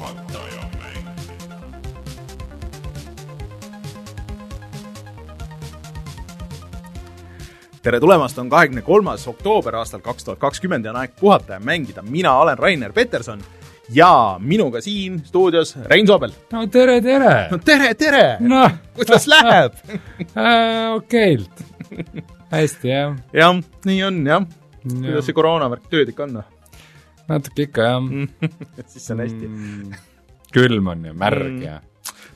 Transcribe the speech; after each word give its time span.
juhataja 0.00 0.62
mäng. 0.80 1.04
tere 7.82 8.00
tulemast, 8.00 8.38
on 8.38 8.50
kahekümne 8.50 8.82
kolmas 8.82 9.28
oktoober 9.28 9.76
aastal 9.76 10.00
kaks 10.00 10.24
tuhat 10.24 10.38
kakskümmend 10.38 10.84
ja 10.84 10.90
on 10.90 11.00
aeg 11.00 11.16
puhata 11.20 11.52
ja 11.52 11.60
mängida. 11.60 12.02
mina 12.02 12.36
olen 12.38 12.58
Rainer 12.58 12.92
Peterson 12.92 13.42
ja 13.92 14.36
minuga 14.38 14.80
siin 14.80 15.20
stuudios 15.24 15.76
Rein 15.84 16.06
Soobel. 16.06 16.32
no 16.52 16.66
tere, 16.66 17.00
tere 17.00 17.48
no 17.50 17.58
tere, 17.58 17.94
tere 17.94 18.36
no., 18.40 18.70
kuidas 18.94 19.26
läheb? 19.26 19.72
okeilt. 20.96 21.64
hästi 22.50 22.88
jah, 22.88 23.16
jah, 23.32 23.60
nii 23.84 24.02
on 24.04 24.26
jah. 24.26 24.48
kuidas 24.88 25.28
see 25.28 25.36
koroonavärk 25.36 25.92
tööd 25.92 26.08
ikka 26.08 26.24
on? 26.28 26.40
noh? 26.40 26.59
Natuke 27.30 27.68
ikka 27.68 27.86
jah 27.88 28.10
siis 28.92 29.10
on 29.14 29.22
hästi. 29.24 29.46
mm,. 29.46 30.02
külm 30.54 30.92
on 30.94 31.08
ja 31.10 31.14
märg 31.14 31.46
Mm. 31.46 31.56
mm. 31.56 31.62
ja 31.68 31.80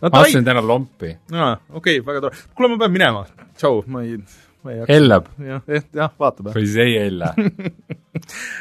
no 0.01 0.11
ma 0.13 0.25
ostsin, 0.25 0.45
täna 0.47 0.63
lompi. 0.65 1.13
aa, 1.33 1.55
okei 1.71 2.01
okay,, 2.01 2.07
väga 2.07 2.27
tore. 2.27 2.43
kuule, 2.55 2.73
ma 2.75 2.83
pean 2.85 2.93
minema. 2.95 3.25
tšau, 3.57 3.83
ma 3.91 4.03
ei, 4.05 4.19
ma 4.65 4.75
ei 4.75 4.83
hakka. 4.83 4.93
hellab 4.93 5.31
jah, 5.51 5.65
jah, 6.01 6.13
vaatab 6.21 6.51
jah. 6.51 6.59
või 6.59 6.67
siis 6.69 6.79
ei 6.85 6.99
hella. 6.99 7.33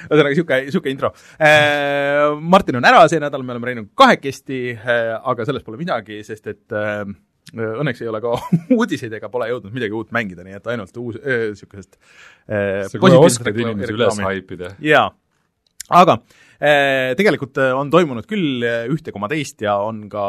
ühesõnaga 0.09 0.33
sihuke, 0.37 0.57
sihuke 0.73 0.91
intro. 0.91 1.11
Martin 2.41 2.79
on 2.79 2.87
ära 2.89 3.03
see 3.11 3.21
nädal, 3.21 3.43
me 3.45 3.53
oleme 3.53 3.69
Reinuga 3.69 4.03
kahekesti, 4.03 4.63
aga 5.21 5.45
sellest 5.47 5.67
pole 5.67 5.79
midagi, 5.79 6.21
sest 6.25 6.49
et 6.51 6.75
äh, 6.77 7.03
õnneks 7.53 8.01
ei 8.03 8.09
ole 8.09 8.21
ka 8.23 8.33
uudiseid 8.77 9.13
ega 9.19 9.29
pole 9.33 9.49
jõudnud 9.51 9.75
midagi 9.75 9.95
uut 9.97 10.13
mängida, 10.15 10.45
nii 10.45 10.57
et 10.57 10.71
ainult 10.73 10.97
uus, 11.01 11.19
niisugusest 11.21 11.97
äh, 11.97 12.83
sa 12.89 13.01
kohe 13.01 13.19
oskad 13.19 13.59
inimesi 13.65 13.95
üles 13.95 14.21
haipida. 14.25 14.73
jaa, 14.83 15.07
aga 15.93 16.17
äh, 16.57 17.13
tegelikult 17.19 17.59
äh, 17.61 17.71
on 17.77 17.91
toimunud 17.93 18.27
küll 18.29 18.63
äh, 18.65 18.85
ühte 18.91 19.13
koma 19.13 19.29
teist 19.31 19.61
ja 19.63 19.77
on 19.83 20.05
ka 20.11 20.25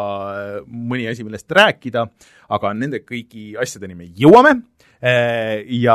mõni 0.69 1.09
asi, 1.11 1.25
millest 1.27 1.51
rääkida, 1.55 2.07
aga 2.55 2.73
nende 2.77 3.03
kõigi 3.07 3.55
asjadeni 3.61 3.99
me 3.99 4.09
jõuame. 4.13 4.61
Ja 5.05 5.95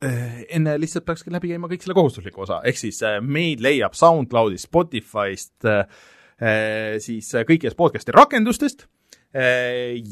enne 0.00 0.76
lihtsalt 0.80 1.04
peakski 1.04 1.28
läbi 1.34 1.50
käima 1.50 1.68
kõik 1.68 1.82
selle 1.84 1.96
kohustusliku 1.98 2.46
osa, 2.46 2.62
ehk 2.64 2.78
siis 2.80 3.02
meid 3.20 3.60
leiab 3.60 3.92
SoundCloudist, 3.98 4.70
Spotify'st 4.70 5.68
siis 7.04 7.28
kõikidest 7.50 7.76
podcast'i 7.76 8.16
rakendustest. 8.16 8.86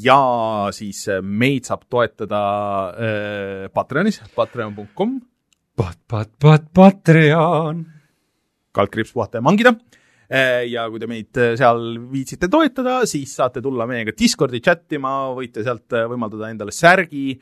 Ja 0.04 0.20
siis 0.76 1.06
meid 1.24 1.70
saab 1.70 1.88
toetada 1.88 2.42
Patreonis, 3.72 4.20
patreon.com 4.36 5.16
Pat, 5.76 5.98
pat, 6.08 6.30
pat, 6.40 6.66
Patreon. 6.74 7.84
kaldkriips 8.74 9.12
puhata 9.12 9.38
ja 9.38 9.42
mangida. 9.42 9.72
ja 10.70 10.84
kui 10.90 11.00
te 11.02 11.08
meid 11.10 11.38
äh, 11.42 11.56
seal 11.58 11.96
viitsite 12.12 12.46
toetada, 12.50 13.00
siis 13.10 13.32
saate 13.34 13.58
tulla 13.62 13.82
meiega 13.90 14.12
Discordi 14.14 14.60
chat 14.62 14.94
ima, 14.94 15.32
võite 15.34 15.64
sealt 15.66 15.90
äh, 15.98 16.04
võimaldada 16.06 16.52
endale 16.52 16.70
särgi, 16.70 17.32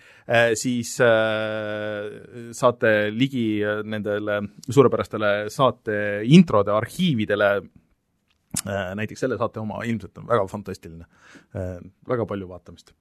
siis 0.56 0.94
äh, 1.04 2.08
saate 2.56 2.94
ligi 3.12 3.60
äh, 3.60 3.82
nendele 3.84 4.40
suurepärastele 4.64 5.34
saate 5.52 5.98
introde 6.24 6.72
arhiividele. 6.72 7.52
näiteks 8.96 9.20
selle 9.20 9.36
saate 9.36 9.60
oma 9.60 9.82
ilmselt 9.84 10.16
on 10.18 10.26
väga 10.26 10.46
fantastiline, 10.48 11.04
väga 12.08 12.24
palju 12.26 12.48
vaatamist. 12.48 12.94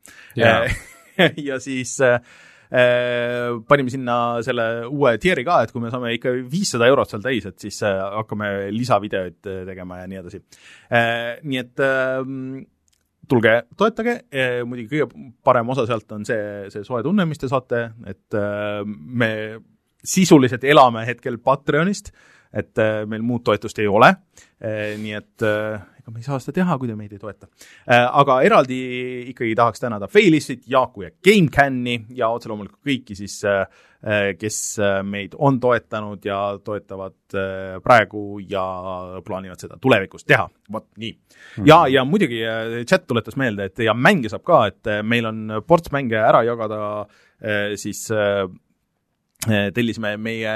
Ja 1.47 1.59
siis 1.59 2.01
äh, 2.01 2.13
äh, 2.13 2.21
panime 2.69 3.91
sinna 3.93 4.17
selle 4.45 4.67
uue 4.89 5.13
tier'i 5.21 5.45
ka, 5.47 5.61
et 5.63 5.71
kui 5.71 5.83
me 5.83 5.91
saame 5.93 6.13
ikka 6.17 6.33
viissada 6.51 6.89
eurot 6.91 7.11
seal 7.11 7.23
täis, 7.23 7.47
et 7.47 7.67
siis 7.67 7.79
äh, 7.87 7.99
hakkame 8.19 8.71
lisavideoid 8.75 9.47
äh, 9.47 9.61
tegema 9.69 10.01
ja 10.01 10.09
nii 10.11 10.19
edasi 10.19 10.41
äh,. 10.91 11.37
nii 11.47 11.61
et 11.61 11.83
äh, 11.83 12.19
tulge 13.27 13.53
toetage, 13.75 14.21
muidugi 14.67 14.87
kõige 14.93 15.31
parem 15.43 15.67
osa 15.73 15.83
sealt 15.87 16.11
on 16.15 16.23
see, 16.27 16.67
see 16.71 16.85
soe 16.87 17.01
tunne, 17.03 17.25
mis 17.27 17.41
te 17.41 17.49
saate, 17.51 17.81
et 18.07 18.37
äh, 18.39 18.83
me 18.87 19.31
sisuliselt 20.07 20.63
elame 20.63 21.03
hetkel 21.07 21.39
Patreonist, 21.43 22.13
et 22.53 22.81
äh, 22.81 23.03
meil 23.09 23.25
muud 23.25 23.43
toetust 23.45 23.79
ei 23.79 23.87
ole, 23.87 24.13
nii 24.57 25.13
et 25.13 25.45
äh, 25.45 25.81
ega 25.99 26.13
me 26.13 26.21
ei 26.21 26.25
saa 26.25 26.39
seda 26.41 26.55
teha, 26.55 26.77
kui 26.79 26.89
te 26.89 26.95
meid 26.97 27.11
ei 27.13 27.19
toeta. 27.21 27.49
aga 27.87 28.39
eraldi 28.47 28.77
ikkagi 29.33 29.55
tahaks 29.59 29.83
tänada 29.83 30.07
Failistit, 30.07 30.63
Jaaku 30.67 31.03
ja 31.03 31.11
GameCami 31.23 31.97
ja 32.15 32.29
otse 32.33 32.49
loomulikult 32.49 32.79
kõiki 32.87 33.17
siis, 33.17 33.41
kes 34.37 34.57
äh, 34.79 34.99
meid 35.03 35.33
on 35.41 35.57
toetanud 35.59 36.25
ja 36.25 36.37
toetavad 36.63 37.33
äh, 37.33 37.79
praegu 37.83 38.37
ja 38.45 38.63
plaanivad 39.25 39.59
seda 39.59 39.79
tulevikus 39.81 40.25
teha, 40.27 40.45
vot 40.71 40.85
nii. 41.01 41.15
ja, 41.65 41.81
ja 41.89 42.05
muidugi 42.05 42.43
äh, 42.45 42.77
chat 42.87 43.07
tuletas 43.09 43.35
meelde, 43.41 43.71
et 43.71 43.81
ja 43.83 43.95
mänge 43.97 44.29
saab 44.29 44.45
ka, 44.47 44.61
et 44.69 44.91
äh, 44.91 45.01
meil 45.03 45.25
on 45.25 45.57
ports 45.67 45.91
mänge 45.91 46.19
ära 46.21 46.43
jagada 46.45 46.79
äh, 47.41 47.73
siis 47.75 48.05
äh, 48.13 48.45
tellisime 49.75 50.15
meie 50.21 50.53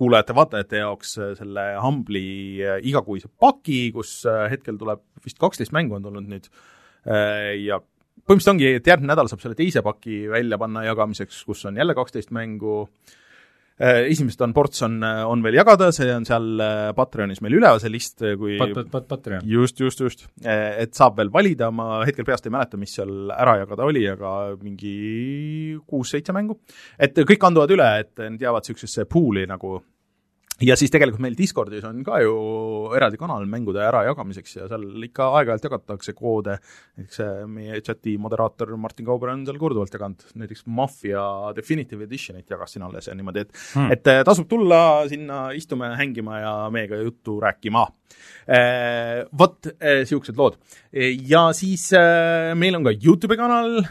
kuulajate-vaatajate 0.00 0.80
jaoks 0.80 1.14
eh, 1.20 1.32
selle 1.38 1.66
Humble'i 1.82 2.60
eh, 2.64 2.80
igakuise 2.88 3.30
paki, 3.40 3.80
kus 3.94 4.20
eh, 4.28 4.46
hetkel 4.54 4.78
tuleb 4.80 5.02
vist 5.24 5.40
kaksteist 5.40 5.74
mängu 5.76 5.98
on 5.98 6.06
tulnud 6.06 6.28
nüüd. 6.30 6.48
Eh, 7.04 7.54
ja 7.66 7.80
põhimõtteliselt 7.80 8.54
ongi, 8.54 8.70
et 8.78 8.90
järgmine 8.92 9.12
nädal 9.12 9.30
saab 9.30 9.42
selle 9.44 9.58
teise 9.58 9.82
paki 9.84 10.22
välja 10.32 10.58
panna 10.60 10.84
jagamiseks, 10.86 11.42
kus 11.48 11.64
on 11.68 11.80
jälle 11.80 11.96
kaksteist 11.98 12.32
mängu. 12.36 12.84
Eh, 12.86 13.19
esimesed 13.80 14.42
on 14.44 14.54
ports 14.56 14.82
on, 14.86 14.98
on 15.02 15.44
veel 15.44 15.56
jagada, 15.56 15.90
see 15.94 16.10
on 16.12 16.26
seal 16.28 16.64
eh, 16.64 16.90
Patreonis 16.96 17.40
meil 17.44 17.56
üleval, 17.56 17.80
see 17.82 17.92
list, 17.92 18.24
kui 18.40 18.58
pat, 18.60 18.74
pat, 18.76 18.90
pat, 18.92 19.06
Patreon. 19.14 19.46
just, 19.48 19.80
just, 19.80 20.02
just, 20.04 20.26
et 20.44 20.92
saab 20.96 21.16
veel 21.20 21.32
valida, 21.32 21.70
ma 21.74 22.02
hetkel 22.04 22.28
peast 22.28 22.48
ei 22.48 22.54
mäleta, 22.54 22.80
mis 22.80 22.92
seal 22.98 23.32
ära 23.34 23.56
jagada 23.62 23.86
oli, 23.88 24.04
aga 24.10 24.34
mingi 24.60 25.78
kuus-seitse 25.88 26.36
mängu. 26.36 26.60
et 27.00 27.16
kõik 27.16 27.40
kanduvad 27.40 27.72
üle, 27.76 27.88
et 28.04 28.12
need 28.26 28.44
jäävad 28.44 28.66
niisugusesse 28.66 29.08
pool'i 29.10 29.46
nagu 29.48 29.78
ja 30.66 30.76
siis 30.76 30.92
tegelikult 30.92 31.22
meil 31.24 31.36
Discordis 31.38 31.84
on 31.88 32.02
ka 32.04 32.20
ju 32.24 32.34
eraldi 32.96 33.20
kanal 33.20 33.46
mängude 33.50 33.82
ärajagamiseks 33.86 34.56
ja 34.56 34.68
seal 34.70 34.86
ikka 35.06 35.30
aeg-ajalt 35.38 35.68
jagatakse 35.68 36.14
koode, 36.16 36.58
näiteks 36.98 37.22
meie 37.48 37.80
chati 37.86 38.16
moderaator 38.20 38.76
Martin 38.80 39.06
Kauber 39.08 39.32
on 39.32 39.46
seal 39.48 39.60
korduvalt 39.60 39.94
jaganud, 39.94 40.26
näiteks 40.34 40.66
Mafia 40.66 41.24
Definitive 41.56 42.04
Editionit 42.04 42.50
jagas 42.50 42.76
siin 42.76 42.84
alles 42.86 43.08
ja 43.08 43.14
niimoodi, 43.14 43.46
et 43.46 43.56
Hmm. 43.70 43.92
et 43.92 44.06
äh, 44.06 44.22
tasub 44.26 44.48
tulla 44.48 45.06
sinna 45.08 45.50
istuma, 45.56 45.92
hängima 45.98 46.40
ja 46.40 46.54
meiega 46.70 46.98
juttu 47.00 47.38
rääkima. 47.40 47.86
Vot 49.38 49.68
niisugused 49.80 50.36
lood. 50.36 50.56
ja 51.28 51.52
siis 51.54 51.90
meil 52.58 52.74
on 52.74 52.84
ka 52.84 52.90
Youtube'i 52.90 53.38
kanal, 53.38 53.84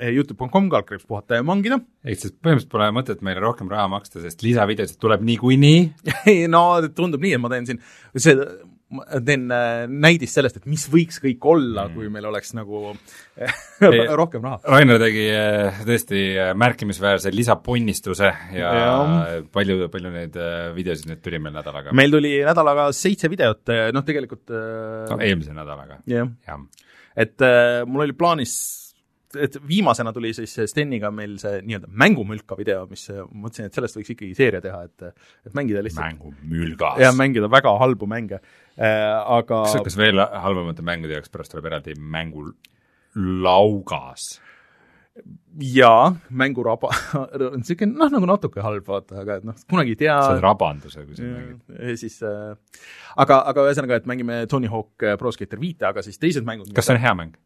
Youtube.com, 0.00 0.68
kaldkriips 0.72 1.06
puhata 1.06 1.38
ja 1.38 1.46
mangida. 1.46 1.78
ehk 2.04 2.20
siis 2.20 2.34
põhimõtteliselt 2.34 2.72
pole 2.72 2.90
mõtet 2.96 3.24
meile 3.24 3.42
rohkem 3.44 3.70
raha 3.70 3.86
maksta, 3.92 4.22
sest 4.24 4.42
lisavideosid 4.42 4.98
tuleb 5.00 5.24
niikuinii. 5.26 5.82
ei 6.32 6.46
no 6.50 6.66
tundub 6.96 7.22
nii, 7.22 7.36
et 7.36 7.42
ma 7.42 7.50
teen 7.52 7.68
siin, 7.68 7.82
see, 8.18 8.34
ma 8.94 9.20
teen 9.24 9.46
äh, 9.54 9.84
näidist 9.90 10.36
sellest, 10.36 10.58
et 10.60 10.68
mis 10.70 10.84
võiks 10.90 11.20
kõik 11.22 11.46
olla 11.50 11.86
mm., 11.86 11.96
kui 11.96 12.10
meil 12.12 12.28
oleks 12.28 12.54
nagu 12.56 12.92
rohkem 14.20 14.44
raha. 14.44 14.60
Rainer 14.74 15.00
tegi 15.02 15.26
äh, 15.32 15.80
tõesti 15.86 16.22
äh, 16.32 16.52
märkimisväärse 16.58 17.32
lisapunnistuse 17.34 18.30
ja, 18.58 18.74
ja. 18.78 18.94
palju, 19.54 19.88
palju 19.92 20.14
neid 20.14 20.38
videosid 20.76 21.10
nüüd 21.10 21.22
tuli 21.24 21.42
meil 21.42 21.56
nädalaga? 21.56 21.94
meil 21.96 22.14
tuli 22.14 22.36
nädalaga 22.46 22.88
seitse 22.96 23.30
videot, 23.32 23.74
noh 23.94 24.06
tegelikult 24.06 24.50
no, 24.54 25.20
eelmise 25.20 25.54
nädalaga, 25.56 26.02
jah, 26.10 26.30
jah. 26.46 26.64
et 27.16 27.46
äh, 27.46 27.82
mul 27.88 28.06
oli 28.08 28.16
plaanis 28.18 28.56
et 29.40 29.56
viimasena 29.68 30.12
tuli 30.14 30.32
siis 30.36 30.52
Steniga 30.70 31.10
meil 31.14 31.38
see 31.42 31.62
nii-öelda 31.64 31.88
mängumülka 32.04 32.56
video, 32.58 32.86
mis 32.90 33.04
mõtlesin, 33.10 33.66
et 33.68 33.74
sellest 33.76 33.96
võiks 33.98 34.10
ikkagi 34.14 34.34
seeria 34.38 34.60
teha, 34.64 34.80
et 34.88 34.98
et 35.48 35.54
mängida 35.56 35.82
lihtsalt 35.84 36.06
mängumülgas 36.06 36.98
ja. 37.02 37.10
mängida 37.16 37.48
väga 37.52 37.70
halbu 37.80 38.06
mänge 38.10 38.38
äh,, 38.40 38.46
aga 39.38 39.62
kas, 39.68 39.76
kas 39.90 39.96
veel 40.00 40.18
halvemate 40.20 40.82
mängude 40.86 41.14
jaoks 41.18 41.30
pärast 41.32 41.50
tuleb 41.54 41.66
eraldi 41.72 41.92
mängulaugas? 41.98 42.54
jaa, 45.60 46.16
mänguraba 46.34 46.88
on 47.52 47.60
niisugune 47.60 47.94
noh, 47.94 48.10
nagu 48.10 48.26
natuke 48.26 48.62
halb 48.64 48.88
vaata, 48.88 49.20
aga 49.22 49.38
et 49.38 49.44
noh, 49.46 49.56
kunagi 49.70 49.94
ei 49.94 50.00
tea 50.00 50.16
sa 50.18 50.32
oled 50.32 50.42
rabanduse, 50.42 51.04
kui 51.06 51.14
sa 51.18 51.22
mängid. 51.28 51.60
siis 52.00 52.16
äh, 52.26 52.56
aga, 53.22 53.38
aga 53.52 53.68
ühesõnaga, 53.68 54.00
et 54.02 54.08
mängime 54.10 54.40
Tony 54.50 54.70
Hawk 54.72 55.06
äh, 55.06 55.14
Pro 55.20 55.30
Skater 55.34 55.60
viite, 55.62 55.86
aga 55.86 56.02
siis 56.02 56.18
teised 56.18 56.46
mängud 56.46 56.72
kas 56.74 56.90
see 56.90 56.96
on 56.96 57.02
hea 57.04 57.14
mäng? 57.20 57.36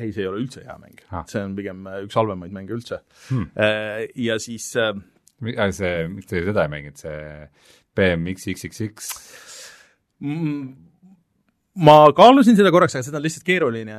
ei, 0.00 0.12
see 0.14 0.24
ei 0.24 0.30
ole 0.30 0.42
üldse 0.42 0.64
hea 0.66 0.76
mäng 0.80 1.00
Ah., 1.10 1.24
see 1.30 1.42
on 1.44 1.56
pigem 1.58 1.86
äh, 1.90 2.02
üks 2.06 2.18
halvemaid 2.18 2.54
mänge 2.54 2.76
üldse 2.76 3.02
Hmm. 3.28 3.50
äh,. 3.54 4.06
ja 4.18 4.38
siis 4.42 4.72
äh, 4.80 4.94
see, 5.40 5.94
miks 6.12 6.30
te 6.30 6.44
seda 6.46 6.66
ei 6.66 6.72
mänginud, 6.72 7.00
see 7.00 7.46
BMX-XXX, 7.96 9.08
mm, 10.22 10.66
ma 11.86 11.96
kaalusin 12.16 12.58
seda 12.58 12.72
korraks, 12.72 12.94
aga 12.96 13.06
seda 13.06 13.18
on 13.18 13.24
lihtsalt 13.24 13.46
keeruline 13.48 13.96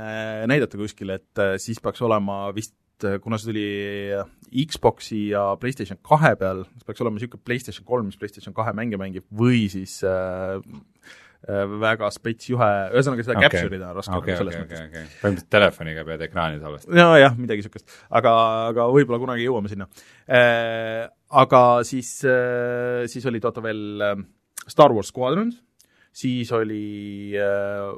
näidata 0.50 0.80
kuskil, 0.80 1.12
et 1.18 1.42
siis 1.62 1.82
peaks 1.84 2.02
olema 2.06 2.44
vist 2.56 2.76
kuna 3.24 3.40
see 3.42 3.50
tuli 3.50 4.66
Xboxi 4.70 5.22
ja 5.32 5.56
PlayStation 5.60 6.00
kahe 6.06 6.36
peal, 6.40 6.64
see 6.78 6.88
peaks 6.88 7.02
olema 7.04 7.18
niisugune 7.18 7.46
PlayStation 7.48 7.88
kolm, 7.88 8.10
mis 8.10 8.20
PlayStation 8.22 8.56
kahe 8.58 8.74
mänge 8.78 9.00
mängib, 9.02 9.26
või 9.34 9.66
siis 9.74 9.98
äh, 10.08 10.62
väga 11.82 12.10
spets 12.14 12.52
juhe, 12.52 12.70
ühesõnaga 12.94 13.24
seda 13.26 13.38
okay. 13.40 13.50
capture 13.50 13.78
ida 13.78 13.88
on 13.90 13.98
raske 13.98 14.14
nagu 14.14 14.28
selles 14.30 14.54
okei, 14.54 14.62
mõttes 14.62 14.82
okei, 14.84 14.90
okei. 14.92 15.16
põhimõtteliselt 15.24 15.50
telefoniga 15.56 16.04
pead 16.06 16.26
ekraani 16.28 16.62
salvestama. 16.62 16.98
nojah, 17.00 17.38
midagi 17.40 17.64
niisugust, 17.64 17.96
aga, 18.20 18.34
aga 18.70 18.86
võib-olla 18.94 19.20
kunagi 19.24 19.48
jõuame 19.48 19.72
sinna 19.72 19.90
äh,. 20.28 21.10
Aga 21.32 21.62
siis 21.88 22.10
äh,, 22.28 23.08
siis 23.08 23.26
oli 23.30 23.40
toota 23.40 23.64
veel 23.64 24.04
äh, 24.04 24.18
Star 24.68 24.92
Wars 24.92 25.10
Squadrons, 25.14 25.62
siis 26.12 26.52
oli 26.52 27.32
äh, 27.40 27.90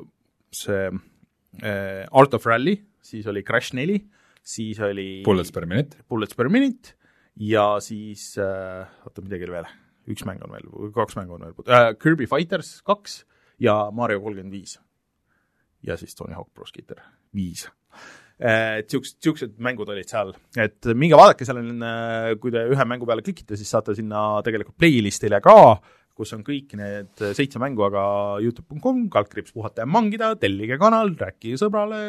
see 0.53 0.87
äh, 0.87 2.05
Art 2.13 2.37
of 2.37 2.45
Rally, 2.45 2.77
siis 3.01 3.25
oli 3.27 3.41
Crash 3.43 3.73
neli, 3.73 3.97
siis 4.39 4.79
oli 4.85 5.23
Bullets 5.25 5.51
per 5.51 5.65
minute. 5.65 6.05
Bullets 6.07 6.37
per 6.37 6.51
minute 6.53 6.93
ja 7.41 7.79
siis 7.83 8.37
äh, 8.37 8.87
oota, 9.03 9.25
midagi 9.25 9.49
oli 9.49 9.57
veel, 9.57 9.69
üks 10.13 10.23
mäng 10.29 10.43
on 10.45 10.53
veel, 10.53 10.71
kaks 10.95 11.17
mängu 11.17 11.35
on 11.35 11.47
veel 11.47 11.73
äh,, 11.73 11.91
Kirby 11.99 12.29
Fighters 12.29 12.77
kaks 12.85 13.23
ja 13.61 13.77
Mario 13.91 14.21
kolmkümmend 14.23 14.53
viis. 14.53 14.79
ja 15.83 15.97
siis 15.99 16.15
Tony 16.15 16.33
Hawk 16.33 16.53
Pro 16.53 16.65
Skater 16.65 17.01
viis. 17.35 17.67
et 18.39 18.89
siuksed, 18.89 19.19
siuksed 19.23 19.57
mängud 19.63 19.89
olid 19.89 20.09
seal, 20.09 20.33
et 20.57 20.93
minge 20.97 21.15
vaadake, 21.19 21.45
seal 21.45 21.61
on, 21.61 21.83
kui 22.41 22.51
te 22.51 22.63
ühe 22.73 22.85
mängu 22.89 23.05
peale 23.07 23.23
klikite, 23.23 23.55
siis 23.59 23.69
saate 23.69 23.95
sinna 23.95 24.41
tegelikult 24.43 24.79
playlist'ile 24.81 25.39
ka, 25.43 25.57
kus 26.17 26.33
on 26.35 26.43
kõik 26.45 26.75
need 26.77 27.23
seitse 27.37 27.61
mängu, 27.61 27.85
aga 27.87 28.03
Youtube.com, 28.43 29.05
kaldkriips 29.13 29.53
puhata 29.55 29.83
ja 29.83 29.89
mangida, 29.89 30.33
tellige 30.39 30.77
kanal, 30.81 31.13
rääkige 31.17 31.57
sõbrale, 31.61 32.01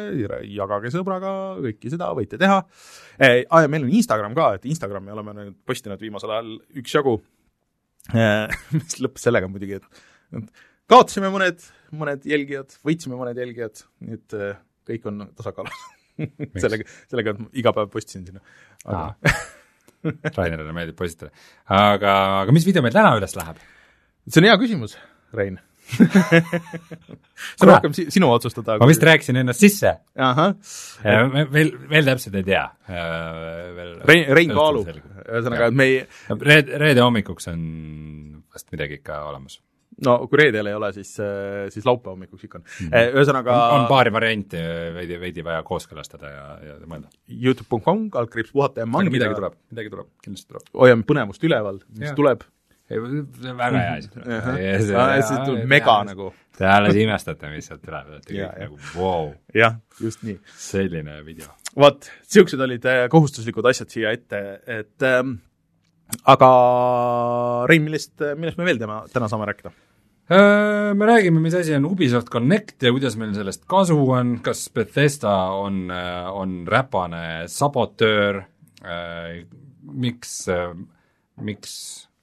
jagage 0.53 0.91
sõbraga, 0.93 1.31
kõike 1.63 1.93
seda 1.93 2.11
võite 2.17 2.39
teha 2.41 2.59
eh,. 3.17 3.43
Ah, 3.49 3.63
ja 3.65 3.71
meil 3.71 3.87
on 3.87 3.95
Instagram 3.97 4.37
ka, 4.37 4.51
et 4.57 4.67
Instagrami 4.69 5.13
oleme 5.13 5.33
nüüd 5.39 5.57
postinud 5.65 6.01
viimasel 6.01 6.35
ajal 6.35 6.53
üksjagu 6.81 7.17
eh, 8.13 8.53
mis 8.77 8.99
lõppes 9.01 9.25
sellega 9.25 9.49
muidugi, 9.49 9.81
et 9.81 10.05
et 10.35 10.65
kaotasime 10.91 11.31
mõned, 11.33 11.65
mõned 11.95 12.25
jälgijad, 12.29 12.77
võitsime 12.85 13.17
mõned 13.19 13.39
jälgijad, 13.41 13.83
nii 14.05 14.19
et 14.19 14.37
eh, 14.37 14.55
kõik 14.89 15.11
on 15.11 15.27
tasakaalus. 15.35 15.83
sellega, 16.63 16.87
sellega 17.11 17.35
iga 17.59 17.75
päev 17.75 17.91
postisin 17.91 18.23
sinna. 18.27 18.43
aga 18.85 19.35
Rainerile 20.37 20.73
meeldib 20.75 20.97
postitada. 20.99 21.31
aga, 21.65 22.11
aga 22.43 22.55
mis 22.55 22.67
video 22.67 22.83
meil 22.85 22.95
täna 22.95 23.15
üles 23.19 23.35
läheb? 23.37 23.61
see 24.29 24.41
on 24.41 24.47
hea 24.49 24.57
küsimus, 24.61 24.95
Rein. 25.35 25.57
see 25.85 27.61
on 27.61 27.69
rohkem 27.69 27.93
si 27.97 28.07
sinu 28.13 28.31
otsustada. 28.33 28.77
ma 28.81 28.87
vist 28.89 29.03
rääkisin 29.05 29.41
ennast 29.41 29.61
sisse. 29.65 29.91
veel, 31.53 31.75
veel 31.91 32.09
täpselt 32.09 32.39
ei 32.39 32.47
tea. 32.47 32.63
Rein, 34.09 34.25
Rein 34.39 34.55
kaalub, 34.55 34.89
ühesõnaga, 35.25 35.69
et 35.69 35.77
me 35.77 35.89
ei, 35.91 36.01
reede, 36.41 36.81
reede 36.81 37.05
hommikuks 37.05 37.51
on 37.53 37.61
vast 38.55 38.71
midagi 38.73 39.01
ikka 39.01 39.25
olemas. 39.29 39.59
No 40.03 40.15
kui 40.27 40.39
reedel 40.41 40.67
ei 40.71 40.75
ole, 40.75 40.89
siis, 40.95 41.13
siis 41.73 41.85
laupäeva 41.87 42.15
hommikuks 42.15 42.47
ikka 42.47 42.59
on. 42.59 42.65
ühesõnaga 42.89 43.53
on, 43.55 43.75
on 43.83 43.85
paari 43.91 44.11
varianti 44.13 44.59
veidi, 44.95 45.19
veidi 45.21 45.45
vaja 45.45 45.63
kooskõlastada 45.67 46.31
ja, 46.33 46.47
ja 46.71 46.75
mõelda. 46.83 47.07
Youtube.com, 47.31 48.09
kaldkriips 48.13 48.51
puhata 48.55 48.83
ja 48.83 48.89
mangida 48.89 49.15
midagi. 49.15 49.39
tuleb, 49.39 49.55
midagi 49.71 49.93
tuleb, 49.93 50.11
kindlasti 50.25 50.51
tuleb. 50.51 50.67
hoiame 50.83 51.07
põnevust 51.07 51.47
üleval, 51.47 51.79
mis 51.95 52.09
Jah. 52.11 52.17
tuleb. 52.19 52.43
väga 52.89 53.79
hea 53.79 53.93
asi 53.97 54.09
siis 55.31 55.39
tuleb 55.47 55.63
mega. 55.69 55.95
nagu, 56.11 56.33
Te 56.55 56.67
alles 56.69 56.95
imestate, 56.95 57.49
mis 57.51 57.65
sealt 57.67 57.81
tuleb, 57.83 58.11
olete 58.13 58.31
kõik 58.31 58.59
nagu 58.61 58.77
vau, 58.93 59.33
jah, 59.55 59.79
just 59.99 60.21
nii. 60.27 60.37
selline 60.67 61.17
video. 61.25 61.49
vot, 61.75 62.07
niisugused 62.27 62.61
olid 62.67 62.85
äh, 62.91 63.07
kohustuslikud 63.11 63.65
asjad 63.71 63.91
siia 63.91 64.13
ette, 64.15 64.43
et 64.67 65.07
ähm, 65.09 65.37
aga 66.29 66.51
Rein, 67.69 67.83
millest, 67.87 68.21
millest 68.37 68.61
me 68.61 68.69
veel 68.69 68.79
täna, 68.79 69.01
täna 69.11 69.27
saame 69.31 69.49
rääkida? 69.49 69.73
Me 70.29 71.05
räägime, 71.05 71.39
mis 71.39 71.53
asi 71.53 71.75
on 71.75 71.85
Ubisoft 71.85 72.31
Connect 72.33 72.81
ja 72.83 72.89
kuidas 72.91 73.13
meil 73.17 73.35
sellest 73.35 73.67
kasu 73.69 73.99
on, 74.09 74.39
kas 74.41 74.63
Bethesda 74.73 75.33
on, 75.53 75.91
on 76.33 76.55
räpane 76.67 77.45
sabotöör, 77.51 78.41
miks, 79.85 80.33
miks 81.45 81.75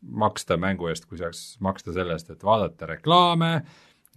maksta 0.02 0.58
mängu 0.58 0.90
eest, 0.90 1.06
kui 1.06 1.20
saaks 1.20 1.60
maksta 1.62 1.94
selle 1.94 2.18
eest, 2.18 2.32
et 2.34 2.42
vaadata 2.42 2.90
reklaame 2.90 3.52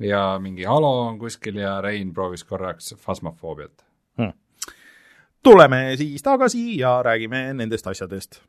ja 0.02 0.40
mingi 0.42 0.66
Halo 0.66 1.08
on 1.08 1.20
kuskil 1.20 1.62
ja 1.62 1.78
Rein 1.82 2.14
proovis 2.14 2.44
korraks 2.44 2.96
Phasmophobiat. 3.06 3.86
tuleme 5.44 5.94
siis 5.98 6.24
tagasi 6.24 6.78
ja 6.78 7.04
räägime 7.04 7.54
nendest 7.54 7.88
asjadest. 7.88 8.42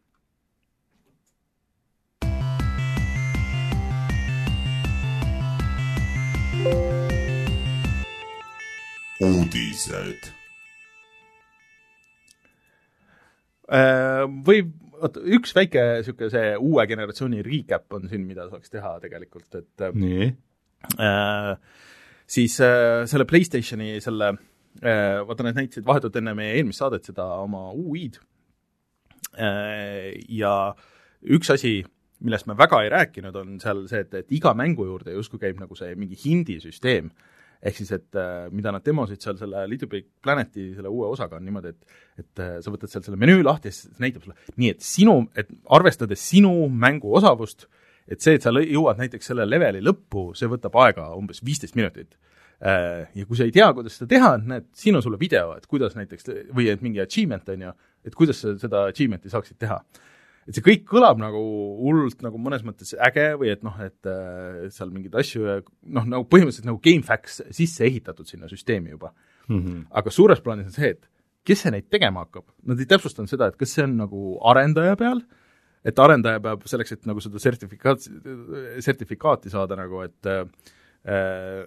uudised. 9.26 10.30
Äh, 13.66 14.24
Võib, 14.46 14.70
oota, 15.00 15.22
üks 15.36 15.54
väike 15.56 15.82
niisugune 15.98 16.30
see 16.32 16.52
uue 16.60 16.84
generatsiooni 16.88 17.42
recap 17.46 17.96
on 17.96 18.06
siin, 18.10 18.26
mida 18.28 18.46
saaks 18.50 18.70
teha 18.72 18.96
tegelikult, 19.02 19.48
et 19.58 19.86
nii? 19.96 20.28
äh, 21.02 21.50
siis 22.30 22.58
äh, 22.62 23.02
selle 23.10 23.26
PlayStationi 23.26 23.96
selle 24.04 24.32
äh,, 24.82 25.18
vaata 25.26 25.46
nad 25.46 25.58
näitasid 25.58 25.86
vahetult 25.86 26.20
enne 26.20 26.36
meie 26.38 26.54
eelmist 26.60 26.82
saadet 26.82 27.08
seda 27.08 27.26
oma 27.42 27.68
UI-d 27.74 28.20
äh, 29.34 30.12
ja 30.38 30.54
üks 31.26 31.50
asi, 31.56 31.80
millest 32.24 32.48
me 32.48 32.56
väga 32.58 32.82
ei 32.84 32.90
rääkinud, 32.92 33.36
on 33.36 33.56
seal 33.62 33.84
see, 33.90 34.02
et, 34.06 34.14
et 34.22 34.36
iga 34.36 34.52
mängu 34.56 34.86
juurde 34.88 35.14
justkui 35.16 35.40
käib 35.42 35.58
nagu 35.60 35.76
see 35.78 35.94
mingi 35.98 36.16
hindisüsteem, 36.20 37.10
ehk 37.66 37.78
siis 37.78 37.92
et 37.96 38.18
äh, 38.20 38.46
mida 38.54 38.72
nad 38.72 38.84
demosid 38.84 39.22
seal 39.22 39.38
selle 39.40 39.64
Little 39.68 39.88
Big 39.90 40.08
Planeti 40.22 40.70
selle 40.76 40.92
uue 40.92 41.08
osaga, 41.12 41.40
on 41.40 41.46
niimoodi, 41.46 41.72
et 41.72 42.22
et 42.22 42.42
äh, 42.42 42.52
sa 42.64 42.72
võtad 42.72 42.92
sealt 42.92 43.08
selle 43.08 43.20
menüü 43.20 43.42
lahti 43.44 43.72
ja 43.72 43.76
siis 43.76 43.98
näitab 44.02 44.24
sulle. 44.24 44.36
nii, 44.56 44.70
et 44.76 44.84
sinu, 44.84 45.18
et 45.36 45.50
arvestades 45.76 46.22
sinu 46.30 46.52
mängu 46.72 47.12
osavust, 47.18 47.66
et 48.08 48.22
see, 48.24 48.36
et 48.38 48.44
sa 48.44 48.54
jõuad 48.54 49.00
näiteks 49.02 49.32
selle 49.32 49.48
leveli 49.48 49.82
lõppu, 49.84 50.30
see 50.38 50.48
võtab 50.48 50.78
aega 50.84 51.10
umbes 51.16 51.42
viisteist 51.44 51.76
minutit. 51.76 52.16
Ja 52.56 53.24
kui 53.28 53.36
sa 53.36 53.44
ei 53.44 53.52
tea, 53.52 53.66
kuidas 53.76 53.98
seda 53.98 54.06
teha, 54.08 54.28
näed, 54.40 54.70
siin 54.72 54.96
on 54.96 55.02
sulle 55.04 55.18
video, 55.20 55.50
et 55.58 55.66
kuidas 55.68 55.92
näiteks, 55.92 56.30
või 56.56 56.70
et 56.72 56.80
mingi 56.80 57.02
achievement 57.02 57.50
on 57.52 57.66
ju, 57.66 57.72
et 58.08 58.14
kuidas 58.16 58.40
sa 58.40 58.54
seda 58.56 58.86
achievement'i 58.88 59.28
saaksid 59.28 59.58
teha 59.60 59.76
et 60.46 60.54
see 60.54 60.64
kõik 60.64 60.84
kõlab 60.86 61.18
nagu 61.20 61.40
hullult 61.82 62.22
nagu 62.22 62.38
mõnes 62.38 62.62
mõttes 62.66 62.94
äge 63.08 63.32
või 63.40 63.50
et 63.54 63.64
noh, 63.66 63.74
et 63.82 64.10
äh, 64.10 64.66
seal 64.74 64.92
mingeid 64.94 65.16
asju 65.18 65.46
noh, 65.46 66.06
nagu 66.06 66.26
põhimõtteliselt 66.30 66.68
nagu 66.68 66.80
GameFAQs 66.82 67.40
sisse 67.56 67.86
ehitatud 67.88 68.28
sinna 68.30 68.50
süsteemi 68.50 68.94
juba. 68.94 69.12
aga 69.90 70.10
suures 70.10 70.40
plaanis 70.42 70.70
on 70.70 70.76
see, 70.76 70.94
et 70.96 71.10
kes 71.46 71.60
see 71.62 71.74
neid 71.74 71.90
tegema 71.90 72.24
hakkab, 72.24 72.48
nad 72.66 72.80
ei 72.82 72.88
täpsustanud 72.90 73.30
seda, 73.30 73.50
et 73.50 73.58
kas 73.58 73.74
see 73.76 73.84
on 73.86 73.98
nagu 74.00 74.22
arendaja 74.50 74.96
peal, 74.98 75.20
et 75.86 75.98
arendaja 76.02 76.40
peab 76.42 76.64
selleks, 76.66 76.96
et 76.96 77.06
nagu 77.06 77.22
seda 77.22 77.42
sertifikaat, 77.42 78.08
sertifikaati 78.82 79.52
saada 79.52 79.78
nagu, 79.78 80.02
et 80.06 80.30
äh, 80.30 81.62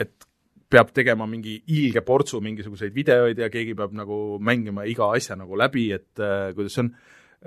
et 0.00 0.28
peab 0.72 0.92
tegema 0.96 1.26
mingi 1.28 1.58
ilge 1.72 2.00
portsu 2.04 2.40
mingisuguseid 2.44 2.94
videoid 2.96 3.40
ja 3.40 3.48
keegi 3.52 3.74
peab 3.76 3.92
nagu 3.96 4.38
mängima 4.40 4.86
iga 4.88 5.10
asja 5.16 5.36
nagu 5.36 5.56
läbi, 5.60 5.90
et 5.96 6.20
äh, 6.20 6.52
kuidas 6.56 6.76
see 6.76 6.86
on, 6.86 6.94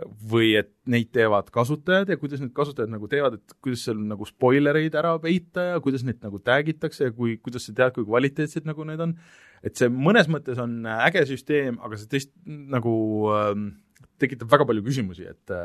või 0.04 0.52
et 0.60 0.72
neid 0.92 1.12
teevad 1.16 1.48
kasutajad 1.56 2.10
ja 2.12 2.18
kuidas 2.20 2.42
need 2.44 2.52
kasutajad 2.56 2.92
nagu 2.92 3.08
teevad, 3.12 3.38
et 3.38 3.56
kuidas 3.64 3.86
seal 3.88 4.02
nagu 4.10 4.28
spoilereid 4.28 4.96
ära 5.00 5.14
peita 5.24 5.70
ja 5.70 5.82
kuidas 5.84 6.04
neid 6.08 6.20
nagu 6.26 6.42
tag 6.44 6.68
itakse 6.72 7.10
ja 7.10 7.16
kui, 7.16 7.38
kuidas 7.44 7.68
sa 7.68 7.76
tead, 7.78 7.96
kui 7.96 8.08
kvaliteetsed 8.08 8.68
nagu 8.68 8.88
need 8.88 9.04
on, 9.06 9.16
et 9.66 9.80
see 9.80 9.92
mõnes 9.92 10.28
mõttes 10.32 10.60
on 10.62 10.82
äge 10.98 11.24
süsteem, 11.30 11.80
aga 11.84 12.00
see 12.00 12.12
tõesti 12.12 12.58
nagu 12.76 12.96
ähm, 13.38 13.70
tekitab 14.22 14.52
väga 14.52 14.68
palju 14.68 14.84
küsimusi, 14.86 15.30
et, 15.32 15.56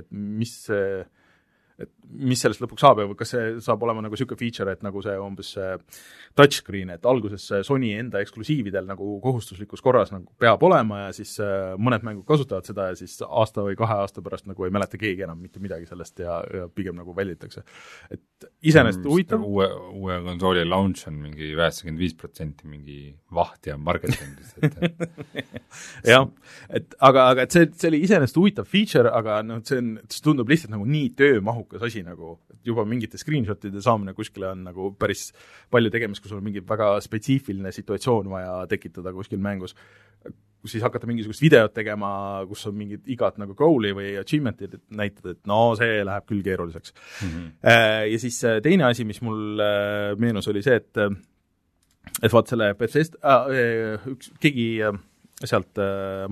et 0.00 0.10
mis 0.10 0.56
see 0.66 1.04
et 1.80 1.90
mis 2.16 2.40
sellest 2.40 2.62
lõpuks 2.62 2.80
saab 2.80 3.02
ja 3.02 3.06
kas 3.18 3.32
see 3.34 3.48
saab 3.64 3.82
olema 3.84 4.00
nagu 4.04 4.16
niisugune 4.16 4.40
feature, 4.40 4.72
et 4.72 4.84
nagu 4.84 5.02
see 5.04 5.16
umbes 5.20 5.50
see 5.56 5.74
touchscreen, 6.36 6.92
et 6.94 7.08
alguses 7.08 7.44
see 7.50 7.62
Sony 7.66 7.90
enda 7.96 8.20
eksklusiividel 8.24 8.86
nagu 8.88 9.16
kohustuslikus 9.24 9.84
korras 9.84 10.12
nagu 10.14 10.30
peab 10.40 10.62
olema 10.68 11.06
ja 11.06 11.10
siis 11.16 11.34
äh, 11.44 11.74
mõned 11.80 12.04
mängud 12.06 12.26
kasutavad 12.28 12.68
seda 12.68 12.90
ja 12.90 12.98
siis 12.98 13.18
aasta 13.26 13.64
või 13.66 13.76
kahe 13.78 13.98
aasta 14.02 14.24
pärast 14.24 14.48
nagu 14.48 14.66
ei 14.66 14.72
mäleta 14.72 15.00
keegi 15.00 15.26
enam 15.26 15.40
mitte 15.42 15.60
midagi 15.62 15.88
sellest 15.88 16.24
ja, 16.24 16.38
ja 16.60 16.68
pigem 16.72 16.96
nagu 16.96 17.14
välditakse. 17.16 17.64
et 18.10 18.48
iseenesest 18.64 19.04
huvitav, 19.04 19.44
uue, 19.44 19.68
uue 19.96 20.18
konsooli 20.24 20.64
launch 20.68 21.08
on 21.10 21.20
mingi 21.26 21.52
üheksakümmend 21.54 22.00
viis 22.00 22.16
protsenti 22.16 22.68
mingi 22.70 23.00
vaht 23.36 23.68
ja 23.68 23.76
marketingis, 23.76 24.56
et 24.62 24.80
jah, 26.12 26.28
et 26.72 26.96
aga, 27.00 27.28
aga 27.34 27.44
et 27.44 27.52
see, 27.52 27.68
see 27.76 27.92
oli 27.92 28.02
iseenesest 28.06 28.40
huvitav 28.40 28.68
feature, 28.70 29.12
aga 29.12 29.42
noh, 29.44 29.60
see 29.66 29.80
on, 29.82 29.94
see 30.08 30.24
tundub 30.24 30.48
lihtsalt 30.52 30.72
nagu 30.72 30.88
nii 30.88 31.12
töömahukas 31.18 31.65
asi 31.86 32.02
nagu, 32.06 32.36
et 32.52 32.70
juba 32.70 32.84
mingite 32.88 33.18
screenshot'ide 33.20 33.82
saamine 33.84 34.14
kuskile 34.16 34.50
on 34.52 34.64
nagu 34.66 34.90
päris 34.98 35.28
palju 35.72 35.92
tegemist, 35.92 36.22
kui 36.22 36.32
sul 36.32 36.40
on 36.40 36.46
mingi 36.46 36.62
väga 36.66 36.96
spetsiifiline 37.04 37.72
situatsioon 37.74 38.30
vaja 38.32 38.58
tekitada 38.70 39.12
kuskil 39.16 39.42
mängus. 39.42 39.76
siis 40.66 40.82
hakata 40.82 41.06
mingisugust 41.06 41.42
videot 41.44 41.70
tegema, 41.76 42.08
kus 42.48 42.64
on 42.66 42.74
mingid 42.74 43.04
igat 43.06 43.36
nagu 43.38 43.54
goal'i 43.54 43.92
või 43.94 44.16
achievement'id, 44.18 44.72
et 44.74 44.82
näitad, 44.98 45.28
et 45.36 45.46
no 45.46 45.76
see 45.78 46.00
läheb 46.02 46.26
küll 46.26 46.42
keeruliseks 46.42 46.92
mm. 47.22 47.28
-hmm. 47.28 47.50
Ja 48.10 48.18
siis 48.18 48.40
teine 48.62 48.84
asi, 48.84 49.04
mis 49.04 49.22
mul 49.22 49.62
meenus, 50.18 50.48
oli 50.48 50.62
see, 50.62 50.74
et 50.74 50.98
et 52.22 52.32
vaat 52.32 52.48
selle 52.48 52.74
Bethesda 52.74 53.44
äh,, 53.46 54.08
üks, 54.10 54.32
keegi 54.40 54.82
sealt 55.44 55.78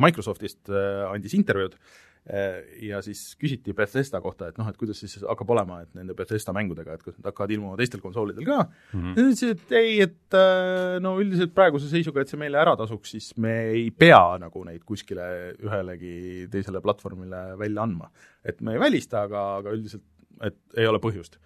Microsoftist 0.00 0.70
andis 1.12 1.34
intervjuud 1.34 1.76
ja 2.24 3.02
siis 3.04 3.34
küsiti 3.36 3.74
Bethesda 3.76 4.16
kohta, 4.24 4.48
et 4.48 4.56
noh, 4.56 4.68
et 4.70 4.78
kuidas 4.80 4.96
siis 5.02 5.18
hakkab 5.20 5.50
olema, 5.52 5.82
et 5.84 5.90
nende 5.96 6.14
Bethesda 6.16 6.54
mängudega, 6.56 6.96
et 6.96 7.04
kas 7.04 7.18
nad 7.18 7.28
hakkavad 7.28 7.52
ilmuma 7.52 7.76
teistel 7.76 8.00
konsoolidel 8.00 8.46
ka 8.48 8.62
mm, 8.64 9.02
-hmm. 9.02 9.10
ja 9.10 9.14
ta 9.18 9.26
ütles, 9.26 9.42
et 9.50 9.74
ei, 9.76 9.98
et 10.06 10.38
äh, 10.40 10.96
no 11.04 11.18
üldiselt 11.20 11.52
praeguse 11.54 11.90
seisuga, 11.90 12.22
et 12.24 12.32
see 12.32 12.40
meile 12.40 12.56
ära 12.62 12.76
tasuks, 12.80 13.12
siis 13.12 13.36
me 13.36 13.52
ei 13.74 13.90
pea 13.90 14.38
nagu 14.40 14.64
neid 14.64 14.86
kuskile 14.88 15.26
ühelegi 15.60 16.48
teisele 16.52 16.80
platvormile 16.80 17.58
välja 17.60 17.82
andma. 17.82 18.10
et 18.44 18.60
me 18.60 18.72
ei 18.72 18.80
välista, 18.80 19.22
aga, 19.28 19.44
aga 19.60 19.76
üldiselt, 19.76 20.04
et 20.42 20.56
ei 20.76 20.86
ole 20.86 20.98
põhjust 20.98 21.36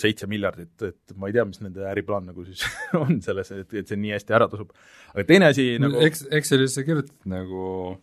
seitse 0.00 0.26
miljardit, 0.28 0.74
et 0.82 1.14
ma 1.16 1.28
ei 1.28 1.36
tea, 1.36 1.44
mis 1.48 1.60
nende 1.62 1.84
äriplaan 1.88 2.26
nagu 2.28 2.44
siis 2.44 2.64
on 3.02 3.20
selles, 3.24 3.52
et, 3.52 3.76
et 3.80 3.88
see 3.88 4.00
nii 4.00 4.12
hästi 4.16 4.36
ära 4.36 4.48
tasub. 4.50 4.72
aga 5.14 5.24
teine 5.28 5.52
asi 5.52 5.74
nagu 5.80 6.00
Eks, 6.04 6.26
Excelisse 6.40 6.84
kirjutad 6.84 7.14
nagu 7.30 7.96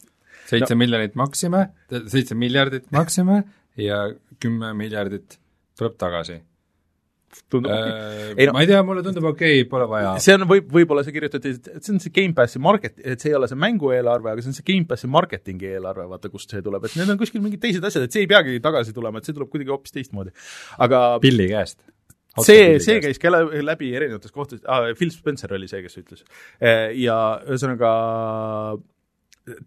seitse 0.52 0.76
no. 0.76 0.84
miljonit 0.84 1.18
maksime, 1.20 1.66
seitse 2.12 2.38
miljardit 2.38 2.88
maksime 2.96 3.42
ja 3.80 4.06
kümme 4.42 4.74
miljardit 4.78 5.38
tuleb 5.80 5.98
tagasi. 6.00 6.42
tundub 7.52 7.72
äh,? 7.72 8.34
No, 8.48 8.54
ma 8.58 8.64
ei 8.66 8.68
tea, 8.68 8.82
mulle 8.84 9.04
tundub 9.06 9.30
okei 9.30 9.62
okay,, 9.62 9.70
pole 9.72 9.88
vaja. 9.90 10.18
see 10.24 10.36
on, 10.36 10.44
võib, 10.50 10.68
võib-olla 10.74 11.06
see 11.08 11.16
kirjutati, 11.16 11.54
et 11.56 11.80
see 11.80 11.94
on 11.94 12.02
see 12.04 12.12
Gamepassi 12.18 12.60
market, 12.64 13.00
et 13.00 13.24
see 13.24 13.32
ei 13.32 13.38
ole 13.38 13.48
see 13.48 13.60
mängueelarve, 13.60 14.34
aga 14.34 14.44
see 14.44 14.52
on 14.52 14.58
see 14.58 14.68
Gamepassi 14.68 15.10
marketingi 15.12 15.72
eelarve, 15.78 16.10
vaata 16.12 16.32
kust 16.34 16.52
see 16.52 16.66
tuleb, 16.66 16.90
et 16.90 17.00
need 17.00 17.14
on 17.14 17.22
kuskil 17.22 17.44
mingid 17.44 17.64
teised 17.64 17.88
asjad, 17.88 18.08
et 18.08 18.18
see 18.18 18.26
ei 18.26 18.30
peagi 18.32 18.60
tagasi 18.64 18.96
tulema, 18.98 19.22
et 19.22 19.30
see 19.30 19.38
tuleb 19.38 19.52
kuidagi 19.54 19.72
hoopis 19.72 19.96
teistmoodi. 19.96 20.36
aga 20.84 21.06
pilli 21.24 21.48
käest 21.54 21.80
see, 22.40 22.80
see 22.84 23.00
käis 23.04 23.20
ka 23.20 23.32
läbi 23.32 23.92
erinevates 23.96 24.32
kohtades 24.32 24.64
ah,, 24.68 24.92
Phil 24.98 25.12
Spencer 25.12 25.52
oli 25.56 25.68
see, 25.72 25.82
kes 25.84 25.98
ütles. 26.00 26.24
ja 27.00 27.18
ühesõnaga 27.48 27.92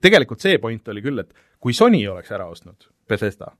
tegelikult 0.00 0.42
see 0.44 0.58
point 0.62 0.88
oli 0.92 1.02
küll, 1.04 1.24
et 1.24 1.34
kui 1.60 1.74
Sony 1.76 2.04
oleks 2.08 2.32
ära 2.34 2.46
ostnud 2.50 2.88
Bethesda, 3.08 3.52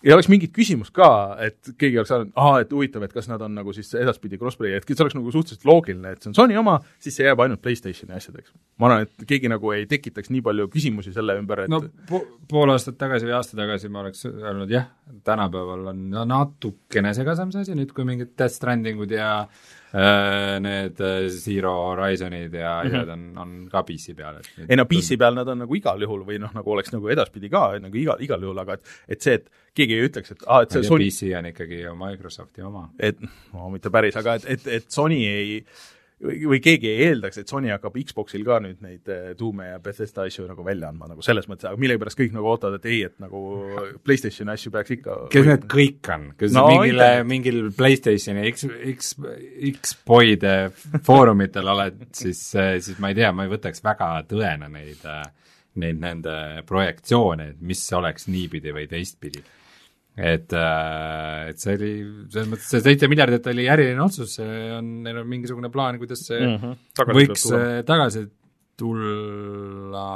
ei 0.00 0.12
oleks 0.14 0.30
mingit 0.32 0.52
küsimust 0.56 0.94
ka, 0.96 1.08
et 1.44 1.72
keegi 1.78 1.98
oleks 2.00 2.12
arvanud, 2.14 2.32
aa, 2.40 2.60
et 2.62 2.70
huvitav, 2.72 3.04
et 3.04 3.12
kas 3.12 3.28
nad 3.28 3.42
on 3.44 3.52
nagu 3.58 3.72
siis 3.76 3.90
edaspidi 4.00 4.38
crossplay, 4.40 4.72
et 4.76 4.86
see 4.88 5.04
oleks 5.04 5.16
nagu 5.16 5.32
suhteliselt 5.34 5.66
loogiline, 5.68 6.14
et 6.14 6.22
see 6.24 6.30
on 6.30 6.36
Sony 6.38 6.56
oma, 6.60 6.78
siis 7.02 7.18
see 7.18 7.26
jääb 7.26 7.42
ainult 7.44 7.60
PlayStationi 7.64 8.16
asjadeks. 8.16 8.54
ma 8.80 8.88
arvan, 8.88 9.04
et 9.04 9.26
keegi 9.28 9.50
nagu 9.52 9.74
ei 9.76 9.84
tekitaks 9.90 10.32
nii 10.32 10.44
palju 10.46 10.70
küsimusi 10.72 11.12
selle 11.16 11.36
ümber, 11.40 11.66
et 11.66 11.72
no 11.72 11.82
po 12.08 12.22
pool 12.48 12.72
aastat 12.72 12.96
tagasi 13.00 13.28
või 13.28 13.36
aasta 13.36 13.58
tagasi 13.60 13.92
ma 13.92 14.04
oleks 14.06 14.24
öelnud 14.30 14.72
jah, 14.72 14.88
tänapäeval 15.26 15.92
on 15.92 16.08
no, 16.14 16.24
natukene 16.32 17.12
segasem 17.16 17.52
see 17.52 17.66
asi, 17.66 17.76
nüüd 17.76 17.92
kui 17.96 18.08
mingid 18.08 18.32
Death 18.38 18.56
Strandingud 18.56 19.12
ja 19.12 19.30
Äh, 19.44 19.79
need 19.92 21.00
äh, 21.00 21.28
Zero 21.28 21.72
Horizonid 21.90 22.54
ja 22.54 22.82
mm 22.82 22.90
-hmm. 22.90 22.94
asjad 22.94 23.08
on, 23.08 23.38
on 23.38 23.68
ka 23.70 23.82
PC 23.82 24.14
peal, 24.16 24.36
et 24.36 24.70
ei 24.70 24.76
no 24.76 24.84
PC 24.84 25.18
peal 25.18 25.34
nad 25.34 25.48
on 25.48 25.58
nagu 25.58 25.74
igal 25.74 26.02
juhul 26.02 26.22
või 26.26 26.38
noh, 26.38 26.52
nagu 26.54 26.70
oleks 26.70 26.92
nagu 26.92 27.08
edaspidi 27.08 27.50
ka 27.50 27.78
nagu 27.78 27.96
igal, 27.96 28.22
igal 28.22 28.42
juhul, 28.42 28.58
aga 28.58 28.78
et 28.78 28.84
et 29.08 29.20
see, 29.22 29.34
et 29.34 29.50
keegi 29.74 29.94
ei 29.94 30.08
ütleks, 30.08 30.30
et 30.30 30.44
aa, 30.46 30.62
et 30.62 30.70
see 30.70 30.82
Sony 30.82 31.08
PC 31.08 31.32
on 31.38 31.46
ikkagi 31.46 31.80
ju 31.82 31.94
Microsofti 31.96 32.62
oma. 32.62 32.90
et 32.98 33.20
no 33.52 33.70
mitte 33.70 33.90
päris, 33.90 34.16
aga 34.16 34.34
et, 34.34 34.44
et, 34.46 34.66
et 34.66 34.90
Sony 34.90 35.24
ei 35.26 35.64
või, 36.24 36.36
või 36.52 36.60
keegi 36.62 36.90
ei 36.90 37.06
eeldaks, 37.08 37.40
et 37.40 37.50
Sony 37.50 37.70
hakkab 37.72 37.96
Xboxil 38.06 38.44
ka 38.46 38.58
nüüd 38.62 38.80
neid 38.84 39.10
eh, 39.12 39.30
Doom'e 39.38 39.70
ja 39.72 39.80
Bethesda 39.82 40.26
asju 40.28 40.46
nagu 40.48 40.64
välja 40.66 40.90
andma, 40.90 41.08
nagu 41.10 41.24
selles 41.24 41.48
mõttes, 41.50 41.68
aga 41.70 41.80
millegipärast 41.80 42.20
kõik 42.20 42.34
nagu 42.36 42.50
ootavad, 42.52 42.80
et 42.80 42.88
ei, 42.90 43.00
et 43.08 43.16
nagu 43.22 43.42
PlayStationi 44.06 44.54
asju 44.54 44.72
peaks 44.74 44.94
ikka 44.96 45.18
kes 45.32 45.48
need 45.48 45.66
kõik 45.72 46.10
on? 46.14 46.26
kas 46.40 46.56
no, 46.56 46.66
mingile, 46.70 47.10
mingil 47.28 47.60
PlayStationi 47.76 48.48
X, 48.52 48.66
X, 48.94 49.14
X-Boyde 49.72 50.56
foorumitel 51.06 51.72
oled, 51.74 52.02
siis, 52.16 52.42
eh, 52.58 52.76
siis 52.84 53.00
ma 53.02 53.12
ei 53.12 53.20
tea, 53.20 53.32
ma 53.36 53.46
ei 53.46 53.54
võtaks 53.54 53.84
väga 53.86 54.12
tõena 54.30 54.70
neid, 54.72 55.00
eh, 55.04 55.56
neid 55.80 56.02
nende 56.02 56.36
projektsioone, 56.68 57.52
et 57.54 57.64
mis 57.64 57.86
oleks 57.96 58.28
niipidi 58.30 58.74
või 58.76 58.88
teistpidi 58.90 59.42
et, 60.20 60.52
äh, 60.52 61.48
et 61.50 61.62
see 61.62 61.76
oli, 61.78 61.92
selles 62.28 62.50
mõttes 62.50 62.68
see 62.68 62.82
seitse 62.84 63.08
miljardit 63.10 63.46
oli 63.52 63.66
äriline 63.72 64.02
otsus, 64.04 64.36
see 64.36 64.58
on, 64.76 64.90
neil 65.06 65.22
on 65.22 65.30
mingisugune 65.30 65.70
plaan, 65.72 65.98
kuidas 66.00 66.26
see 66.26 66.40
mm 66.40 66.56
-hmm. 66.60 66.78
tagasi 67.00 67.18
võiks 67.20 67.46
tulla. 67.46 67.60
Äh, 67.60 67.84
tagasi 67.88 68.24
tulla, 68.80 70.06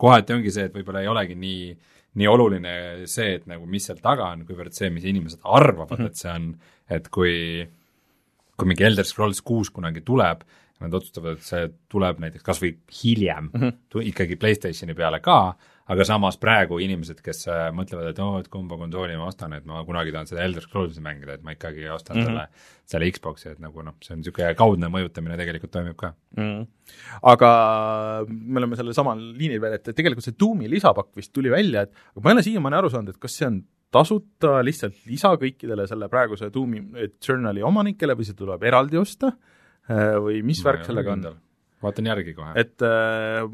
kohati 0.00 0.36
ongi 0.36 0.52
see, 0.52 0.68
et 0.68 0.76
võib-olla 0.76 1.02
ei 1.04 1.10
olegi 1.12 1.38
nii, 1.40 1.64
nii 2.20 2.28
oluline 2.32 2.76
see, 3.08 3.34
et 3.40 3.48
nagu 3.48 3.66
mis 3.66 3.88
seal 3.88 4.00
taga 4.02 4.30
on, 4.32 4.44
kuivõrd 4.48 4.76
see, 4.76 4.90
mis 4.92 5.04
inimesed 5.04 5.40
arvavad 5.44 5.98
mm, 5.98 6.04
-hmm. 6.04 6.12
et 6.12 6.22
see 6.22 6.32
on, 6.32 6.54
et 6.88 7.08
kui 7.08 7.34
kui 8.56 8.68
mingi 8.70 8.86
Elder 8.88 9.04
Scrolls 9.04 9.42
kuus 9.44 9.70
kunagi 9.70 10.00
tuleb, 10.00 10.44
nad 10.82 10.94
otsustavad, 10.94 11.38
et 11.38 11.46
see 11.46 11.68
tuleb 11.92 12.20
näiteks 12.20 12.44
kas 12.44 12.60
või 12.60 12.74
hiljem 12.98 13.48
mm 13.48 13.62
-hmm. 13.62 14.04
ikkagi 14.10 14.36
PlayStationi 14.40 14.94
peale 14.94 15.20
ka, 15.24 15.56
aga 15.88 16.04
samas 16.04 16.36
praegu 16.42 16.78
inimesed, 16.82 17.20
kes 17.24 17.46
äh, 17.48 17.68
mõtlevad, 17.74 18.10
et 18.10 18.18
oo 18.20 18.34
oh,, 18.34 18.40
et 18.42 18.48
kumba 18.52 18.76
konsooli 18.76 19.16
ma 19.16 19.28
ostan, 19.30 19.54
et 19.56 19.64
ma 19.68 19.84
kunagi 19.86 20.12
tahan 20.12 20.28
seda 20.28 20.42
Elder 20.44 20.64
Scrollsi 20.64 21.00
mängida, 21.04 21.38
et 21.38 21.46
ma 21.46 21.54
ikkagi 21.54 21.88
ostan 21.88 22.16
mm 22.16 22.22
-hmm. 22.22 22.26
selle, 22.26 22.48
selle 22.84 23.10
Xbox'i, 23.10 23.48
et 23.54 23.62
nagu 23.62 23.82
noh, 23.82 23.96
see 24.02 24.14
on 24.14 24.20
niisugune 24.20 24.54
kaudne 24.54 24.90
mõjutamine 24.92 25.38
tegelikult 25.40 25.72
toimib 25.72 25.96
ka 25.96 26.12
mm. 26.36 26.42
-hmm. 26.42 26.66
aga 27.22 27.50
me 28.28 28.58
oleme 28.58 28.76
sellel 28.76 28.94
samal 28.94 29.18
liinil 29.38 29.60
veel, 29.60 29.78
et 29.78 29.94
tegelikult 29.94 30.24
see 30.24 30.36
Doomi 30.40 30.70
lisapakk 30.70 31.16
vist 31.16 31.32
tuli 31.32 31.50
välja, 31.50 31.82
et 31.82 31.90
aga 31.90 32.24
ma 32.24 32.30
ei 32.30 32.34
ole 32.34 32.42
siiamaani 32.42 32.76
aru 32.76 32.90
saanud, 32.90 33.08
et 33.08 33.18
kas 33.18 33.38
see 33.38 33.46
on 33.46 33.62
tasuta 33.90 34.64
lihtsalt 34.64 35.06
lisa 35.06 35.28
kõikidele 35.40 35.86
selle 35.86 36.08
praeguse 36.08 36.50
Doomi 36.52 36.82
Eternali 36.96 37.62
omanikele 37.62 38.14
või 38.14 38.24
see 38.24 38.34
tuleb 38.34 38.62
eraldi 38.62 38.98
osta 38.98 39.26
äh, 39.26 39.55
või 39.88 40.40
mis 40.46 40.62
ma 40.64 40.72
värk 40.72 40.88
sellega 40.88 41.12
on? 41.14 41.26
vaatan 41.84 42.08
järgi 42.10 42.34
kohe. 42.36 42.54
et 42.58 42.82
äh, 42.82 43.44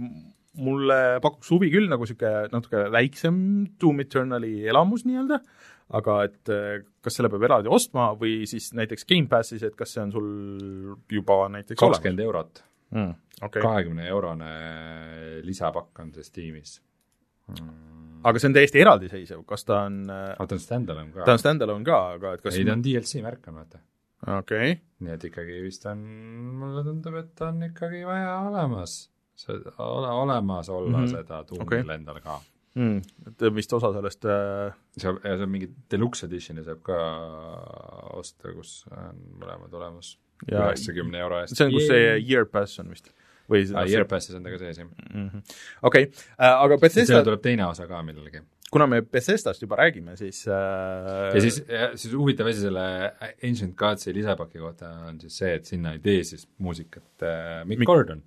mulle 0.60 0.98
pakuks 1.24 1.50
huvi 1.54 1.70
küll 1.72 1.88
nagu 1.90 2.04
niisugune 2.04 2.48
natuke 2.52 2.86
väiksem 2.92 3.36
Doom 3.80 4.02
Eternali 4.04 4.52
elamus 4.68 5.06
nii-öelda, 5.08 5.38
aga 5.98 6.18
et 6.26 6.52
eh, 6.52 6.82
kas 7.04 7.18
selle 7.18 7.30
peab 7.32 7.46
eraldi 7.48 7.72
ostma 7.72 8.10
või 8.18 8.42
siis 8.48 8.70
näiteks 8.76 9.08
Gamepassis, 9.08 9.64
et 9.66 9.76
kas 9.78 9.94
see 9.96 10.04
on 10.04 10.12
sul 10.14 10.28
juba 11.12 11.44
näiteks 11.52 11.80
kakskümmend 11.80 12.24
eurot 12.26 12.62
mm,. 12.94 13.14
kahekümne 13.48 14.04
okay. 14.04 14.12
eurone 14.12 14.52
lisapakk 15.46 16.04
on 16.04 16.12
see 16.16 16.28
Steamis 16.28 16.76
mm. 17.52 18.20
aga 18.28 18.42
see 18.42 18.52
on 18.52 18.58
täiesti 18.58 18.84
eraldiseisev, 18.84 19.46
kas 19.48 19.64
ta 19.68 19.84
on 19.88 20.02
aga 20.12 20.36
ah, 20.36 20.48
ta 20.48 20.58
on 20.58 20.66
stand-alone 20.66 21.16
ka? 21.16 21.24
ta 21.28 21.38
on 21.38 21.42
stand-alone 21.46 21.88
ka, 21.88 22.02
aga 22.18 22.36
et 22.36 22.44
kas 22.44 22.60
ei, 22.60 22.68
ta 22.68 22.76
on 22.76 22.84
DLC 22.84 23.24
märk 23.24 23.48
on, 23.48 23.62
vaata. 23.62 23.82
Okei 24.26 24.72
okay.. 24.72 24.76
nii 25.02 25.16
et 25.16 25.24
ikkagi 25.30 25.62
vist 25.64 25.86
on, 25.90 26.04
mulle 26.60 26.84
tundub, 26.86 27.18
et 27.22 27.44
on 27.46 27.62
ikkagi 27.68 28.04
vaja 28.06 28.38
olemas 28.46 28.96
see, 29.38 29.58
ole 29.78 30.08
olemas 30.08 30.68
olla 30.68 30.98
mm 30.98 31.04
-hmm. 31.04 31.10
seda 31.10 31.44
tuumil 31.44 31.66
okay. 31.66 31.94
endal 31.94 32.20
ka 32.20 32.40
mm,. 32.74 32.98
et 33.26 33.54
vist 33.54 33.72
osa 33.72 33.92
sellest 33.92 34.24
äh... 34.24 34.74
saab, 34.98 35.18
ja 35.24 35.36
see 35.36 35.46
on 35.46 35.50
mingi 35.50 35.70
deluxe 35.90 36.26
edition'i 36.26 36.64
saab 36.64 36.82
ka 36.86 36.98
osta, 38.20 38.52
kus 38.52 38.84
on 38.90 39.18
mõlemad 39.40 39.74
olemas 39.80 40.16
üheksakümne 40.46 41.18
euro 41.18 41.42
eest. 41.42 41.56
see 41.56 41.66
on, 41.66 41.74
kus 41.74 41.90
see 41.90 42.16
Year 42.30 42.46
Pass 42.46 42.80
on 42.82 42.90
vist? 42.94 43.12
või 43.50 43.66
ah, 43.74 43.86
Year 43.88 44.06
Passis 44.08 44.36
on 44.38 44.46
ta 44.46 44.52
ka 44.54 44.58
sees, 44.58 44.78
jah 44.78 44.88
-hmm.. 44.88 45.42
okei 45.82 46.08
äh,, 46.08 46.52
aga 46.52 46.78
Bethesda 46.78 47.14
seal 47.14 47.30
tuleb 47.30 47.42
teine 47.44 47.66
osa 47.66 47.86
ka 47.90 48.02
millalgi 48.06 48.42
kuna 48.72 48.86
me 48.88 49.02
Bethesdast 49.04 49.62
juba 49.62 49.76
räägime, 49.82 50.16
siis 50.16 50.42
äh... 50.48 51.34
ja 51.34 51.40
siis, 51.44 51.60
siis 52.00 52.14
huvitav 52.16 52.48
asi 52.50 52.64
selle 52.64 52.84
Ancient 53.44 53.76
Gods'i 53.78 54.14
lisapaki 54.16 54.62
kohta 54.62 54.90
on 55.08 55.20
siis 55.20 55.36
see, 55.42 55.54
et 55.58 55.68
sinna 55.68 55.94
ei 55.96 56.02
tee 56.04 56.22
siis 56.26 56.46
muusikat 56.64 57.26
äh, 57.28 57.62
Mick 57.68 57.84
Gordon, 57.88 58.22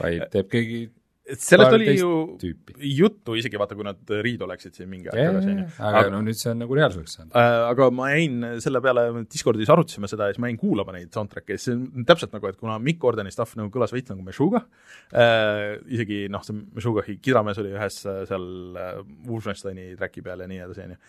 vaid 0.00 0.26
teeb 0.34 0.50
keegi 0.52 0.80
et 1.28 1.42
sellest 1.44 1.74
oli 1.76 1.94
ju 1.98 2.10
tüüpi. 2.40 2.74
juttu 2.98 3.36
isegi 3.38 3.60
vaata, 3.60 3.76
kui 3.78 3.86
nad 3.86 4.12
Riido 4.24 4.48
läksid 4.48 4.76
siin 4.78 4.90
mingi 4.90 5.10
aeg 5.12 5.18
tagasi, 5.18 5.52
on 5.52 5.62
ju. 5.62 5.66
aga 5.90 6.12
no 6.14 6.20
nüüd 6.24 6.38
see 6.40 6.52
on 6.54 6.62
nagu 6.64 6.78
reaalsuseks 6.78 7.16
saanud 7.18 7.38
äh,. 7.38 7.56
Aga 7.68 7.88
ma 7.94 8.10
jäin 8.14 8.46
selle 8.64 8.82
peale, 8.84 9.06
Discordis 9.28 9.72
arutasime 9.72 10.10
seda 10.10 10.28
ja 10.28 10.36
siis 10.36 10.42
ma 10.42 10.50
jäin 10.50 10.60
kuulama 10.60 10.96
neid 10.96 11.12
soundtrack'e 11.14 11.58
ja 11.58 11.62
see 11.62 11.76
on 11.76 12.06
täpselt 12.08 12.34
nagu, 12.36 12.50
et 12.50 12.60
kuna 12.60 12.78
Mikk 12.82 13.04
Ordeni 13.10 13.32
stuff 13.34 13.56
nagu 13.60 13.72
kõlas 13.74 13.94
veits 13.94 14.12
nagu 14.12 14.24
Meshuga 14.26 14.64
äh,, 15.12 15.78
isegi 15.98 16.24
noh, 16.32 16.44
see 16.46 16.56
Meshugahi 16.78 17.18
kidamees 17.24 17.60
oli 17.62 17.74
ühes 17.76 18.00
äh, 18.08 18.22
seal 18.28 18.78
äh, 18.78 19.02
Wolfensteini 19.28 19.92
track'i 19.98 20.24
peal 20.24 20.44
ja 20.44 20.50
nii 20.50 20.64
edasi, 20.66 20.88
on 20.88 20.96
ju 20.96 21.02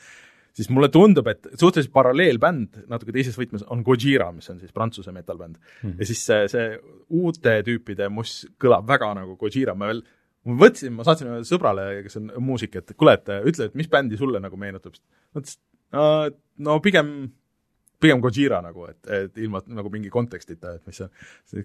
siis 0.58 0.70
mulle 0.74 0.90
tundub, 0.94 1.28
et 1.32 1.50
suhteliselt 1.54 1.94
paralleelbänd 1.96 2.84
natuke 2.92 3.16
teises 3.16 3.38
võtmes 3.40 3.66
on 3.72 3.84
Gojira, 3.86 4.30
mis 4.36 4.50
on 4.52 4.62
siis 4.62 4.74
Prantsuse 4.76 5.14
metal-bänd 5.16 5.58
mm. 5.58 5.98
ja 6.00 6.10
siis 6.10 6.24
see, 6.26 6.48
see 6.52 6.70
uute 7.20 7.60
tüüpide 7.68 8.10
muss 8.14 8.42
kõlab 8.62 8.88
väga 8.90 9.14
nagu 9.22 9.38
Gojira, 9.40 9.76
ma 9.78 9.92
veel 9.92 10.04
ma 10.48 10.56
võtsin, 10.64 10.94
ma 10.96 11.06
saatsin 11.08 11.30
ühele 11.30 11.48
sõbrale, 11.48 11.90
kes 12.06 12.20
on 12.22 12.32
muusik, 12.44 12.78
et 12.80 12.96
kuule, 12.96 13.18
et 13.20 13.34
ütle, 13.52 13.68
et 13.70 13.76
mis 13.78 13.90
bändi 13.92 14.18
sulle 14.20 14.40
nagu 14.42 14.58
meenutab. 14.60 14.96
ta 15.34 15.44
ütles, 15.44 15.60
no 16.64 16.80
pigem 16.84 17.14
pigem 18.00 18.22
Gojira 18.24 18.62
nagu, 18.64 18.86
et, 18.90 19.00
et 19.12 19.40
ilma 19.44 19.62
nagu 19.68 19.92
mingi 19.92 20.12
kontekstita, 20.14 20.78
et 20.78 20.86
mis 20.88 21.02
on, 21.04 21.12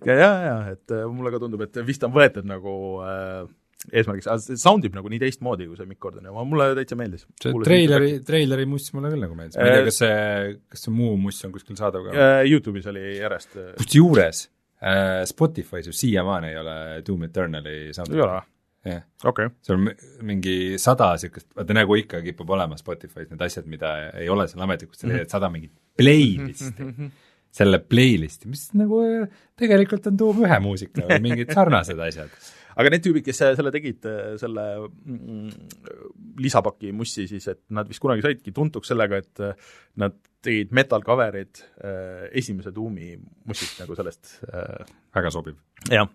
jaa, 0.08 0.16
jaa, 0.18 0.56
et 0.74 0.94
äh, 0.94 1.04
mulle 1.10 1.30
ka 1.34 1.40
tundub, 1.42 1.62
et 1.62 1.78
vist 1.86 2.04
on 2.06 2.14
võetud 2.14 2.48
nagu 2.48 2.74
äh, 3.06 3.44
eesmärgiks, 3.92 4.28
aga 4.30 4.42
see 4.42 4.60
sound 4.60 4.86
ib 4.86 4.96
nagu 4.96 5.10
nii 5.12 5.20
teistmoodi, 5.22 5.68
kui 5.68 5.78
see 5.78 5.88
Mikk 5.88 6.00
Gordon 6.06 6.28
ja 6.28 6.46
mulle 6.48 6.70
täitsa 6.78 6.98
meeldis. 6.98 7.26
see 7.42 7.52
treileri, 7.66 8.16
treileri 8.26 8.66
muss 8.70 8.88
mulle 8.96 9.12
küll 9.12 9.24
nagu 9.26 9.36
meeldis, 9.38 9.58
ma 9.58 9.68
ei 9.68 9.76
tea, 9.78 9.84
kas 9.90 10.00
see, 10.02 10.56
kas 10.72 10.86
see 10.86 10.94
muu 10.94 11.18
muss 11.20 11.42
on 11.46 11.54
kuskil 11.54 11.78
saadav 11.78 12.08
ka? 12.08 12.30
Youtube'is 12.48 12.88
oli 12.92 13.04
järjest 13.18 13.58
kusjuures 13.80 14.46
äh, 14.80 15.20
Spotify's 15.28 15.90
ju 15.90 15.96
siiamaani 15.96 16.52
ei 16.52 16.58
ole 16.62 16.76
Doom 17.06 17.28
Eternali 17.28 17.78
soundtrack'i. 17.90 18.20
ei 18.20 18.26
ole 18.26 18.38
või? 18.38 18.48
jah 18.84 18.96
yeah. 18.98 19.04
okay.. 19.24 19.52
seal 19.64 19.78
on 19.80 19.92
mingi 20.28 20.56
sada 20.80 21.12
niisugust, 21.16 21.50
vaata 21.56 21.76
nagu 21.76 22.00
ikka 22.00 22.20
kipub 22.24 22.50
olema 22.56 22.80
Spotify's 22.80 23.30
need 23.30 23.44
asjad, 23.44 23.68
mida 23.70 23.94
ei 24.20 24.32
ole 24.32 24.48
seal 24.50 24.64
ametlikult, 24.64 25.00
sa 25.00 25.08
leiad 25.10 25.32
sada 25.32 25.52
mingit 25.52 25.72
playlist'i 25.98 26.90
selle 27.54 27.78
playlist'i, 27.86 28.48
mis 28.50 28.66
nagu 28.74 29.00
tegelikult 29.58 30.08
on 30.10 30.18
Doom 30.18 30.44
ühe 30.44 30.58
muusika 30.62 31.04
või 31.06 31.20
mingid 31.28 31.52
sarnased 31.54 32.00
asjad 32.02 32.32
aga 32.74 32.92
need 32.92 33.04
tüübid, 33.04 33.24
kes 33.26 33.42
selle 33.58 33.72
tegid, 33.74 34.06
selle 34.40 34.66
mm, 34.84 35.72
lisapaki 36.42 36.92
mussi 36.96 37.28
siis, 37.30 37.48
et 37.52 37.62
nad 37.74 37.88
vist 37.88 38.02
kunagi 38.02 38.24
saidki 38.24 38.54
tuntuks 38.54 38.92
sellega, 38.92 39.20
et 39.22 39.44
nad 40.00 40.16
tegid 40.44 40.74
metal 40.76 41.04
cover'id 41.04 41.60
äh, 41.60 42.26
esimese 42.40 42.72
Doomi 42.74 43.14
mussist 43.48 43.80
nagu 43.82 43.96
sellest 43.98 44.34
äh, 44.48 44.82
väga 45.14 45.32
sobib. 45.34 45.60
jah, 45.90 46.08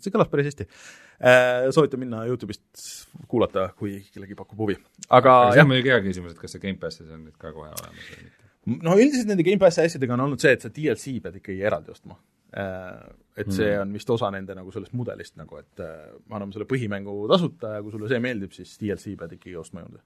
see 0.00 0.12
kõlas 0.12 0.30
päris 0.32 0.50
hästi 0.50 0.66
äh,. 0.66 1.70
soovitan 1.74 2.02
minna 2.02 2.24
Youtube'ist 2.28 2.84
kuulata, 3.30 3.70
kui 3.78 3.98
kellelgi 4.12 4.36
pakub 4.38 4.60
huvi. 4.64 4.76
aga, 5.08 5.38
aga 5.46 5.54
see 5.54 5.64
on 5.64 5.72
muidugi 5.72 5.94
hea 5.94 6.02
küsimus, 6.04 6.36
et 6.36 6.42
kas 6.42 6.56
see 6.56 6.64
Gamepassis 6.64 7.08
on 7.08 7.24
nüüd 7.28 7.38
ka 7.40 7.54
kohe 7.56 7.70
olemas 7.70 8.10
või 8.12 8.26
mitte? 8.26 8.52
no 8.88 8.98
üldiselt 8.98 9.32
nende 9.32 9.46
Gamepassi 9.46 9.86
asjadega 9.86 10.16
on 10.18 10.26
olnud 10.28 10.42
see, 10.42 10.56
et 10.56 10.66
sa 10.66 10.72
DLC 10.74 11.16
pead 11.24 11.40
ikkagi 11.40 11.64
eraldi 11.70 11.96
ostma 11.96 12.18
Äh, 12.18 12.39
et 12.50 13.52
see 13.54 13.68
mm. 13.68 13.82
on 13.84 13.92
vist 13.94 14.10
osa 14.10 14.30
nende 14.34 14.56
nagu 14.58 14.72
sellest 14.74 14.94
mudelist 14.98 15.36
nagu, 15.40 15.60
et 15.60 15.82
äh, 15.84 16.08
me 16.26 16.38
anname 16.38 16.54
selle 16.56 16.68
põhimängu 16.70 17.14
tasuta 17.30 17.76
ja 17.76 17.84
kui 17.84 17.94
sulle 17.94 18.10
see 18.10 18.22
meeldib, 18.22 18.54
siis 18.56 18.74
DLC 18.80 19.14
pead 19.20 19.36
ikkagi 19.38 19.58
ostma 19.60 19.84
juurde. 19.84 20.02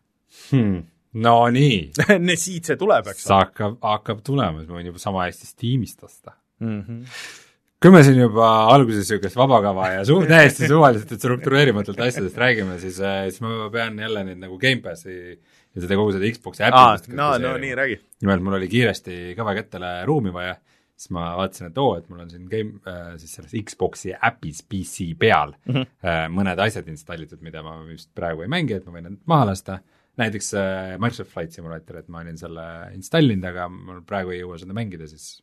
Hmm.. 0.51 0.83
no 1.25 1.37
nii. 1.55 1.79
Siit 2.45 2.71
see 2.71 2.81
tuleb, 2.81 3.09
eks 3.13 3.25
see 3.29 3.39
hakkab, 3.39 3.79
hakkab 3.85 4.21
tulema, 4.27 4.61
siis 4.61 4.71
ma 4.71 4.81
võin 4.81 4.93
juba 4.93 5.03
sama 5.03 5.25
hästi 5.29 5.51
Steamist 5.55 6.07
osta. 6.07 6.37
Mm. 6.63 6.85
-hmm 6.85 7.41
kui 7.85 7.93
me 7.93 8.01
siin 8.01 8.17
juba 8.17 8.47
alguses 8.73 9.03
niisugust 9.03 9.37
vabakava 9.37 9.91
ja 9.93 10.05
su-, 10.09 10.23
täiesti 10.25 10.71
suvaliselt 10.71 11.11
ja 11.13 11.19
struktureerimatult 11.19 11.99
asjadest 12.01 12.39
räägime, 12.41 12.79
siis, 12.81 12.97
äh, 13.05 13.27
siis 13.29 13.43
ma 13.45 13.67
pean 13.75 13.99
jälle 14.01 14.23
nüüd 14.25 14.41
nagu 14.41 14.57
Gamepassi 14.63 15.17
ja 15.35 15.83
seda 15.83 15.99
kogu 16.01 16.15
seda 16.15 16.31
Xbox'i 16.33 16.65
äppi 16.65 16.81
ah, 16.81 16.95
no, 17.13 17.27
no 17.43 17.53
nii, 17.61 17.75
räägi. 17.77 17.99
nimelt 18.25 18.47
mul 18.47 18.57
oli 18.57 18.71
kiiresti 18.73 19.35
kõva 19.37 19.53
kättele 19.59 19.91
ruumi 20.09 20.33
vaja 20.33 20.55
siis 20.95 21.11
ma 21.15 21.25
vaatasin, 21.39 21.71
et 21.71 21.79
oo, 21.83 21.95
et 21.99 22.07
mul 22.11 22.23
on 22.25 22.31
siin 22.31 22.45
game 22.51 22.79
äh,, 22.91 23.15
siis 23.21 23.35
selles 23.39 23.55
Xbox'i 23.71 24.15
äpis 24.15 24.63
PC 24.63 25.11
peal 25.19 25.55
mm 25.65 25.75
-hmm. 25.75 25.89
äh, 26.07 26.27
mõned 26.31 26.61
asjad 26.63 26.89
installitud, 26.89 27.43
mida 27.43 27.63
ma 27.67 27.81
vist 27.89 28.13
praegu 28.15 28.45
ei 28.45 28.53
mängi, 28.53 28.79
et 28.79 28.87
ma 28.87 28.95
võin 28.97 29.09
need 29.09 29.19
maha 29.31 29.51
lasta, 29.51 29.81
näiteks 30.21 30.53
äh, 30.55 30.95
Microsoft 30.99 31.33
Flight 31.33 31.53
Simulator, 31.53 31.99
et 31.99 32.09
ma 32.09 32.23
olin 32.23 32.39
selle 32.39 32.67
installinud, 32.95 33.49
aga 33.51 33.69
mul 33.69 34.05
praegu 34.07 34.31
ei 34.31 34.41
jõua 34.45 34.61
seda 34.63 34.77
mängida, 34.77 35.09
siis 35.11 35.43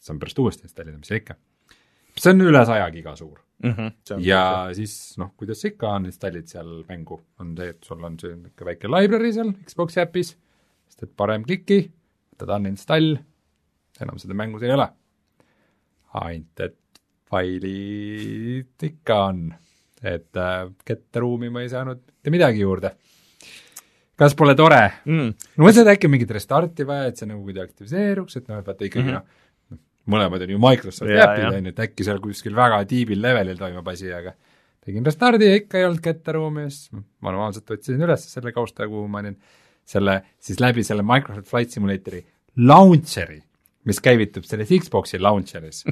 saan 0.00 0.18
pärast 0.18 0.38
uuesti 0.38 0.68
installida, 0.68 0.98
mis 0.98 1.10
ikka. 1.10 1.36
see 2.18 2.32
on 2.34 2.40
üle 2.42 2.64
saja 2.66 2.90
giga 2.90 3.14
suur 3.16 3.38
mm. 3.62 3.72
-hmm, 3.72 4.20
ja 4.24 4.70
siis 4.74 5.14
noh, 5.18 5.34
kuidas 5.36 5.64
ikka 5.64 5.92
on, 5.98 6.06
installid 6.06 6.48
seal 6.48 6.84
mängu, 6.88 7.20
on 7.38 7.56
see, 7.56 7.68
et 7.68 7.84
sul 7.84 8.04
on 8.04 8.18
see 8.18 8.34
niisugune 8.34 8.70
väike 8.72 8.88
library 8.88 9.32
seal 9.32 9.52
Xbox'i 9.68 10.00
äpis, 10.00 10.36
siis 10.88 10.96
teed 10.96 11.12
parem 11.16 11.44
kliki, 11.44 11.90
võtad 12.32 12.56
uninstall 12.56 13.18
enam 14.04 14.18
seda 14.20 14.36
mängus 14.38 14.64
ei 14.66 14.74
ole. 14.74 14.88
ainult 16.18 16.60
et 16.64 16.76
failid 17.28 18.88
ikka 18.88 19.18
on, 19.28 19.42
et 20.02 20.40
äh, 20.40 20.70
ketteruumi 20.86 21.50
ma 21.52 21.64
ei 21.64 21.72
saanud 21.72 22.00
mitte 22.00 22.32
midagi 22.32 22.64
juurde. 22.64 22.94
kas 24.18 24.34
pole 24.34 24.54
tore 24.58 24.80
mm.? 25.04 25.34
ma 25.56 25.66
mõtlesin, 25.66 25.84
et 25.84 25.94
äkki 25.94 26.10
mingit 26.10 26.32
restarti 26.34 26.86
vaja, 26.88 27.10
et 27.10 27.20
see 27.20 27.28
nagu 27.28 27.42
kuidagi 27.44 27.70
aktiviseeruks, 27.70 28.40
et 28.40 28.48
noh, 28.48 28.62
et 28.62 28.66
vaata 28.66 28.88
ikkagi 28.88 29.04
mm 29.04 29.14
-hmm. 29.14 29.76
noh, 29.76 29.82
mõlemad 30.14 30.44
on 30.46 30.54
ju 30.54 30.62
Microsofti 30.64 31.20
äpid, 31.20 31.44
on 31.52 31.68
ju, 31.68 31.74
et 31.74 31.84
äkki 31.86 32.06
seal 32.08 32.20
kuskil 32.24 32.56
väga 32.56 32.84
tiibil 32.88 33.22
levelil 33.22 33.60
toimub 33.60 33.88
asi, 33.88 34.12
aga 34.12 34.34
tegin 34.84 35.04
restardi 35.04 35.50
ja 35.50 35.60
ikka 35.60 35.78
ei 35.78 35.84
olnud 35.84 36.00
ketteruumi 36.02 36.66
ja 36.66 36.70
siis 36.70 37.04
manuaalselt 37.20 37.70
otsisin 37.76 38.02
üles 38.02 38.24
selle 38.32 38.52
kausta, 38.56 38.88
kuhu 38.88 39.06
ma 39.08 39.20
olin 39.20 39.36
selle, 39.84 40.22
siis 40.40 40.60
läbi 40.60 40.84
selle 40.84 41.04
Microsoft 41.04 41.48
Flight 41.48 41.76
Simulatori 41.76 42.24
launcher'i 42.56 43.42
mis 43.88 44.02
käivitub 44.04 44.46
selles 44.48 44.70
Xbox'i 44.84 45.20
launcher'is 45.22 45.84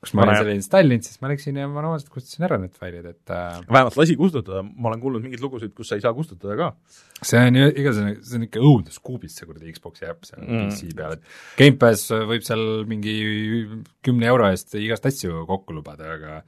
kus 0.00 0.14
ma 0.16 0.24
olin 0.24 0.38
selle 0.38 0.54
installinud, 0.56 1.04
siis 1.04 1.20
ma 1.20 1.28
läksin 1.28 1.58
ja 1.60 1.66
manuaalselt 1.68 2.08
kustutasin 2.12 2.46
ära 2.46 2.56
need 2.60 2.72
failid, 2.76 3.04
et 3.10 3.32
äh, 3.36 3.58
vähemalt 3.66 3.98
lasi 4.00 4.16
kustutada, 4.16 4.62
ma 4.64 4.88
olen 4.88 5.02
kuulnud 5.02 5.24
mingeid 5.24 5.42
lugusid, 5.44 5.74
kus 5.76 5.90
sa 5.90 5.98
ei 5.98 6.04
saa 6.04 6.14
kustutada 6.16 6.56
ka. 6.56 6.68
see 7.20 7.40
on 7.50 7.58
ju 7.60 7.66
igasugune, 7.68 8.14
see 8.24 8.38
on 8.38 8.46
ikka 8.46 8.62
õuduskuubis, 8.64 9.34
see 9.36 9.48
kuradi 9.48 9.74
Xbox'i 9.76 10.08
äpp 10.08 10.24
seal 10.28 10.46
mm. 10.46 10.70
PC 10.70 10.94
peal, 10.96 11.18
et 11.18 11.34
Gamepass 11.60 12.14
võib 12.32 12.46
seal 12.46 12.64
mingi 12.88 13.16
kümne 14.06 14.30
euro 14.32 14.48
eest 14.48 14.78
igast 14.80 15.10
asju 15.10 15.44
kokku 15.50 15.76
lubada, 15.76 16.16
aga 16.16 16.38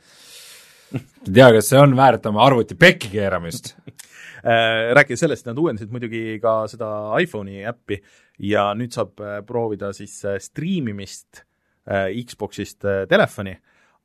ei 0.97 1.29
tea, 1.37 1.51
kas 1.59 1.69
see 1.75 1.83
on 1.83 1.93
väärt 1.99 2.25
oma 2.33 2.47
arvuti 2.47 2.79
pekki 2.81 3.13
keeramist 3.19 3.75
rääkides 4.43 5.23
sellest, 5.23 5.47
nad 5.47 5.59
uuendasid 5.59 5.93
muidugi 5.95 6.39
ka 6.43 6.63
seda 6.71 6.89
iPhone'i 7.23 7.63
äppi 7.69 8.01
ja 8.43 8.71
nüüd 8.79 8.95
saab 8.95 9.21
äh, 9.23 9.41
proovida 9.47 9.93
siis 9.97 10.19
äh, 10.27 10.39
striimimist 10.43 11.45
Xbox'ist 11.83 12.85
telefoni, 13.11 13.57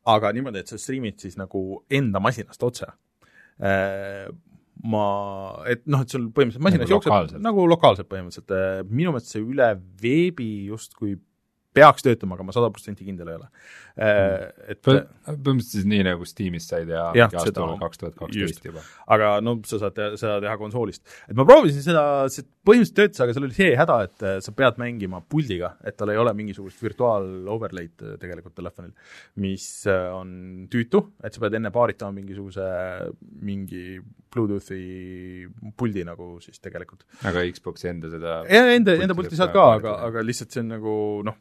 aga 0.09 0.31
niimoodi, 0.33 0.63
et 0.63 0.71
sa 0.71 0.79
striimid 0.81 1.19
siis 1.21 1.35
nagu 1.37 1.83
enda 1.93 2.17
masinast 2.17 2.63
otse. 2.65 2.87
Ma, 4.81 5.03
et 5.69 5.83
noh, 5.85 6.01
et 6.01 6.09
sul 6.09 6.25
põhimõtteliselt 6.33 6.65
masinas 6.65 6.87
nagu 6.87 6.95
jookseb 6.95 7.45
nagu 7.45 7.67
lokaalselt 7.69 8.09
põhimõtteliselt, 8.09 8.89
minu 8.89 9.13
meelest 9.13 9.29
see 9.29 9.43
üle 9.45 9.69
veebi 10.01 10.49
justkui 10.71 11.19
peaks 11.77 12.05
töötama, 12.05 12.37
aga 12.37 12.45
ma 12.47 12.55
sada 12.55 12.69
protsenti 12.73 13.05
kindel 13.07 13.31
ei 13.31 13.37
ole. 13.39 13.47
Äh, 13.97 14.73
et 14.73 14.81
põhimõtteliselt 14.85 15.71
siis 15.73 15.87
nii, 15.89 16.03
nagu 16.05 16.25
Steamis 16.29 16.67
said 16.69 16.91
ja 16.93 17.07
jah, 17.17 17.31
aastal 17.33 17.73
kaks 17.81 18.01
tuhat 18.03 18.17
kaksteist 18.19 18.67
juba. 18.67 18.83
aga 19.13 19.31
no 19.41 19.55
sa 19.65 19.79
saad 19.81 19.95
teha, 19.97 20.19
seda 20.21 20.35
teha 20.43 20.53
konsoolist. 20.61 21.01
et 21.25 21.37
ma 21.37 21.45
proovisin 21.47 21.81
seda, 21.85 22.03
see 22.33 22.45
põhimõtteliselt 22.45 22.99
töötas, 22.99 23.23
aga 23.25 23.33
seal 23.33 23.47
oli 23.47 23.57
see 23.57 23.71
häda, 23.79 23.97
et 24.05 24.27
äh, 24.27 24.37
sa 24.45 24.53
pead 24.57 24.77
mängima 24.81 25.23
puldiga, 25.25 25.73
et 25.81 25.97
tal 25.97 26.13
ei 26.13 26.21
ole 26.21 26.35
mingisugust 26.37 26.83
virtuaal-overlay'd 26.85 28.05
äh, 28.05 28.19
tegelikult 28.21 28.57
telefonil, 28.59 28.93
mis 29.41 29.67
on 29.87 30.67
tüütu, 30.71 31.01
et 31.25 31.33
sa 31.33 31.41
pead 31.41 31.57
enne 31.57 31.73
paaritama 31.73 32.13
mingisuguse, 32.19 32.69
mingi 33.41 33.97
Bluetoothi 34.33 35.47
puldi 35.77 36.03
nagu 36.05 36.35
siis 36.43 36.61
tegelikult. 36.61 37.05
aga 37.25 37.43
Xbox'i 37.49 37.89
enda 37.91 38.11
seda 38.13 38.39
ja 38.51 38.65
enda, 38.75 38.97
enda 39.01 39.15
pulti 39.17 39.39
saad 39.39 39.53
ka, 39.55 39.69
aga, 39.79 39.97
aga 40.07 40.23
lihtsalt 40.25 40.53
see 40.53 40.63
on 40.63 40.73
nagu 40.75 40.95
noh, 41.25 41.37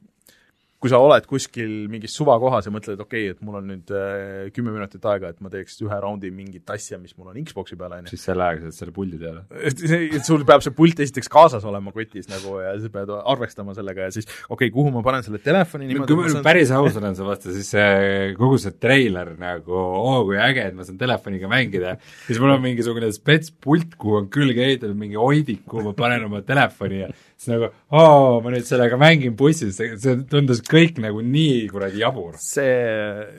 kui 0.77 0.93
sa 0.93 0.99
oled 1.01 1.25
kuskil 1.29 1.87
mingis 1.89 2.13
suvakohas 2.19 2.67
ja 2.69 2.73
mõtled, 2.75 3.01
okei 3.01 3.31
okay,, 3.31 3.35
et 3.35 3.45
mul 3.45 3.57
on 3.61 3.71
nüüd 3.71 3.93
äh, 3.97 4.49
kümme 4.53 4.75
minutit 4.75 5.05
aega, 5.09 5.31
et 5.33 5.41
ma 5.41 5.49
teeks 5.53 5.79
ühe 5.85 5.99
raundi 6.03 6.29
mingit 6.35 6.69
asja, 6.73 6.99
mis 7.01 7.15
mul 7.17 7.31
on 7.33 7.39
Xbox'i 7.49 7.79
peal, 7.81 7.95
on 7.97 8.05
ju. 8.05 8.13
siis 8.13 8.27
selle 8.29 8.45
ajaga 8.45 8.67
saad 8.67 8.77
selle 8.83 8.95
puldi 8.97 9.21
teada. 9.21 9.47
et 9.57 10.21
sul 10.27 10.45
peab 10.49 10.65
see 10.65 10.75
pult 10.77 11.01
esiteks 11.01 11.33
kaasas 11.33 11.65
olema 11.69 11.95
kotis 11.97 12.29
nagu 12.29 12.59
ja 12.61 12.75
sa 12.83 12.91
pead 12.93 13.13
arvestama 13.17 13.77
sellega 13.79 14.11
ja 14.11 14.15
siis 14.15 14.29
okei 14.29 14.69
okay,, 14.69 14.75
kuhu 14.75 14.93
ma 14.95 15.05
panen 15.07 15.25
selle 15.25 15.41
telefoni 15.45 15.89
niimoodi 15.89 16.13
kui 16.13 16.21
ma 16.21 16.29
nüüd 16.29 16.45
päris 16.45 16.75
aus 16.77 17.01
olen 17.01 17.17
su 17.17 17.29
vastu, 17.29 17.55
siis 17.57 17.73
see 17.73 18.35
kogu 18.37 18.61
see 18.61 18.77
treiler 18.77 19.33
nagu, 19.41 19.73
oo 19.77 20.19
kui 20.29 20.37
äge, 20.41 20.69
et 20.69 20.77
ma 20.77 20.85
saan 20.85 21.01
telefoniga 21.01 21.49
mängida, 21.51 21.97
siis 22.29 22.43
mul 22.43 22.53
on 22.53 22.61
mingisugune 22.65 23.09
spetspult, 23.17 23.97
kuhu 23.97 24.21
on 24.21 24.29
külge 24.33 24.69
ehitatud 24.69 24.99
mingi 24.99 25.17
hoidik, 25.21 25.65
kuhu 25.65 25.89
ma 25.89 25.97
panen 25.97 26.29
oma 26.29 26.45
telefoni 26.45 27.07
ja 27.07 27.11
siis 27.37 27.53
nagu 27.53 27.69
oo, 27.69 28.41
ma 28.45 28.53
nüüd 28.53 28.67
sellega 28.67 28.99
mängin 29.01 29.37
bussis, 29.39 29.77
see 29.77 30.17
tundus 30.31 30.63
kõik 30.65 31.01
nagu 31.05 31.21
nii 31.21 31.67
kuradi 31.73 32.01
jabur. 32.01 32.41
see, 32.41 32.75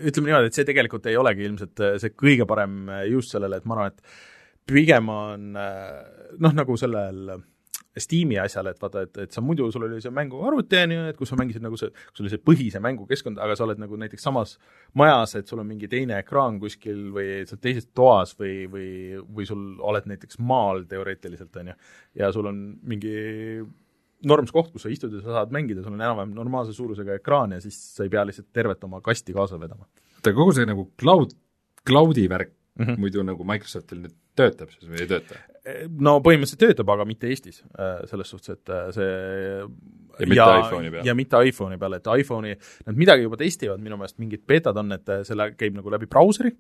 ütleme 0.06 0.32
niimoodi, 0.32 0.52
et 0.52 0.60
see 0.60 0.68
tegelikult 0.70 1.10
ei 1.10 1.18
olegi 1.18 1.48
ilmselt 1.50 1.84
äh, 1.84 1.98
see 2.02 2.14
kõige 2.14 2.48
parem 2.50 2.80
äh, 2.94 3.06
just 3.12 3.34
sellele, 3.34 3.58
et 3.58 3.70
ma 3.70 3.78
arvan, 3.78 3.94
et 3.96 4.18
pigem 4.68 5.10
on 5.14 5.54
äh, 5.58 5.94
noh, 6.38 6.58
nagu 6.58 6.78
sellel 6.78 7.38
Steam'i 7.98 8.38
asjal, 8.38 8.68
et 8.70 8.78
vaata, 8.82 9.04
et, 9.08 9.20
et 9.26 9.34
sa 9.34 9.42
muidu, 9.42 9.72
sul 9.74 9.88
oli 9.88 9.98
see 10.04 10.14
mänguarvuti, 10.14 10.78
on 10.84 10.94
ju, 10.94 11.06
et 11.10 11.18
kus 11.18 11.32
sa 11.32 11.38
mängisid 11.40 11.64
nagu 11.66 11.80
see, 11.80 11.90
sul 12.12 12.28
oli 12.28 12.34
see 12.34 12.44
põhise 12.46 12.82
mängukeskkond, 12.84 13.40
aga 13.42 13.56
sa 13.58 13.66
oled 13.66 13.82
nagu 13.82 13.98
näiteks 13.98 14.28
samas 14.28 14.54
majas, 15.02 15.34
et 15.40 15.50
sul 15.50 15.64
on 15.64 15.70
mingi 15.70 15.90
teine 15.90 16.20
ekraan 16.22 16.60
kuskil 16.62 17.08
või 17.16 17.42
sa 17.48 17.56
oled 17.56 17.64
teises 17.64 17.90
toas 17.98 18.36
või, 18.38 18.54
või, 18.70 18.92
või 19.40 19.50
sul 19.50 19.66
oled 19.82 20.06
näiteks 20.14 20.38
maal 20.46 20.86
teoreetiliselt, 20.90 21.58
on 21.58 21.74
ju, 21.74 21.78
ja 22.22 22.32
sul 22.36 22.52
on 22.52 22.62
mingi 22.86 23.18
norms 24.26 24.54
koht, 24.54 24.72
kus 24.74 24.88
sa 24.88 24.92
istud 24.94 25.14
ja 25.14 25.22
sa 25.22 25.40
saad 25.40 25.54
mängida, 25.54 25.84
sul 25.84 25.94
on 25.94 26.02
enam-vähem 26.02 26.34
normaalse 26.36 26.74
suurusega 26.74 27.20
ekraan 27.20 27.54
ja 27.58 27.62
siis 27.62 27.78
sa 27.96 28.06
ei 28.06 28.14
pea 28.14 28.26
lihtsalt 28.26 28.50
tervet 28.56 28.84
oma 28.88 29.02
kasti 29.06 29.36
kaasa 29.36 29.60
vedama. 29.62 29.86
oota, 30.18 30.34
kogu 30.34 30.56
see 30.58 30.66
nagu 30.70 30.90
cloud, 31.00 31.36
cloud'i 31.88 32.26
värk 32.30 32.54
mm 32.80 32.86
-hmm. 32.86 32.98
muidu 33.04 33.24
nagu 33.24 33.44
Microsoftil 33.44 34.02
nüüd 34.06 34.16
töötab 34.38 34.74
siis 34.74 34.90
või 34.90 35.04
ei 35.04 35.12
tööta? 35.12 35.40
no 36.00 36.18
põhimõtteliselt 36.24 36.62
töötab, 36.64 36.90
aga 36.94 37.06
mitte 37.06 37.28
Eestis, 37.28 37.62
äh, 37.76 38.00
selles 38.08 38.30
suhtes, 38.30 38.56
et 38.56 38.70
äh, 38.72 38.88
see 38.96 39.12
ja 40.20 40.30
mitte 40.32 40.48
iPhone'i 40.62 40.92
peal. 40.94 41.06
ja 41.06 41.16
mitte 41.18 41.44
iPhone'i 41.50 41.78
peal, 41.82 41.98
et 41.98 42.10
iPhone'i, 42.22 42.56
nad 42.88 42.96
midagi 42.96 43.28
juba 43.28 43.38
testivad, 43.38 43.84
minu 43.84 44.00
meelest 44.00 44.18
mingid 44.24 44.46
beetad 44.48 44.78
on, 44.78 44.96
et 44.96 45.14
see 45.28 45.38
läheb, 45.38 45.58
käib 45.60 45.78
nagu 45.78 45.94
läbi 45.94 46.10
brauseri, 46.10 46.54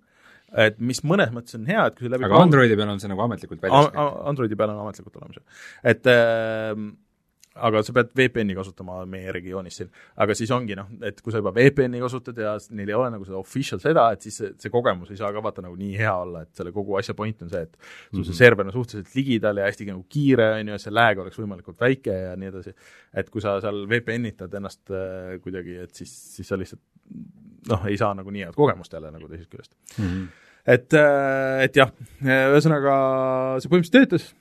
et 0.65 0.79
mis 0.79 1.01
mõnes 1.07 1.31
mõttes 1.35 1.55
on 1.55 1.65
hea, 1.69 1.87
et 1.87 1.97
kui 1.97 2.07
see 2.07 2.13
läbi 2.13 2.27
aga 2.27 2.43
Androidi 2.43 2.77
peal 2.79 2.93
on 2.93 3.01
see 3.03 3.11
nagu 3.11 3.23
ametlikult 3.25 3.63
väljas? 3.63 3.91
Androidi 4.31 4.59
peal 4.59 4.75
on 4.75 4.83
ametlikult 4.85 5.19
olemas, 5.21 5.63
et 5.83 6.11
äh, 6.11 6.73
aga 7.67 7.81
sa 7.85 7.93
pead 7.95 8.11
VPN-i 8.17 8.55
kasutama 8.57 8.99
meie 9.09 9.31
regioonis 9.35 9.79
siin. 9.79 9.89
aga 10.23 10.35
siis 10.37 10.51
ongi 10.55 10.75
noh, 10.77 10.89
et 11.07 11.21
kui 11.23 11.33
sa 11.33 11.41
juba 11.41 11.53
VPN-i 11.55 12.01
kasutad 12.03 12.37
ja 12.41 12.55
neil 12.77 12.91
ei 12.91 12.97
ole 12.97 13.09
nagu 13.13 13.27
seda 13.27 13.39
official 13.39 13.81
seda, 13.83 14.07
et 14.15 14.27
siis 14.27 14.37
see, 14.41 14.53
see 14.61 14.73
kogemus 14.73 15.11
ei 15.13 15.19
saa 15.19 15.31
ka 15.35 15.43
vaata 15.43 15.65
nagu 15.65 15.75
nii 15.79 15.97
hea 15.99 16.13
olla, 16.13 16.43
et 16.45 16.53
selle 16.57 16.73
kogu 16.75 16.97
asja 16.99 17.15
point 17.17 17.45
on 17.45 17.51
see, 17.53 17.63
et 17.67 17.75
sul 17.77 17.87
mm 17.87 18.21
-hmm. 18.21 18.29
see 18.29 18.39
server 18.39 18.67
on 18.67 18.75
suhteliselt 18.75 19.15
ligidal 19.15 19.57
ja 19.57 19.69
hästi 19.69 19.89
nagu 19.91 20.05
kiire, 20.09 20.51
on 20.59 20.67
ju, 20.67 20.77
ja 20.77 20.83
see 20.85 20.93
lag 20.93 21.23
oleks 21.23 21.39
võimalikult 21.39 21.79
väike 21.81 22.17
ja 22.29 22.35
nii 22.35 22.51
edasi. 22.53 22.73
et 23.13 23.29
kui 23.29 23.41
sa 23.41 23.59
seal 23.61 23.85
VPN-itad 23.89 24.53
ennast 24.53 24.91
äh, 24.91 25.37
kuidagi, 25.41 25.77
et 25.83 25.95
siis, 25.95 26.11
siis 26.35 26.47
sa 26.47 26.57
lihtsalt 26.57 26.81
noh, 27.69 27.85
ei 27.87 27.97
saa 27.97 28.13
nagu 28.13 28.31
nii 28.31 28.43
head 28.45 28.55
kogemust 28.55 28.93
jälle 28.93 29.11
nagu 29.11 29.27
teisest 29.27 29.49
küljest 29.49 29.73
mm. 29.97 30.05
-hmm. 30.05 30.27
et, 30.65 30.93
äh, 30.93 31.63
et 31.63 31.75
jah, 31.75 31.91
ühesõnaga 32.21 32.97
see 33.61 33.69
põhimõtteliselt 33.69 34.09
töötas 34.09 34.33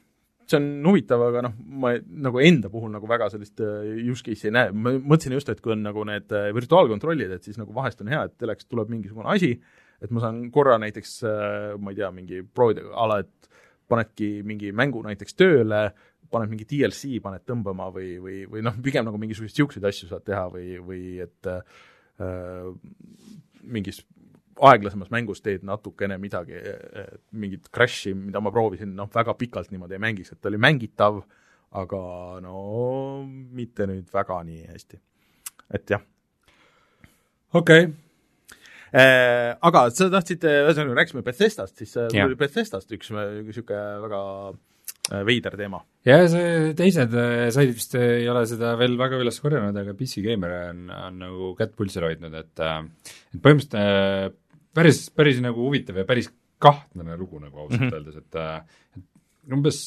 see 0.50 0.58
on 0.60 0.66
huvitav, 0.86 1.22
aga 1.26 1.42
noh, 1.48 1.54
ma 1.82 1.92
nagu 2.26 2.40
enda 2.44 2.70
puhul 2.72 2.92
nagu 2.94 3.08
väga 3.10 3.28
sellist 3.32 3.62
äh, 3.64 3.96
use 4.06 4.24
case'i 4.26 4.50
ei 4.50 4.54
näe, 4.54 4.72
ma 4.74 4.94
mõtlesin 4.96 5.34
just, 5.36 5.50
et 5.52 5.62
kui 5.64 5.74
on 5.74 5.82
nagu 5.86 6.04
need 6.06 6.32
äh, 6.36 6.52
virtuaalkontrollid, 6.56 7.34
et 7.36 7.46
siis 7.46 7.58
nagu 7.60 7.74
vahest 7.76 8.02
on 8.04 8.12
hea, 8.12 8.22
et 8.28 8.36
telekas 8.38 8.68
tuleb 8.70 8.92
mingisugune 8.92 9.30
asi, 9.32 9.54
et 10.02 10.12
ma 10.14 10.22
saan 10.22 10.44
korra 10.54 10.78
näiteks, 10.82 11.16
äh, 11.26 11.72
ma 11.82 11.94
ei 11.94 12.00
tea, 12.00 12.12
mingi 12.14 12.42
proovida 12.46 12.86
a 12.94 13.08
la, 13.10 13.20
et 13.24 13.50
panedki 13.90 14.30
mingi 14.46 14.72
mängu 14.74 15.02
näiteks 15.06 15.38
tööle, 15.38 15.82
paned 16.30 16.50
mingi 16.50 16.66
DLC, 16.68 17.20
paned 17.22 17.44
tõmbama 17.46 17.88
või, 17.94 18.16
või, 18.22 18.40
või 18.50 18.64
noh, 18.66 18.74
pigem 18.82 19.06
nagu 19.06 19.18
mingisuguseid 19.22 19.54
niisuguseid 19.54 19.86
asju 19.90 20.10
saad 20.10 20.26
teha 20.26 20.46
või, 20.52 20.76
või 20.82 21.02
et 21.22 21.50
äh, 21.50 22.70
mingis 23.66 24.02
aeglasemas 24.64 25.10
mängus 25.12 25.42
teed 25.44 25.64
natukene 25.66 26.18
midagi, 26.20 26.56
mingit 27.36 27.68
crash'i, 27.74 28.14
mida 28.16 28.40
ma 28.40 28.52
proovisin, 28.54 28.94
noh, 28.96 29.10
väga 29.12 29.34
pikalt 29.38 29.72
niimoodi 29.72 29.98
ei 29.98 30.02
mängiks, 30.02 30.32
et 30.32 30.40
ta 30.40 30.50
oli 30.50 30.60
mängitav, 30.62 31.20
aga 31.76 32.00
no 32.44 32.56
mitte 33.26 33.88
nüüd 33.90 34.08
väga 34.12 34.40
nii 34.48 34.66
hästi. 34.70 35.00
et 35.76 35.90
jah. 35.90 36.02
okei 37.52 37.86
okay. 37.86 37.94
Äh, 38.96 39.50
aga 39.66 39.88
sa 39.92 40.06
tahtsid, 40.08 40.44
ühesõnaga 40.46 40.94
rääkisime 41.00 41.24
Bethesdast, 41.26 41.74
siis 41.76 41.90
tuli 41.92 42.38
Bethesdast 42.38 42.92
üks 42.94 43.10
niisugune 43.12 43.80
väga 44.04 44.20
veider 45.26 45.56
teema. 45.58 45.82
ja 46.06 46.20
see 46.30 46.72
teised 46.78 47.12
saidid 47.54 47.74
vist 47.76 47.94
ei 47.98 48.28
ole 48.30 48.44
seda 48.48 48.72
veel 48.78 48.96
väga 48.98 49.18
üles 49.20 49.38
korjanud, 49.42 49.76
aga 49.82 49.94
PC 49.98 50.22
Gamer 50.24 50.54
on, 50.70 50.86
on 50.94 51.20
nagu 51.20 51.52
kätt 51.58 51.74
pulsil 51.76 52.06
hoidnud, 52.06 52.34
et 52.40 52.62
et 52.62 53.42
põhimõtteliselt 53.42 54.38
päris, 54.76 55.06
päris 55.14 55.40
nagu 55.44 55.66
huvitav 55.66 55.98
ja 56.00 56.06
päris 56.08 56.30
kahtlane 56.62 57.16
lugu 57.20 57.40
nagu 57.40 57.64
ausalt 57.64 57.80
mm 57.80 57.88
-hmm. 57.88 57.94
öeldes, 57.98 58.16
et 58.16 58.38
äh, 58.40 58.62
et 58.96 59.52
umbes, 59.52 59.80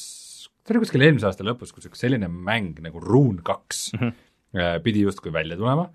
see 0.66 0.76
oli 0.76 0.84
kuskil 0.86 1.06
eelmise 1.06 1.30
aasta 1.30 1.46
lõpus, 1.46 1.74
kus 1.76 1.90
üks 1.90 2.04
selline 2.06 2.30
mäng 2.30 2.80
nagu 2.86 3.02
Rune 3.04 3.42
kaks 3.44 3.94
mm 3.94 4.00
-hmm. 4.00 4.84
pidi 4.84 5.02
justkui 5.08 5.34
välja 5.34 5.58
tulema 5.58 5.90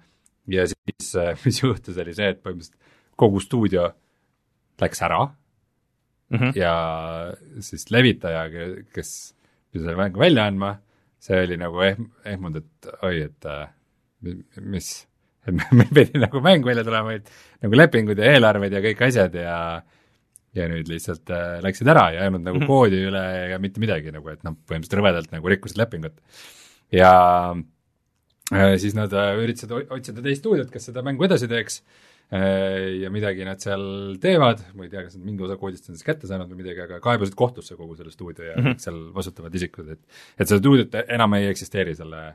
ja 0.48 0.66
siis 0.66 1.14
äh, 1.16 1.38
mis 1.44 1.62
juhtus, 1.62 1.98
oli 1.98 2.14
see, 2.14 2.28
et 2.34 2.42
põhimõtteliselt 2.42 2.78
kogu 3.16 3.40
stuudio 3.40 3.92
läks 4.80 5.02
ära 5.02 5.22
mm 5.24 6.38
-hmm. 6.38 6.52
ja 6.58 6.74
siis 7.60 7.90
levitaja, 7.90 8.48
kes 8.94 9.34
pidi 9.70 9.84
selle 9.84 9.96
mängu 9.96 10.20
välja 10.20 10.46
andma, 10.46 10.78
see 11.18 11.42
oli 11.46 11.56
nagu 11.56 11.80
ehm-, 11.82 12.10
ehmunud, 12.24 12.56
et 12.56 12.88
oi, 13.02 13.22
et 13.22 13.46
mis 14.60 15.06
et 15.48 15.74
meil 15.76 15.90
pidi 15.94 16.20
nagu 16.22 16.40
mäng 16.44 16.64
välja 16.66 16.84
tulema, 16.86 17.18
et 17.18 17.28
nagu 17.64 17.80
lepingud 17.80 18.20
ja 18.20 18.32
eelarved 18.34 18.72
ja 18.72 18.82
kõik 18.84 19.04
asjad 19.08 19.36
ja 19.40 19.58
ja 20.54 20.68
nüüd 20.70 20.86
lihtsalt 20.86 21.30
äh, 21.34 21.58
läksid 21.64 21.88
ära 21.90 22.08
ja 22.14 22.22
ei 22.22 22.30
olnud 22.30 22.44
nagu 22.46 22.60
mm 22.60 22.62
-hmm. 22.62 22.70
koodi 22.70 23.00
üle 23.08 23.22
ega 23.48 23.58
mitte 23.58 23.82
midagi 23.82 24.12
nagu, 24.14 24.28
et 24.30 24.42
noh, 24.46 24.54
põhimõtteliselt 24.54 25.00
rõvedalt 25.00 25.32
nagu 25.34 25.50
rikkusid 25.50 25.80
lepingut. 25.80 26.20
ja 26.92 27.12
äh, 28.54 28.76
siis 28.78 28.94
nad 28.94 29.12
äh, 29.12 29.34
üritasid 29.42 29.72
otsida 29.74 30.22
teist 30.22 30.44
stuudiot, 30.44 30.70
kes 30.70 30.90
seda 30.90 31.02
mängu 31.02 31.26
edasi 31.26 31.48
teeks 31.50 31.82
äh, 32.30 33.02
ja 33.02 33.10
midagi 33.10 33.44
nad 33.44 33.58
seal 33.60 34.16
teevad, 34.22 34.62
ma 34.74 34.86
ei 34.86 34.90
tea, 34.90 35.02
kas 35.02 35.18
nad 35.18 35.26
mingi 35.26 35.42
osa 35.42 35.58
koodist 35.58 35.90
on 35.90 35.98
siis 35.98 36.06
kätte 36.06 36.30
saanud 36.30 36.50
või 36.52 36.62
midagi, 36.62 36.86
aga 36.86 37.00
kaebasid 37.02 37.34
kohtusse 37.34 37.74
kogu 37.74 37.96
selle 37.98 38.14
stuudio 38.14 38.44
ja 38.52 38.56
mm 38.56 38.64
-hmm. 38.64 38.78
seal 38.78 39.00
vastutavad 39.14 39.54
isikud, 39.54 39.88
et 39.88 40.00
et 40.38 40.46
seda 40.46 40.62
stuudiot 40.62 40.94
enam 41.08 41.34
ei 41.34 41.50
eksisteeri, 41.50 41.98
selle 41.98 42.28
äh, 42.28 42.34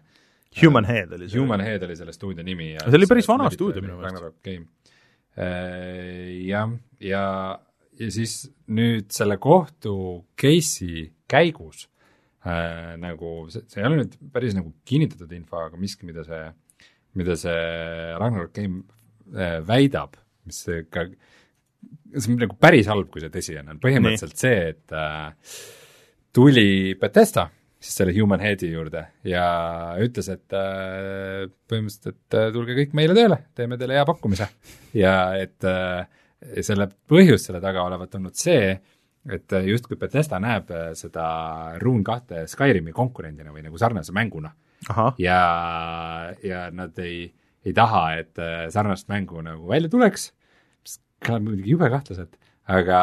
Human 0.58 0.86
Head 0.86 1.14
oli 1.14 1.30
see. 1.30 1.40
Human 1.40 1.62
Head 1.62 1.84
oli 1.86 1.96
selle 1.98 2.14
stuudio 2.16 2.44
nimi 2.46 2.72
ja 2.74 2.86
see 2.88 2.98
oli 2.98 3.08
päris 3.10 3.28
vana 3.30 3.50
stuudio 3.54 3.84
minu 3.86 4.00
meelest. 4.02 4.48
Äh, 5.40 6.48
jah, 6.50 6.72
ja, 7.06 7.24
ja 8.00 8.10
siis 8.12 8.42
nüüd 8.74 9.12
selle 9.14 9.38
kohtu 9.40 9.94
case'i 10.40 11.06
käigus 11.30 11.86
äh, 12.44 12.98
nagu 13.00 13.46
see, 13.54 13.64
see 13.70 13.84
ei 13.84 13.88
ole 13.88 14.02
nüüd 14.02 14.18
päris 14.34 14.58
nagu 14.58 14.74
kinnitatud 14.90 15.32
info, 15.38 15.62
aga 15.70 15.80
miski, 15.80 16.10
mida 16.10 16.26
see, 16.28 16.42
mida 17.20 17.38
see 17.40 17.62
Ragnarok 18.20 18.56
Game 18.58 18.82
äh, 19.38 19.60
väidab, 19.70 20.18
mis 20.50 20.64
ka, 20.92 21.06
see 22.18 22.34
on 22.34 22.42
nagu 22.42 22.58
päris 22.60 22.90
halb, 22.90 23.14
kui 23.14 23.24
see 23.24 23.32
tõsi 23.38 23.60
on, 23.62 23.76
on 23.76 23.84
põhimõtteliselt 23.86 24.36
Nii. 24.36 24.44
see, 24.44 24.74
et 24.74 24.98
äh, 24.98 25.56
tuli 26.36 26.98
Betesta 27.00 27.48
siis 27.80 27.96
selle 28.02 28.14
Human 28.16 28.42
Headi 28.44 28.70
juurde 28.74 29.06
ja 29.28 29.44
ütles, 30.04 30.28
et 30.34 30.56
äh, 30.56 31.48
põhimõtteliselt, 31.72 32.16
et 32.28 32.38
äh, 32.38 32.48
tulge 32.56 32.76
kõik 32.78 32.96
meile 32.98 33.16
tööle, 33.16 33.40
teeme 33.56 33.80
teile 33.80 33.96
hea 33.98 34.06
pakkumise. 34.08 34.50
ja 35.00 35.16
et 35.40 35.68
äh, 35.68 36.04
selle 36.66 36.90
põhjus 37.10 37.48
selle 37.48 37.62
taga 37.64 37.86
olevat 37.88 38.16
olnud 38.20 38.36
see, 38.40 38.74
et 39.30 39.56
justkui 39.68 40.00
Bethesda 40.00 40.40
näeb 40.42 40.72
seda 40.98 41.26
Rune 41.84 42.06
kahte 42.08 42.46
Skyrimi 42.48 42.94
konkurendina 42.96 43.52
või 43.56 43.66
nagu 43.66 43.80
sarnase 43.80 44.16
mänguna. 44.16 44.52
ja, 45.20 45.40
ja 46.44 46.62
nad 46.72 47.00
ei, 47.04 47.28
ei 47.68 47.76
taha, 47.76 48.04
et 48.22 48.40
sarnast 48.72 49.10
mängu 49.12 49.44
nagu 49.44 49.68
välja 49.68 49.92
tuleks, 49.92 50.30
mis 50.84 51.00
kõlab 51.28 51.50
muidugi 51.50 51.76
jube 51.76 51.92
kahtlaselt, 51.92 52.40
aga, 52.72 53.02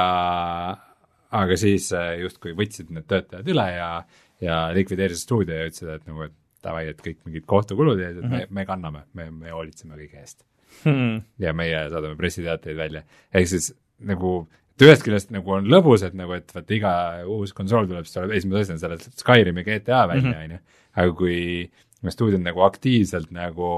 aga 1.37 1.61
siis 1.61 1.91
justkui 2.23 2.57
võtsid 2.57 2.89
need 2.97 3.05
töötajad 3.13 3.53
üle 3.53 3.69
ja 3.77 3.91
ja 4.41 4.67
likvideerisid 4.77 5.23
stuudio 5.23 5.57
ja 5.57 5.71
ütlesid, 5.71 5.89
et 5.95 6.05
nagu, 6.11 6.27
et 6.29 6.35
davai, 6.67 6.87
et 6.91 7.01
kõik 7.03 7.23
mingid 7.25 7.47
kohtukulud 7.49 8.01
ja 8.01 8.11
mm 8.11 8.21
-hmm. 8.21 8.31
me, 8.31 8.45
mhm. 8.45 8.55
me 8.55 8.67
kanname, 8.67 9.03
me, 9.15 9.31
me 9.31 9.51
hoolitseme 9.55 9.97
kõige 9.97 10.21
eest 10.21 10.45
hmm.. 10.85 11.23
ja 11.39 11.53
meie 11.53 11.89
saadame 11.91 12.17
pressiteateid 12.17 12.77
välja, 12.77 13.03
ehk 13.33 13.49
siis 13.49 13.73
nagu 13.99 14.47
et 14.77 14.85
ühest 14.85 15.05
küljest 15.07 15.33
nagu 15.33 15.57
on 15.57 15.69
lõbus, 15.73 16.05
et 16.05 16.15
nagu, 16.15 16.37
et 16.37 16.53
vaata 16.55 16.75
iga 16.77 16.93
uus 17.33 17.55
konsool 17.57 17.89
tuleb, 17.89 18.05
siis 18.05 18.19
tuleb 18.19 18.35
esimese 18.37 18.67
asjana 18.67 18.83
selle 18.83 18.99
Skyrimi 19.23 19.65
GTA 19.65 20.05
välja, 20.11 20.31
mhm. 20.31 20.43
on 20.45 20.57
ju, 20.57 20.59
aga 20.97 21.15
kui 21.17 21.39
stuudiod 22.13 22.43
nagu 22.45 22.63
aktiivselt 22.63 23.33
nagu 23.35 23.71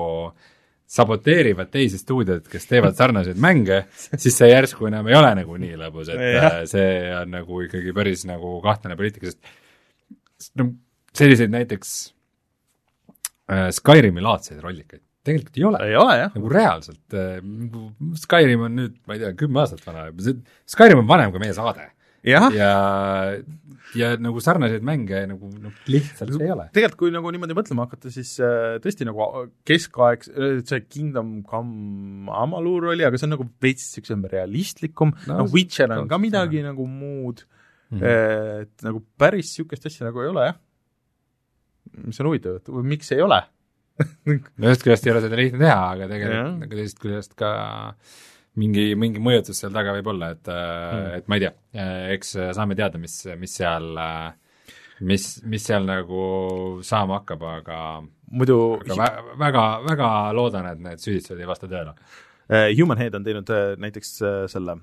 saboteerivad 0.88 1.68
teisi 1.70 2.00
stuudioid, 2.00 2.46
kes 2.48 2.66
teevad 2.66 2.96
sarnaseid 2.96 3.38
mänge, 3.40 3.82
siis 4.16 4.36
see 4.40 4.48
järsku 4.50 4.88
enam 4.88 5.08
ei 5.10 5.16
ole 5.18 5.34
nagu 5.42 5.56
nii 5.60 5.76
lõbus, 5.78 6.10
et 6.12 6.68
see 6.70 6.92
on 7.14 7.34
nagu 7.36 7.62
ikkagi 7.66 7.92
päris 7.96 8.24
nagu 8.28 8.56
kahtlane 8.64 8.96
poliitika, 8.96 9.30
sest 9.30 9.42
no 10.58 10.70
selliseid 11.16 11.52
näiteks 11.52 11.92
äh, 13.50 13.68
Skyrimi 13.74 14.24
laadseid 14.24 14.62
rollikaid 14.64 15.02
tegelikult 15.28 15.60
ei 15.60 15.68
ole. 15.68 15.84
ei 15.90 15.98
ole, 15.98 16.16
jah. 16.22 16.34
nagu 16.34 16.50
reaalselt 16.52 17.16
äh,, 17.16 17.38
Skyrim 18.22 18.66
on 18.68 18.76
nüüd, 18.78 18.98
ma 19.06 19.16
ei 19.16 19.22
tea, 19.22 19.36
kümme 19.38 19.62
aastat 19.64 19.84
vana, 19.86 20.08
Skyrim 20.68 21.02
on 21.02 21.08
vanem 21.08 21.32
kui 21.34 21.42
meie 21.42 21.56
saade. 21.56 21.88
ja, 22.26 22.40
ja, 22.54 22.70
ja 23.96 24.08
nagu 24.20 24.40
sarnaseid 24.42 24.84
mänge 24.86 25.20
nagu 25.30 25.50
noh, 25.52 25.74
lihtsalt 25.90 26.34
ei 26.34 26.50
ole. 26.54 26.68
tegelikult 26.74 27.02
kui 27.04 27.14
nagu 27.14 27.32
niimoodi 27.34 27.56
mõtlema 27.58 27.86
hakata, 27.86 28.12
siis 28.14 28.34
äh, 28.42 28.78
tõesti 28.84 29.06
nagu 29.08 29.46
keskaeg, 29.68 30.26
see 30.68 30.82
Kingdom 30.86 31.38
Come 31.48 32.32
Amalur 32.34 32.90
oli, 32.94 33.06
aga 33.06 33.20
see 33.20 33.28
on 33.28 33.36
nagu 33.36 33.48
veits 33.62 33.86
niisugusem 33.86 34.26
realistlikum 34.32 35.14
no,, 35.26 35.44
noh, 35.44 35.52
Witcher 35.54 35.94
on 35.94 36.10
ka 36.10 36.20
midagi 36.20 36.62
jah. 36.62 36.72
nagu 36.72 36.88
muud 36.90 37.46
mm. 37.90 38.00
-hmm. 38.00 38.64
et 38.64 38.86
nagu 38.86 39.04
päris 39.18 39.52
niisugust 39.52 39.86
asja 39.86 40.08
nagu 40.08 40.24
ei 40.24 40.32
ole, 40.32 40.48
jah. 40.50 40.58
mis 42.06 42.20
on 42.20 42.30
huvitav, 42.30 42.60
et 42.60 42.68
miks 42.94 43.12
ei 43.12 43.22
ole 43.24 43.42
no 43.98 44.68
ühest 44.68 44.84
küljest 44.84 45.06
ei 45.06 45.12
ole 45.14 45.22
seda 45.24 45.38
lihtne 45.38 45.62
teha, 45.64 45.78
aga 45.94 46.10
tegelikult 46.10 46.60
nagu 46.64 46.80
teisest 46.80 47.00
küljest 47.02 47.34
ka 47.38 47.52
mingi, 48.58 48.92
mingi 48.98 49.22
mõjutus 49.22 49.60
seal 49.62 49.74
taga 49.74 49.94
võib 49.96 50.10
olla, 50.14 50.32
et 50.34 50.50
mm., 50.50 51.16
et 51.18 51.30
ma 51.30 51.38
ei 51.38 51.44
tea, 51.44 51.86
eks 52.14 52.36
saame 52.56 52.76
teada, 52.78 53.00
mis, 53.02 53.16
mis 53.38 53.56
seal, 53.60 53.90
mis, 55.06 55.26
mis 55.46 55.66
seal 55.70 55.86
nagu 55.86 56.22
saama 56.86 57.20
hakkab, 57.20 57.44
aga 57.58 57.80
muidu 58.30 58.78
aga 58.82 59.10
väga, 59.40 59.66
väga 59.86 60.08
loodan, 60.36 60.70
et 60.72 60.82
need 60.84 61.02
süüdistused 61.02 61.40
ei 61.40 61.48
vasta 61.48 61.70
tõele. 61.70 61.94
Human 62.78 63.00
Head 63.00 63.16
on 63.18 63.26
teinud 63.26 63.50
äh, 63.52 63.74
näiteks 63.76 64.14
äh, 64.24 64.36
selle 64.48 64.78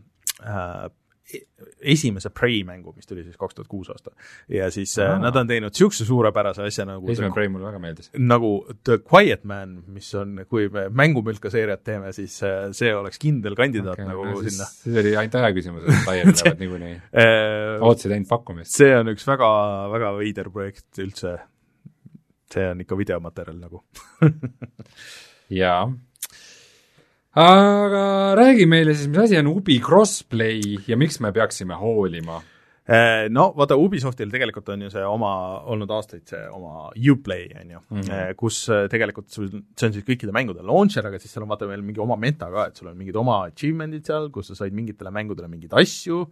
äh, 0.46 0.86
esimese 1.82 2.30
Prey 2.30 2.64
mängu, 2.68 2.94
mis 2.96 3.08
tuli 3.10 3.24
siis 3.26 3.38
kaks 3.38 3.56
tuhat 3.58 3.70
kuus 3.70 3.90
aasta. 3.90 4.12
ja 4.52 4.68
siis 4.72 4.94
Aa. 5.00 5.16
Aa. 5.16 5.20
nad 5.24 5.36
on 5.40 5.48
teinud 5.50 5.74
niisuguse 5.74 6.06
suurepärase 6.06 6.64
asja 6.68 6.86
nagu 6.86 7.10
esimene 7.12 7.34
Prey 7.34 7.50
mulle 7.50 7.66
väga 7.66 7.80
meeldis. 7.82 8.12
nagu 8.18 8.52
The 8.84 9.00
Quiet 9.02 9.44
Man, 9.44 9.80
mis 9.96 10.12
on, 10.16 10.44
kui 10.50 10.70
me 10.74 10.88
mängumülka 10.90 11.50
seeriat 11.54 11.84
teeme, 11.84 12.14
siis 12.16 12.38
äh, 12.46 12.70
see 12.78 12.94
oleks 12.96 13.20
kindel 13.22 13.58
kandidaat 13.58 13.98
okay, 13.98 14.08
nagu 14.10 14.28
siis, 14.44 14.54
sinna. 14.54 14.70
siis 14.84 15.02
oli 15.02 15.16
ainult 15.16 15.40
aja 15.42 15.52
küsimus, 15.58 15.84
et 15.90 16.08
laiali 16.10 16.36
lähevad 16.38 16.64
niikuinii. 16.64 16.96
ootasid 17.82 18.16
ainult 18.16 18.32
pakkumist. 18.32 18.78
see 18.78 18.94
on 18.98 19.14
üks 19.16 19.28
väga, 19.28 19.52
väga 19.96 20.14
veider 20.20 20.52
projekt 20.54 21.02
üldse. 21.02 21.38
see 22.54 22.70
on 22.70 22.86
ikka 22.86 22.98
videomaterjal 22.98 23.58
nagu 23.60 23.82
jaa. 25.62 25.88
Aga 27.36 28.36
räägi 28.40 28.66
meile 28.70 28.94
siis, 28.96 29.10
mis 29.12 29.26
asi 29.26 29.40
on 29.42 29.50
Ubi 29.52 29.80
Crossplay 29.84 30.78
ja 30.88 30.96
miks 30.96 31.20
me 31.20 31.34
peaksime 31.36 31.76
hoolima? 31.76 32.40
Eh, 32.86 33.26
no 33.34 33.48
vaata, 33.58 33.76
Ubisoftil 33.82 34.30
tegelikult 34.30 34.70
on 34.70 34.86
ju 34.86 34.92
see 34.94 35.04
oma, 35.10 35.32
olnud 35.74 35.90
aastaid 35.92 36.24
see 36.30 36.42
oma 36.54 36.92
Uplay, 36.94 37.48
on 37.60 37.72
ju 37.74 37.80
mm. 37.82 38.02
-hmm. 38.02 38.36
kus 38.38 38.60
eh, 38.70 38.86
tegelikult 38.90 39.30
sul, 39.34 39.50
see 39.50 39.88
on 39.88 39.96
siis 39.96 40.06
kõikide 40.06 40.32
mängude 40.32 40.62
launcher, 40.64 41.08
aga 41.08 41.20
siis 41.20 41.34
seal 41.34 41.44
on 41.44 41.50
vaata 41.50 41.68
veel 41.68 41.82
mingi 41.82 42.00
oma 42.00 42.16
meta 42.16 42.48
ka, 42.54 42.68
et 42.68 42.78
sul 42.78 42.88
on 42.88 42.98
mingid 42.98 43.16
oma 43.16 43.42
achievement'id 43.50 44.06
seal, 44.06 44.30
kus 44.30 44.48
sa 44.48 44.56
said 44.56 44.74
mingitele 44.74 45.12
mängudele 45.12 45.50
mingeid 45.50 45.74
asju 45.74 46.28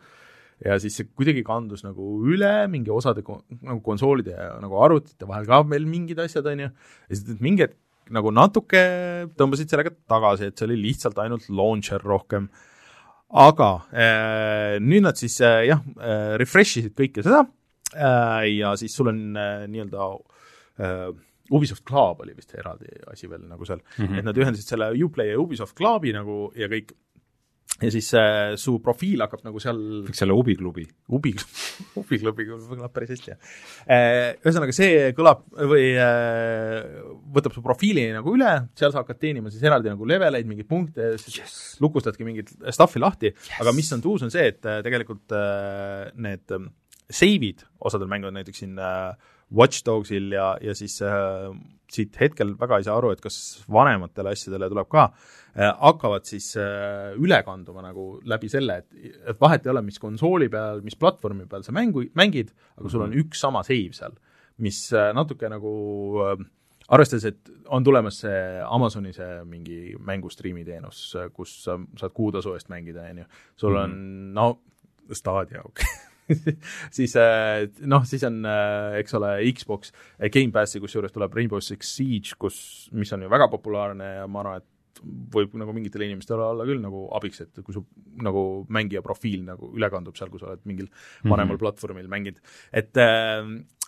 ja 0.64 0.78
siis 0.80 0.96
see 0.96 1.10
kuidagi 1.12 1.44
kandus 1.44 1.84
nagu 1.84 2.20
üle 2.30 2.68
mingi 2.72 2.94
osade 2.94 3.26
nagu 3.26 3.82
konsoolide 3.82 4.38
ja 4.38 4.54
nagu 4.62 4.78
arvutite 4.80 5.28
vahel 5.28 5.50
ka 5.50 5.64
veel 5.68 5.86
mingid 5.90 6.22
asjad, 6.24 6.46
on 6.48 6.68
ju, 6.68 6.70
ja 7.10 7.18
siis 7.18 7.42
mingi 7.44 7.66
hetk 7.66 7.80
nagu 8.12 8.32
natuke 8.36 8.84
tõmbasid 9.40 9.72
sellega 9.72 9.94
tagasi, 10.10 10.50
et 10.50 10.60
see 10.60 10.68
oli 10.68 10.80
lihtsalt 10.82 11.20
ainult 11.24 11.50
launcher 11.50 12.04
rohkem. 12.04 12.50
Aga 13.34 13.70
äh, 13.90 14.76
nüüd 14.84 15.08
nad 15.08 15.18
siis 15.18 15.40
äh, 15.42 15.64
jah 15.72 15.82
äh,, 15.98 16.34
refresh 16.38 16.84
isid 16.84 16.94
kõike 16.98 17.24
seda 17.26 17.42
äh, 17.96 18.50
ja 18.60 18.76
siis 18.78 18.94
sul 18.94 19.10
on 19.10 19.22
äh, 19.34 19.64
nii-öelda 19.72 20.10
äh, 20.78 21.08
Ubisoft 21.54 21.84
Club 21.86 22.22
oli 22.24 22.36
vist 22.38 22.54
eraldi 22.56 22.88
asi 23.12 23.28
veel 23.30 23.48
nagu 23.50 23.66
seal. 23.66 23.82
Mm, 23.98 24.06
-hmm. 24.06 24.20
et 24.20 24.26
nad 24.26 24.38
ühendasid 24.38 24.70
selle 24.70 24.92
Uplay 25.06 25.34
ja 25.34 25.40
Ubisoft 25.40 25.76
Clubi 25.78 26.14
nagu 26.14 26.52
ja 26.56 26.70
kõik 26.72 26.94
ja 27.82 27.90
siis 27.92 28.10
äh, 28.18 28.54
su 28.60 28.76
profiil 28.84 29.24
hakkab 29.24 29.42
nagu 29.48 29.62
seal 29.62 29.80
võiks 30.06 30.22
olla 30.26 30.36
Ubi 30.38 30.56
klubi. 30.60 30.86
Ubi, 31.14 31.34
Ubi-klubi 32.00 32.46
kõlab 32.48 32.94
päris 32.94 33.14
hästi, 33.16 33.34
jah. 33.34 33.56
Ühesõnaga, 34.44 34.76
see 34.76 35.10
kõlab 35.18 35.44
või 35.72 35.90
äh, 35.98 37.02
võtab 37.34 37.56
su 37.56 37.64
profiili 37.66 38.06
nagu 38.14 38.36
üle, 38.38 38.54
seal 38.80 38.94
sa 38.94 39.02
hakkad 39.02 39.22
teenima 39.24 39.52
siis 39.54 39.66
eraldi 39.66 39.92
nagu 39.92 40.08
leveleid, 40.10 40.48
mingeid 40.50 40.70
punkte 40.70 41.14
siis 41.22 41.42
yes., 41.42 41.58
lukustadki 41.84 42.28
mingit 42.28 42.54
stuff'i 42.70 43.02
lahti 43.02 43.32
yes., 43.32 43.52
aga 43.64 43.76
mis 43.76 43.92
on 43.96 44.06
uus, 44.14 44.26
on 44.28 44.34
see, 44.34 44.48
et 44.54 44.70
äh, 44.70 44.82
tegelikult 44.86 45.34
äh, 45.36 46.12
need 46.22 46.56
äh, 46.56 46.70
save'id 47.14 47.66
osadel 47.84 48.12
mängudel, 48.12 48.38
näiteks 48.38 48.64
siin 48.64 48.78
äh, 48.80 49.14
Watch 49.54 49.86
Dogsil 49.86 50.32
ja, 50.34 50.54
ja 50.62 50.74
siis 50.78 50.98
äh, 51.06 51.52
siit 51.94 52.18
hetkel 52.20 52.56
väga 52.60 52.80
ei 52.80 52.88
saa 52.88 52.96
aru, 52.98 53.12
et 53.14 53.22
kas 53.22 53.38
vanematele 53.72 54.34
asjadele 54.34 54.70
tuleb 54.72 54.90
ka 54.92 55.06
äh,, 55.12 55.70
hakkavad 55.70 56.26
siis 56.28 56.54
äh, 56.60 57.14
üle 57.22 57.40
kanduma 57.46 57.84
nagu 57.86 58.08
läbi 58.30 58.50
selle, 58.52 58.80
et, 58.82 59.14
et 59.34 59.40
vahet 59.42 59.66
ei 59.66 59.74
ole, 59.74 59.84
mis 59.86 60.02
konsooli 60.02 60.50
peal, 60.54 60.82
mis 60.86 60.98
platvormi 61.00 61.48
peal 61.50 61.66
sa 61.66 61.76
mängu, 61.76 62.08
mängid, 62.18 62.54
aga 62.80 62.92
sul 62.92 63.06
on 63.06 63.16
üks 63.24 63.44
sama 63.46 63.64
save 63.68 63.94
seal, 63.98 64.18
mis 64.64 64.86
äh, 64.96 65.12
natuke 65.16 65.50
nagu 65.52 65.74
äh, 66.26 66.46
arvestades, 66.94 67.28
et 67.30 67.54
on 67.74 67.86
tulemas 67.86 68.24
see 68.26 68.40
Amazoni 68.66 69.14
see 69.16 69.44
mingi 69.50 69.94
mängustriimi 70.04 70.66
teenus, 70.68 71.06
kus 71.36 71.56
sa 71.64 71.78
saad 72.00 72.16
kuutasu 72.16 72.58
eest 72.58 72.74
mängida, 72.74 73.06
on 73.12 73.24
ju, 73.24 73.30
sul 73.60 73.78
on 73.80 74.00
no 74.36 74.50
Stadia, 75.14 75.62
okei 75.62 75.86
okay. 75.86 76.13
siis 76.98 77.16
äh, 77.20 77.66
noh, 77.90 78.06
siis 78.08 78.24
on 78.28 78.44
äh, 78.48 79.00
eks 79.02 79.18
ole, 79.20 79.36
Xbox 79.56 79.94
äh, 79.94 80.30
Gamepassi, 80.34 80.82
kusjuures 80.84 81.14
tuleb 81.16 81.36
Rainbow 81.36 81.64
Six 81.64 81.96
Siege, 81.98 82.38
kus, 82.40 82.58
mis 82.96 83.12
on 83.16 83.26
ju 83.26 83.32
väga 83.32 83.50
populaarne 83.52 84.14
ja 84.22 84.30
ma 84.30 84.44
arvan, 84.44 84.64
et 84.64 84.70
võib 85.34 85.56
nagu 85.60 85.74
mingitele 85.76 86.06
inimestele 86.08 86.46
olla 86.46 86.66
küll 86.68 86.80
nagu 86.80 87.06
abiks, 87.18 87.44
et 87.44 87.64
kui 87.66 87.76
su 87.76 87.82
nagu 88.24 88.64
mängija 88.72 89.02
profiil 89.04 89.42
nagu 89.48 89.74
üle 89.76 89.90
kandub 89.92 90.16
seal, 90.16 90.32
kui 90.32 90.40
sa 90.40 90.52
oled 90.52 90.64
mingil 90.70 90.88
vanemal 91.24 91.46
mm 91.46 91.56
-hmm. 91.56 91.64
platvormil 91.66 92.12
mänginud, 92.12 92.40
et 92.72 93.02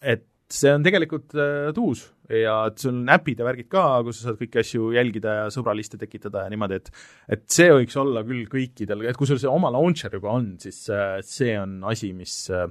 et 0.01 0.25
see 0.51 0.71
on 0.75 0.85
tegelikult 0.85 1.33
äh, 1.39 1.73
uus 1.81 2.05
ja 2.29 2.55
et 2.69 2.81
sul 2.81 2.93
on 2.93 3.09
äpid 3.15 3.41
ja 3.41 3.47
värgid 3.47 3.69
ka, 3.69 3.83
kus 4.05 4.19
sa 4.19 4.29
saad 4.29 4.39
kõiki 4.39 4.61
asju 4.61 4.91
jälgida 4.95 5.35
ja 5.39 5.45
sõbraliste 5.53 5.97
tekitada 6.01 6.45
ja 6.45 6.53
niimoodi, 6.53 6.79
et 6.81 6.91
et 7.37 7.45
see 7.51 7.71
võiks 7.73 7.97
olla 8.01 8.23
küll 8.25 8.45
kõikidel, 8.49 9.05
et 9.09 9.17
kui 9.17 9.29
sul 9.29 9.41
see 9.41 9.51
oma 9.51 9.71
launcher 9.73 10.13
juba 10.13 10.33
on, 10.37 10.55
siis 10.61 10.83
äh, 10.93 11.17
see 11.25 11.55
on 11.57 11.79
asi, 11.89 12.11
mis 12.17 12.37
äh, 12.53 12.67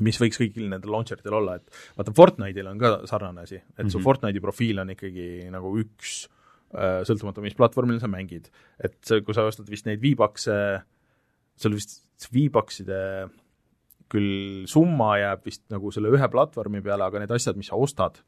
mis 0.00 0.18
võiks 0.18 0.40
kõigil 0.40 0.68
nendel 0.70 0.94
launcher 0.94 1.20
itel 1.20 1.38
olla, 1.38 1.58
et 1.60 1.80
vaata 1.98 2.14
Fortnite'il 2.16 2.70
on 2.70 2.78
ka 2.80 2.92
sarnane 3.10 3.46
asi, 3.46 3.58
et 3.60 3.64
mm 3.66 3.84
-hmm. 3.84 3.92
su 3.94 4.02
Fortnite'i 4.02 4.42
profiil 4.42 4.82
on 4.82 4.94
ikkagi 4.96 5.50
nagu 5.50 5.74
üks 5.78 6.22
sõltumata, 6.70 7.42
mis 7.42 7.56
platvormil 7.58 7.98
sa 7.98 8.06
mängid. 8.06 8.48
et 8.78 9.02
kui 9.26 9.34
sa 9.34 9.42
ostad 9.42 9.66
vist 9.68 9.86
neid 9.86 9.98
V-Bucks'e, 9.98 10.82
seal 11.56 11.74
vist 11.74 12.30
V-Buckside 12.30 13.28
küll 14.10 14.66
summa 14.70 15.14
jääb 15.20 15.46
vist 15.46 15.64
nagu 15.72 15.92
selle 15.94 16.12
ühe 16.14 16.28
platvormi 16.32 16.82
peale, 16.84 17.06
aga 17.06 17.22
need 17.22 17.32
asjad, 17.34 17.58
mis 17.58 17.70
sa 17.70 17.78
ostad, 17.78 18.20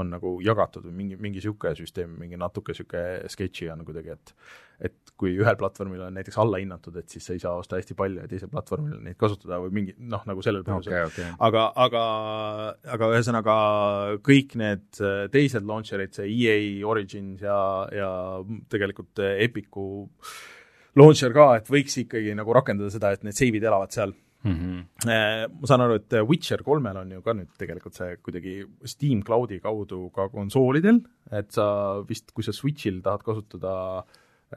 on 0.00 0.08
nagu 0.08 0.36
jagatud 0.44 0.86
või 0.88 0.94
mingi, 1.02 1.16
mingi 1.20 1.40
niisugune 1.40 1.76
süsteem, 1.76 2.14
mingi 2.20 2.38
natuke 2.40 2.72
niisugune 2.72 3.32
sketši 3.32 3.68
on 3.74 3.82
kuidagi, 3.88 4.14
et 4.16 4.34
et 4.82 5.12
kui 5.20 5.36
ühel 5.38 5.54
platvormil 5.60 6.00
on 6.02 6.16
näiteks 6.16 6.38
allahinnatud, 6.42 6.96
et 6.98 7.12
siis 7.12 7.22
sa 7.28 7.36
ei 7.36 7.42
saa 7.42 7.52
osta 7.60 7.78
hästi 7.78 7.94
palju 7.94 8.24
ja 8.24 8.30
teisel 8.30 8.50
platvormil 8.50 8.96
neid 9.04 9.18
kasutada 9.20 9.60
või 9.62 9.76
mingi 9.76 9.94
noh, 10.00 10.24
nagu 10.26 10.42
sellel 10.42 10.64
põhjusel 10.66 10.96
okei, 10.96 11.04
okei. 11.10 11.28
aga, 11.46 11.66
aga, 11.84 12.02
aga 12.96 13.10
ühesõnaga 13.12 13.54
kõik 14.26 14.56
need 14.58 15.02
äh, 15.04 15.28
teised 15.34 15.68
launcher'id, 15.68 16.16
see 16.16 16.32
EA 16.32 16.56
Origins 16.88 17.44
ja, 17.44 17.60
ja 17.94 18.10
tegelikult 18.72 19.22
äh, 19.22 19.44
Epicu 19.46 19.86
launcher 20.98 21.36
ka, 21.36 21.48
et 21.60 21.70
võiks 21.70 22.00
ikkagi 22.02 22.34
nagu 22.38 22.56
rakendada 22.56 22.90
seda, 22.90 23.12
et 23.14 23.22
need 23.28 23.38
save'id 23.38 23.70
elavad 23.70 23.94
seal. 23.94 24.16
Ma 25.06 25.70
saan 25.70 25.84
aru, 25.84 25.98
et 26.00 26.16
Witcher 26.28 26.64
kolmel 26.66 26.96
on 27.02 27.12
ju 27.14 27.22
ka 27.24 27.34
nüüd 27.38 27.52
tegelikult 27.60 27.98
see 27.98 28.16
kuidagi 28.22 28.56
Steam 28.90 29.22
Cloudi 29.26 29.60
kaudu 29.62 30.08
ka 30.14 30.28
konsoolidel, 30.32 31.02
et 31.30 31.52
sa 31.54 31.66
vist, 32.08 32.32
kui 32.34 32.46
sa 32.46 32.54
Switch'il 32.56 33.02
tahad 33.04 33.22
kasutada 33.26 33.74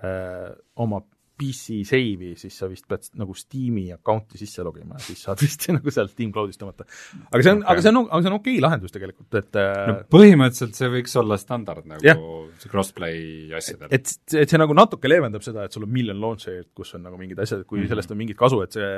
äh, 0.01 0.49
oma 0.81 1.03
PC 1.35 1.81
save'i, 1.83 2.31
siis 2.39 2.55
sa 2.55 2.67
vist 2.71 2.85
pead 2.87 3.09
nagu 3.19 3.33
Steam'i 3.35 3.89
account'i 3.91 4.39
sisse 4.39 4.63
logima 4.63 4.95
ja 4.95 5.03
siis 5.03 5.23
saad 5.25 5.41
vist 5.43 5.67
nagu 5.73 5.91
sealt 5.91 6.13
Steam 6.13 6.31
Cloud'ist 6.35 6.61
tõmmata. 6.61 6.87
aga 7.27 7.41
see 7.43 7.51
on 7.51 7.59
okay., 7.61 7.71
aga 7.73 7.83
see 7.83 7.91
on, 7.91 7.99
aga 8.05 8.19
see 8.21 8.31
on 8.31 8.37
okei 8.37 8.53
okay 8.53 8.63
lahendus 8.63 8.95
tegelikult, 8.95 9.39
et 9.41 9.59
no 9.59 9.97
äh, 9.97 10.05
põhimõtteliselt 10.15 10.79
see 10.79 10.91
võiks 10.93 11.17
olla 11.19 11.39
standard 11.41 11.89
nagu 11.91 12.07
Jah. 12.07 12.21
see 12.61 12.71
crossplay 12.71 13.51
asjadel. 13.59 13.91
et, 13.91 14.15
et 14.31 14.53
see 14.53 14.61
nagu 14.61 14.77
natuke 14.77 15.11
leevendab 15.11 15.43
seda, 15.45 15.67
et 15.67 15.75
sul 15.75 15.87
on 15.87 15.91
miljon 15.91 16.21
launcher'it, 16.23 16.71
kus 16.77 16.95
on 16.95 17.03
nagu 17.09 17.19
mingid 17.19 17.43
asjad, 17.43 17.65
kui 17.65 17.81
mm. 17.81 17.83
-hmm. 17.83 17.93
sellest 17.95 18.15
on 18.15 18.21
mingit 18.23 18.39
kasu, 18.39 18.61
et 18.63 18.79
see 18.79 18.95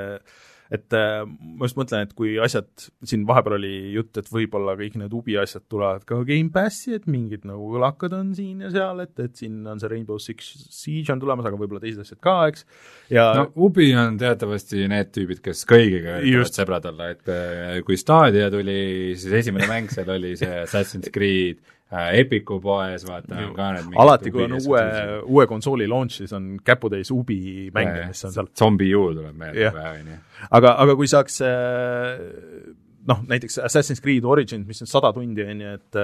et 0.74 0.96
äh, 0.98 1.22
ma 1.28 1.68
just 1.68 1.78
mõtlen, 1.80 2.08
et 2.08 2.14
kui 2.18 2.36
asjad, 2.44 2.68
siin 3.08 3.24
vahepeal 3.28 3.58
oli 3.58 3.74
jutt, 3.96 4.18
et 4.20 4.30
võib-olla 4.32 4.76
kõik 4.80 4.98
need 5.02 5.14
ubi 5.16 5.38
asjad 5.40 5.64
tulevad 5.72 6.04
ka 6.08 6.20
Gamepassi, 6.28 6.96
et 6.98 7.08
mingid 7.12 7.48
nagu 7.48 7.70
kõlakad 7.76 8.16
on 8.18 8.34
siin 8.38 8.66
ja 8.66 8.72
seal, 8.74 9.02
et, 9.06 9.14
et 9.24 9.40
siin 9.40 9.62
on 9.68 9.80
see 9.82 9.92
Rainbow 9.92 10.20
Six 10.22 10.68
Siege 10.74 11.14
on 11.14 11.24
tulemas, 11.24 11.48
aga 11.48 11.60
võib-olla 11.60 11.84
teised 11.84 12.04
asjad 12.04 12.22
ka, 12.24 12.38
eks, 12.52 12.68
ja 13.14 13.30
no 13.38 13.48
Ubi 13.68 13.90
on 13.98 14.20
teatavasti 14.22 14.88
need 14.92 15.14
tüübid, 15.16 15.42
kes 15.46 15.64
kõigiga 15.70 16.20
üritavad 16.24 16.60
sõbrad 16.62 16.92
olla, 16.92 17.12
et 17.16 17.32
äh, 17.32 17.80
kui 17.88 18.00
Stadia 18.00 18.52
tuli, 18.54 19.16
siis 19.16 19.40
esimene 19.44 19.70
mäng 19.70 19.94
seal 19.94 20.12
oli 20.18 20.36
see 20.40 20.62
Assassin's 20.66 21.12
Creed 21.14 21.64
äh, 21.92 22.10
Epicu 22.22 22.60
poes, 22.64 23.06
vaata, 23.08 23.38
on 23.46 23.54
ka 23.58 23.70
need 23.78 24.00
alati, 24.04 24.34
kui 24.34 24.48
on 24.48 24.58
uue, 24.60 24.84
uue 25.26 25.48
konsooli 25.50 25.88
launch, 25.88 26.20
siis 26.22 26.34
on 26.38 26.56
käputäis 26.64 27.12
ubi 27.16 27.70
mänge, 27.76 28.10
mis 28.12 28.26
on 28.28 28.36
seal. 28.36 28.52
Zombie 28.58 28.96
U 28.96 29.10
tuleb 29.14 29.38
meelde 29.38 29.72
kohe, 29.72 29.94
on 30.02 30.12
ju. 30.14 30.20
aga, 30.60 30.76
aga 30.86 30.98
kui 31.00 31.10
saaks 31.12 31.42
äh, 31.46 32.76
noh, 33.08 33.22
näiteks 33.30 33.60
Assassin's 33.64 34.02
Creed 34.04 34.26
Origins, 34.28 34.68
mis 34.68 34.84
on 34.84 34.90
sada 34.90 35.12
tundi, 35.16 35.46
on 35.48 35.64
ju, 35.64 35.74
et 35.78 36.00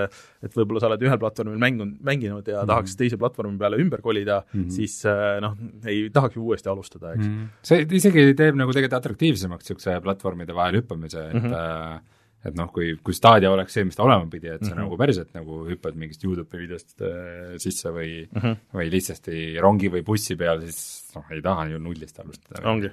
et 0.47 0.55
võib-olla 0.55 0.83
sa 0.83 0.89
oled 0.89 1.03
ühel 1.05 1.19
platvormil 1.21 1.59
mängunud, 1.61 1.99
mänginud 2.05 2.49
ja 2.49 2.63
tahaks 2.69 2.95
teise 2.99 3.19
platvormi 3.21 3.59
peale 3.59 3.79
ümber 3.83 4.03
kolida 4.05 4.41
mm, 4.45 4.61
-hmm. 4.61 4.71
siis 4.77 4.97
äh, 5.09 5.37
noh, 5.43 5.57
ei 5.85 6.07
tahaks 6.13 6.37
ju 6.37 6.47
uuesti 6.47 6.71
alustada, 6.71 7.13
eks 7.17 7.27
mm. 7.27 7.47
see 7.69 7.85
isegi 7.99 8.27
teeb 8.39 8.59
nagu 8.59 8.71
tegelikult 8.71 8.99
atraktiivsemaks 9.01 9.67
niisuguse 9.67 9.99
platvormide 10.03 10.55
vahel 10.55 10.81
hüppamise, 10.81 11.27
et 11.29 11.39
mm 11.41 11.49
-hmm. 11.49 12.12
Et 12.43 12.57
noh, 12.57 12.67
kui, 12.73 12.91
kui 13.03 13.15
Stadia 13.15 13.51
oleks 13.53 13.77
see, 13.77 13.85
mis 13.87 13.95
ta 13.95 14.03
olema 14.03 14.27
pidi, 14.31 14.49
et 14.51 14.59
sa 14.63 14.71
mm 14.71 14.73
-hmm. 14.73 14.83
nagu 14.83 14.97
päriselt 14.99 15.33
nagu 15.33 15.61
hüppad 15.69 15.95
mingist 15.95 16.23
Youtube'i 16.23 16.65
videost 16.65 17.01
äh, 17.01 17.55
sisse 17.57 17.89
või 17.89 18.27
mm, 18.27 18.41
-hmm. 18.41 18.57
või 18.73 18.89
lihtsasti 18.91 19.59
rongi 19.59 19.89
või 19.89 20.03
bussi 20.03 20.35
peal, 20.35 20.61
siis 20.61 21.11
noh, 21.15 21.25
ei 21.31 21.41
taha 21.41 21.67
ju 21.71 21.79
nullist 21.79 22.19
alustada. 22.19 22.69
Ongi. 22.69 22.89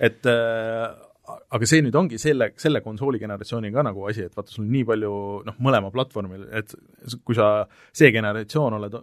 et 0.00 0.26
äh, 0.26 0.88
aga 1.50 1.66
see 1.66 1.82
nüüd 1.84 1.94
ongi 1.94 2.18
selle, 2.18 2.52
selle 2.60 2.80
konsooli 2.80 3.18
generatsiooni 3.18 3.72
ka 3.72 3.84
nagu 3.86 4.06
asi, 4.08 4.26
et 4.28 4.36
vaata, 4.36 4.50
sul 4.50 4.64
on 4.64 4.72
nii 4.72 4.84
palju 4.88 5.12
noh, 5.46 5.58
mõlema 5.58 5.90
platvormil, 5.94 6.46
et 6.52 6.74
kui 7.24 7.34
sa 7.38 7.66
see 7.92 8.10
generatsioon 8.12 8.78
oled 8.80 8.96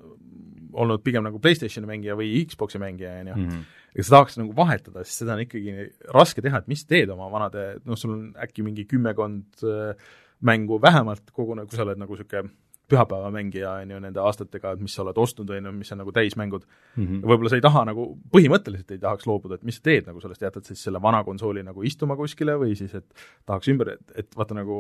olnud 0.78 1.04
pigem 1.06 1.26
nagu 1.26 1.40
PlayStationi 1.42 1.90
mängija 1.90 2.18
või 2.18 2.46
Xbox'i 2.46 2.82
mängija, 2.82 3.20
on 3.22 3.28
ju, 3.28 3.36
Mhm. 3.36 3.62
Ja 3.98 4.06
sa 4.06 4.18
tahaks 4.18 4.38
nagu 4.40 4.54
vahetada, 4.56 5.04
siis 5.04 5.24
seda 5.24 5.36
on 5.36 5.44
ikkagi 5.44 5.90
raske 6.14 6.44
teha, 6.46 6.62
et 6.62 6.70
mis 6.72 6.86
teed 6.86 7.12
oma 7.14 7.32
vanade, 7.34 7.68
noh, 7.86 7.98
sul 8.00 8.14
on 8.14 8.24
äkki 8.46 8.66
mingi 8.66 8.86
kümmekond 8.90 9.66
äh, 9.66 10.08
mängu 10.46 10.80
vähemalt 10.82 11.34
kogune, 11.34 11.66
kui 11.66 11.80
sa 11.80 11.86
oled 11.88 12.00
nagu 12.02 12.14
niisugune 12.14 12.54
pühapäevamängija, 12.88 13.72
on 13.82 13.90
ju, 13.92 14.00
nende 14.00 14.22
aastatega, 14.24 14.72
et 14.76 14.84
mis 14.84 14.94
sa 14.96 15.02
oled 15.04 15.18
ostnud, 15.20 15.50
on 15.52 15.66
ju, 15.68 15.72
mis 15.76 15.92
on 15.92 16.00
nagu 16.02 16.12
täismängud 16.16 16.64
mm. 16.64 17.04
-hmm. 17.04 17.24
võib-olla 17.26 17.50
sa 17.52 17.60
ei 17.60 17.66
taha 17.66 17.84
nagu, 17.90 18.06
põhimõtteliselt 18.32 18.94
ei 18.96 19.02
tahaks 19.04 19.28
loobuda, 19.28 19.58
et 19.58 19.66
mis 19.68 19.76
sa 19.76 19.84
teed 19.90 20.08
nagu 20.08 20.22
sellest, 20.24 20.42
jätad 20.42 20.70
siis 20.70 20.84
selle 20.88 21.02
vana 21.02 21.24
konsooli 21.28 21.64
nagu 21.68 21.84
istuma 21.84 22.16
kuskile 22.16 22.56
või 22.56 22.78
siis 22.80 22.96
et 22.96 23.26
tahaks 23.46 23.68
ümber, 23.74 23.90
et, 23.98 24.14
et 24.16 24.40
vaata 24.40 24.56
nagu 24.56 24.80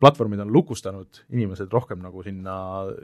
platvormid 0.00 0.40
on 0.40 0.52
lukustanud 0.52 1.24
inimesed 1.30 1.72
rohkem 1.72 2.00
nagu 2.00 2.22
sinna 2.22 2.56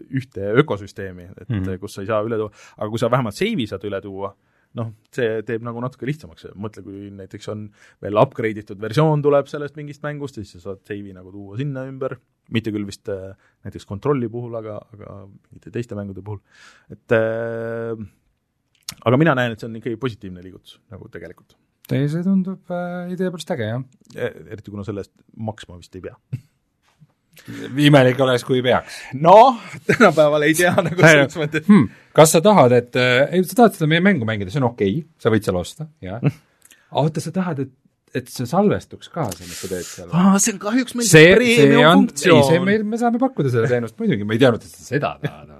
ühte 0.08 0.54
ökosüsteemi, 0.62 1.28
et 1.36 1.48
mm 1.48 1.62
-hmm. 1.62 1.78
kus 1.78 1.94
sa 1.94 2.00
ei 2.00 2.06
saa 2.06 2.22
üle 2.24 2.36
tuua, 2.36 2.50
aga 2.76 2.88
kui 2.88 2.98
sa 2.98 3.10
vähemalt 3.10 3.34
seivi 3.34 3.66
saad 3.66 3.84
üle 3.84 4.00
tuua, 4.00 4.34
noh, 4.78 4.90
see 5.14 5.40
teeb 5.46 5.64
nagu 5.66 5.80
natuke 5.83 6.06
lihtsamaks, 6.09 6.50
mõtle, 6.61 6.85
kui 6.87 7.09
näiteks 7.14 7.50
on 7.52 7.64
veel 8.02 8.20
upgrade 8.20 8.62
itud 8.62 8.80
versioon 8.83 9.22
tuleb 9.24 9.48
sellest 9.50 9.78
mingist 9.78 10.04
mängust, 10.06 10.38
siis 10.38 10.52
sa 10.54 10.62
saad 10.68 10.85
seivi 10.87 11.14
nagu 11.16 11.33
tuua 11.35 11.59
sinna 11.59 11.85
ümber, 11.90 12.16
mitte 12.54 12.72
küll 12.74 12.87
vist 12.88 13.11
äh, 13.12 13.33
näiteks 13.66 13.88
kontrolli 13.88 14.30
puhul, 14.30 14.54
aga, 14.61 14.78
aga 14.94 15.16
mingite 15.26 15.74
teiste 15.74 15.98
mängude 15.98 16.22
puhul, 16.26 16.42
et 16.92 17.16
äh, 17.16 18.04
aga 19.00 19.20
mina 19.20 19.35
näen, 19.38 19.56
et 19.56 19.62
see 19.62 19.70
on 19.70 19.80
ikkagi 19.80 19.98
positiivne 20.00 20.44
liigutus 20.44 20.78
nagu 20.92 21.11
tegelikult. 21.11 21.59
see 21.90 22.22
tundub 22.26 22.70
äh, 22.70 23.11
idee 23.14 23.33
poolest 23.33 23.50
äge, 23.56 23.72
jah. 23.72 23.83
eriti 24.46 24.70
kuna 24.70 24.87
selle 24.87 25.02
eest 25.06 25.16
maksma 25.35 25.80
vist 25.80 25.98
ei 25.98 26.06
pea 26.06 26.18
imelik 27.86 28.20
oleks, 28.24 28.44
kui 28.48 28.62
peaks. 28.64 29.00
noh, 29.20 29.58
tänapäeval 29.88 30.46
ei 30.48 30.56
tea 30.58 30.74
nagu 30.76 31.00
selles 31.00 31.36
mõttes 31.40 31.66
hmm,. 31.66 31.90
kas 32.16 32.36
sa 32.36 32.42
tahad, 32.44 32.74
et 32.76 33.00
äh,, 33.00 33.26
ei, 33.36 33.44
sa 33.48 33.62
tahad 33.62 33.76
seda 33.78 33.90
meie 33.90 34.04
mängu 34.04 34.28
mängida, 34.28 34.52
see 34.52 34.62
on 34.62 34.70
okei 34.72 35.00
okay,, 35.00 35.10
sa 35.22 35.32
võid 35.34 35.46
seal 35.46 35.60
osta, 35.60 35.88
jah. 36.04 36.22
aga 36.22 37.04
oota, 37.04 37.22
sa 37.24 37.34
tahad, 37.34 37.66
et 37.66 37.76
et 38.10 38.26
see 38.26 38.46
salvestuks 38.48 39.06
ka, 39.14 39.28
see, 39.36 39.46
mis 39.46 39.60
sa 39.62 39.68
teed 39.70 39.86
seal 39.86 40.10
ah,? 40.10 40.34
see 40.42 40.56
on 40.56 40.60
kahjuks 40.64 40.96
meil 40.98 41.06
see, 41.06 41.30
premium 41.36 41.84
funktsioon. 42.02 42.40
ei, 42.40 42.48
see 42.48 42.62
meil, 42.66 42.82
me 42.82 42.98
saame 42.98 43.20
pakkuda 43.22 43.52
seda 43.54 43.70
teenust 43.70 43.94
muidugi, 44.00 44.26
ma 44.26 44.34
ei 44.34 44.42
teadnud, 44.42 44.66
et 44.66 44.80
sa 44.80 44.86
seda 44.88 45.12
tahad 45.22 45.56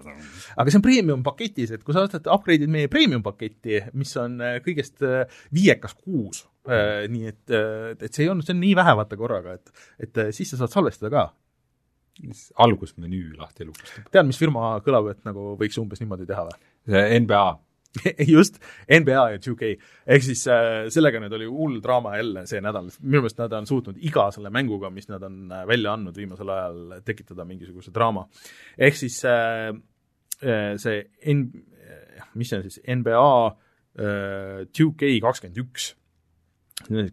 aga 0.61 0.72
see 0.72 0.81
on 0.81 0.85
premium 0.85 1.24
paketis, 1.24 1.70
et 1.74 1.85
kui 1.87 1.94
sa 1.96 2.05
ostad, 2.05 2.26
upgrade'id 2.31 2.70
meie 2.72 2.90
premium 2.92 3.22
paketti, 3.24 3.79
mis 3.98 4.12
on 4.20 4.40
äh, 4.44 4.59
kõigest 4.64 5.05
äh, 5.07 5.42
viiekas 5.55 5.94
kuus, 5.98 6.44
nii 6.70 7.31
et, 7.31 7.50
et 7.96 8.11
see 8.12 8.26
ei 8.26 8.29
olnud, 8.31 8.44
see 8.44 8.53
on 8.53 8.61
nii 8.61 8.74
vähe 8.76 8.92
vaata 8.98 9.16
korraga, 9.18 9.55
et, 9.57 9.87
et 10.05 10.18
siis 10.37 10.53
sa 10.53 10.59
saad 10.61 10.74
salvestada 10.74 11.09
ka 11.14 11.22
algusmenüü 12.61 13.37
lahti 13.39 13.67
lukustab. 13.69 14.11
tead, 14.13 14.29
mis 14.29 14.39
firma 14.41 14.77
kõlab, 14.85 15.11
et 15.15 15.27
nagu 15.29 15.55
võiks 15.61 15.79
umbes 15.83 16.03
niimoodi 16.03 16.29
teha 16.29 16.47
või? 16.49 16.63
NBA 17.21 17.45
just, 18.35 18.61
NBA 18.87 19.23
ja 19.33 19.39
2K. 19.43 19.71
ehk 20.07 20.23
siis 20.23 20.45
äh, 20.51 20.87
sellega 20.95 21.19
nüüd 21.23 21.35
oli 21.35 21.49
hull 21.51 21.81
draama 21.83 22.15
jälle 22.21 22.45
see 22.47 22.61
nädal, 22.63 22.87
minu 23.01 23.25
meelest 23.25 23.41
nad 23.41 23.55
on 23.59 23.67
suutnud 23.67 23.99
iga 24.07 24.29
selle 24.35 24.53
mänguga, 24.55 24.93
mis 24.95 25.09
nad 25.11 25.25
on 25.27 25.51
äh, 25.51 25.65
välja 25.67 25.97
andnud 25.97 26.17
viimasel 26.17 26.53
ajal, 26.55 27.01
tekitada 27.07 27.47
mingisuguse 27.49 27.91
draama. 27.95 28.29
ehk 28.79 28.99
siis 29.01 29.19
äh, 29.27 29.73
äh 30.41 30.77
see 30.79 31.03
N-, 31.35 31.51
mis 32.35 32.53
see 32.53 32.61
on 32.61 32.69
siis, 32.69 32.79
NBA 32.87 33.25
äh, 33.99 34.69
2K 34.71 35.17
kakskümmend 35.25 35.65
üks 35.65 35.95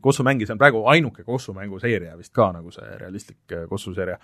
kossumäng, 0.01 0.41
see 0.45 0.53
on 0.53 0.61
praegu 0.61 0.83
ainuke 0.87 1.23
kossumänguseeria 1.27 2.15
vist 2.17 2.33
ka, 2.35 2.51
nagu 2.55 2.71
see 2.71 2.87
realistlik 3.01 3.53
äh, 3.53 3.65
kossuseeria. 3.69 4.17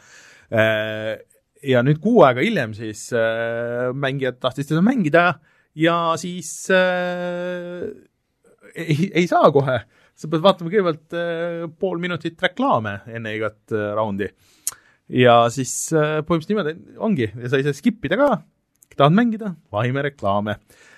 Äh, 0.54 1.18
ja 1.66 1.82
nüüd 1.86 2.00
kuu 2.04 2.22
aega 2.28 2.44
hiljem 2.44 2.76
siis 2.78 3.08
äh, 3.16 3.90
mängijad 3.98 4.38
tahtsid 4.44 4.70
seda 4.70 4.84
mängida 4.86 5.26
ja 5.80 5.98
siis 6.22 6.52
äh, 6.74 7.90
ei, 8.76 9.10
ei 9.14 9.28
saa 9.30 9.50
kohe, 9.54 9.80
sa 10.14 10.30
pead 10.30 10.44
vaatama 10.46 10.72
kõigepealt 10.72 11.18
äh, 11.18 11.66
pool 11.80 12.02
minutit 12.04 12.42
reklaame 12.44 13.00
enne 13.10 13.36
igat 13.38 13.74
äh, 13.74 13.92
raundi. 13.98 14.30
ja 15.10 15.44
siis 15.54 15.74
äh, 15.96 16.22
põhimõtteliselt 16.26 16.54
niimoodi 16.54 16.98
ongi. 17.10 17.30
Ja 17.34 17.52
sa 17.52 17.60
ei 17.60 17.68
saa 17.68 17.78
skip 17.78 18.06
ida 18.06 18.20
ka, 18.20 18.30
tahad 18.98 19.16
mängida, 19.18 19.56
vahime 19.74 20.06
reklaame. 20.06 20.60
Eh, 20.60 20.93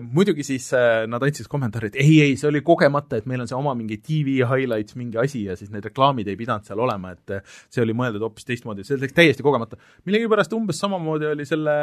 muidugi 0.00 0.44
siis 0.46 0.68
eh, 0.76 1.04
nad 1.10 1.22
andsid 1.26 1.48
kommentaari, 1.50 1.90
et 1.90 1.98
ei, 2.02 2.20
ei, 2.22 2.36
see 2.38 2.48
oli 2.50 2.62
kogemata, 2.66 3.18
et 3.18 3.26
meil 3.26 3.42
on 3.42 3.50
see 3.50 3.58
oma 3.58 3.74
mingi 3.78 3.98
TV 3.98 4.38
highlights 4.46 4.98
mingi 4.98 5.18
asi 5.20 5.44
ja 5.48 5.56
siis 5.58 5.72
need 5.74 5.86
reklaamid 5.88 6.28
ei 6.30 6.38
pidanud 6.38 6.66
seal 6.68 6.82
olema, 6.84 7.12
et 7.16 7.36
eh, 7.36 7.56
see 7.72 7.82
oli 7.82 7.96
mõeldud 7.96 8.22
hoopis 8.28 8.46
teistmoodi, 8.46 8.86
see 8.86 9.00
läks 9.02 9.16
täiesti 9.16 9.46
kogemata. 9.46 9.78
millegipärast 10.06 10.54
umbes 10.56 10.80
samamoodi 10.82 11.30
oli 11.32 11.46
selle, 11.48 11.76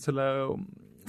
selle 0.00 0.28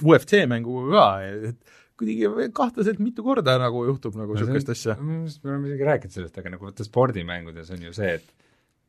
UFC 0.04 0.44
mänguga 0.50 0.92
ka, 0.92 1.06
et 1.48 1.78
kuidagi 1.98 2.50
kahtlaselt 2.54 3.00
mitu 3.02 3.24
korda 3.26 3.56
nagu 3.58 3.82
juhtub 3.88 4.18
nagu 4.18 4.36
niisugust 4.36 4.74
asja. 4.74 4.98
me 5.00 5.24
oleme 5.24 5.72
isegi 5.72 5.88
rääkinud 5.88 6.18
sellest, 6.20 6.36
aga 6.38 6.52
nagu 6.54 6.68
vaata 6.68 6.86
spordimängudes 6.86 7.72
on 7.74 7.88
ju 7.88 7.96
see, 7.96 8.18
et 8.20 8.34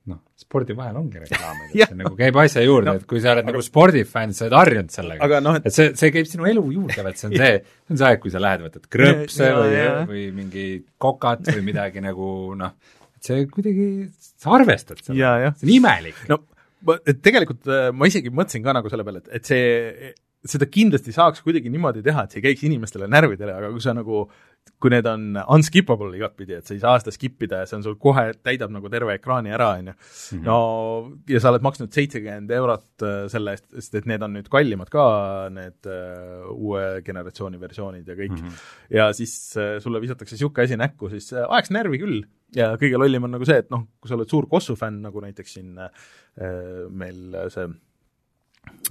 noh, 0.10 0.20
spordi 0.40 0.76
vahel 0.78 0.98
ongi 1.00 1.22
reklaamid, 1.22 1.72
et 1.72 1.92
see 1.92 1.98
nagu 2.00 2.12
käib 2.18 2.38
asja 2.42 2.64
juurde 2.66 2.90
no,, 2.90 3.00
et 3.00 3.08
kui 3.10 3.22
sa 3.24 3.34
oled 3.34 3.44
aga, 3.44 3.54
nagu 3.54 3.64
spordifänn, 3.66 4.36
sa 4.36 4.48
oled 4.48 4.58
harjunud 4.58 4.94
sellega. 4.94 5.42
No, 5.46 5.56
et, 5.60 5.68
et 5.70 5.76
see, 5.76 5.90
see 6.00 6.14
käib 6.16 6.30
sinu 6.30 6.48
elu 6.50 6.64
juurde, 6.76 7.00
vaat 7.06 7.22
see 7.22 7.30
on 7.30 7.36
see, 7.38 7.52
see 7.64 7.96
on 7.96 8.02
see 8.02 8.12
aeg, 8.12 8.22
kui 8.24 8.34
sa 8.34 8.44
lähed, 8.44 8.64
võtad 8.68 8.88
krõpse 8.96 9.50
ja, 9.50 9.58
või, 9.60 9.82
või 10.12 10.24
mingi 10.42 10.68
kokat 11.02 11.52
või 11.52 11.66
midagi 11.72 12.04
nagu 12.06 12.30
noh, 12.60 12.96
et 13.20 13.32
see 13.32 13.46
kuidagi, 13.52 13.90
sa 14.40 14.56
arvestad 14.58 15.04
sellega, 15.04 15.54
see 15.60 15.70
on 15.70 15.76
imelik. 15.80 16.24
no 16.32 16.44
tegelikult 17.24 17.68
äh, 17.68 17.90
ma 17.96 18.08
isegi 18.10 18.32
mõtlesin 18.32 18.64
ka 18.66 18.76
nagu 18.76 18.92
selle 18.92 19.06
peale, 19.08 19.24
et, 19.24 19.32
et 19.40 19.50
see, 19.50 20.14
seda 20.48 20.68
kindlasti 20.72 21.12
saaks 21.16 21.44
kuidagi 21.44 21.72
niimoodi 21.72 22.04
teha, 22.06 22.24
et 22.24 22.34
see 22.34 22.40
ei 22.40 22.46
käiks 22.50 22.64
inimestele 22.68 23.10
närvidele, 23.12 23.58
aga 23.60 23.72
kui 23.74 23.84
sa 23.84 23.94
nagu 23.98 24.24
kui 24.80 24.92
need 24.94 25.08
on 25.10 25.36
unskippable 25.52 26.14
igatpidi, 26.16 26.56
et 26.56 26.68
sa 26.68 26.72
ei 26.76 26.80
saa 26.80 27.00
seda 27.02 27.12
skip 27.12 27.44
ida 27.44 27.62
ja 27.62 27.68
see 27.68 27.78
on 27.80 27.84
sul 27.84 27.98
kohe, 28.00 28.30
täidab 28.46 28.72
nagu 28.72 28.92
terve 28.92 29.18
ekraani 29.18 29.52
ära, 29.56 29.68
on 29.76 29.92
ju. 29.92 29.96
Mhm. 30.38 30.46
no 30.46 30.58
ja 31.28 31.42
sa 31.44 31.52
oled 31.52 31.66
maksnud 31.66 31.92
seitsekümmend 31.96 32.54
eurot 32.56 33.06
äh, 33.06 33.18
selle 33.32 33.58
eest, 33.58 33.68
sest 33.76 34.00
et 34.00 34.10
need 34.10 34.24
on 34.24 34.36
nüüd 34.38 34.48
kallimad 34.52 34.92
ka, 34.94 35.04
need 35.56 35.92
uh, 35.92 36.48
uue 36.54 36.86
generatsiooni 37.06 37.60
versioonid 37.60 38.08
ja 38.08 38.16
kõik 38.16 38.38
mm. 38.38 38.42
-hmm. 38.46 38.66
ja 38.96 39.12
siis 39.16 39.36
uh, 39.60 39.78
sulle 39.84 40.02
visatakse 40.02 40.38
niisugune 40.38 40.70
asi 40.70 40.80
näkku, 40.80 41.12
siis 41.12 41.32
uh, 41.36 41.44
ajaks 41.50 41.76
närvi 41.76 42.00
küll. 42.00 42.24
ja 42.56 42.72
kõige 42.80 42.98
lollim 42.98 43.28
on 43.28 43.36
nagu 43.36 43.46
see, 43.46 43.60
et 43.60 43.70
noh, 43.70 43.84
kui 44.00 44.10
sa 44.10 44.16
oled 44.16 44.32
suur 44.32 44.48
Kossu 44.48 44.76
fänn, 44.80 45.04
nagu 45.04 45.22
näiteks 45.22 45.54
siin 45.60 45.76
uh, 45.76 45.92
meil 46.90 47.36
see 47.52 47.68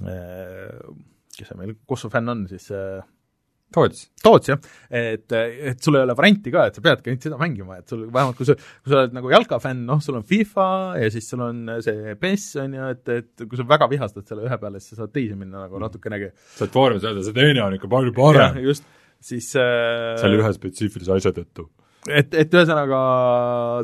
uh, 0.05 0.93
kes 1.33 1.49
see 1.49 1.57
meil 1.57 1.73
Kossu 1.87 2.13
fänn 2.13 2.29
on, 2.29 2.45
siis 2.51 2.69
uh, 2.71 3.01
Toots. 3.73 4.07
Toots, 4.23 4.49
jah. 4.49 4.59
et, 4.89 5.29
et 5.33 5.83
sul 5.83 5.97
ei 5.99 6.01
ole 6.01 6.15
varianti 6.17 6.49
ka, 6.53 6.65
et 6.69 6.77
sa 6.77 6.81
peadki 6.81 7.11
ainult 7.11 7.25
seda 7.27 7.37
mängima, 7.37 7.77
et 7.77 7.91
sul 7.91 8.07
vähemalt 8.07 8.37
kui 8.39 8.47
sa, 8.47 8.55
kui 8.57 8.89
sa 8.89 9.03
oled 9.03 9.13
nagu 9.13 9.29
jalkafänn, 9.29 9.83
noh, 9.85 10.01
sul 10.01 10.17
on 10.17 10.25
FIFA 10.25 10.69
ja 11.03 11.11
siis 11.13 11.29
sul 11.29 11.43
on 11.45 11.75
see 11.85 12.15
PES, 12.19 12.47
on 12.63 12.77
ju, 12.79 12.87
et, 12.95 13.11
et 13.13 13.43
kui 13.45 13.59
sa 13.59 13.67
väga 13.69 13.89
vihastad 13.91 14.25
selle 14.29 14.47
ühe 14.47 14.57
peale, 14.61 14.81
siis 14.81 14.95
sa 14.95 15.03
saad 15.03 15.13
teisi 15.13 15.37
minna 15.37 15.67
nagu 15.67 15.81
natukenegi. 15.83 16.31
saad 16.57 16.73
foorumis 16.73 17.05
öelda, 17.05 17.25
see 17.27 17.37
teine 17.37 17.61
on 17.67 17.77
ikka 17.77 17.91
palju 17.91 18.15
parem. 18.17 18.57
just, 18.65 18.87
siis 19.21 19.51
äh, 19.59 20.15
selle 20.21 20.41
ühe 20.41 20.55
spetsiifilise 20.57 21.19
asja 21.19 21.35
tõttu. 21.37 21.69
et, 22.09 22.33
et 22.33 22.57
ühesõnaga, 22.57 23.03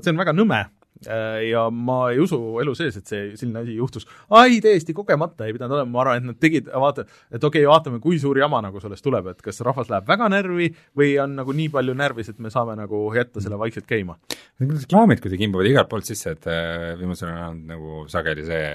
see 0.02 0.16
on 0.16 0.26
väga 0.26 0.34
nõme 0.34 0.64
ja 1.08 1.66
ma 1.70 2.00
ei 2.12 2.20
usu 2.24 2.40
elu 2.62 2.76
sees, 2.78 2.98
et 3.00 3.12
see, 3.12 3.28
selline 3.40 3.64
asi 3.64 3.76
juhtus. 3.78 4.08
ai, 4.30 4.60
täiesti 4.64 4.96
kogemata 4.98 5.46
ei 5.46 5.56
pidanud 5.56 5.78
olema, 5.78 5.92
ma 5.92 6.02
arvan, 6.04 6.22
et 6.22 6.30
nad 6.32 6.40
tegid, 6.42 6.72
vaata, 6.72 7.06
et 7.32 7.44
okei 7.44 7.64
okay,, 7.66 7.70
vaatame, 7.70 8.02
kui 8.04 8.20
suur 8.22 8.40
jama 8.40 8.62
nagu 8.66 8.82
sellest 8.84 9.06
tuleb, 9.06 9.32
et 9.34 9.46
kas 9.46 9.62
rahvas 9.66 9.92
läheb 9.92 10.10
väga 10.10 10.30
närvi 10.34 10.72
või 10.98 11.14
on 11.22 11.38
nagu 11.40 11.56
nii 11.56 11.70
palju 11.76 11.96
närvis, 11.98 12.34
et 12.34 12.42
me 12.44 12.54
saame 12.54 12.78
nagu 12.80 13.06
jätta 13.16 13.44
selle 13.44 13.60
vaikselt 13.62 13.88
käima. 13.90 14.18
reklaamid 14.60 15.22
kuidagi 15.24 15.50
imbuvad 15.50 15.72
igalt 15.72 15.90
poolt 15.92 16.10
sisse, 16.10 16.36
et 16.38 16.50
äh, 16.52 16.92
viimasel 17.00 17.32
ajal 17.32 17.54
on 17.54 17.64
nagu 17.70 18.04
sageli 18.12 18.46
see 18.48 18.68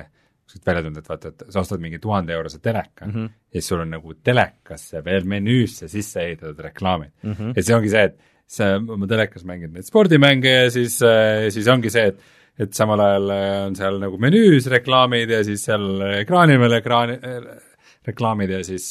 kuskilt 0.50 0.66
välja 0.66 0.82
tulnud, 0.82 0.98
et 0.98 1.08
vaata, 1.08 1.30
et 1.30 1.44
sa 1.54 1.60
ostad 1.62 1.82
mingi 1.82 1.98
tuhande 2.02 2.34
eurose 2.34 2.58
teleka 2.58 3.06
mm 3.06 3.12
-hmm. 3.12 3.30
ja 3.54 3.60
siis 3.60 3.68
sul 3.68 3.80
on 3.80 3.90
nagu 3.90 4.14
telekasse 4.14 5.04
veel 5.04 5.24
menüüsse 5.24 5.88
sisse 5.88 6.20
ehitatud 6.20 6.58
reklaamid 6.58 7.12
mm. 7.22 7.32
-hmm. 7.32 7.52
ja 7.56 7.62
see 7.62 7.76
ongi 7.76 7.88
see, 7.88 8.02
et 8.04 8.18
sa 8.50 8.74
oma 8.80 9.08
telekas 9.10 9.46
mängid 9.46 9.74
neid 9.74 9.86
spordimänge 9.86 10.52
ja 10.52 10.68
siis, 10.74 10.98
äh, 11.06 11.48
siis 11.54 11.68
ongi 11.70 11.92
see, 11.92 12.10
et 12.12 12.38
et 12.60 12.76
samal 12.76 13.00
ajal 13.00 13.30
äh, 13.32 13.58
on 13.68 13.76
seal 13.78 13.98
nagu 14.02 14.18
menüüs 14.20 14.66
reklaamid 14.68 15.30
ja 15.32 15.40
siis 15.46 15.62
seal 15.68 16.02
ekraani 16.18 16.58
peal 16.60 16.76
ekraani 16.80 17.16
äh,, 17.24 17.50
reklaamid 18.08 18.52
ja 18.52 18.60
siis 18.66 18.90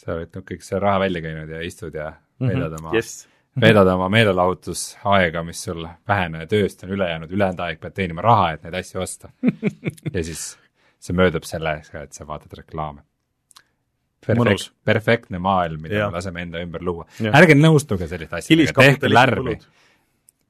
sa 0.00 0.16
oled 0.16 0.32
noh, 0.34 0.44
kõik 0.46 0.64
see 0.64 0.80
raha 0.80 1.04
välja 1.04 1.22
käinud 1.24 1.52
ja 1.54 1.60
istud 1.64 1.96
ja 1.96 2.10
mhm. 2.12 2.50
veedad 2.50 2.78
oma 2.80 2.94
yes. 2.96 3.12
veedad 3.60 3.92
oma 3.94 4.08
meelelahutusaega, 4.12 5.44
mis 5.46 5.62
sul 5.68 5.84
vähene 6.08 6.46
tööst 6.50 6.84
on 6.84 6.96
üle 6.96 7.08
jäänud, 7.12 7.32
ülejäänud 7.36 7.62
aeg 7.66 7.80
pead 7.82 7.96
teenima 7.96 8.24
raha, 8.26 8.50
et 8.56 8.66
neid 8.66 8.80
asju 8.82 9.04
osta 9.04 9.32
ja 10.14 10.24
siis 10.24 10.50
see 11.00 11.16
möödub 11.16 11.46
sellega, 11.48 12.04
et 12.04 12.16
sa 12.16 12.26
vaatad 12.28 12.58
reklaame 12.60 13.06
perfekt, 14.26 14.70
perfektne 14.84 15.38
maailm, 15.42 15.80
mida 15.82 16.06
me 16.10 16.18
laseme 16.18 16.42
enda 16.46 16.62
ümber 16.64 16.82
luua. 16.84 17.06
ärge 17.32 17.56
nõustuge 17.58 18.08
selliste 18.10 18.36
asjadega, 18.42 18.76
tehke 18.82 19.12
lärmi. 19.12 19.58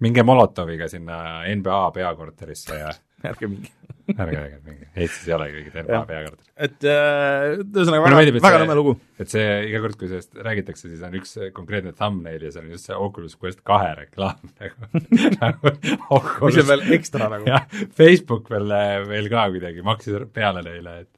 minge 0.01 0.23
Molotoviga 0.25 0.89
sinna 0.89 1.43
NBA 1.55 1.83
peakorterisse 1.99 2.79
ja 2.81 2.91
ärge 3.31 3.47
minge 3.53 3.69
ärge 4.11 4.35
rääkige 4.41 4.61
mingi, 4.67 4.87
Eestis 4.97 5.29
ei 5.29 5.35
ole 5.37 5.45
keegi 5.53 5.71
terve 5.71 5.93
Jah. 5.93 6.07
peakartul. 6.09 6.47
et 6.67 6.87
äh, 6.89 7.61
ühesõnaga 7.61 8.01
Mulle 8.09 8.17
väga, 8.17 8.41
väga 8.43 8.57
see- 8.57 8.63
nõme 8.65 8.75
lugu. 8.81 8.95
et 9.23 9.31
see, 9.31 9.45
iga 9.69 9.83
kord, 9.85 9.95
kui 10.01 10.09
sellest 10.11 10.41
räägitakse, 10.49 10.89
siis 10.91 11.05
on 11.07 11.15
üks 11.21 11.37
konkreetne 11.55 11.93
thumbnail 11.95 12.43
ja 12.43 12.51
see 12.51 12.65
on 12.65 12.73
just 12.75 12.89
see 12.91 12.97
Oculus 12.97 13.37
Quest 13.39 13.63
kahe 13.63 13.93
reklaam 14.01 14.41
nagu 14.65 14.91
nagu 15.37 15.75
mis 15.77 15.95
Oculus 16.11 16.59
on 16.65 16.69
veel 16.73 16.83
ekstra 16.99 17.29
nagu. 17.37 17.47
jah, 17.53 17.69
Facebook 18.01 18.51
veel, 18.51 18.73
veel 19.13 19.31
ka 19.31 19.47
kuidagi 19.55 19.87
maksis 19.87 20.27
peale 20.35 20.65
neile, 20.67 20.97
et, 21.05 21.13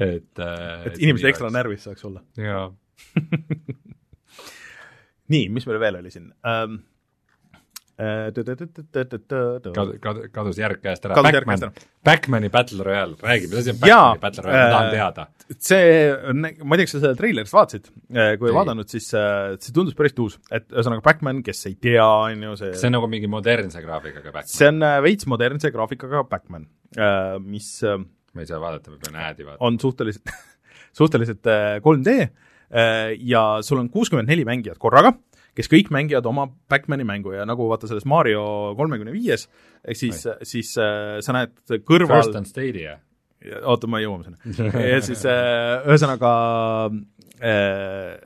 et 0.00 0.40
et 0.40 0.98
inimesed 0.98 1.28
ekstra. 1.32 1.50
närvis 1.54 1.84
saaks 1.88 2.02
olla. 2.08 2.22
jaa, 2.40 2.68
nii, 5.32 5.48
mis 5.52 5.66
meil 5.68 5.80
veel 5.82 5.94
oli 6.00 6.10
siin? 6.14 6.30
Kadu-, 8.00 10.22
kadus 10.32 10.56
järg 10.60 10.78
käest 10.80 11.04
ära. 11.04 11.14
Backman, 11.20 11.72
Backmani 12.06 12.48
Battle 12.52 12.84
Royale, 12.86 13.16
räägi, 13.20 13.46
mis 13.50 13.58
asi 13.60 13.70
on 13.74 13.78
Backmani 13.82 14.20
Battle 14.22 14.44
Royale, 14.46 14.62
ma 14.62 14.70
tahan 14.72 14.86
äh, 14.86 14.92
teada. 14.94 15.22
see 15.58 15.90
on, 16.30 16.36
ma 16.40 16.48
ei 16.48 16.54
tea, 16.80 16.86
kas 16.86 16.94
sa 16.94 17.00
seda 17.02 17.12
treilerist 17.18 17.52
vaatasid, 17.56 17.84
kui 18.40 18.46
ei 18.48 18.54
vaadanud, 18.56 18.86
siis 18.88 19.06
äh, 19.18 19.52
see 19.60 19.72
tundus 19.76 19.94
päris 19.98 20.14
tuus, 20.16 20.34
et 20.48 20.64
ühesõnaga 20.72 21.04
Backman, 21.10 21.42
kes 21.44 21.60
ei 21.68 21.74
tea, 21.88 22.06
on 22.06 22.40
ju 22.48 22.52
see 22.62 22.70
see 22.80 22.88
on 22.88 22.94
nagu 22.96 23.06
mingi 23.12 23.28
modernse 23.30 23.78
graafikaga 23.84 24.32
Backman. 24.32 24.54
see 24.54 24.70
on 24.72 24.78
äh, 24.86 24.96
veits 25.04 25.24
modernse 25.28 25.68
graafikaga 25.74 26.24
Backman, 26.30 26.64
mis 27.44 27.68
äh, 27.84 28.00
ma 28.34 28.44
ei 28.44 28.50
saa 28.50 28.60
vaadata, 28.62 28.92
ma 28.92 29.00
pean 29.02 29.18
äädi 29.18 29.46
vaatama. 29.46 29.66
on 29.66 29.80
suhteliselt, 29.82 30.32
suhteliselt 31.00 31.50
äh, 31.50 31.80
3D 31.84 32.16
äh, 32.20 32.30
ja 33.18 33.44
sul 33.66 33.82
on 33.82 33.90
kuuskümmend 33.90 34.30
neli 34.30 34.46
mängijat 34.48 34.80
korraga, 34.82 35.12
kes 35.56 35.70
kõik 35.70 35.90
mängivad 35.94 36.26
oma 36.30 36.46
Backmani 36.70 37.06
mängu 37.06 37.34
ja 37.34 37.46
nagu 37.48 37.68
vaata 37.70 37.90
selles 37.90 38.06
Mario 38.08 38.74
kolmekümne 38.78 39.14
viies, 39.14 39.48
ehk 39.84 39.98
siis, 39.98 40.24
siis 40.46 40.74
äh, 40.80 41.18
sa 41.24 41.36
näed 41.36 41.80
kõrval 41.86 42.20
First 42.20 42.38
on 42.38 42.48
Stadia. 42.48 42.98
oota, 43.64 43.88
ma 43.90 44.02
jõuame 44.02 44.28
sinna. 44.28 44.74
ja 44.92 45.00
siis 45.04 45.24
äh, 45.28 45.88
ühesõnaga 45.88 46.34
äh, 47.40 48.18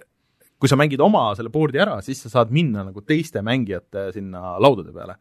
kui 0.64 0.70
sa 0.70 0.78
mängid 0.80 1.02
oma 1.04 1.26
selle 1.36 1.52
board'i 1.52 1.80
ära, 1.82 1.98
siis 2.04 2.22
sa 2.24 2.30
saad 2.38 2.52
minna 2.54 2.86
nagu 2.86 3.02
teiste 3.04 3.42
mängijate 3.44 4.08
sinna 4.14 4.54
laudade 4.62 4.94
peale. 4.94 5.18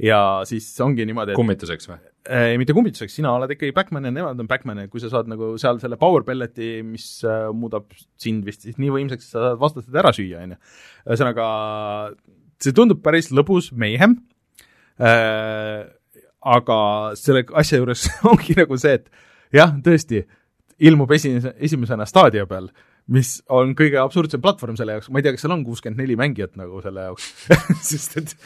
Ja 0.00 0.20
siis 0.48 0.68
ongi 0.84 1.04
niimoodi, 1.08 1.34
et 1.34 1.38
kummituseks 1.38 1.88
või? 1.90 1.98
äh, 2.30 2.54
mitte 2.60 2.74
kummituseks, 2.76 3.14
sina 3.20 3.32
oled 3.36 3.52
ikkagi 3.54 3.74
Backman 3.76 4.08
ja 4.08 4.14
nemad 4.14 4.40
on 4.40 4.48
Backman 4.50 4.82
ja 4.84 4.90
kui 4.92 5.02
sa 5.02 5.10
saad 5.12 5.30
nagu 5.30 5.52
seal 5.60 5.80
selle 5.82 5.98
power 6.00 6.24
pellet'i, 6.26 6.80
mis 6.86 7.06
äh, 7.26 7.48
muudab 7.56 7.90
sind 8.20 8.46
vist 8.48 8.66
siis 8.66 8.80
nii 8.80 8.92
võimsaks, 8.96 9.28
et 9.28 9.36
sa 9.36 9.46
saad 9.50 9.62
vastased 9.62 10.02
ära 10.02 10.12
süüa, 10.16 10.44
on 10.46 10.56
ju. 10.56 10.60
ühesõnaga, 11.06 11.46
see 12.60 12.76
tundub 12.76 13.02
päris 13.04 13.30
lõbus 13.34 13.70
mayhem 13.76 14.18
äh,, 15.00 15.88
aga 16.40 16.78
selle 17.20 17.44
asja 17.60 17.80
juures 17.80 18.06
ongi 18.30 18.56
nagu 18.58 18.78
see, 18.80 19.00
et 19.00 19.10
jah, 19.56 19.74
tõesti, 19.84 20.24
ilmub 20.80 21.10
esimese, 21.12 21.52
esimesena 21.60 22.06
Stadia 22.08 22.46
peal, 22.48 22.70
mis 23.10 23.36
on 23.50 23.74
kõige 23.78 23.98
absurdsem 24.00 24.42
platvorm 24.42 24.76
selle 24.78 24.96
jaoks, 24.96 25.10
ma 25.10 25.20
ei 25.20 25.26
tea, 25.26 25.34
kas 25.34 25.44
seal 25.44 25.54
on 25.56 25.64
kuuskümmend 25.66 26.02
neli 26.02 26.16
mängijat 26.18 26.54
nagu 26.60 26.82
selle 26.84 27.08
jaoks. 27.08 27.30
Sest 27.90 28.18
et 28.20 28.36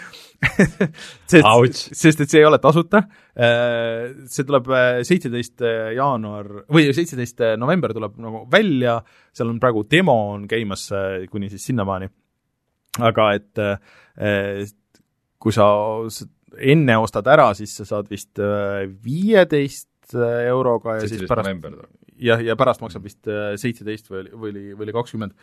sest, 1.31 1.81
sest 1.95 2.23
et 2.25 2.31
see 2.31 2.41
ei 2.43 2.47
ole 2.49 2.59
tasuta, 2.63 3.03
see 3.35 4.47
tuleb 4.47 4.71
seitseteist 5.07 5.65
jaanuar 5.97 6.51
või 6.73 6.89
seitseteist 6.97 7.45
november 7.61 7.95
tuleb 7.97 8.19
nagu 8.23 8.45
välja, 8.53 8.99
seal 9.35 9.53
on 9.53 9.61
praegu 9.63 9.85
demo 9.91 10.17
on 10.35 10.47
käimas 10.51 10.87
äh, 10.95 11.25
kuni 11.31 11.51
siis 11.53 11.65
sinnamaani, 11.71 12.11
aga 13.09 13.31
et 13.39 13.63
äh, 13.63 14.65
kui 15.43 15.55
sa 15.55 15.67
enne 16.55 16.99
ostad 17.03 17.29
ära, 17.31 17.51
siis 17.59 17.75
sa 17.81 17.87
saad 17.89 18.11
vist 18.11 18.39
viieteist 19.05 20.15
euroga 20.15 21.01
ja 21.01 21.09
siis 21.09 21.25
pärast 21.27 21.49
november. 21.49 21.87
jah, 22.23 22.43
ja 22.45 22.57
pärast 22.59 22.83
maksab 22.85 23.07
vist 23.07 23.31
seitseteist 23.61 24.11
või 24.13 24.25
või 24.33 24.53
oli, 24.53 24.65
või 24.75 24.87
oli 24.87 24.95
kakskümmend. 24.97 25.35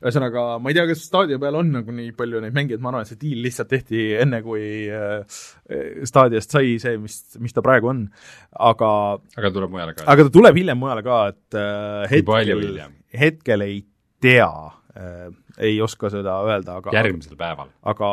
ühesõnaga, 0.00 0.44
ma 0.62 0.70
ei 0.70 0.76
tea, 0.78 0.86
kas 0.88 1.02
Stadia 1.04 1.38
peal 1.42 1.58
on 1.60 1.72
nagu 1.74 1.92
nii 1.92 2.14
palju 2.16 2.40
neid 2.40 2.56
mängijaid, 2.56 2.80
ma 2.82 2.92
arvan, 2.92 3.04
et 3.04 3.12
see 3.12 3.20
diil 3.20 3.42
lihtsalt 3.44 3.68
tehti 3.70 4.06
enne, 4.20 4.40
kui 4.44 4.62
äh, 4.88 5.42
Stadiast 6.08 6.56
sai 6.56 6.78
see, 6.82 6.96
mis, 7.02 7.20
mis 7.42 7.56
ta 7.56 7.64
praegu 7.64 7.92
on. 7.92 8.06
aga, 8.70 8.90
aga 9.36 9.52
tuleb 9.56 9.74
mujale 9.74 9.96
ka. 9.98 10.08
aga 10.10 10.26
ta 10.26 10.34
tuleb 10.38 10.62
hiljem 10.62 10.80
mujale 10.80 11.04
ka, 11.06 11.20
et 11.34 11.60
äh, 11.60 12.08
hetkel 12.14 12.64
hetkel 13.20 13.66
ei 13.66 13.82
tea 14.22 14.50
äh,, 14.96 15.28
ei 15.60 15.80
oska 15.82 16.10
seda 16.12 16.40
öelda, 16.46 16.80
aga 16.80 16.94
järgmisel 16.96 17.36
päeval. 17.40 17.72
aga 17.92 18.10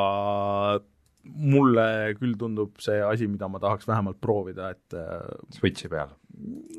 mulle 1.28 2.15
küll 2.19 2.38
tundub 2.39 2.80
see 2.84 2.97
asi, 3.03 3.28
mida 3.30 3.49
ma 3.51 3.61
tahaks 3.63 3.88
vähemalt 3.89 4.19
proovida, 4.23 4.71
et 4.75 4.97
äh, 4.97 5.28
Switchi 5.55 5.91
peal. 5.91 6.13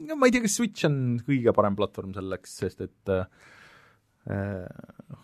no 0.08 0.16
ma 0.18 0.28
ei 0.28 0.34
tea, 0.34 0.44
kas 0.44 0.58
Switch 0.58 0.88
on 0.88 1.18
kõige 1.26 1.54
parem 1.56 1.78
platvorm 1.78 2.14
selleks, 2.16 2.58
sest 2.62 2.84
et 2.86 3.14
äh, 3.14 3.24
äh, 4.30 5.18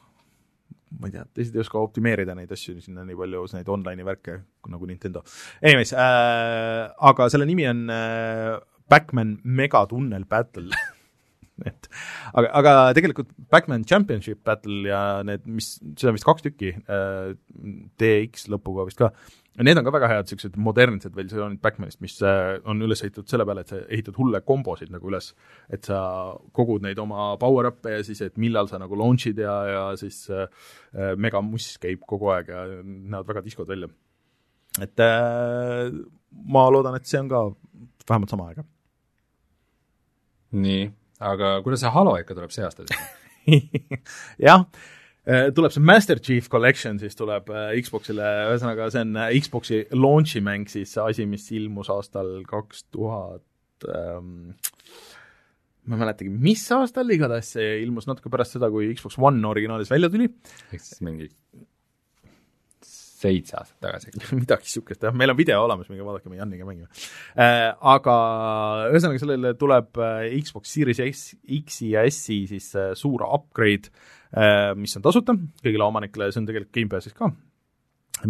ma 1.00 1.10
ei 1.10 1.14
tea, 1.16 1.24
teised 1.36 1.56
ei 1.56 1.64
oska 1.64 1.80
optimeerida 1.82 2.36
neid 2.38 2.52
asju 2.54 2.78
sinna 2.82 3.06
nii 3.06 3.18
palju, 3.18 3.44
neid 3.56 3.70
online'i 3.76 4.06
värke 4.06 4.38
nagu 4.70 4.88
Nintendo. 4.90 5.24
Anyways 5.62 5.94
äh,, 5.96 6.90
aga 7.10 7.28
selle 7.32 7.48
nimi 7.48 7.66
on 7.70 7.86
äh, 7.92 8.58
Backman 8.90 9.38
Megatunnel 9.44 10.26
Battle 10.28 10.70
et 11.68 11.88
aga, 12.34 12.48
aga 12.58 12.74
tegelikult 12.96 13.30
Backman 13.52 13.84
Championship 13.86 14.42
Battle 14.46 14.88
ja 14.88 15.22
need, 15.26 15.44
mis, 15.46 15.76
seda 15.94 16.14
vist 16.16 16.26
kaks 16.26 16.42
tükki 16.48 16.74
äh,, 16.74 17.34
DX 18.00 18.48
lõpuga 18.50 18.86
vist 18.88 18.98
ka, 18.98 19.12
need 19.62 19.78
on 19.78 19.86
ka 19.86 19.92
väga 19.94 20.08
head 20.10 20.26
niisugused 20.26 20.56
modernsed 20.58 21.14
versioonid 21.14 21.60
Backmanist, 21.62 22.00
mis 22.02 22.16
äh, 22.26 22.56
on 22.66 22.82
üles 22.82 23.04
ehitatud 23.04 23.30
selle 23.30 23.46
peale, 23.46 23.62
et 23.62 23.70
sa 23.70 23.78
ehitad 23.84 24.18
hulle 24.18 24.40
kombosid 24.46 24.90
nagu 24.90 25.10
üles, 25.12 25.30
et 25.70 25.86
sa 25.86 26.00
kogud 26.56 26.82
neid 26.82 26.98
oma 27.02 27.30
power-up'e 27.40 27.94
ja 27.94 28.02
siis, 28.06 28.24
et 28.26 28.40
millal 28.42 28.70
sa 28.70 28.82
nagu 28.82 28.98
launch'id 28.98 29.38
ja, 29.44 29.54
ja 29.70 29.84
siis 30.00 30.24
äh, 30.34 30.48
megamuss 31.20 31.78
käib 31.82 32.02
kogu 32.08 32.32
aeg 32.34 32.50
ja 32.50 32.66
näevad 32.82 33.30
väga 33.30 33.44
diskod 33.46 33.70
välja. 33.70 33.92
et 34.82 35.06
äh, 35.06 35.86
ma 36.50 36.66
loodan, 36.74 36.98
et 36.98 37.06
see 37.06 37.22
on 37.22 37.30
ka 37.30 37.46
vähemalt 38.08 38.34
sama 38.34 38.50
aega. 38.50 38.66
nii, 40.54 40.90
aga 41.20 41.56
kuidas 41.64 41.84
see 41.84 41.94
Halo 41.94 42.16
ikka 42.20 42.36
tuleb 42.36 42.52
see 42.54 42.66
aasta 42.66 42.86
siis? 42.88 43.72
jah, 44.46 44.66
tuleb 45.56 45.74
see 45.74 45.84
Master 45.84 46.20
Chief 46.20 46.48
Collection, 46.52 46.98
siis 47.02 47.16
tuleb 47.18 47.50
äh, 47.52 47.72
Xboxile, 47.84 48.30
ühesõnaga 48.50 48.90
see 48.92 49.04
on 49.06 49.18
äh, 49.20 49.34
Xboxi 49.44 49.82
launch'i 49.94 50.42
mäng 50.44 50.70
siis, 50.72 50.94
see 50.96 51.04
asi, 51.04 51.28
mis 51.28 51.46
ilmus 51.56 51.92
aastal 51.92 52.36
kaks 52.48 52.86
tuhat 52.94 53.88
ähm, 53.90 54.54
ma 55.84 55.96
ei 55.96 56.00
mäletagi, 56.00 56.32
mis 56.32 56.64
aastal, 56.72 57.10
igatahes 57.12 57.54
see 57.56 57.70
ilmus 57.84 58.08
natuke 58.08 58.32
pärast 58.32 58.56
seda, 58.56 58.70
kui 58.72 58.88
Xbox 58.96 59.18
One 59.20 59.44
originaalis 59.48 59.92
välja 59.92 60.10
tuli, 60.12 60.30
ehk 60.72 60.82
siis 60.82 61.02
mingi 61.04 61.28
seitse 63.24 63.56
aastat 63.58 63.88
tagasi. 63.88 64.12
Midagi 64.40 64.68
niisugust 64.68 65.06
jah, 65.06 65.14
meil 65.16 65.32
on 65.32 65.38
video 65.38 65.62
olemas, 65.64 65.88
minge 65.92 66.06
vaadake, 66.06 66.30
me 66.32 66.40
Janiga 66.40 66.68
mängime. 66.68 66.90
Äh,. 67.34 67.70
Aga 67.94 68.16
ühesõnaga 68.90 69.22
sellele 69.22 69.54
tuleb 69.60 70.00
äh, 70.02 70.28
Xbox 70.44 70.74
Series 70.76 71.00
S, 71.04 71.24
X-i 71.62 71.94
ja 71.94 72.04
S-i 72.08 72.44
siis 72.50 72.70
äh, 72.78 72.92
suur 72.98 73.26
upgrade 73.28 73.92
äh,, 74.34 74.72
mis 74.78 74.96
on 74.98 75.04
tasuta 75.04 75.36
kõigile 75.64 75.88
omanikele, 75.88 76.30
see 76.32 76.42
on 76.42 76.48
tegelikult 76.50 76.74
Gamepassis 76.74 77.16
ka, 77.16 77.30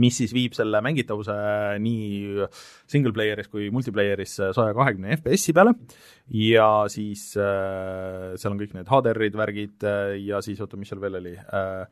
mis 0.00 0.16
siis 0.18 0.32
viib 0.34 0.54
selle 0.56 0.80
mängitavuse 0.84 1.34
nii 1.82 2.46
single 2.90 3.12
player'is 3.14 3.50
kui 3.52 3.68
multiplayer'is 3.74 4.36
saja 4.40 4.74
kahekümne 4.76 5.14
FPS-i 5.18 5.54
peale. 5.56 5.74
Ja 6.34 6.68
siis 6.92 7.26
äh, 7.36 8.32
seal 8.40 8.54
on 8.54 8.60
kõik 8.62 8.74
need 8.76 8.90
HDR-id, 8.90 9.36
värgid 9.38 9.86
äh, 9.86 10.14
ja 10.24 10.40
siis 10.44 10.62
oota, 10.64 10.78
mis 10.80 10.90
seal 10.90 11.02
veel 11.02 11.18
oli 11.20 11.34
äh,, 11.36 11.84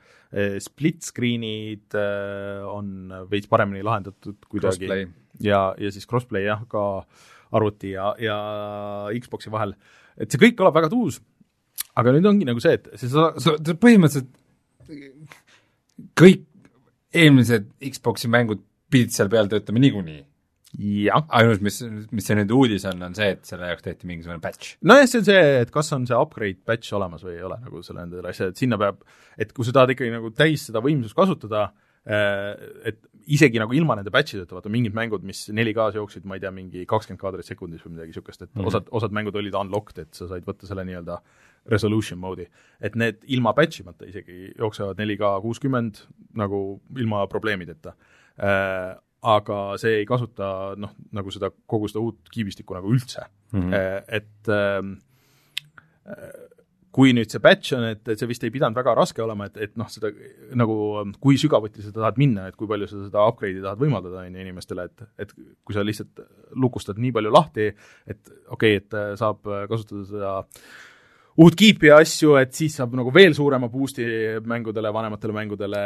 split 0.65 1.05
screen'id 1.05 1.99
äh, 1.99 2.63
on 2.67 3.13
veits 3.31 3.51
paremini 3.51 3.85
lahendatud 3.87 4.49
kuidagi. 4.49 4.89
Ja, 5.43 5.73
ja 5.79 5.93
siis 5.93 6.09
crossplay 6.09 6.47
jah, 6.47 6.65
ka 6.71 7.05
arvuti 7.53 7.93
ja, 7.93 8.13
ja 8.21 8.39
Xbox'i 9.21 9.53
vahel, 9.53 9.75
et 10.17 10.33
see 10.33 10.41
kõik 10.41 10.57
kõlab 10.59 10.77
väga 10.77 10.89
tuus, 10.93 11.21
aga 12.01 12.15
nüüd 12.15 12.29
ongi 12.29 12.49
nagu 12.49 12.63
see, 12.65 12.79
et 12.79 12.89
see 13.01 13.11
sa, 13.13 13.31
sa 13.37 13.57
põhimõtteliselt 13.77 14.33
kõik 16.19 16.49
eelmised 17.13 17.71
Xbox'i 17.93 18.31
mängud 18.33 18.63
pidid 18.93 19.15
seal 19.15 19.31
peal 19.33 19.51
töötama 19.51 19.83
niikuinii. 19.83 20.23
ainus, 21.37 21.61
mis, 21.61 21.83
mis 22.17 22.25
see 22.25 22.37
nüüd 22.39 22.53
uudis 22.57 22.87
on, 22.89 23.03
on 23.05 23.15
see, 23.17 23.35
et 23.35 23.45
selle 23.45 23.69
jaoks 23.69 23.85
tehti 23.85 24.09
mingisugune 24.09 24.41
patch. 24.41 24.77
nojah, 24.89 25.09
see 25.09 25.21
on 25.21 25.27
see, 25.29 25.41
et 25.61 25.73
kas 25.75 25.93
on 25.93 26.07
see 26.09 26.17
upgrade 26.17 26.63
patch 26.65 26.97
olemas 26.97 27.25
või 27.27 27.37
ei 27.37 27.45
ole 27.45 27.59
nagu 27.61 27.83
selle 27.85 28.07
nende 28.07 28.25
asja, 28.31 28.49
et 28.49 28.61
sinna 28.61 28.79
peab, 28.81 29.03
et 29.37 29.53
kui 29.53 29.69
sa 29.69 29.77
tahad 29.77 29.93
ikkagi 29.93 30.15
nagu 30.15 30.33
täis 30.37 30.65
seda 30.71 30.81
võimsust 30.85 31.19
kasutada, 31.19 31.67
et 32.89 33.03
isegi 33.31 33.61
nagu 33.61 33.77
ilma 33.77 33.99
nende 33.99 34.11
patch 34.15 34.37
ideta, 34.37 34.57
vaata 34.57 34.73
mingid 34.73 34.97
mängud, 34.97 35.23
mis 35.27 35.45
4K-s 35.53 36.01
jooksid, 36.01 36.25
ma 36.27 36.39
ei 36.39 36.43
tea, 36.43 36.51
mingi 36.55 36.87
kakskümmend 36.89 37.21
kaadrit 37.21 37.47
sekundis 37.47 37.85
või 37.85 37.97
midagi 37.97 38.15
niisugust, 38.15 38.43
et 38.43 38.49
mm. 38.49 38.59
-hmm. 38.59 38.73
osad, 38.73 38.89
osad 38.91 39.15
mängud 39.15 39.37
olid 39.39 39.55
unlocked, 39.61 40.01
et 40.03 40.17
sa 40.17 40.27
said 40.31 40.49
võtta 40.49 40.67
selle 40.67 40.85
nii-öelda 40.89 41.21
resolution 41.71 42.19
mode'i. 42.19 42.49
et 42.81 42.97
need 42.99 43.23
ilma 43.31 43.53
patch 43.55 43.81
imata 43.81 44.07
isegi 44.09 44.53
jooksevad 44.59 44.99
4K 44.99 45.41
kuuskümmend 45.45 46.03
nagu 46.35 46.81
ilma 46.99 47.27
probleemideta. 47.27 47.95
aga 49.23 49.59
see 49.79 50.01
ei 50.01 50.07
kasuta 50.07 50.75
noh, 50.77 50.97
nagu 51.15 51.31
seda, 51.31 51.53
kogu 51.67 51.89
seda 51.89 52.01
uut 52.03 52.31
kiibistikku 52.33 52.75
nagu 52.75 52.91
üldse 52.91 53.23
mm. 53.53 53.61
-hmm. 53.61 54.03
et 54.09 54.49
äh, 54.51 54.83
kui 56.93 57.15
nüüd 57.17 57.31
see 57.33 57.41
batch 57.41 57.73
on, 57.77 57.87
et, 57.95 58.03
et 58.09 58.21
see 58.21 58.29
vist 58.29 58.43
ei 58.45 58.53
pidanud 58.53 58.77
väga 58.77 58.93
raske 58.99 59.23
olema, 59.25 59.47
et, 59.49 59.57
et 59.65 59.77
noh, 59.81 59.89
seda 59.89 60.11
nagu 60.59 60.75
kui 61.25 61.39
sügavuti 61.41 61.85
sa 61.85 61.93
tahad 61.95 62.21
minna, 62.21 62.51
et 62.51 62.57
kui 62.59 62.69
palju 62.69 62.89
sa 62.91 63.01
seda 63.07 63.25
upgrade'i 63.31 63.63
tahad 63.65 63.81
võimaldada, 63.81 64.27
on 64.27 64.37
ju, 64.37 64.45
inimestele, 64.45 64.85
et, 64.91 65.05
et 65.25 65.33
kui 65.65 65.77
sa 65.77 65.85
lihtsalt 65.87 66.21
lukustad 66.53 67.01
nii 67.01 67.15
palju 67.17 67.33
lahti, 67.33 67.71
et 68.07 68.33
okei 68.53 68.77
okay,, 68.77 68.83
et 68.83 69.19
saab 69.21 69.41
kasutada 69.71 70.05
seda 70.11 70.35
uut 70.43 70.92
kiipi 71.57 71.89
ja 71.89 71.97
asju, 72.03 72.35
et 72.41 72.53
siis 72.57 72.75
saab 72.77 72.93
nagu 72.99 73.13
veel 73.15 73.33
suurema 73.37 73.71
boost'i 73.73 74.05
mängudele, 74.45 74.93
vanematele 74.93 75.33
mängudele 75.37 75.83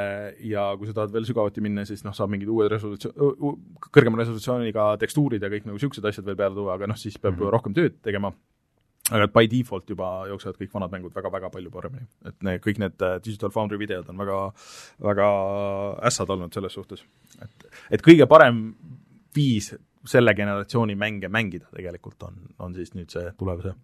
ja 0.50 0.68
kui 0.78 0.88
sa 0.88 0.96
tahad 0.96 1.14
veel 1.14 1.28
sügavuti 1.28 1.62
minna, 1.62 1.84
siis 1.86 2.02
noh, 2.06 2.14
saab 2.16 2.32
mingid 2.32 2.50
uued 2.50 2.70
resolutsioon, 2.72 3.62
kõrgema 3.94 4.18
resolutsiooniga 4.22 4.90
tekstuurid 5.02 5.42
ja 5.42 5.52
kõik 5.52 5.68
nagu 5.68 5.78
niisugused 5.78 6.10
asjad 6.10 6.26
veel 6.26 6.38
peale 6.40 6.58
tuua, 6.58 6.74
aga 6.74 6.90
noh, 6.90 6.98
siis 6.98 7.18
peab 7.18 7.36
mm 7.36 7.42
-hmm. 7.44 7.54
rohkem 7.54 7.76
tööd 7.78 8.02
tegema 8.02 8.34
aga 9.14 9.26
et 9.28 9.34
by 9.34 9.46
default 9.50 9.90
juba 9.90 10.10
jooksevad 10.30 10.58
kõik 10.58 10.72
vanad 10.74 10.94
mängud 10.94 11.14
väga-väga 11.14 11.50
palju 11.54 11.70
paremini. 11.70 12.06
et 12.26 12.36
need, 12.42 12.60
kõik 12.64 12.78
need 12.82 13.02
äh, 13.06 13.18
Digital 13.22 13.52
Foundry 13.54 13.78
videod 13.78 14.08
on 14.10 14.18
väga, 14.18 14.38
väga 15.06 15.28
ässad 16.08 16.30
olnud 16.34 16.54
selles 16.54 16.74
suhtes. 16.74 17.04
et, 17.42 17.66
et 17.90 18.02
kõige 18.02 18.26
parem 18.26 18.74
viis 19.34 19.74
selle 20.06 20.34
generatsiooni 20.34 20.94
mänge 20.94 21.28
mängida 21.28 21.66
tegelikult 21.74 22.22
on, 22.22 22.38
on 22.58 22.74
siis 22.74 22.94
nüüd 22.94 23.10
see 23.10 23.30
tulevase. 23.38 23.74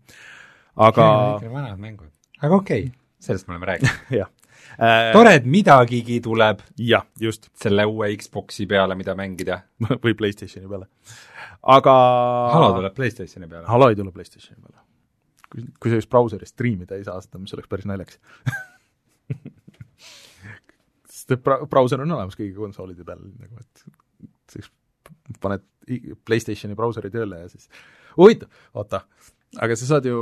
Aga 0.76 1.08
vanad 1.42 1.80
mängud, 1.80 2.12
aga 2.40 2.54
okei 2.54 2.86
okay., 2.86 2.94
sellest 3.22 3.48
me 3.48 3.56
oleme 3.56 3.72
rääkinud 3.72 4.12
jah 4.20 4.30
äh,. 4.78 5.10
tore, 5.12 5.34
et 5.40 5.48
midagigi 5.48 6.20
tuleb. 6.24 6.62
jah, 6.78 7.06
just. 7.20 7.50
selle 7.54 7.86
uue 7.88 8.12
Xbox'i 8.16 8.68
peale, 8.70 8.96
mida 8.98 9.16
mängida 9.18 9.62
või 10.04 10.16
PlayStationi 10.18 10.68
peale. 10.68 10.88
aga 11.62 11.98
Halo 12.54 12.72
tuleb 12.78 12.94
PlayStationi 12.94 13.48
peale. 13.48 13.66
Halo 13.66 13.92
ei 13.92 13.98
tule 13.98 14.14
PlayStationi 14.14 14.62
peale 14.62 14.82
kui, 15.52 15.64
kui 15.80 15.92
sa 15.92 15.98
just 16.00 16.10
brauseris 16.12 16.52
striimida 16.54 16.96
ei 16.96 17.04
saa 17.06 17.20
seda, 17.24 17.40
mis 17.42 17.52
oleks 17.56 17.70
päris 17.70 17.88
naljakas 17.88 18.16
sest 21.12 21.28
bra-, 21.44 21.62
brauser 21.70 22.02
on 22.02 22.14
olemas 22.16 22.38
kõigi 22.38 22.54
konsoolide 22.56 23.06
peal, 23.08 23.20
nagu 23.42 23.54
et 23.60 23.74
siis 24.54 24.66
paned 25.42 25.64
PlayStationi 26.26 26.78
brauseri 26.78 27.10
tööle 27.12 27.36
ja 27.44 27.48
siis 27.50 27.64
huvitav, 28.16 28.48
oota, 28.78 28.98
aga 29.60 29.72
sa 29.78 29.84
saad 29.94 30.04
ju 30.08 30.16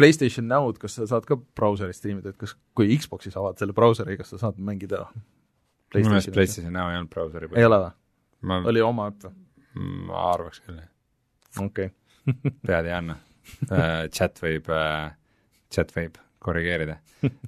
PlayStation 0.00 0.48
Now'd, 0.50 0.80
kas 0.82 0.98
sa 0.98 1.08
saad 1.10 1.28
ka 1.28 1.38
brauseris 1.38 2.00
striimida, 2.00 2.34
et 2.34 2.40
kas, 2.40 2.56
kui 2.76 2.90
Xbox'is 2.96 3.36
avad 3.38 3.60
selle 3.60 3.76
brauseri, 3.76 4.18
kas 4.20 4.34
sa 4.34 4.42
saad 4.46 4.58
mängida 4.58 5.06
minu 5.94 6.14
meelest 6.14 6.34
PlayStation 6.34 6.74
Now 6.74 6.90
ei 6.90 7.00
olnud 7.00 7.12
brauseri 7.12 7.50
peal. 7.50 7.62
ei 7.62 7.70
ole 7.70 7.82
või 7.84 7.96
ma...? 8.50 8.62
oli 8.72 8.84
oma 8.84 9.10
äpp 9.12 9.28
või? 9.28 9.34
ma 10.10 10.28
arvaks 10.32 10.62
küll, 10.64 10.80
jah. 10.80 11.66
okei 11.66 11.92
okay. 12.30 12.56
pead 12.66 12.88
ei 12.90 12.96
anna 12.96 13.20
Äh, 13.70 14.08
chat 14.14 14.40
võib, 14.42 14.68
äh, 14.72 15.12
chat 15.72 15.92
võib 15.94 16.18
korrigeerida. 16.40 16.98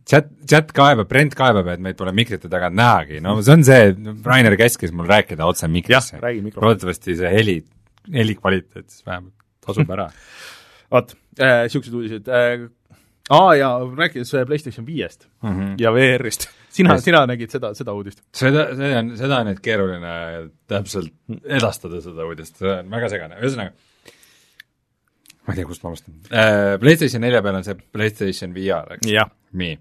chat, 0.08 0.28
chat 0.48 0.72
kaebab, 0.76 1.08
Brent 1.08 1.36
kaebab, 1.38 1.68
et 1.72 1.82
meid 1.82 1.96
pole 1.98 2.12
mikrite 2.16 2.50
tagant 2.52 2.76
nähagi, 2.76 3.22
no 3.24 3.38
see 3.40 3.54
on 3.54 3.64
see, 3.66 3.92
Rainer 4.26 4.56
käskis 4.60 4.92
mul 4.94 5.08
rääkida 5.10 5.46
otse 5.48 5.68
mikrisse. 5.72 6.20
loodetavasti 6.20 7.16
see 7.22 7.32
heli, 7.32 7.56
heli 8.12 8.36
kvaliteet 8.36 8.90
siis 8.90 9.06
vähemalt 9.06 9.34
tasub 9.64 9.90
ära 9.94 10.10
vot 10.92 11.14
äh,, 11.40 11.64
niisugused 11.66 11.96
uudised 11.98 12.28
äh,, 12.28 12.66
aa 13.32 13.54
jaa, 13.58 13.76
rääkides 13.98 14.34
PlayStation 14.46 14.86
viiest 14.86 15.28
mm 15.42 15.54
-hmm. 15.54 15.76
ja 15.80 15.92
VR-ist, 15.94 16.48
sina, 16.70 16.98
sina 16.98 17.24
nägid 17.26 17.50
seda, 17.50 17.74
seda 17.74 17.92
uudist? 17.92 18.22
seda, 18.36 18.66
see 18.76 18.98
on, 18.98 19.14
seda 19.16 19.38
on 19.40 19.50
nüüd 19.52 19.62
keeruline 19.62 20.16
täpselt 20.68 21.12
edastada, 21.44 22.00
seda 22.00 22.26
uudist, 22.28 22.58
see 22.58 22.76
on 22.80 22.90
väga 22.90 23.08
segane, 23.12 23.40
ühesõnaga 23.40 23.72
ma 25.46 25.54
ei 25.54 25.58
tea, 25.60 25.66
kust 25.66 25.82
ma 25.82 25.92
alustan 25.92 26.18
äh,. 26.30 26.76
PlayStation 26.82 27.24
nelja 27.24 27.42
peal 27.42 27.58
on 27.60 27.66
see 27.66 27.78
PlayStation 27.94 28.54
VR, 28.54 28.98
eks? 28.98 29.08
nii. 29.52 29.78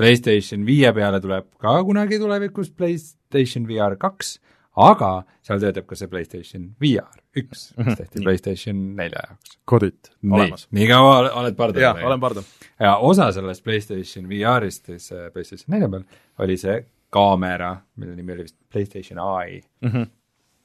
PlayStation 0.00 0.64
viie 0.66 0.92
peale 0.96 1.20
tuleb 1.20 1.50
ka 1.60 1.74
kunagi 1.84 2.18
tulevikus 2.18 2.70
PlayStation 2.74 3.68
VR 3.68 3.96
kaks, 4.00 4.38
aga 4.76 5.10
seal 5.44 5.60
töötab 5.60 5.86
ka 5.90 5.98
see 5.98 6.08
PlayStation 6.12 6.70
VR 6.80 7.20
üks, 7.36 7.68
mis 7.76 7.84
mhm. 7.86 7.98
tehti 8.00 8.24
PlayStation 8.24 8.80
nelja 8.96 9.26
jaoks. 9.26 9.58
Kodit, 9.68 10.12
olemas. 10.24 10.66
nii 10.72 10.88
kaua 10.90 11.18
oled 11.42 11.58
pardal? 11.58 11.84
jah, 11.84 12.00
olen 12.06 12.22
pardal. 12.22 12.48
ja 12.80 12.96
osa 12.96 13.28
sellest 13.36 13.64
PlayStation 13.64 14.28
VR-ist 14.30 14.90
siis 14.92 15.12
äh, 15.12 15.28
PlayStation 15.34 15.76
nelja 15.76 15.90
peal 15.92 16.08
oli 16.44 16.58
see 16.60 16.80
kaamera, 17.12 17.74
mille 18.00 18.16
nimi 18.16 18.32
oli 18.36 18.48
vist 18.48 18.56
PlayStation 18.72 19.20
Eye 19.20 19.62
mm. 19.84 19.92
-hmm 19.92 20.10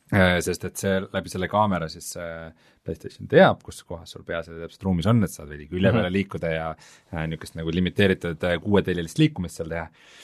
Äh, 0.07 0.37
sest 0.39 0.63
et 0.63 0.79
see, 0.79 1.01
läbi 1.11 1.27
selle 1.27 1.49
kaamera 1.51 1.89
siis 1.91 2.13
PlayStation 2.87 3.27
teab, 3.27 3.59
kus 3.65 3.81
kohas 3.83 4.13
sul 4.15 4.23
pea 4.27 4.39
seal 4.45 4.61
täpselt 4.61 4.85
ruumis 4.87 5.09
on, 5.11 5.19
et 5.25 5.33
saad 5.33 5.49
veidi 5.51 5.67
külje 5.67 5.91
peale 5.91 6.07
mhm. 6.07 6.15
liikuda 6.15 6.51
ja 6.53 6.69
äh, 6.71 7.25
niisugust 7.27 7.57
nagu 7.59 7.73
limiteeritud 7.75 8.45
äh, 8.47 8.55
kuueteljelist 8.63 9.19
liikumist 9.19 9.59
seal 9.59 9.73
teha 9.73 9.89
äh,. 9.89 10.15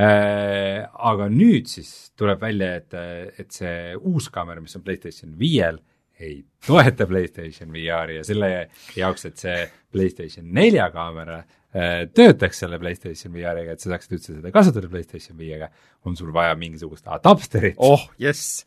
Aga 0.00 1.26
nüüd 1.28 1.66
siis 1.68 2.12
tuleb 2.16 2.40
välja, 2.40 2.74
et, 2.78 2.94
et 3.42 3.50
see 3.52 3.96
uus 3.98 4.30
kaamera, 4.32 4.62
mis 4.62 4.76
on 4.78 4.84
PlayStation 4.86 5.34
viiel, 5.36 5.80
ei 6.20 6.44
toeta 6.66 7.06
PlayStation 7.08 7.72
VR-i 7.72 8.18
ja 8.18 8.24
selle 8.26 8.50
jaoks, 8.96 9.26
et 9.30 9.40
see 9.40 9.60
PlayStation 9.92 10.48
nelja 10.54 10.90
kaamera 10.94 11.38
äh, 11.40 12.08
töötaks 12.14 12.60
selle 12.64 12.80
PlayStation 12.82 13.32
VR-iga, 13.34 13.74
et 13.74 13.82
sa 13.82 13.94
saaksid 13.94 14.16
üldse 14.18 14.34
seda 14.36 14.52
kasutada 14.54 14.90
PlayStation 14.92 15.38
viiega, 15.40 15.70
on 16.04 16.18
sul 16.18 16.32
vaja 16.34 16.56
mingisugust 16.60 17.08
adapterit. 17.10 17.78
oh, 17.78 18.04
jess 18.20 18.66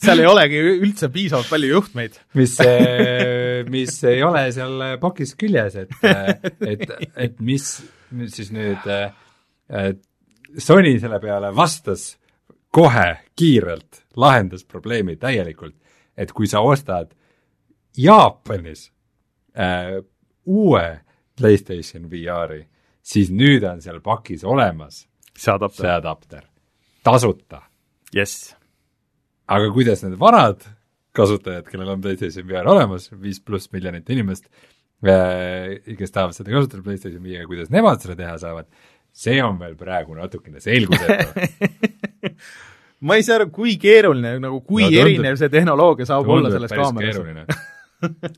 seal 0.00 0.22
ei 0.22 0.28
olegi 0.28 0.62
üldse 0.78 1.10
piisavalt 1.12 1.50
palju 1.52 1.74
juhtmeid. 1.74 2.16
mis, 2.40 2.56
eh, 2.64 3.60
mis 3.68 3.98
ei 4.08 4.24
ole 4.24 4.46
seal 4.56 4.88
pakis 5.02 5.36
küljes, 5.40 5.76
et, 5.84 5.92
et, 6.72 6.88
et 7.28 7.44
mis, 7.44 7.68
siis 8.32 8.52
nüüd 8.54 8.88
äh, 8.88 9.12
Sony 10.58 10.98
selle 11.00 11.20
peale 11.22 11.50
vastas 11.56 12.14
kohe 12.74 13.08
kiirelt, 13.38 14.02
lahendas 14.16 14.64
probleemi 14.64 15.16
täielikult, 15.16 15.76
et 16.16 16.32
kui 16.32 16.46
sa 16.50 16.62
ostad 16.62 17.12
Jaapanis 17.98 18.88
äh, 19.54 20.00
uue 20.46 20.86
PlayStation 21.38 22.08
VR-i, 22.10 22.64
siis 23.02 23.30
nüüd 23.30 23.66
on 23.66 23.80
seal 23.82 24.00
pakis 24.02 24.42
olemas 24.44 25.04
see 25.34 25.52
adapter, 25.54 25.86
see 25.86 25.94
adapter, 25.94 26.44
tasuta. 27.06 27.62
jess 28.14 28.54
aga 29.46 29.70
kuidas 29.72 30.02
need 30.04 30.16
vanad 30.20 30.62
kasutajad, 31.14 31.66
kellel 31.70 31.94
on 31.94 32.02
PlayStation 32.02 32.46
VR 32.48 32.68
olemas, 32.72 33.10
viis 33.22 33.38
pluss 33.44 33.70
miljonit 33.74 34.08
inimest, 34.10 34.48
äh, 35.06 35.76
kes 35.98 36.14
tahavad 36.14 36.36
seda 36.36 36.54
kasutada 36.54 36.82
PlayStation 36.86 37.22
viiega, 37.22 37.46
kuidas 37.50 37.70
nemad 37.74 38.02
seda 38.02 38.16
teha 38.18 38.34
saavad, 38.42 38.70
see 39.14 39.40
on 39.42 39.58
veel 39.60 39.76
praegu 39.78 40.16
natukene 40.18 40.62
selgusetu. 40.62 41.48
Ma 43.04 43.18
ei 43.18 43.24
saa 43.26 43.36
aru, 43.40 43.50
kui 43.52 43.74
keeruline, 43.80 44.38
nagu 44.40 44.62
kui 44.64 44.86
no, 44.86 44.92
erinev 45.02 45.36
see 45.36 45.50
tehnoloogia 45.52 46.06
saab 46.08 46.30
olla 46.30 46.52
selles 46.52 46.72
kaameras. 46.72 47.18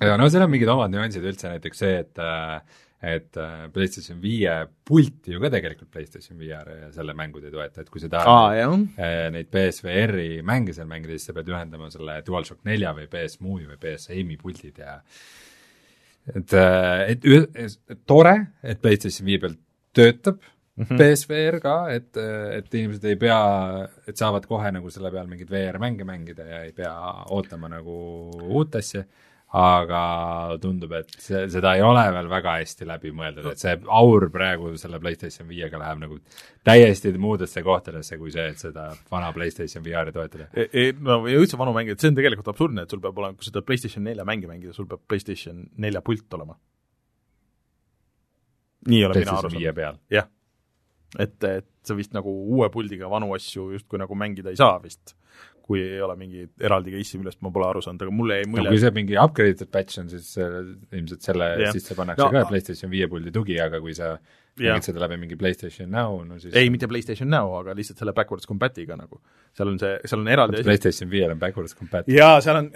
ja 0.03 0.17
no 0.19 0.27
seal 0.33 0.47
on 0.47 0.51
mingid 0.51 0.71
omad 0.73 0.91
nüansid 0.91 1.25
üldse, 1.27 1.53
näiteks 1.53 1.83
see, 1.85 2.01
et 2.03 2.23
äh, 2.23 2.83
et 3.07 3.37
äh, 3.37 3.67
PlayStation 3.73 4.19
viie 4.23 4.53
pulti 4.89 5.35
ju 5.35 5.41
ka 5.43 5.51
tegelikult 5.53 5.91
PlayStation 5.93 6.39
VR 6.41 6.71
ja 6.73 6.89
selle 6.95 7.13
mängud 7.17 7.45
ei 7.45 7.53
toeta, 7.53 7.85
et 7.85 7.91
kui 7.93 8.01
sa 8.01 8.09
tahad 8.11 8.63
ah, 8.65 9.29
neid 9.35 9.51
PSVR-i 9.53 10.41
mänge 10.47 10.75
seal 10.75 10.89
mängida, 10.91 11.15
siis 11.15 11.29
sa 11.29 11.37
pead 11.37 11.53
ühendama 11.53 11.91
selle 11.93 12.19
DualShock 12.27 12.65
nelja 12.67 12.95
või 12.97 13.07
PS 13.13 13.43
Move'i 13.45 13.69
või 13.69 13.79
PS 13.83 14.11
Aim'i 14.17 14.41
puldid 14.41 14.81
ja 14.81 14.97
et, 16.33 16.57
et, 16.57 17.29
et, 17.29 17.79
et 17.93 18.03
tore, 18.09 18.35
et 18.65 18.81
PlayStation 18.81 19.29
viie 19.29 19.45
peal 19.45 19.59
töötab 19.97 20.41
mm 20.77 20.85
-hmm. 20.85 20.99
PSVR 21.01 21.61
ka, 21.61 21.77
et, 21.91 22.17
et 22.17 22.75
inimesed 22.75 23.05
ei 23.05 23.17
pea, 23.17 23.41
et 24.07 24.17
saavad 24.17 24.47
kohe 24.47 24.73
nagu 24.73 24.91
selle 24.91 25.11
peal 25.11 25.27
mingeid 25.27 25.51
VR-mänge 25.51 26.05
mängida 26.05 26.45
ja 26.45 26.65
ei 26.65 26.73
pea 26.73 26.95
ootama 27.31 27.69
nagu 27.69 27.97
uut 28.49 28.77
asja 28.77 29.05
aga 29.55 30.01
tundub, 30.61 30.91
et 30.99 31.13
see, 31.23 31.45
seda 31.53 31.77
ei 31.79 31.83
ole 31.87 32.03
veel 32.13 32.29
väga 32.29 32.57
hästi 32.59 32.87
läbi 32.89 33.13
mõeldud, 33.15 33.47
et 33.53 33.63
see 33.63 33.77
aur 33.95 34.27
praegu 34.35 34.73
selle 34.81 34.99
PlayStation 35.03 35.47
viiega 35.49 35.79
läheb 35.79 36.03
nagu 36.03 36.19
täiesti 36.67 37.13
muudesse 37.23 37.63
kohtadesse 37.65 38.19
kui 38.19 38.35
see, 38.35 38.49
et 38.53 38.61
seda 38.61 38.89
vana 39.13 39.31
PlayStation 39.37 39.85
VR-i 39.87 40.15
toetada 40.17 40.49
e,. 40.51 40.67
E, 40.67 40.87
no 40.99 41.21
ja 41.31 41.39
üldse 41.39 41.59
vanu 41.61 41.73
mänge, 41.77 41.95
et 41.95 42.03
see 42.03 42.11
on 42.11 42.19
tegelikult 42.19 42.51
absurdne, 42.53 42.85
et 42.85 42.93
sul 42.93 43.03
peab 43.05 43.23
olema, 43.23 43.39
kui 43.39 43.47
seda 43.47 43.63
PlayStation 43.63 44.05
nelja 44.05 44.27
mänge 44.27 44.51
mängida, 44.51 44.75
sul 44.75 44.91
peab 44.91 45.07
PlayStation 45.07 45.63
nelja 45.79 46.03
pult 46.05 46.39
olema. 46.39 46.59
nii 48.91 49.05
olen 49.07 49.23
mina 49.23 49.39
aru 49.39 49.51
saanud. 49.51 50.03
jah. 50.11 50.27
Et, 51.23 51.37
et 51.49 51.69
sa 51.87 51.97
vist 51.99 52.15
nagu 52.17 52.33
uue 52.57 52.69
puldiga 52.73 53.11
vanu 53.13 53.33
asju 53.37 53.71
justkui 53.77 54.01
nagu 54.03 54.19
mängida 54.19 54.53
ei 54.53 54.61
saa 54.61 54.77
vist 54.83 55.17
kui 55.67 55.83
ei 55.83 56.01
ole 56.01 56.15
mingi 56.19 56.45
eraldi 56.63 56.93
case'i, 56.95 57.19
millest 57.19 57.41
ma 57.43 57.51
pole 57.55 57.67
aru 57.67 57.83
saanud, 57.83 58.05
aga 58.07 58.15
mulle 58.15 58.39
jäi 58.39 58.49
mulje 58.53 58.69
no 58.69 58.73
kui 58.73 58.83
see 58.83 58.93
mingi 58.95 59.17
upgrade'itud 59.19 59.71
patch 59.75 59.99
on, 60.03 60.11
siis 60.13 60.29
ilmselt 60.39 61.27
selle 61.27 61.49
yeah. 61.59 61.75
sisse 61.75 61.97
pannakse 61.99 62.23
no, 62.23 62.31
ka 62.35 62.45
PlayStation 62.51 62.93
viie 62.93 63.09
puldi 63.11 63.35
tugi, 63.35 63.59
aga 63.63 63.83
kui 63.83 63.97
sa. 63.99 64.15
Mängid 64.61 64.87
seda 64.89 65.03
läbi 65.03 65.19
mingi 65.21 65.37
PlayStation 65.39 65.91
Now, 65.93 66.19
no 66.27 66.39
siis 66.43 66.55
ei, 66.57 66.71
mitte 66.73 66.89
PlayStation 66.91 67.29
Now, 67.33 67.53
aga 67.61 67.75
lihtsalt 67.77 68.01
selle 68.03 68.15
backwards 68.17 68.49
compatiga 68.49 68.97
nagu. 68.99 69.21
seal 69.57 69.73
on 69.73 69.79
see, 69.81 69.97
seal 70.05 70.23
on 70.23 70.29
eraldi 70.33 70.61
asi. 70.61 70.67
PlayStation 70.69 71.11
viiel 71.13 71.33
on 71.35 71.41
backwards 71.43 71.77
compatible. 71.77 72.17
jaa, 72.19 72.41
seal 72.45 72.61
on, 72.63 72.71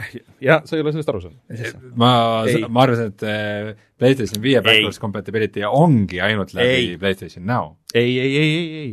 jah, 0.44 0.64
sa 0.68 0.76
ei 0.76 0.84
ole 0.84 0.92
sellest 0.94 1.12
aru 1.14 1.22
saanud. 1.26 1.78
ma 2.00 2.10
Ei., 2.48 2.64
ma 2.68 2.84
arvasin, 2.86 3.14
et 3.14 3.24
äh, 3.28 3.70
PlayStation 4.00 4.42
viie 4.44 4.62
backwards 4.64 5.00
compatibility 5.02 5.64
ongi 5.68 6.20
ainult 6.24 6.54
läbi 6.56 6.76
Ei. 6.80 6.98
PlayStation 7.00 7.46
Now. 7.48 7.74
ei, 7.94 8.18
ei, 8.18 8.36
ei, 8.36 8.50
ei, 8.58 8.68
ei. 8.82 8.92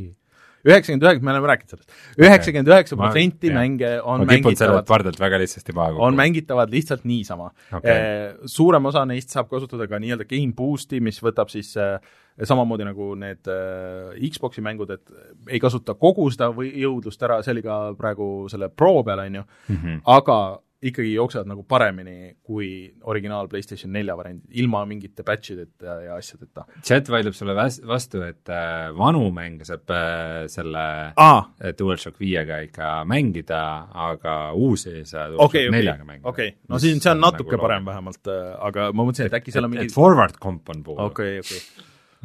Üheksakümmend 0.66 1.04
üheksa, 1.06 1.24
me 1.26 1.32
oleme 1.32 1.48
rääkinud 1.52 1.70
sellest. 1.76 1.92
üheksakümmend 2.18 2.68
üheksa 2.74 2.98
protsenti 2.98 3.52
mänge 3.54 3.92
on 4.02 4.26
mängitavad, 4.28 4.86
pardalt 4.88 5.20
väga 5.20 5.40
lihtsasti 5.44 5.74
maha 5.76 5.90
on 5.92 5.96
kukkuda. 6.00 6.18
mängitavad 6.22 6.72
lihtsalt 6.74 7.04
niisama 7.06 7.52
Okei. 7.74 7.98
suurem 8.46 8.86
osa 8.86 9.06
neist 9.06 9.30
saab 9.30 9.50
kasutada 9.50 9.88
ka 9.88 10.00
nii-öelda 10.00 10.26
game 10.30 10.54
boost'i, 10.58 11.00
mis 11.04 11.20
võtab 11.24 11.50
siis 11.54 11.76
äh, 11.78 12.00
samamoodi 12.44 12.86
nagu 12.86 13.16
need 13.16 13.48
äh, 13.50 14.18
Xbox'i 14.30 14.62
mängud, 14.62 14.90
et 14.94 15.12
ei 15.50 15.60
kasuta 15.60 15.94
kogu 15.98 16.30
seda 16.34 16.52
või 16.54 16.72
jõudlust 16.78 17.24
ära, 17.24 17.42
see 17.44 17.56
oli 17.56 17.64
ka 17.66 17.94
praegu 17.98 18.48
selle 18.52 18.70
Pro 18.70 19.04
peal, 19.04 19.20
on 19.26 19.36
ju, 19.42 19.44
Mhm. 19.70 20.02
aga 20.06 20.60
ikkagi 20.84 21.14
jooksevad 21.16 21.48
nagu 21.50 21.64
paremini 21.66 22.36
kui 22.46 22.68
originaal 23.10 23.48
PlayStation 23.50 23.90
nelja 23.94 24.14
variandid, 24.18 24.46
ilma 24.62 24.84
mingite 24.86 25.26
patch 25.26 25.56
ideta 25.56 25.96
ja 26.04 26.18
asjadeta. 26.20 26.68
chat 26.86 27.10
vaidleb 27.10 27.34
sulle 27.34 27.56
vastu, 27.58 28.22
et 28.28 28.52
äh, 28.54 28.92
vanu 28.98 29.24
mänge 29.34 29.66
saab 29.66 29.90
äh, 29.90 30.46
selle 30.54 30.86
aa, 31.16 31.40
äh, 31.58 31.74
DualShock 31.80 32.22
viiega 32.22 32.62
ikka 32.68 32.92
mängida, 33.10 33.64
aga 34.08 34.38
uusi 34.54 35.00
ei 35.00 35.06
saa 35.06 35.28
DualShock 35.32 35.50
okei 35.50 35.74
neljaga, 35.74 36.06
mängida. 36.06 36.30
okei, 36.30 36.54
no 36.70 36.82
siin, 36.84 37.02
see 37.02 37.14
on 37.16 37.26
natuke 37.26 37.58
parem 37.62 37.90
vähemalt, 37.90 38.34
aga 38.70 38.92
ma 38.94 39.08
mõtlesin, 39.08 39.32
et 39.32 39.42
äkki 39.42 39.56
seal 39.56 39.66
on 39.66 39.74
mingi 39.74 39.90
et 39.90 39.98
forward 39.98 40.38
comp 40.42 40.70
on 40.76 40.86
puudu. 40.86 41.10
okei, 41.10 41.40
okei. 41.42 41.62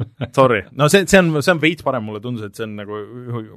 Sorry, 0.37 0.63
no 0.71 0.87
see, 0.89 1.05
see 1.09 1.19
on, 1.19 1.29
see 1.41 1.53
on 1.53 1.59
veits 1.61 1.85
parem, 1.85 2.05
mulle 2.07 2.21
tundus, 2.23 2.47
et 2.47 2.57
see 2.57 2.65
on 2.65 2.75
nagu 2.79 2.99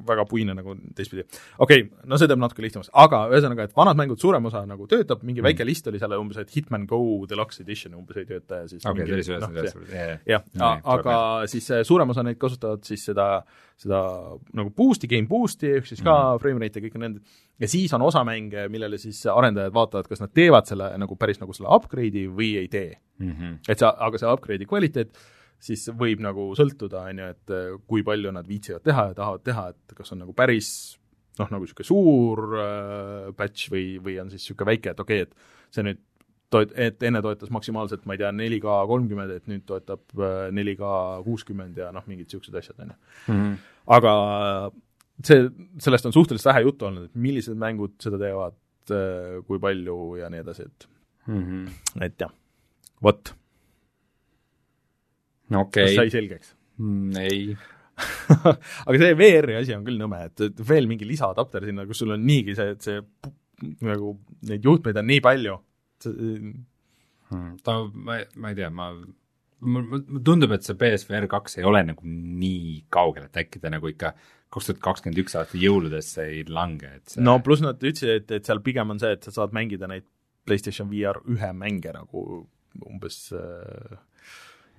väga 0.06 0.26
puine 0.28 0.54
nagu 0.56 0.76
teistpidi. 0.96 1.24
okei 1.58 1.84
okay,, 1.86 2.06
no 2.08 2.18
see 2.20 2.28
teeb 2.30 2.40
natuke 2.42 2.64
lihtsamaks, 2.64 2.90
aga 3.04 3.22
ühesõnaga, 3.32 3.68
et 3.68 3.76
vanad 3.76 3.98
mängud 4.00 4.20
suurem 4.22 4.48
osa 4.50 4.64
nagu 4.68 4.88
töötab, 4.90 5.22
mingi 5.26 5.44
väike 5.44 5.66
list 5.66 5.88
oli 5.90 6.00
seal 6.02 6.16
umbes, 6.18 6.40
et 6.42 6.52
Hitman 6.54 6.86
Go 6.90 7.00
Deluxe 7.30 7.62
Edition 7.64 7.96
umbes 7.98 8.20
ei 8.20 8.28
tööta 8.28 8.62
ja 8.62 8.70
siis 8.70 8.84
okei, 8.84 9.06
see 9.06 9.36
oli 9.36 9.44
noh, 9.44 9.54
see 9.54 9.70
see- 9.70 9.84
üles, 9.86 10.26
jah, 10.28 10.44
aga 10.96 11.18
siis 11.50 11.70
äh, 11.72 11.84
suurem 11.88 12.12
osa 12.12 12.26
neid 12.26 12.40
kasutavad 12.42 12.84
siis 12.86 13.06
seda, 13.08 13.30
seda 13.80 14.02
nagu 14.56 14.72
boost'i, 14.76 15.08
game 15.10 15.28
boost'i 15.30 15.72
ehk 15.78 15.88
siis 15.88 16.02
ka 16.02 16.12
mm 16.12 16.26
-hmm. 16.26 16.42
frame 16.44 16.64
rate 16.66 16.80
ja 16.80 16.86
kõik 16.88 17.00
need 17.00 17.20
ja 17.60 17.68
siis 17.68 17.92
on 17.96 18.02
osa 18.04 18.24
mänge, 18.24 18.68
millele 18.68 18.98
siis 18.98 19.22
arendajad 19.26 19.72
vaatavad, 19.74 20.08
kas 20.08 20.20
nad 20.20 20.32
teevad 20.34 20.68
selle 20.68 20.90
nagu 20.98 21.16
päris 21.16 21.40
nagu 21.40 21.52
selle 21.56 21.72
upgrade'i 21.72 22.26
või 22.28 22.56
ei 22.60 22.68
tee. 22.68 22.98
Mhm. 23.18 23.64
et 23.68 23.78
sa, 23.78 23.94
aga 23.98 24.18
see 24.18 24.28
upgrade'i 24.28 24.66
kvaliteet 24.68 25.16
siis 25.62 25.86
võib 25.96 26.20
nagu 26.24 26.50
sõltuda, 26.58 27.06
on 27.10 27.22
ju, 27.22 27.28
et 27.36 27.54
äh, 27.54 27.68
kui 27.88 28.02
palju 28.06 28.32
nad 28.34 28.46
viitsivad 28.48 28.84
teha 28.86 29.08
ja 29.10 29.14
tahavad 29.18 29.44
teha, 29.46 29.68
et 29.72 29.94
kas 29.96 30.12
on 30.12 30.22
nagu 30.24 30.34
päris 30.36 30.70
noh, 31.38 31.48
nagu 31.52 31.64
niisugune 31.64 31.88
suur 31.88 32.44
äh, 32.60 33.30
patch 33.36 33.70
või, 33.72 33.96
või 34.02 34.18
on 34.22 34.30
siis 34.32 34.44
niisugune 34.44 34.70
väike, 34.72 34.92
et 34.94 35.00
okei 35.00 35.22
okay,, 35.24 35.30
et 35.30 35.74
see 35.74 35.84
nüüd 35.86 36.02
toet-, 36.54 36.74
et 36.78 37.02
enne 37.08 37.20
toetas 37.24 37.50
maksimaalselt, 37.52 38.04
ma 38.06 38.14
ei 38.16 38.20
tea, 38.22 38.30
4K 38.32 38.76
kolmkümmend, 38.92 39.34
et 39.36 39.48
nüüd 39.50 39.64
toetab 39.68 40.04
äh, 40.20 40.48
4K 40.54 40.90
kuuskümmend 41.26 41.80
ja 41.82 41.90
noh, 41.94 42.04
mingid 42.08 42.28
niisugused 42.30 42.56
asjad, 42.60 42.78
on 42.84 42.92
ju. 42.94 42.98
Mhm. 43.34 43.56
aga 43.96 44.12
see, 45.24 45.48
sellest 45.80 46.06
on 46.08 46.14
suhteliselt 46.14 46.52
vähe 46.52 46.64
juttu 46.66 46.88
olnud, 46.88 47.08
et 47.10 47.18
millised 47.26 47.56
mängud 47.58 47.96
seda 48.02 48.18
teevad, 48.20 48.56
kui 49.48 49.58
palju 49.58 49.96
ja 50.20 50.28
nii 50.30 50.44
edasi, 50.44 50.66
et, 50.68 50.86
Mhm. 51.26 51.62
et 52.06 52.20
jah, 52.22 52.30
vot, 53.02 53.32
kas 55.50 55.62
okei. 55.62 55.96
sai, 55.96 56.12
selgeks? 56.14 56.54
ei, 57.22 57.56
aga 58.86 58.96
see 59.00 59.16
VR-i 59.16 59.58
asi 59.62 59.76
on 59.76 59.84
küll 59.86 60.00
nõme, 60.00 60.22
et, 60.28 60.62
veel 60.68 60.88
mingi 60.90 61.08
lisaadapter 61.08 61.64
sinna, 61.68 61.86
kus 61.88 62.02
sul 62.02 62.14
on 62.16 62.24
niigi 62.26 62.56
see, 62.58 62.74
et 62.76 62.88
see 62.88 63.00
nagu 63.86 64.16
neid 64.50 64.66
juhtmeid 64.66 64.98
on 65.00 65.06
nii 65.08 65.22
palju, 65.24 65.60
Hmm, 67.26 67.56
ta, 67.66 67.80
ma, 67.90 68.20
ma 68.38 68.50
ei 68.52 68.54
tea, 68.54 68.68
ma 68.70 68.90
mul 68.92 69.86
mul 69.90 70.02
tundub, 70.22 70.52
et 70.54 70.66
see 70.66 70.76
BSVR 70.78 71.26
kaks 71.30 71.58
ei 71.58 71.66
ole 71.66 71.80
nagu 71.88 72.06
nii 72.06 72.84
kaugel, 72.92 73.26
et 73.26 73.40
äkki 73.40 73.62
ta 73.62 73.72
nagu 73.72 73.88
ikka 73.90 74.12
kaks 74.52 74.68
tuhat 74.68 74.82
kakskümmend 74.84 75.22
üks 75.24 75.34
aasta 75.38 75.58
jõuludesse 75.58 76.26
ei 76.30 76.44
lange, 76.46 76.92
et 77.00 77.16
see 77.16 77.24
no 77.24 77.38
pluss 77.42 77.64
nad 77.64 77.80
ütlesid, 77.80 78.12
et, 78.20 78.36
et 78.38 78.46
seal 78.46 78.62
pigem 78.64 78.94
on 78.94 79.02
see, 79.02 79.16
et 79.16 79.26
sa 79.26 79.34
saad 79.34 79.56
mängida 79.56 79.88
neid 79.90 80.06
PlayStation 80.46 80.90
VR 80.92 81.18
ühe 81.32 81.50
mänge 81.56 81.90
nagu 81.96 82.44
umbes 82.86 83.18
äh, 83.34 83.96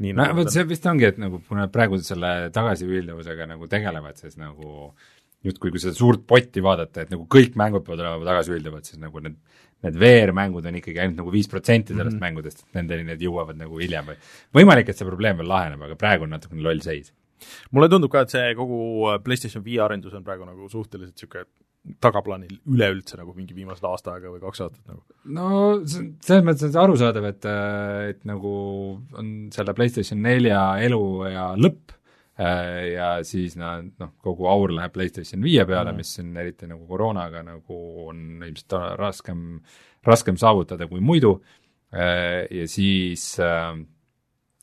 nii 0.03 0.15
no 0.15 0.23
nagu 0.23 0.41
vot 0.41 0.53
see 0.53 0.65
vist 0.69 0.85
ongi, 0.89 1.07
et 1.09 1.21
nagu 1.21 1.39
kui 1.43 1.57
nad 1.57 1.71
praegu 1.73 1.99
selle 2.05 2.33
tagasipüüdlevusega 2.55 3.47
nagu 3.49 3.69
tegelevad, 3.71 4.19
siis 4.19 4.37
nagu 4.39 4.91
justkui 5.45 5.71
kui 5.73 5.81
seda 5.81 5.95
suurt 5.97 6.25
potti 6.29 6.63
vaadata, 6.63 7.05
et 7.05 7.13
nagu 7.13 7.27
kõik 7.29 7.57
mängud 7.59 7.85
peavad 7.85 8.03
olema 8.03 8.29
tagasipüüdlevad, 8.31 8.87
siis 8.87 9.01
nagu 9.01 9.23
need 9.23 9.37
need 9.85 9.97
VR-mängud 10.01 10.65
on 10.65 10.79
ikkagi 10.79 11.01
ainult 11.03 11.19
nagu 11.21 11.31
viis 11.33 11.49
protsenti 11.49 11.93
sellest 11.93 12.15
mm. 12.15 12.17
-hmm. 12.17 12.25
mängudest, 12.25 12.63
et 12.63 12.79
nendeni 12.79 13.05
need 13.11 13.21
jõuavad 13.21 13.59
nagu 13.59 13.77
hiljem 13.77 14.07
või 14.09 14.17
võimalik, 14.59 14.89
et 14.89 14.97
see 14.97 15.05
probleem 15.05 15.37
veel 15.37 15.51
laheneb, 15.51 15.83
aga 15.85 15.95
praegu 15.95 16.25
on 16.25 16.33
natukene 16.33 16.65
loll 16.65 16.81
seis. 16.81 17.13
mulle 17.71 17.89
tundub 17.89 18.11
ka, 18.11 18.25
et 18.25 18.33
see 18.33 18.55
kogu 18.57 18.79
äh, 19.11 19.19
PlayStation 19.23 19.63
VR 19.65 19.85
arendus 19.85 20.13
on 20.17 20.23
praegu 20.25 20.45
nagu 20.45 20.69
suhteliselt 20.69 21.13
niisugune 21.13 21.45
tagaplaanil 22.03 22.55
üleüldse 22.67 23.17
nagu 23.19 23.33
mingi 23.37 23.55
viimased 23.57 23.85
aasta 23.87 24.15
aega 24.15 24.31
või 24.33 24.41
kaks 24.43 24.63
aastat 24.65 24.83
nagu. 24.89 25.01
no 25.37 25.49
see- 25.85 26.09
selles 26.25 26.45
mõttes 26.47 26.67
on 26.67 26.73
see 26.73 26.83
arusaadav, 26.83 27.27
et, 27.31 27.49
et 28.13 28.25
nagu 28.29 28.53
on 29.17 29.31
selle 29.55 29.75
PlayStation 29.77 30.21
nelja 30.23 30.61
eluea 30.85 31.49
lõpp 31.59 31.93
äh, 31.93 32.93
ja 32.93 33.11
siis 33.27 33.57
nad 33.59 33.89
noh, 33.99 34.13
kogu 34.23 34.49
aur 34.51 34.73
läheb 34.75 34.95
PlayStation 34.95 35.43
viie 35.43 35.65
peale 35.65 35.91
mm., 35.91 36.01
mis 36.03 36.15
on 36.23 36.33
eriti 36.43 36.69
nagu 36.69 36.87
koroonaga 36.89 37.43
nagu 37.47 37.81
on 38.07 38.23
ilmselt 38.41 38.77
raskem, 38.99 39.43
raskem 40.07 40.39
saavutada 40.39 40.89
kui 40.91 40.99
muidu 41.03 41.37
ja 41.87 42.65
siis 42.67 43.29
äh, 43.39 43.77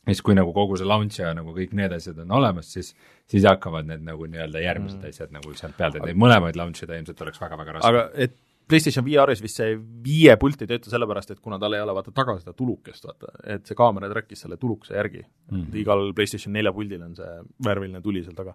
siis 0.05 0.21
kui 0.25 0.35
nagu 0.37 0.53
kogu 0.53 0.77
see 0.77 0.89
launch 0.89 1.21
ja 1.21 1.33
nagu 1.37 1.55
kõik 1.57 1.73
need 1.77 1.93
asjad 1.97 2.19
on 2.25 2.35
olemas, 2.37 2.69
siis 2.75 2.93
siis 3.31 3.47
hakkavad 3.49 3.89
need 3.89 4.03
nagu 4.05 4.27
nii-öelda 4.31 4.63
järgmised 4.63 5.01
Mm. 5.01 5.09
asjad 5.09 5.31
nagu 5.33 5.55
sealt 5.57 5.77
pealt, 5.77 5.97
et 5.97 6.09
neid 6.09 6.19
mõlemaid 6.21 6.59
launch 6.61 6.85
ida 6.85 6.99
ilmselt 6.99 7.23
oleks 7.25 7.41
väga-väga 7.41 7.79
raske. 7.79 7.89
aga 7.89 8.11
et 8.15 8.37
PlayStation 8.69 9.05
VR-is 9.05 9.43
vist 9.45 9.59
see 9.61 9.75
viie 9.77 10.37
pult 10.41 10.63
ei 10.65 10.69
tööta 10.69 10.89
sellepärast, 10.93 11.35
et 11.35 11.41
kuna 11.45 11.59
tal 11.61 11.77
ei 11.77 11.83
ole 11.85 11.95
vaata 11.97 12.15
taga 12.17 12.37
seda 12.41 12.55
tulukest, 12.57 13.05
vaata, 13.05 13.33
et 13.57 13.67
see 13.69 13.77
kaamera 13.77 14.09
track'is 14.13 14.45
selle 14.47 14.57
tulukese 14.61 14.97
järgi 14.97 15.21
mm. 15.25 15.57
-hmm. 15.57 15.75
igal 15.83 16.13
PlayStation 16.17 16.53
nelja 16.53 16.73
puldil 16.73 17.03
on 17.03 17.17
see 17.17 17.35
värviline 17.65 18.01
tuli 18.03 18.25
seal 18.25 18.37
taga. 18.39 18.55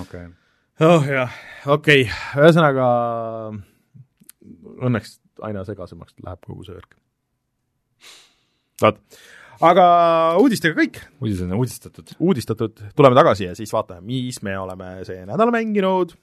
okei 0.00 0.26
okay.. 0.26 0.88
oh 0.88 1.06
jah, 1.06 1.38
okei 1.66 2.02
okay., 2.02 2.42
ühesõnaga 2.42 2.88
õnneks 4.88 5.18
aina 5.42 5.64
segasemaks 5.64 6.18
läheb 6.24 6.42
kogu 6.46 6.66
see 6.66 6.74
värk. 6.74 6.98
vot, 8.82 9.00
aga 9.62 9.86
uudistega 10.40 10.76
kõik, 10.78 11.00
uudised 11.20 11.46
on 11.46 11.58
uudistatud. 11.58 12.14
uudistatud, 12.18 12.84
tuleme 12.96 13.18
tagasi 13.18 13.48
ja 13.48 13.56
siis 13.58 13.72
vaatame, 13.74 14.02
mis 14.06 14.42
me 14.42 14.56
oleme 14.58 14.96
see 15.06 15.24
nädal 15.28 15.52
mänginud. 15.54 16.16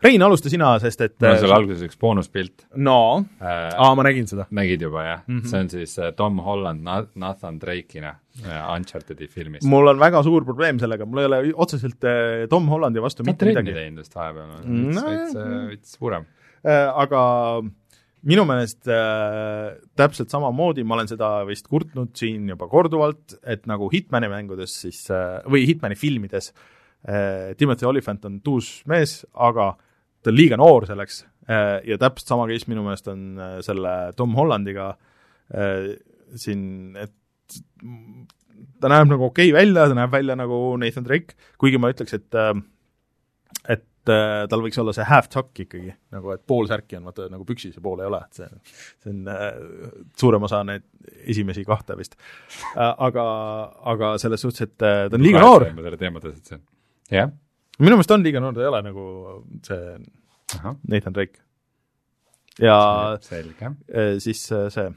Rein, 0.00 0.22
alusta 0.24 0.48
sina, 0.48 0.70
sest 0.80 1.02
et 1.04 1.16
mul 1.20 1.34
on 1.34 1.40
seal 1.42 1.54
alguses 1.54 1.84
üks 1.84 1.98
boonuspilt 2.00 2.64
no, 2.80 2.98
äh,. 3.40 3.68
aa, 3.74 3.90
ma 3.98 4.06
nägin 4.06 4.28
seda. 4.30 4.46
nägid 4.56 4.86
juba 4.86 5.04
jah 5.04 5.20
mm. 5.26 5.38
-hmm. 5.38 5.50
see 5.50 5.60
on 5.60 5.68
siis 5.72 5.98
äh, 5.98 6.14
Tom 6.16 6.38
Holland 6.44 6.84
Na- 6.86 7.06
Nathan 7.14 7.60
Drake'ina 7.60 8.14
äh, 8.44 8.62
Uncharted'i 8.76 9.28
filmis. 9.28 9.64
mul 9.64 9.92
on 9.92 10.00
väga 10.00 10.22
suur 10.22 10.44
probleem 10.44 10.78
sellega, 10.80 11.06
mul 11.06 11.24
ei 11.24 11.30
ole 11.30 11.42
otseselt 11.54 12.04
äh, 12.04 12.48
Tom 12.48 12.68
Hollandi 12.68 13.02
vastu 13.02 13.26
mitte 13.28 13.44
midagi, 13.46 13.76
teinud 13.76 14.04
vist 14.04 14.16
vahepeal, 14.16 14.56
veits, 15.04 15.36
veits 15.68 15.98
suurem. 15.98 16.24
aga 16.94 17.20
minu 18.28 18.44
meelest 18.48 18.88
äh, 18.90 19.76
täpselt 19.96 20.32
samamoodi, 20.32 20.84
ma 20.84 20.98
olen 20.98 21.08
seda 21.10 21.30
vist 21.48 21.68
kurtnud 21.70 22.12
siin 22.18 22.48
juba 22.52 22.68
korduvalt, 22.70 23.38
et 23.48 23.64
nagu 23.70 23.88
Hitmani 23.92 24.28
mängudes 24.32 24.74
siis 24.82 25.06
äh, 25.14 25.40
või 25.48 25.64
Hitmani 25.68 25.96
filmides 25.98 26.50
äh, 26.52 27.52
Timothy 27.60 27.88
Olyphant 27.88 28.26
on 28.28 28.40
tuus 28.44 28.80
mees, 28.90 29.22
aga 29.32 29.72
ta 30.22 30.32
on 30.32 30.36
liiga 30.36 30.58
noor 30.60 30.86
selleks 30.88 31.22
äh, 31.48 31.78
ja 31.88 31.98
täpselt 32.00 32.32
sama 32.32 32.48
case 32.50 32.70
minu 32.70 32.84
meelest 32.86 33.08
on 33.12 33.30
äh, 33.40 33.56
selle 33.66 33.94
Tom 34.18 34.36
Hollandiga 34.38 34.92
äh, 35.54 35.94
siin, 36.38 36.96
et 37.00 37.14
ta 38.80 38.90
näeb 38.92 39.08
nagu 39.10 39.30
okei 39.30 39.50
okay 39.50 39.56
välja, 39.56 39.88
ta 39.90 39.96
näeb 39.98 40.12
välja 40.12 40.36
nagu 40.38 40.60
Nathan 40.80 41.06
Drake, 41.06 41.38
kuigi 41.60 41.80
ma 41.80 41.90
ütleks, 41.92 42.14
et 42.16 42.40
et 43.70 43.86
tal 44.48 44.62
võiks 44.64 44.78
olla 44.80 44.94
see 44.96 45.04
half 45.04 45.28
tuck 45.28 45.58
ikkagi, 45.60 45.90
nagu 46.14 46.30
et 46.32 46.40
pool 46.48 46.68
särki 46.70 46.96
on 46.96 47.08
vaata 47.10 47.26
nagu 47.28 47.44
püksis 47.48 47.74
ja 47.76 47.82
pool 47.84 48.00
ei 48.00 48.08
ole, 48.08 48.22
et 48.24 48.38
see 48.38 48.48
see 49.02 49.12
on 49.12 49.28
äh, 49.28 49.48
suurem 50.18 50.46
osa 50.48 50.62
neid 50.64 50.86
esimesi 51.20 51.66
kahte 51.68 51.98
vist 51.98 52.16
äh,. 52.16 52.94
aga, 53.08 53.26
aga 53.92 54.14
selles 54.22 54.40
suhtes, 54.46 54.68
et 54.68 54.76
ta 54.80 55.10
on 55.12 55.24
liiga 55.24 55.42
noor, 55.44 55.66
selle 55.74 56.00
teema 56.00 56.22
tõstatasin. 56.22 56.62
jah, 57.12 57.34
minu 57.80 57.96
meelest 57.96 58.12
on 58.14 58.24
liiga 58.24 58.42
noor, 58.42 58.56
ta 58.56 58.64
ei 58.64 58.70
ole 58.70 58.80
nagu 58.84 59.04
see 59.66 59.84
ahah, 60.58 60.76
Nathan 60.88 61.16
Drake. 61.16 61.42
ja 62.60 62.76
selge, 63.24 63.72
eh, 63.88 64.16
siis 64.22 64.42
eh, 64.52 64.66
see 64.72 64.88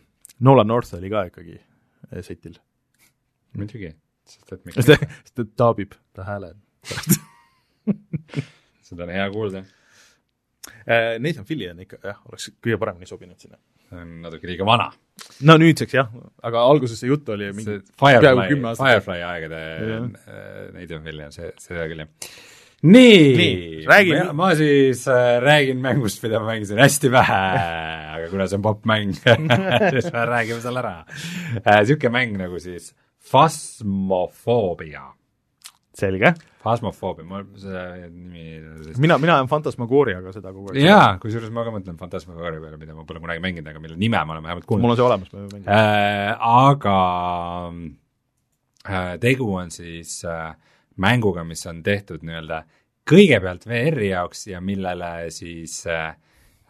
Nolan 0.44 0.68
North 0.68 0.96
oli 0.98 1.12
ka 1.14 1.28
ikkagi 1.30 1.56
eh, 1.56 2.24
setil. 2.26 2.58
muidugi, 3.58 3.94
sest 4.28 4.56
et 4.56 4.64
miks 4.68 4.82
sest 4.82 5.36
ta 5.36 5.48
taabib 5.64 5.96
ta 6.16 6.28
hääle. 6.28 6.54
seda 8.88 9.08
on 9.08 9.14
hea 9.14 9.30
kuulda. 9.34 9.64
Nathan 11.20 11.46
Fillion 11.48 11.80
ikka 11.84 11.98
jah, 12.04 12.20
oleks 12.28 12.50
kõige 12.64 12.78
paremini 12.80 13.08
sobinud 13.08 13.40
sinna. 13.40 13.58
on 13.94 14.22
natuke 14.24 14.48
liiga 14.50 14.66
vana. 14.68 14.90
no 15.48 15.56
nüüdseks 15.60 15.96
jah, 15.96 16.10
aga 16.44 16.64
alguses 16.68 17.00
see 17.00 17.12
jutt 17.12 17.30
oli 17.30 17.52
mingi 17.56 17.78
Firefly 18.00 18.58
Firefly 18.80 19.22
aegade 19.28 19.62
äh, 19.78 20.74
neid 20.74 20.92
on 20.98 21.32
see, 21.36 21.52
seda 21.62 21.88
küll 21.92 22.04
jah. 22.04 22.12
Nii, 22.84 23.36
Nii, 23.38 23.86
räägi- 23.88 24.34
ma, 24.36 24.50
siis 24.60 25.06
äh, 25.08 25.38
räägin 25.44 25.80
mängust, 25.84 26.20
mida 26.24 26.40
ma 26.44 26.50
mängisin 26.52 26.78
hästi 26.84 27.12
vähe, 27.14 27.42
aga 28.18 28.28
kuna 28.32 28.48
see 28.48 28.58
on 28.60 28.66
popp-mäng, 28.66 29.14
siis 29.94 30.10
me 30.14 30.26
räägime 30.28 30.60
selle 30.64 30.80
ära 30.84 30.96
äh,. 31.64 31.80
Niisugune 31.80 32.12
mäng 32.18 32.38
nagu 32.42 32.60
siis 32.60 32.92
Phasmophobia. 33.32 35.06
selge. 35.94 36.34
Phasmophobia, 36.64 37.26
mul 37.28 37.44
see 37.60 38.08
nimi 38.10 38.44
mina, 39.04 39.18
mina 39.22 39.36
olen 39.38 39.48
Fantasmagooriaga 39.52 40.32
seda 40.34 40.52
kogu 40.56 40.72
aeg. 40.74 40.80
jaa, 40.84 41.18
kusjuures 41.22 41.52
ma 41.54 41.64
ka 41.68 41.72
mõtlen 41.76 41.98
Fantasmagooria 42.00 42.60
peale, 42.64 42.78
mida 42.82 42.96
ma 42.98 43.04
pole 43.08 43.20
kunagi 43.24 43.40
mänginud, 43.44 43.68
aga 43.70 43.80
mille 43.84 43.96
nime 44.00 44.20
ma 44.26 44.34
olen 44.36 44.44
vähemalt 44.48 44.66
kuulnud. 44.68 44.84
mul 44.88 44.96
on 44.96 45.00
see 45.00 45.06
olemas, 45.08 45.32
ma 45.34 45.44
mängin. 45.52 45.68
äh, 45.68 46.36
aga 46.40 47.00
äh, 48.90 49.14
tegu 49.24 49.50
on 49.56 49.72
siis 49.72 50.24
äh, 50.26 50.56
mänguga, 51.02 51.44
mis 51.48 51.66
on 51.70 51.82
tehtud 51.84 52.24
nii-öelda 52.26 52.64
kõigepealt 53.10 53.66
VR-i 53.68 54.12
jaoks 54.12 54.48
ja 54.52 54.62
millele 54.64 55.30
siis 55.34 55.82
äh, 55.90 56.14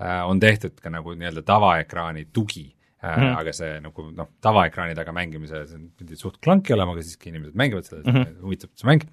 äh, 0.01 0.21
on 0.28 0.41
tehtud 0.41 0.80
ka 0.82 0.91
nagu 0.93 1.15
nii-öelda 1.17 1.43
tavaekraani 1.45 2.28
tugi 2.34 2.65
äh, 3.03 3.17
mm., 3.17 3.34
aga 3.41 3.55
see 3.55 3.74
nagu 3.84 4.07
noh, 4.15 4.32
tavaekraani 4.43 4.97
taga 4.97 5.15
mängimise, 5.15 5.65
see 5.69 5.82
pidi 5.99 6.19
suht 6.19 6.39
klanki 6.43 6.76
olema, 6.76 6.95
aga 6.95 7.05
siiski 7.05 7.34
inimesed 7.34 7.57
mängivad 7.59 7.89
seda 7.89 8.03
mm, 8.03 8.15
-hmm. 8.19 8.39
huvitab 8.45 8.74
see 8.80 8.89
mäng. 8.89 9.05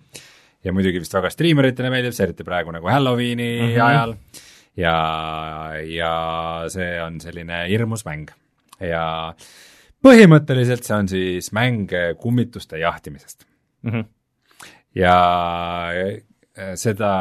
ja 0.64 0.72
muidugi 0.76 1.00
vist 1.00 1.14
väga 1.14 1.30
striimeritele 1.32 1.90
meeldib 1.90 2.16
see, 2.16 2.28
eriti 2.28 2.44
praegu 2.44 2.72
nagu 2.72 2.88
Halloweeni 2.88 3.50
mm. 3.60 3.68
-hmm. 3.68 3.84
ajal 3.88 4.16
ja, 4.76 4.96
ja 5.84 6.14
see 6.68 7.02
on 7.02 7.20
selline 7.20 7.66
hirmus 7.68 8.06
mäng 8.08 8.32
ja 8.80 9.34
põhimõtteliselt 10.00 10.86
see 10.86 10.96
on 10.96 11.08
siis 11.08 11.52
mäng 11.52 11.92
kummituste 12.16 12.78
jahtimisest 12.80 13.50
Mhm. 13.82 14.00
Ja 14.96 15.14
äh, 15.94 16.74
seda, 16.80 17.12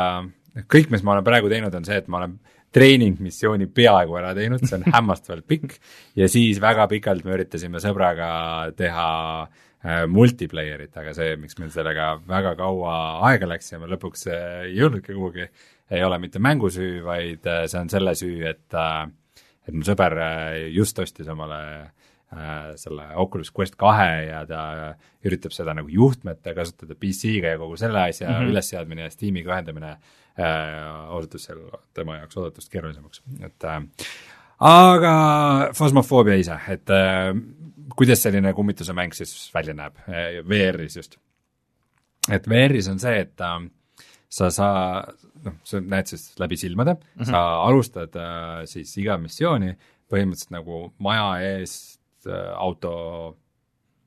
kõik, 0.70 0.90
mis 0.94 1.04
ma 1.06 1.16
olen 1.16 1.28
praegu 1.28 1.52
teinud, 1.52 1.76
on 1.76 1.88
see, 1.88 2.00
et 2.02 2.10
ma 2.12 2.22
olen 2.22 2.38
treeningmissiooni 2.76 3.70
peaaegu 3.74 4.20
ära 4.20 4.36
teinud, 4.38 4.64
see 4.66 4.78
on 4.78 4.86
hämmastavalt 4.96 5.48
pikk. 5.50 5.80
Ja 6.20 6.30
siis 6.32 6.62
väga 6.62 6.88
pikalt 6.92 7.26
me 7.26 7.36
üritasime 7.38 7.82
sõbraga 7.84 8.30
teha 8.78 9.10
äh, 9.46 10.04
multiplayer'it, 10.12 10.94
aga 11.02 11.16
see, 11.18 11.36
miks 11.42 11.58
meil 11.62 11.74
sellega 11.74 12.14
väga 12.30 12.56
kaua 12.60 12.96
aega 13.30 13.50
läks 13.54 13.74
ja 13.74 13.82
me 13.82 13.90
lõpuks 13.92 14.28
äh, 14.30 14.50
ei 14.68 14.76
jõudnudki 14.80 15.16
kuhugi, 15.16 15.48
ei 15.90 16.04
ole 16.06 16.20
mitte 16.22 16.42
mängu 16.42 16.70
süü, 16.74 17.00
vaid 17.06 17.48
see 17.66 17.80
on 17.80 17.90
selle 17.90 18.14
süü, 18.18 18.44
et 18.50 18.78
et 19.70 19.76
mu 19.76 19.82
sõber 19.86 20.14
just 20.74 20.98
ostis 21.02 21.28
omale 21.30 21.58
selle 22.78 23.08
Oculus 23.18 23.50
Quest 23.56 23.74
kahe 23.80 24.26
ja 24.28 24.44
ta 24.46 24.64
üritab 25.26 25.54
seda 25.56 25.74
nagu 25.74 25.90
juhtmeta 25.90 26.54
kasutada 26.54 26.94
PC-ga 26.94 27.56
ja 27.56 27.62
kogu 27.62 27.78
selle 27.80 28.04
asja 28.04 28.28
mm. 28.30 28.36
-hmm. 28.36 28.52
ülesseadmine 28.52 29.08
ja 29.08 29.10
Steamiga 29.10 29.54
ühendamine 29.56 29.92
äh, 29.92 31.16
osutus 31.18 31.48
seal 31.50 31.64
tema 31.94 32.20
jaoks 32.20 32.38
oodatust 32.38 32.70
keerulisemaks, 32.70 33.24
et 33.42 33.64
äh, 33.64 33.82
aga 34.60 35.16
Phasmophobia 35.78 36.38
ise, 36.38 36.60
et 36.68 36.90
äh, 36.90 37.34
kuidas 37.96 38.22
selline 38.22 38.54
kummituse 38.54 38.94
mäng 38.94 39.14
siis 39.18 39.52
välja 39.54 39.74
näeb 39.74 39.98
äh, 40.06 40.40
VR-is 40.46 40.96
just? 41.02 41.18
et 42.30 42.50
VR-is 42.50 42.88
on 42.92 43.00
see, 43.00 43.20
et 43.26 43.42
äh, 43.42 43.60
sa 44.30 44.50
saa-, 44.54 45.06
noh, 45.46 45.56
sa 45.66 45.82
näed 45.82 46.12
siis 46.12 46.34
läbi 46.40 46.58
silmade 46.58 46.94
mm, 46.94 47.22
-hmm. 47.22 47.32
sa 47.32 47.64
alustad 47.66 48.16
äh, 48.16 48.66
siis 48.66 48.98
iga 48.98 49.18
missiooni 49.18 49.74
põhimõtteliselt 50.10 50.54
nagu 50.54 50.94
maja 50.98 51.40
eest 51.42 51.98
äh, 51.98 51.99
auto 52.28 52.94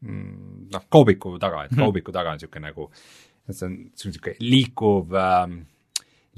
mm, 0.03 0.71
noh, 0.73 0.89
kaubiku 0.93 1.37
taga, 1.43 1.67
et 1.67 1.77
kaubiku 1.79 2.15
taga 2.15 2.35
on 2.35 2.41
niisugune 2.41 2.69
nagu, 2.69 2.89
et 3.49 3.57
see 3.57 3.69
on 3.69 3.79
niisugune 3.87 4.37
liikuv 4.43 5.15
äh, 5.19 5.55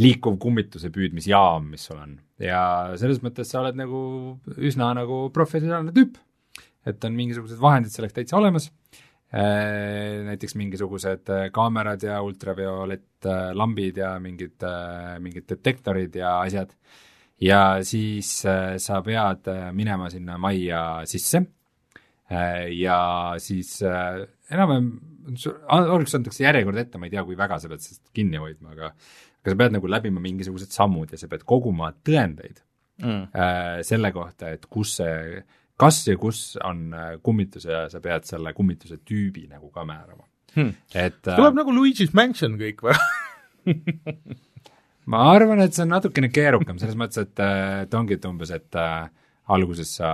liikuv 0.03 0.39
kummituse 0.43 0.91
püüdmisjaam, 0.95 1.71
mis 1.71 1.87
sul 1.87 2.01
on. 2.03 2.19
Ja 2.43 2.61
selles 3.01 3.21
mõttes 3.23 3.51
sa 3.51 3.61
oled 3.63 3.79
nagu 3.79 3.99
üsna 4.59 4.91
nagu 4.99 5.29
professionaalne 5.35 5.95
tüüp, 5.95 6.19
et 6.85 7.05
on 7.07 7.17
mingisugused 7.17 7.61
vahendid 7.63 7.95
selleks 7.95 8.17
täitsa 8.17 8.39
olemas. 8.41 8.71
Äh, 9.35 10.23
näiteks 10.29 10.55
mingisugused 10.55 11.31
äh, 11.33 11.49
kaamerad 11.55 12.05
ja 12.07 12.21
ultraviolett 12.23 13.27
äh, 13.27 13.49
lambid 13.57 13.99
ja 13.99 14.13
mingid, 14.23 14.63
mingid 15.25 15.49
detektorid 15.51 16.15
ja 16.21 16.37
asjad. 16.45 16.71
ja 17.41 17.83
siis 17.83 18.45
äh, 18.47 18.77
sa 18.79 19.01
pead 19.03 19.49
äh, 19.51 19.73
minema 19.73 20.11
sinna 20.11 20.39
majja 20.39 21.03
sisse. 21.07 21.39
äh, 21.39 21.64
ja 22.73 22.99
siis 23.43 23.77
äh, 23.85 24.23
enam-vähem, 24.51 24.87
alguses 25.69 26.15
antakse 26.19 26.45
järjekord 26.45 26.79
ette, 26.81 26.99
ma 26.99 27.07
ei 27.09 27.13
tea, 27.13 27.25
kui 27.25 27.37
väga 27.37 27.59
sa 27.61 27.69
pead 27.69 27.83
sellest 27.85 28.11
kinni 28.17 28.41
hoidma, 28.41 28.73
aga 28.73 28.93
aga 29.45 29.53
sa 29.53 29.59
pead 29.61 29.75
nagu 29.77 29.89
läbima 29.93 30.23
mingisugused 30.25 30.73
sammud 30.73 31.13
ja 31.13 31.19
sa 31.21 31.29
pead 31.29 31.45
koguma 31.49 31.93
tõendeid 32.05 32.63
Mm. 32.95 33.25
äh, 33.35 33.81
selle 33.83 34.13
kohta, 34.15 34.53
et 34.55 34.69
kus 34.71 34.93
see, 35.01 35.41
kas 35.77 35.97
ja 36.07 36.15
kus 36.17 36.53
on 36.63 36.93
äh, 36.95 37.17
kummitus 37.27 37.65
ja 37.67 37.89
sa 37.91 37.99
pead 37.99 38.23
selle 38.29 38.53
kummituse 38.55 39.01
tüübi 39.03 39.49
nagu 39.51 39.67
ka 39.75 39.83
määrama 39.83 40.23
Hmm. 40.55 40.71
et 40.95 41.27
äh, 41.27 41.35
tuleb 41.35 41.57
nagu 41.59 41.73
Luigi's 41.75 42.13
Mansion 42.15 42.55
kõik 42.61 42.85
või? 42.87 42.95
ma 45.11 45.25
arvan, 45.33 45.65
et 45.65 45.75
see 45.75 45.83
on 45.83 45.91
natukene 45.97 46.31
keerukam 46.31 46.79
selles 46.79 46.95
mõttes, 46.95 47.19
et, 47.27 47.43
et 47.83 47.97
ongi, 47.99 48.15
et 48.15 48.29
umbes, 48.31 48.53
et 48.55 48.79
äh, 48.79 49.09
alguses 49.51 49.91
sa, 49.99 50.13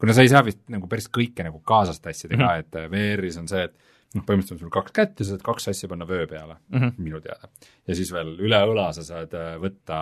kuna 0.00 0.14
sa 0.16 0.24
ei 0.24 0.32
saa 0.32 0.44
vist 0.46 0.62
nagu 0.72 0.88
päris 0.90 1.08
kõike 1.12 1.46
nagu 1.46 1.60
kaasast 1.66 2.04
tassida 2.04 2.38
ka, 2.40 2.52
et 2.62 2.78
äh, 2.78 2.88
VR-is 2.92 3.38
on 3.40 3.48
see, 3.50 3.64
et 3.68 3.74
noh, 4.16 4.24
põhimõtteliselt 4.26 4.58
on 4.58 4.62
sul 4.64 4.74
kaks 4.74 4.94
kätt 4.96 5.20
ja 5.20 5.26
sa 5.26 5.34
saad 5.34 5.44
kaks 5.46 5.70
asja 5.72 5.90
panna 5.90 6.08
vöö 6.08 6.26
peale 6.30 6.56
mm, 6.56 6.78
-hmm. 6.78 6.94
minu 6.98 7.20
teada. 7.24 7.50
ja 7.86 7.98
siis 7.98 8.12
veel 8.12 8.34
üle 8.38 8.62
õla 8.70 8.90
sa 8.96 9.04
saad 9.06 9.34
äh, 9.34 9.54
võtta 9.62 10.00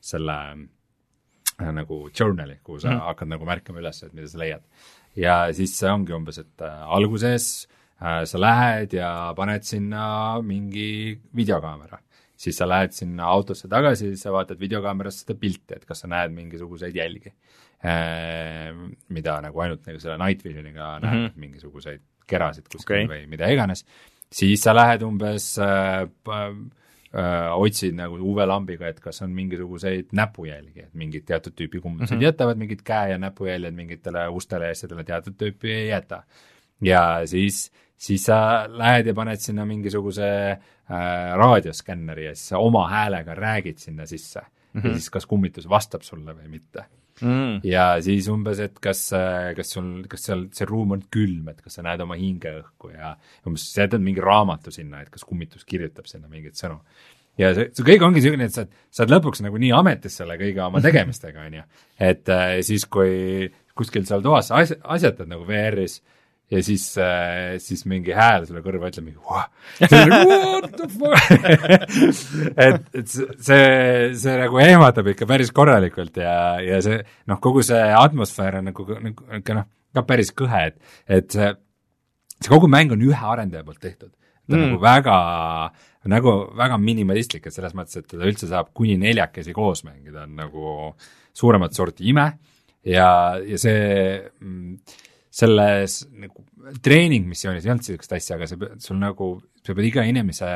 selle 0.00 0.38
äh, 0.54 1.72
nagu 1.72 2.08
journal'i, 2.08 2.60
kuhu 2.62 2.80
sa 2.80 2.90
mm 2.90 2.94
-hmm. 2.94 3.06
hakkad 3.10 3.32
nagu 3.34 3.44
märkama 3.44 3.80
üles, 3.80 4.02
et 4.02 4.12
mida 4.12 4.28
sa 4.28 4.38
leiad. 4.38 4.62
ja 5.16 5.52
siis 5.52 5.78
see 5.78 5.90
ongi 5.90 6.12
umbes, 6.12 6.38
et 6.38 6.60
äh, 6.60 6.82
alguses 6.96 7.68
äh, 8.02 8.24
sa 8.24 8.40
lähed 8.40 8.92
ja 8.92 9.34
paned 9.36 9.62
sinna 9.62 10.40
mingi 10.42 11.20
videokaamera 11.34 11.98
siis 12.36 12.58
sa 12.58 12.68
lähed 12.68 12.92
sinna 12.92 13.28
autosse 13.30 13.68
tagasi, 13.70 14.10
siis 14.12 14.24
sa 14.26 14.32
vaatad 14.34 14.60
videokaamerast 14.60 15.24
seda 15.24 15.38
pilti, 15.38 15.76
et 15.76 15.84
kas 15.88 16.02
sa 16.04 16.10
näed 16.10 16.34
mingisuguseid 16.34 16.96
jälgi, 16.96 17.32
mida 17.84 19.40
nagu 19.44 19.60
ainult 19.60 19.86
nagu 19.86 19.98
selle 20.00 20.16
night 20.16 20.44
vision'iga 20.44 20.86
näed 21.02 21.10
mm, 21.10 21.24
-hmm. 21.26 21.40
mingisuguseid 21.42 22.00
kerasid 22.26 22.68
kuskil 22.72 23.04
okay. 23.04 23.10
või 23.10 23.28
mida 23.28 23.50
iganes, 23.52 23.84
siis 24.32 24.64
sa 24.64 24.74
lähed 24.74 25.04
umbes 25.06 25.50
äh, 25.62 26.04
äh, 26.04 27.52
otsid 27.54 27.96
nagu 27.98 28.18
UV-lambiga, 28.30 28.88
et 28.90 29.00
kas 29.04 29.22
on 29.26 29.34
mingisuguseid 29.36 30.14
näpujälgi, 30.16 30.88
et 30.88 30.98
mingid 30.98 31.26
teatud 31.28 31.56
tüüpi 31.58 31.80
kummitused 31.80 32.16
mm 32.16 32.20
-hmm. 32.20 32.30
jätavad 32.30 32.60
mingid 32.60 32.82
käe- 32.82 33.12
ja 33.12 33.18
näpujäljed 33.18 33.74
mingitele 33.74 34.28
ustele 34.28 34.70
ja 34.70 34.76
asjadele 34.76 35.04
teatud 35.04 35.38
tüüpi 35.42 35.70
ei 35.70 35.88
jäta. 35.88 36.22
ja 36.80 37.20
siis, 37.26 37.72
siis 37.96 38.24
sa 38.24 38.66
lähed 38.68 39.06
ja 39.06 39.14
paned 39.14 39.40
sinna 39.40 39.64
mingisuguse 39.64 40.50
äh, 40.50 41.36
raadioskänneri 41.36 42.24
ja 42.24 42.34
siis 42.34 42.48
sa 42.48 42.58
oma 42.58 42.88
häälega 42.88 43.34
räägid 43.34 43.78
sinna 43.78 44.06
sisse 44.06 44.40
mm. 44.40 44.80
-hmm. 44.80 44.88
ja 44.88 44.92
siis 44.94 45.10
kas 45.10 45.26
kummitus 45.26 45.68
vastab 45.68 46.02
sulle 46.02 46.32
või 46.32 46.48
mitte. 46.48 46.84
Mm. 47.24 47.62
ja 47.64 47.86
siis 48.04 48.28
umbes, 48.28 48.60
et 48.60 48.78
kas, 48.84 49.00
kas 49.56 49.74
sul, 49.76 49.90
kas 50.10 50.26
seal 50.28 50.46
see 50.52 50.68
ruum 50.68 50.94
on 50.96 51.04
külm, 51.12 51.48
et 51.52 51.62
kas 51.64 51.78
sa 51.78 51.84
näed 51.86 52.02
oma 52.04 52.18
hingeõhku 52.20 52.92
ja 52.92 53.14
umbes 53.48 53.66
sa 53.72 53.86
jätad 53.86 54.04
mingi 54.04 54.20
raamatu 54.24 54.74
sinna, 54.74 55.00
et 55.00 55.12
kas 55.14 55.24
kummitus 55.24 55.64
kirjutab 55.68 56.10
sinna 56.10 56.28
mingeid 56.28 56.58
sõnu. 56.60 56.76
ja 57.40 57.54
see, 57.56 57.70
see 57.72 57.86
kõik 57.86 58.04
ongi 58.04 58.20
niisugune, 58.20 58.50
et 58.50 58.56
sa, 58.56 58.66
sa 58.92 59.06
oled 59.06 59.16
lõpuks 59.16 59.44
nagu 59.46 59.60
nii 59.62 59.72
ametis 59.74 60.20
selle 60.20 60.36
kõige 60.40 60.62
oma 60.66 60.82
tegemistega, 60.88 61.46
on 61.48 61.60
ju, 61.60 61.68
et 62.12 62.34
äh, 62.34 62.58
siis, 62.66 62.84
kui 62.84 63.48
kuskil 63.74 64.04
seal 64.06 64.22
toas 64.22 64.52
asjatad 64.54 65.30
nagu 65.30 65.46
VR-is 65.48 66.00
ja 66.52 66.60
siis 66.62 66.86
äh,, 67.00 67.56
siis 67.62 67.84
mingi 67.88 68.12
hääl 68.14 68.44
sulle 68.48 68.60
kõrva 68.64 68.90
ütleb 68.90 69.06
mingi 69.06 69.18
nagu, 69.18 70.28
what 70.60 70.74
the 70.76 70.88
fuck 70.92 71.30
et, 72.66 72.82
et 72.92 73.14
see- 73.14 74.10
see, 74.18 74.34
nagu 74.42 74.60
ehmatab 74.62 75.08
ikka 75.14 75.28
päris 75.30 75.52
korralikult 75.56 76.20
ja, 76.20 76.34
ja 76.62 76.82
see 76.84 77.00
noh, 77.30 77.40
kogu 77.42 77.64
see 77.64 77.80
atmosfäär 77.96 78.60
on 78.60 78.68
nagu, 78.70 78.86
nagu 79.08 79.40
ikka 79.40 79.58
noh, 79.60 79.70
ka 79.94 80.04
päris 80.06 80.34
kõhe, 80.36 80.66
et, 80.70 80.94
et 81.08 81.32
see, 81.32 81.50
see 82.40 82.52
kogu 82.52 82.68
mäng 82.70 82.92
on 82.94 83.02
ühe 83.06 83.32
arendaja 83.34 83.64
poolt 83.66 83.80
tehtud. 83.82 84.12
ta 84.44 84.56
mm. 84.56 84.64
nagu 84.66 84.80
väga, 84.82 85.18
nagu 86.12 86.32
väga 86.58 86.78
minimalistlik, 86.82 87.46
et 87.46 87.56
selles 87.56 87.76
mõttes, 87.78 88.02
et 88.02 88.08
teda 88.10 88.26
üldse 88.28 88.50
saab 88.50 88.74
kuni 88.76 88.98
neljakesi 89.00 89.54
koos 89.56 89.84
mängida, 89.86 90.26
on 90.26 90.34
nagu 90.42 90.74
suuremat 91.34 91.74
sorti 91.74 92.10
ime 92.10 92.26
ja, 92.84 93.08
ja 93.40 93.58
see 93.60 94.20
mm, 94.20 95.00
selles 95.34 96.02
nagu 96.14 96.44
treeningmissioonis 96.84 97.64
ei 97.66 97.72
olnud 97.72 97.84
niisugust 97.84 98.12
asja, 98.14 98.36
aga 98.38 98.46
sa, 98.48 98.58
sul 98.82 99.00
nagu, 99.00 99.30
sa 99.66 99.74
pead 99.74 99.88
iga 99.88 100.04
inimese, 100.06 100.50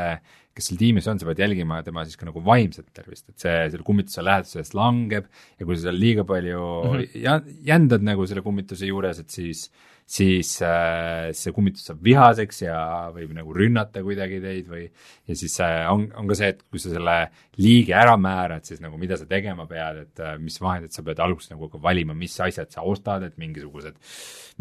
kes 0.55 0.71
seal 0.71 0.79
tiimis 0.81 1.09
on, 1.11 1.19
sa 1.19 1.27
pead 1.29 1.43
jälgima 1.43 1.81
tema 1.87 2.05
siis 2.07 2.19
ka 2.19 2.29
nagu 2.29 2.43
vaimset 2.47 2.87
tervist, 2.95 3.27
et 3.29 3.43
see 3.43 3.57
selle 3.73 3.87
kummituse 3.87 4.25
läheduses 4.25 4.75
langeb 4.79 5.27
ja 5.59 5.67
kui 5.67 5.77
sa 5.77 5.89
seal 5.89 5.99
liiga 5.99 6.25
palju 6.29 6.63
mm 6.63 6.99
-hmm. 7.03 7.53
jändad 7.67 8.07
nagu 8.07 8.27
selle 8.27 8.45
kummituse 8.47 8.87
juures, 8.87 9.19
et 9.19 9.31
siis 9.31 9.69
siis 10.09 10.55
äh, 10.65 11.29
see 11.37 11.53
kummitus 11.53 11.85
saab 11.91 12.01
vihaseks 12.05 12.63
ja 12.65 12.79
võib 13.13 13.35
nagu 13.37 13.53
rünnata 13.53 14.01
kuidagi 14.05 14.41
teid 14.41 14.71
või 14.71 14.87
ja 14.87 15.37
siis 15.37 15.59
äh, 15.65 15.85
on, 15.93 16.07
on 16.17 16.31
ka 16.31 16.39
see, 16.39 16.51
et 16.55 16.63
kui 16.65 16.81
sa 16.81 16.93
selle 16.95 17.17
liigi 17.61 17.93
ära 17.93 18.17
määrad, 18.21 18.65
siis 18.65 18.81
nagu 18.81 18.97
mida 19.01 19.19
sa 19.21 19.29
tegema 19.29 19.69
pead, 19.69 20.03
et 20.07 20.25
äh, 20.25 20.39
mis 20.41 20.57
vahendid 20.65 20.97
sa 20.97 21.05
pead 21.05 21.21
alguses 21.21 21.53
nagu 21.53 21.69
ka 21.73 21.81
valima, 21.83 22.17
mis 22.17 22.39
asjad 22.41 22.73
sa 22.73 22.87
ostad, 22.89 23.27
et 23.29 23.37
mingisugused 23.41 24.01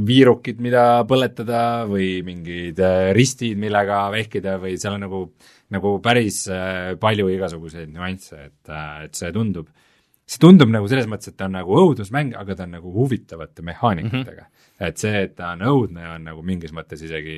viirukid, 0.07 0.59
mida 0.61 0.83
põletada 1.07 1.61
või 1.89 2.17
mingid 2.27 2.83
äh, 2.83 3.11
ristid, 3.15 3.55
millega 3.61 4.03
vehkida 4.13 4.59
või 4.61 4.75
seal 4.77 4.99
on 4.99 5.07
nagu 5.07 5.21
nagu 5.73 5.97
päris 6.03 6.45
äh, 6.51 6.95
palju 6.99 7.27
igasuguseid 7.33 7.91
nüansse, 7.91 8.47
et, 8.49 8.71
äh, 8.71 9.07
et 9.07 9.19
see 9.19 9.31
tundub, 9.35 9.67
see 10.27 10.41
tundub 10.43 10.71
nagu 10.73 10.87
selles 10.91 11.07
mõttes, 11.07 11.31
et 11.31 11.37
ta 11.39 11.47
on 11.47 11.55
nagu 11.55 11.75
õudusmäng, 11.81 12.35
aga 12.35 12.55
ta 12.55 12.67
on 12.67 12.77
nagu 12.77 12.93
huvitavate 12.93 13.63
mehaanikatega 13.65 14.43
mm. 14.43 14.47
-hmm. 14.47 14.87
et 14.89 15.03
see, 15.03 15.21
et 15.23 15.35
ta 15.35 15.53
on 15.55 15.65
õudne, 15.71 16.07
on 16.15 16.25
nagu 16.31 16.43
mingis 16.43 16.75
mõttes 16.75 17.03
isegi 17.03 17.37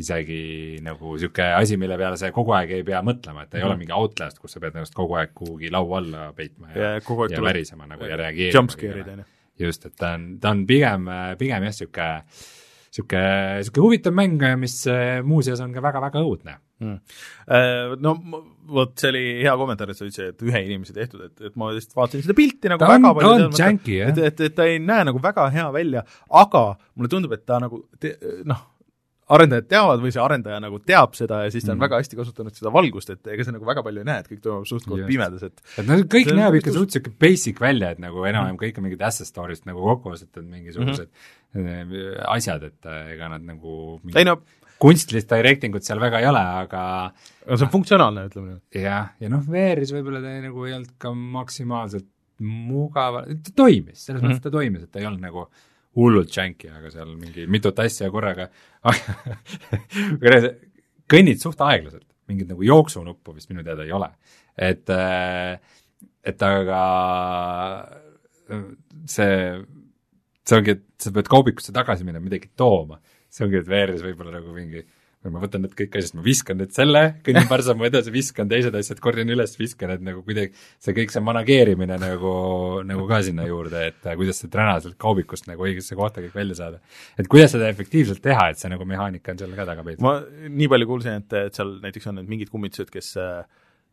isegi 0.00 0.78
nagu 0.80 1.12
niisugune 1.12 1.50
asi, 1.54 1.76
mille 1.76 1.98
peale 2.00 2.16
sa 2.16 2.30
kogu 2.32 2.54
aeg 2.56 2.70
ei 2.78 2.84
pea 2.86 3.02
mõtlema, 3.04 3.44
et 3.44 3.50
ta 3.50 3.58
ei 3.58 3.62
mm 3.62 3.66
-hmm. 3.66 3.72
ole 3.72 3.78
mingi 3.78 3.92
Outlast, 3.92 4.38
kus 4.38 4.52
sa 4.52 4.60
pead 4.60 4.76
ennast 4.76 4.94
kogu 4.94 5.18
aeg 5.20 5.34
kuhugi 5.34 5.70
laua 5.70 5.98
alla 5.98 6.32
peitma 6.32 6.72
ja, 6.74 6.94
ja, 6.96 7.28
ja 7.30 7.42
värisema 7.42 7.86
nagu 7.86 8.04
ja 8.04 8.16
reageerima. 8.16 8.58
jumpscare'id, 8.58 9.12
on 9.12 9.18
ju. 9.18 9.66
just, 9.66 9.86
et 9.86 9.96
ta 9.96 10.14
on, 10.14 10.38
ta 10.40 10.50
on 10.50 10.66
pigem, 10.66 11.08
pigem 11.38 11.62
jah, 11.62 11.72
niisugune 11.72 12.22
niisugune, 12.92 13.58
niisugune 13.62 13.86
huvitav 13.86 14.14
mäng, 14.16 14.42
mis 14.60 14.74
äh, 14.90 15.22
muuseas 15.24 15.60
on 15.64 15.72
ka 15.72 15.80
väga-väga 15.84 16.20
õudne 16.22 16.58
mm.. 16.82 16.98
Äh, 17.48 17.94
no 18.04 18.12
vot 18.72 18.92
see 19.00 19.08
oli 19.10 19.22
hea 19.42 19.54
kommentaar, 19.58 19.90
et 19.92 19.98
sa 19.98 20.04
ütlesid, 20.06 20.34
et 20.34 20.44
ühe 20.46 20.60
inimese 20.66 20.94
tehtud, 20.96 21.24
et, 21.26 21.34
et 21.48 21.56
ma 21.58 21.70
lihtsalt 21.74 21.96
vaatasin 21.98 22.22
seda 22.26 22.36
pilti 22.38 22.70
nagu 22.70 22.84
Ta 22.84 22.90
väga 22.92 23.08
on- 23.10 23.16
palju 23.18 23.32
jah. 23.98 24.12
et, 24.12 24.20
et, 24.30 24.44
et 24.48 24.54
ta 24.58 24.68
ei 24.70 24.78
näe 24.82 25.06
nagu 25.08 25.22
väga 25.24 25.48
hea 25.56 25.66
välja, 25.74 26.04
aga 26.44 26.64
mulle 26.94 27.10
tundub, 27.12 27.32
et 27.38 27.46
ta 27.48 27.58
nagu 27.64 27.82
noh, 28.48 28.60
arendajad 29.32 29.68
teavad 29.70 30.02
või 30.02 30.12
see 30.14 30.22
arendaja 30.22 30.60
nagu 30.62 30.78
teab 30.86 31.16
seda 31.18 31.42
ja 31.46 31.50
siis 31.52 31.64
ta 31.64 31.72
on 31.72 31.76
Mhm. 31.76 31.80
mm. 31.80 31.86
väga 31.86 32.00
hästi 32.02 32.18
kasutanud 32.20 32.58
seda 32.58 32.72
valgust, 32.74 33.10
et 33.14 33.32
ega 33.34 33.44
sa 33.46 33.54
nagu 33.54 33.68
väga 33.68 33.84
palju 33.86 34.02
ei 34.02 34.08
näe, 34.08 34.24
et 34.24 34.30
kõik 34.30 34.42
toimub 34.44 34.66
suht-koht 34.68 35.04
pimedas, 35.08 35.42
et 35.48 35.62
et 35.78 35.86
no 35.88 35.98
kõik 36.02 36.30
See 36.30 36.38
näeb 36.38 36.58
ikka 36.58 36.70
jutus. 36.70 36.80
suht 36.80 36.96
sihuke 36.96 37.14
basic 37.18 37.60
välja, 37.60 37.92
et 37.96 38.02
nagu 38.02 38.26
enam-vähem 38.28 38.58
kõik 38.60 38.78
on 38.78 38.88
mingid 38.88 39.02
asset 39.02 39.30
story'st 39.30 39.68
nagu 39.68 39.80
kokku 39.80 40.12
ostetud 40.12 40.44
mingisugused 40.44 41.08
mm 41.54 41.62
-hmm. 41.62 42.24
asjad, 42.36 42.62
et 42.62 42.86
äh, 42.86 43.14
ega 43.14 43.28
nad 43.28 43.42
nagu 43.42 44.00
ei 44.00 44.06
mingit 44.06 44.26
no, 44.26 44.40
kunstilist 44.82 45.30
directing 45.30 45.74
ut 45.74 45.84
seal 45.86 46.00
väga 46.02 46.20
ei 46.20 46.26
ole, 46.26 46.42
aga 46.64 46.82
aga 47.46 47.56
see 47.56 47.66
on 47.68 47.74
funktsionaalne, 47.76 48.26
ütleme 48.30 48.54
nii. 48.54 48.82
jah, 48.82 49.12
ja 49.20 49.28
noh, 49.32 49.44
VR-is 49.46 49.92
võib-olla 49.94 50.22
ta 50.24 50.32
ei, 50.32 50.42
nagu 50.48 50.64
ei 50.66 50.74
olnud 50.78 50.96
ka 50.98 51.12
maksimaalselt 51.14 52.08
mugav, 52.42 53.22
ta 53.46 53.52
toimis, 53.54 54.02
selles 54.02 54.22
mm 54.22 54.26
-hmm. 54.26 54.32
mõttes 54.32 54.42
ta 54.42 54.50
toimis, 54.50 54.82
et 54.82 54.90
ta 54.90 54.98
ei 54.98 55.06
olnud 55.06 55.22
nagu 55.22 55.46
hullult 55.98 56.32
janky, 56.32 56.70
aga 56.72 56.90
seal 56.92 57.12
mingi 57.18 57.46
mitut 57.50 57.78
asja 57.82 58.08
korraga 58.12 58.48
kõnnid 61.12 61.42
suht 61.42 61.60
aeglaselt, 61.60 62.06
mingit 62.30 62.48
nagu 62.50 62.64
jooksunuppu 62.64 63.34
vist 63.36 63.50
minu 63.52 63.64
teada 63.66 63.84
ei 63.84 63.92
ole. 63.92 64.08
et, 64.56 64.88
äh, 64.90 65.58
et 66.24 66.42
aga 66.46 66.80
äh, 68.48 68.64
see, 69.08 69.36
see 70.46 70.58
ongi, 70.58 70.76
et 70.78 70.84
sa 71.02 71.12
pead 71.14 71.28
kaubikusse 71.30 71.74
tagasi 71.74 72.06
minema 72.08 72.24
midagi 72.24 72.52
tooma, 72.56 73.00
see 73.32 73.46
ongi, 73.46 73.60
et 73.60 73.68
VR-is 73.68 74.04
võib-olla 74.04 74.38
nagu 74.38 74.56
mingi 74.56 74.84
ma 75.30 75.42
võtan 75.42 75.62
need 75.62 75.74
kõik 75.78 75.94
asjad, 75.98 76.16
ma 76.18 76.24
viskan 76.24 76.58
nüüd 76.58 76.72
selle, 76.74 77.02
kõnnin 77.26 77.46
paar 77.50 77.62
sammu 77.62 77.86
edasi, 77.86 78.10
viskan 78.14 78.48
teised 78.50 78.74
asjad, 78.78 78.98
korjan 79.02 79.30
üles, 79.30 79.54
viskan, 79.58 79.92
et 79.94 80.02
nagu 80.02 80.24
kuidagi 80.26 80.50
see 80.82 80.96
kõik 80.96 81.14
see 81.14 81.22
manageerimine 81.22 81.98
nagu, 82.02 82.34
nagu 82.88 83.06
ka 83.10 83.20
sinna 83.26 83.46
juurde, 83.46 83.86
et 83.92 84.08
äh, 84.08 84.18
kuidas 84.18 84.42
see 84.42 84.50
träna 84.52 84.78
sealt 84.82 84.98
kaubikust 85.02 85.46
nagu 85.50 85.68
õigesse 85.68 85.98
kohta 85.98 86.24
kõik 86.24 86.34
välja 86.40 86.58
saada. 86.58 86.82
et 87.18 87.30
kuidas 87.30 87.54
seda 87.54 87.70
efektiivselt 87.70 88.22
teha, 88.24 88.50
et 88.50 88.58
see 88.58 88.72
nagu 88.72 88.86
mehaanika 88.88 89.34
on 89.34 89.42
seal 89.42 89.54
ka 89.58 89.68
taga 89.68 89.86
peidus. 89.86 90.02
ma 90.02 90.18
nii 90.48 90.70
palju 90.74 90.90
kuulsin, 90.90 91.22
et, 91.22 91.38
et 91.48 91.60
seal 91.60 91.76
näiteks 91.84 92.10
on 92.10 92.18
need 92.18 92.32
mingid 92.32 92.50
kummitused, 92.50 92.90
kes 92.90 93.14
äh, 93.22 93.44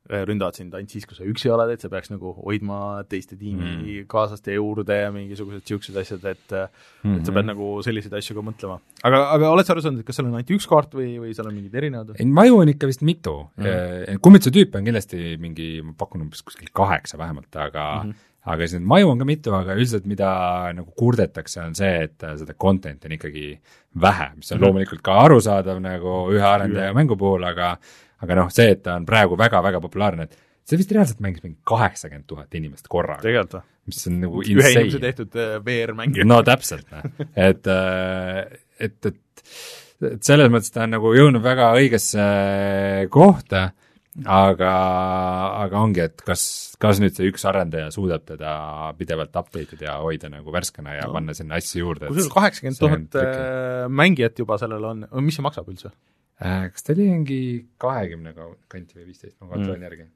ründavad 0.09 0.57
sind 0.57 0.73
ainult 0.73 0.93
siis, 0.93 1.05
kui 1.05 1.17
sa 1.17 1.25
üksi 1.27 1.51
oled, 1.53 1.69
et 1.73 1.83
sa 1.83 1.89
peaks 1.91 2.09
nagu 2.09 2.31
hoidma 2.39 3.03
teiste 3.09 3.35
tiimi 3.37 3.65
mm. 3.67 4.07
kaaslaste 4.09 4.55
juurde 4.55 4.95
ja 4.97 5.11
mingisugused 5.13 5.61
niisugused 5.61 5.99
asjad, 6.01 6.23
et 6.31 6.55
mm 6.55 6.63
-hmm. 7.03 7.19
et 7.19 7.29
sa 7.29 7.35
pead 7.35 7.49
nagu 7.49 7.67
selliseid 7.85 8.15
asju 8.17 8.37
ka 8.37 8.45
mõtlema. 8.47 8.79
aga, 9.03 9.19
aga 9.35 9.51
oled 9.51 9.65
sa 9.65 9.73
aru 9.73 9.83
saanud, 9.85 9.99
et 9.99 10.07
kas 10.07 10.17
seal 10.17 10.27
on 10.27 10.39
ainult 10.39 10.55
üks 10.57 10.67
kaart 10.69 10.95
või, 10.97 11.11
või 11.21 11.35
seal 11.35 11.47
on 11.47 11.53
mingid 11.53 11.75
erinevad? 11.75 12.15
ei, 12.17 12.25
maju 12.25 12.63
on 12.63 12.73
ikka 12.73 12.89
vist 12.89 13.05
mitu 13.05 13.35
mm., 13.57 14.17
kummituse 14.21 14.51
tüüpe 14.55 14.81
on 14.81 14.89
kindlasti 14.89 15.37
mingi, 15.37 15.69
ma 15.85 15.93
pakun 15.93 16.25
umbes 16.25 16.41
kuskil 16.41 16.73
kaheksa 16.73 17.17
vähemalt, 17.17 17.55
aga 17.55 17.85
mm 18.03 18.09
-hmm. 18.09 18.15
aga 18.49 18.67
siis 18.67 18.79
neid 18.79 18.89
maju 18.89 19.09
on 19.13 19.19
ka 19.19 19.25
mitu, 19.25 19.53
aga 19.53 19.77
üldiselt 19.77 20.05
mida 20.05 20.73
nagu 20.73 20.91
kurdetakse, 20.97 21.61
on 21.61 21.75
see, 21.75 22.03
et 22.09 22.23
äh, 22.23 22.37
seda 22.37 22.53
content'i 22.53 23.05
on 23.05 23.17
ikkagi 23.19 23.59
vähe, 23.93 24.29
mis 24.35 24.51
on 24.51 24.57
mm 24.57 24.61
-hmm. 24.61 24.65
loomulikult 24.65 25.01
ka 25.01 25.21
arusaadav 25.25 25.79
nagu 25.79 26.31
ühe 26.33 26.47
arendaja 26.55 26.93
mängu 26.93 27.17
puhul, 27.17 27.43
aga 27.43 27.77
aga 28.25 28.39
noh, 28.41 28.53
see, 28.53 28.75
et 28.75 28.83
ta 28.85 28.97
on 28.99 29.07
praegu 29.07 29.37
väga-väga 29.39 29.81
populaarne, 29.83 30.29
et 30.29 30.37
see 30.69 30.79
vist 30.79 30.93
reaalselt 30.93 31.23
mängis 31.25 31.43
mingi 31.45 31.59
kaheksakümmend 31.67 32.27
tuhat 32.29 32.55
inimest 32.59 32.89
korraga, 32.91 33.23
tegelikult 33.25 33.59
või? 33.59 33.67
mis 33.89 34.05
on 34.05 34.17
nagu 34.21 34.41
ühe 34.43 34.53
inimese 34.53 34.85
insane. 34.85 35.03
tehtud 35.07 35.37
äh, 35.39 35.57
VR-mäng. 35.65 36.23
no 36.29 36.39
täpselt, 36.45 36.87
noh, 36.93 37.05
et, 37.33 37.69
et, 38.79 39.11
et, 39.11 39.45
et 40.11 40.23
selles 40.25 40.51
mõttes 40.53 40.73
ta 40.75 40.85
on 40.85 40.97
nagu 40.97 41.13
jõudnud 41.15 41.43
väga 41.43 41.71
õigesse 41.79 42.25
kohta, 43.13 43.69
aga, 44.25 44.73
aga 45.63 45.81
ongi, 45.81 46.03
et 46.09 46.23
kas, 46.25 46.43
kas 46.81 46.99
nüüd 47.01 47.15
see 47.15 47.29
üks 47.31 47.45
arendaja 47.49 47.89
suudab 47.93 48.25
teda 48.27 48.53
pidevalt 48.99 49.35
update 49.41 49.77
ida 49.77 49.89
ja 49.89 49.97
hoida 50.03 50.31
nagu 50.31 50.53
värskena 50.53 50.97
ja 50.97 51.07
no. 51.07 51.15
panna 51.17 51.35
sinna 51.37 51.59
asju 51.59 51.83
juurde. 51.83 52.11
sul 52.13 52.31
kaheksakümmend 52.33 52.81
tuhat 52.81 53.19
äh, 53.23 53.89
mängijat 53.89 54.39
juba 54.41 54.59
sellel 54.61 54.85
on, 54.91 55.05
mis 55.25 55.39
see 55.39 55.45
maksab 55.45 55.69
üldse? 55.71 55.93
Äh, 56.39 56.69
kas 56.71 56.85
ta 56.85 56.95
oli 56.95 57.09
mingi 57.09 57.41
kahekümne 57.81 58.31
kanti 58.71 58.99
või 58.99 59.09
viisteist, 59.09 59.35
ma 59.41 59.51
kontrollin 59.51 59.81
mm. 59.81 59.87
järgi 59.89 60.07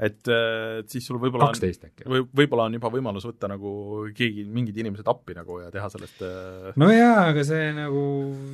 et, 0.00 0.30
et 0.32 0.90
siis 0.90 1.04
sul 1.06 1.18
võib-olla 1.20 1.50
kaksteist 1.50 1.84
äkki. 1.84 2.06
või 2.08 2.22
võib-olla 2.40 2.66
on 2.68 2.76
juba 2.78 2.90
võimalus 2.92 3.26
võtta 3.28 3.50
nagu 3.50 3.72
keegi, 4.16 4.46
mingid 4.48 4.78
inimesed 4.80 5.08
appi 5.10 5.36
nagu 5.36 5.58
ja 5.60 5.68
teha 5.74 5.90
sellest 5.92 6.22
no 6.80 6.88
jaa, 6.92 7.26
aga 7.32 7.44
see 7.46 7.70
nagu, 7.76 8.04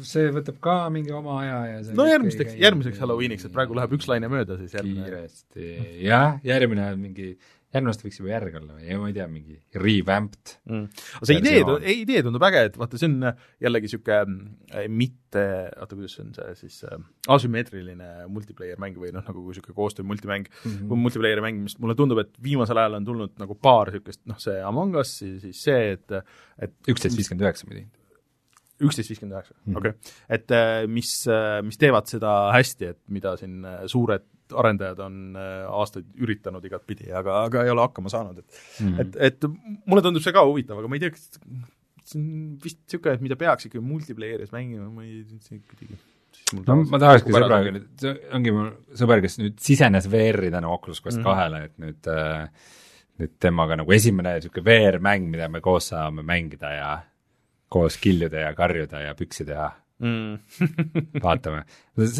see 0.07 0.33
võtab 0.35 0.59
ka 0.65 0.77
mingi 0.93 1.15
oma 1.15 1.39
aja 1.45 1.61
ja 1.71 1.83
see 1.87 1.99
no 1.99 2.09
järgmisteks, 2.11 2.57
järgmiseks 2.63 3.03
Halloweeniks, 3.03 3.47
et 3.47 3.55
praegu 3.55 3.79
läheb 3.79 3.95
üks 3.99 4.11
laine 4.11 4.31
mööda, 4.33 4.59
siis 4.59 4.75
järgmine 4.75 5.07
kiiresti, 5.07 5.69
jah, 6.09 6.41
järgmine 6.47 6.91
on 6.97 7.05
mingi 7.07 7.37
järgmine 7.77 7.93
aasta 7.93 8.07
võiks 8.07 8.21
juba 8.21 8.31
järg 8.33 8.59
olla 8.61 8.77
või, 8.77 8.99
ma 9.01 9.11
ei 9.11 9.17
tea, 9.17 9.27
mingi 9.31 9.57
revamped. 9.83 10.55
Mm.. 10.71 11.03
see 11.23 11.39
idee, 11.41 11.63
idee 11.95 12.23
tundub 12.27 12.47
äge, 12.49 12.63
et 12.71 12.79
vaata, 12.81 13.01
see 13.01 13.11
on 13.11 13.29
jällegi 13.63 13.91
niisugune 13.91 14.87
mitte, 14.93 15.45
oota, 15.77 15.99
kuidas 15.99 16.17
on 16.23 16.33
see 16.37 16.55
siis 16.63 16.79
äh, 16.89 17.03
asümmeetriline 17.37 18.11
multiplayer 18.33 18.81
mäng 18.83 18.99
või 19.01 19.13
noh, 19.15 19.25
nagu 19.27 19.45
niisugune 19.49 19.77
koostöö 19.77 20.07
multimäng 20.09 20.49
mm, 20.49 20.79
-hmm. 20.79 21.05
multiplayer 21.07 21.43
mäng, 21.45 21.63
mis 21.67 21.79
mulle 21.83 21.97
tundub, 21.99 22.23
et 22.25 22.33
viimasel 22.43 22.83
ajal 22.83 22.99
on 23.01 23.11
tulnud 23.11 23.37
nagu 23.43 23.59
paar 23.61 23.93
niisugust, 23.93 24.25
noh, 24.31 24.41
see 24.43 24.59
Among 24.65 24.97
Us, 25.01 25.19
siis 25.21 25.63
see, 25.63 25.95
et 25.97 26.19
et 26.63 26.75
üksteist 26.89 27.19
viiskümmend 27.19 27.47
üheksa 27.47 27.69
muidu 27.69 27.87
üksteist 28.87 29.13
viiskümmend 29.13 29.39
üheksa, 29.39 29.55
okei. 29.79 29.93
et 30.37 30.53
mis, 30.93 31.13
mis 31.65 31.79
teevad 31.81 32.09
seda 32.11 32.33
hästi, 32.53 32.91
et 32.93 33.01
mida 33.13 33.37
siin 33.41 33.65
suured 33.89 34.27
arendajad 34.55 35.01
on 35.07 35.39
aastaid 35.39 36.07
üritanud 36.23 36.65
igatpidi, 36.65 37.11
aga, 37.13 37.43
aga 37.49 37.65
ei 37.65 37.73
ole 37.73 37.87
hakkama 37.87 38.13
saanud, 38.13 38.39
et 38.39 38.61
mm 38.81 38.93
-hmm. 38.93 39.01
et, 39.01 39.17
et 39.31 39.49
mulle 39.87 40.03
tundub 40.03 40.23
see 40.23 40.33
ka 40.37 40.45
huvitav, 40.47 40.79
aga 40.79 40.89
ma 40.89 40.99
ei 40.99 41.01
tea, 41.07 41.11
kas 41.11 41.31
see 42.07 42.21
on 42.21 42.59
vist 42.63 42.79
niisugune, 42.85 43.15
et 43.15 43.25
mida 43.25 43.37
peaks 43.37 43.67
ikkagi 43.67 43.85
multiplayer'is 43.85 44.53
mängima, 44.55 44.91
ma 44.91 45.03
ei, 45.03 45.25
kuidagi 45.51 45.99
no 46.67 46.77
ma 46.87 47.01
tahakski 47.03 47.35
sõbraga 47.35 47.73
nüüd, 47.75 47.87
see 48.01 48.15
ongi 48.37 48.53
mul 48.55 48.69
sõber, 48.99 49.23
kes 49.25 49.39
nüüd 49.41 49.57
sisenes 49.63 50.09
VR-i 50.13 50.51
tänu 50.55 50.73
Oculus 50.75 51.03
Quest 51.03 51.19
Mhm. 51.19 51.27
kahele, 51.27 51.65
et 51.65 51.79
nüüd 51.83 52.11
äh, 52.13 52.49
nüüd 53.21 53.33
temaga 53.41 53.79
nagu 53.81 53.93
esimene 53.93 54.37
niisugune 54.37 54.67
VR-mäng, 54.69 55.31
mida 55.33 55.49
me 55.49 55.61
koos 55.65 55.91
saame 55.93 56.23
mängida 56.27 56.73
ja 56.77 56.91
koos 57.73 57.97
kiljuda 57.99 58.47
ja 58.47 58.55
karjuda 58.55 59.01
ja 59.01 59.15
püksi 59.19 59.47
teha 59.49 59.71
mm. 60.03 60.39
vaatame. 61.25 61.63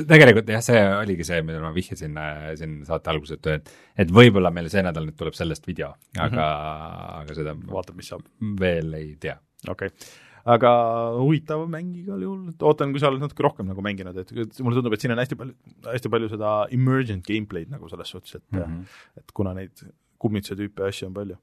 tegelikult 0.09 0.53
jah, 0.53 0.63
see 0.65 0.83
oligi 0.97 1.27
see, 1.29 1.41
millele 1.45 1.65
ma 1.65 1.73
vihjasin 1.77 2.21
äh, 2.21 2.53
siin 2.61 2.77
saate 2.89 3.13
alguses, 3.13 3.41
et, 3.41 3.51
et 3.57 4.07
et 4.07 4.13
võib-olla 4.15 4.53
meil 4.55 4.71
see 4.73 4.85
nädal 4.87 5.09
nüüd 5.09 5.19
tuleb 5.19 5.37
sellest 5.37 5.67
video, 5.69 5.93
aga 6.17 6.29
mm, 6.29 6.39
-hmm. 6.39 7.25
aga 7.25 7.41
seda 7.41 7.57
vaatab, 7.73 7.99
mis 7.99 8.13
saab. 8.13 8.25
veel 8.61 8.95
ei 9.01 9.11
tea. 9.21 9.37
okei 9.69 9.91
okay. 9.93 10.09
aga 10.57 10.73
huvitav 11.19 11.67
mäng 11.73 11.93
igal 12.01 12.23
juhul, 12.23 12.49
et 12.55 12.63
ootan, 12.71 12.95
kui 12.95 13.03
sa 13.03 13.11
oled 13.11 13.25
natuke 13.25 13.45
rohkem 13.45 13.69
nagu 13.69 13.85
mänginud, 13.85 14.17
et 14.23 14.33
mulle 14.63 14.81
tundub, 14.81 14.97
et 14.97 15.05
siin 15.05 15.15
on 15.17 15.23
hästi 15.23 15.39
palju, 15.43 15.55
hästi 15.91 16.13
palju 16.17 16.33
seda 16.33 16.57
emergent 16.73 17.29
gameplay'd 17.29 17.73
nagu 17.73 17.93
selles 17.93 18.15
suhtes, 18.15 18.41
et 18.41 18.45
mm, 18.51 18.63
-hmm. 18.63 19.23
et 19.23 19.37
kuna 19.37 19.55
neid 19.55 19.87
kummituse 20.19 20.57
tüüpe 20.57 20.89
asju 20.89 21.11
on 21.11 21.15
palju 21.15 21.37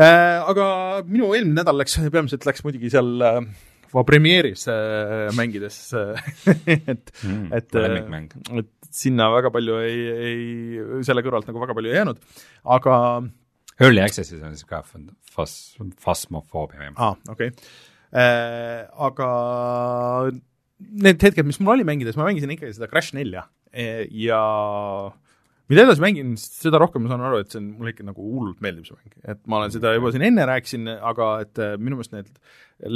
äh,. 0.00 0.40
Aga 0.48 1.04
minu 1.06 1.34
eelmine 1.34 1.60
nädal 1.60 1.76
läks, 1.78 1.98
peamiselt 2.12 2.44
läks 2.48 2.64
muidugi 2.64 2.90
seal 2.90 3.22
äh, 3.22 3.44
premieris 4.08 4.64
äh, 4.72 5.28
mängides 5.36 5.76
et 6.66 7.12
mm,, 7.22 7.46
et, 7.52 7.76
äh, 7.76 7.98
et 8.62 8.70
sinna 8.92 9.28
väga 9.34 9.52
palju 9.52 9.78
ei, 9.84 10.00
ei, 10.28 10.42
selle 11.06 11.24
kõrvalt 11.24 11.48
nagu 11.48 11.62
väga 11.62 11.76
palju 11.76 11.92
ei 11.92 11.98
jäänud, 12.00 12.22
aga 12.76 12.96
Early 13.82 14.02
Access'is 14.04 14.42
on 14.44 14.56
siis 14.56 14.68
ka 14.68 14.82
fas-, 14.84 15.74
fasmofoobia 16.00 16.86
või? 16.86 16.94
aa, 16.96 17.16
okei 17.32 17.52
okay. 17.52 17.68
äh,. 18.12 18.88
Aga 19.02 19.28
need 20.82 21.22
hetked, 21.22 21.46
mis 21.46 21.60
mul 21.62 21.76
oli 21.76 21.86
mängides, 21.86 22.18
ma 22.18 22.26
mängisin 22.26 22.52
ikkagi 22.54 22.74
seda 22.76 22.88
Crash 22.90 23.14
nelja 23.16 23.46
e, 23.70 24.06
ja 24.24 24.40
mida 25.70 25.84
edasi 25.86 26.02
mängin, 26.02 26.32
seda 26.40 26.80
rohkem 26.82 27.04
ma 27.04 27.12
saan 27.12 27.24
aru, 27.26 27.42
et 27.42 27.52
see 27.52 27.60
on, 27.60 27.68
mulle 27.78 27.92
ikka 27.94 28.06
nagu 28.06 28.24
hullult 28.24 28.62
meeldib 28.64 28.88
see 28.88 28.96
mäng. 28.96 29.14
et 29.34 29.40
ma 29.46 29.60
olen 29.60 29.74
seda 29.74 29.94
juba 29.96 30.12
siin 30.14 30.26
enne 30.28 30.46
rääkisin, 30.48 30.90
aga 31.12 31.28
et 31.44 31.62
äh, 31.62 31.76
minu 31.78 31.98
meelest 31.98 32.16
need 32.16 32.32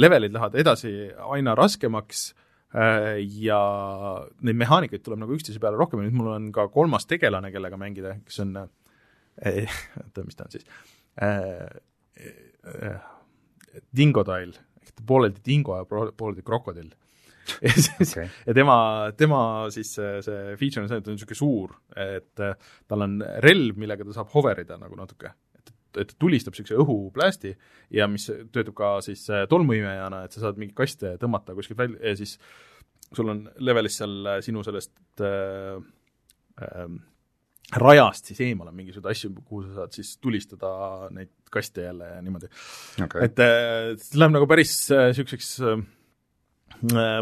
levelid 0.03 0.35
lähevad 0.35 0.57
edasi 0.63 0.93
aina 1.37 1.55
raskemaks 1.57 2.27
äh, 2.75 3.15
ja 3.43 3.61
neid 4.41 4.59
mehaanikaid 4.63 5.05
tuleb 5.05 5.23
nagu 5.23 5.37
üksteise 5.37 5.61
peale 5.63 5.79
rohkem. 5.79 6.03
Ja 6.03 6.09
nüüd 6.09 6.19
mul 6.19 6.33
on 6.35 6.51
ka 6.55 6.67
kolmas 6.73 7.07
tegelane, 7.09 7.51
kellega 7.55 7.79
mängida, 7.79 8.17
kes 8.27 8.43
on 8.43 8.55
äh, 8.63 9.79
oota, 10.03 10.25
mis 10.25 10.37
ta 10.37 10.47
on 10.47 10.57
siis? 10.57 10.67
Dingodile 13.97 14.57
ehk 14.87 15.03
pooleldi 15.07 15.41
dingo 15.45 15.75
ja 15.77 15.85
pooleldi 15.87 16.43
krokodill 16.45 16.91
ja 17.65 17.73
siis 17.73 18.13
okay., 18.13 18.29
ja 18.45 18.55
tema, 18.57 18.77
tema 19.17 19.41
siis 19.73 19.93
see, 19.97 20.21
see 20.25 20.55
feature 20.59 20.83
on 20.83 20.91
see, 20.91 20.99
et 20.99 21.05
ta 21.05 21.11
on 21.11 21.17
niisugune 21.17 21.39
suur, 21.39 21.75
et 21.95 22.45
äh, 22.45 22.71
tal 22.89 23.05
on 23.07 23.19
relv, 23.45 23.77
millega 23.79 24.07
ta 24.07 24.17
saab 24.19 24.31
hoverida 24.35 24.79
nagu 24.81 24.99
natuke. 24.99 25.33
et, 25.57 25.73
et 26.03 26.13
ta 26.13 26.19
tulistab 26.19 26.55
niisuguse 26.55 26.79
õhuplästi 26.83 27.53
ja 27.97 28.07
mis 28.11 28.29
töötab 28.29 28.75
ka 28.77 28.93
siis 29.05 29.25
äh, 29.33 29.45
tolmuimejana, 29.49 30.23
et 30.25 30.35
sa 30.35 30.47
saad 30.47 30.61
mingeid 30.61 30.77
kaste 30.77 31.17
tõmmata 31.21 31.57
kuskilt 31.57 31.79
välja 31.83 32.13
ja 32.13 32.17
siis 32.19 32.37
sul 33.13 33.29
on 33.31 33.45
levelis 33.63 34.01
seal 34.01 34.33
sinu 34.43 34.63
sellest 34.67 35.23
äh, 35.23 35.77
äh, 36.63 36.89
rajast 37.75 38.29
siis 38.31 38.39
eemal 38.45 38.69
on 38.69 38.77
mingisuguseid 38.77 39.11
asju, 39.11 39.33
kuhu 39.43 39.65
sa 39.65 39.81
saad 39.81 39.95
siis 39.97 40.13
tulistada 40.23 40.69
neid 41.15 41.31
kaste 41.51 41.83
jälle 41.83 42.13
ja 42.13 42.21
niimoodi 42.23 42.47
okay.. 43.03 43.27
et 43.27 43.41
see 44.03 44.19
läheb 44.21 44.35
nagu 44.35 44.47
päris 44.47 44.73
niisuguseks 44.91 45.49
äh, 45.61 45.73
äh, 45.73 45.85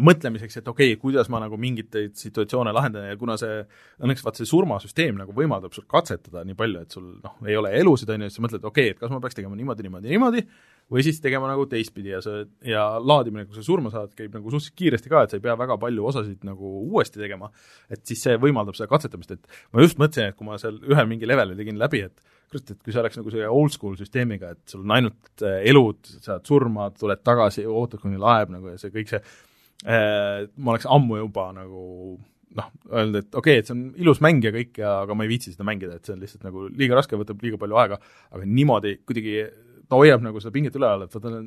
mõtlemiseks, 0.03 0.59
et 0.59 0.67
okei 0.67 0.93
okay,, 0.93 0.99
kuidas 1.01 1.29
ma 1.31 1.39
nagu 1.39 1.57
mingeid 1.59 1.93
situatsioone 2.19 2.73
lahendan 2.75 3.07
ja 3.07 3.17
kuna 3.19 3.37
see, 3.39 3.61
õnneks 4.03 4.23
vaat 4.25 4.41
see 4.41 4.49
surmasüsteem 4.49 5.15
nagu 5.19 5.35
võimaldab 5.35 5.75
sul 5.75 5.85
katsetada 5.87 6.43
nii 6.47 6.57
palju, 6.59 6.81
et 6.83 6.97
sul 6.97 7.05
noh, 7.23 7.37
ei 7.47 7.55
ole 7.59 7.71
elusid, 7.79 8.11
on 8.11 8.25
ju, 8.25 8.31
siis 8.31 8.41
sa 8.41 8.45
mõtled, 8.45 8.65
okei 8.67 8.89
okay,, 8.89 8.95
et 8.95 8.99
kas 8.99 9.13
ma 9.13 9.21
peaks 9.23 9.37
tegema 9.37 9.55
niimoodi, 9.55 9.85
niimoodi, 9.87 10.11
niimoodi, 10.11 10.43
või 10.91 11.01
siis 11.05 11.17
tegema 11.21 11.47
nagu 11.49 11.65
teistpidi 11.69 12.11
ja 12.13 12.19
see, 12.21 12.43
ja 12.69 12.83
laadimine, 13.01 13.47
kui 13.47 13.57
sa 13.57 13.63
surma 13.65 13.89
saad, 13.93 14.11
käib 14.17 14.35
nagu 14.35 14.51
suhteliselt 14.51 14.77
kiiresti 14.77 15.11
ka, 15.11 15.23
et 15.25 15.33
sa 15.33 15.39
ei 15.39 15.43
pea 15.45 15.55
väga 15.57 15.79
palju 15.81 16.05
osasid 16.11 16.45
nagu 16.45 16.71
uuesti 16.83 17.21
tegema, 17.21 17.49
et 17.89 18.03
siis 18.05 18.21
see 18.27 18.37
võimaldab 18.41 18.77
seda 18.77 18.89
katsetamist, 18.91 19.33
et 19.33 19.57
ma 19.73 19.85
just 19.85 19.99
mõtlesin, 20.01 20.29
et 20.29 20.37
kui 20.37 20.47
ma 20.47 20.59
seal 20.61 20.77
ühe 20.85 21.07
mingi 21.09 21.29
leveli 21.29 21.57
tegin 21.57 21.81
läbi, 21.81 22.03
et 22.05 22.21
kurat, 22.51 22.69
et 22.69 22.83
kui 22.83 22.93
see 22.93 23.01
oleks 23.01 23.17
nagu 23.17 23.33
see 23.33 23.49
old 23.49 23.73
school 23.73 23.97
süsteemiga, 23.97 24.53
et 24.53 24.75
sul 24.75 24.85
on 24.85 24.93
ainult 24.99 25.45
äh, 25.45 25.63
elud, 25.71 26.13
saad 26.21 26.45
surma, 26.45 26.91
tuled 26.99 27.25
tagasi, 27.25 27.65
ootad, 27.65 28.03
kuni 28.03 28.21
laeb 28.21 28.53
nagu 28.53 28.75
ja 28.75 28.77
see 28.81 28.93
kõik 28.93 29.11
see 29.15 29.21
äh,, 29.23 30.45
ma 30.55 30.75
oleks 30.75 30.85
ammu 30.85 31.19
juba 31.23 31.49
nagu 31.57 31.83
noh, 32.55 32.71
öelnud, 32.93 33.19
et 33.19 33.35
okei 33.35 33.57
okay,, 33.57 33.63
et 33.63 33.67
see 33.67 33.75
on 33.75 33.85
ilus 33.99 34.21
mäng 34.23 34.45
ja 34.45 34.53
kõik 34.53 34.77
ja 34.79 34.93
aga 35.01 35.17
ma 35.17 35.25
ei 35.25 35.33
viitsi 35.33 35.51
seda 35.51 35.65
mängida, 35.67 35.97
et 35.97 36.07
see 36.07 36.13
on 36.15 36.21
lihtsalt 36.23 36.45
nagu 36.45 36.69
liiga 36.69 36.97
raske, 36.97 37.17
võtab 37.19 37.41
liiga 37.43 37.59
palju 37.59 37.81
aega, 37.81 37.99
aga 38.31 38.47
niimoodi 38.47 38.99
kuidagi 39.03 39.39
ta 39.89 39.99
hoiab 39.99 40.23
nagu 40.25 40.41
seda 40.41 40.53
pinget 40.55 40.75
üleval, 40.77 41.05
et 41.05 41.15
vaata 41.15 41.41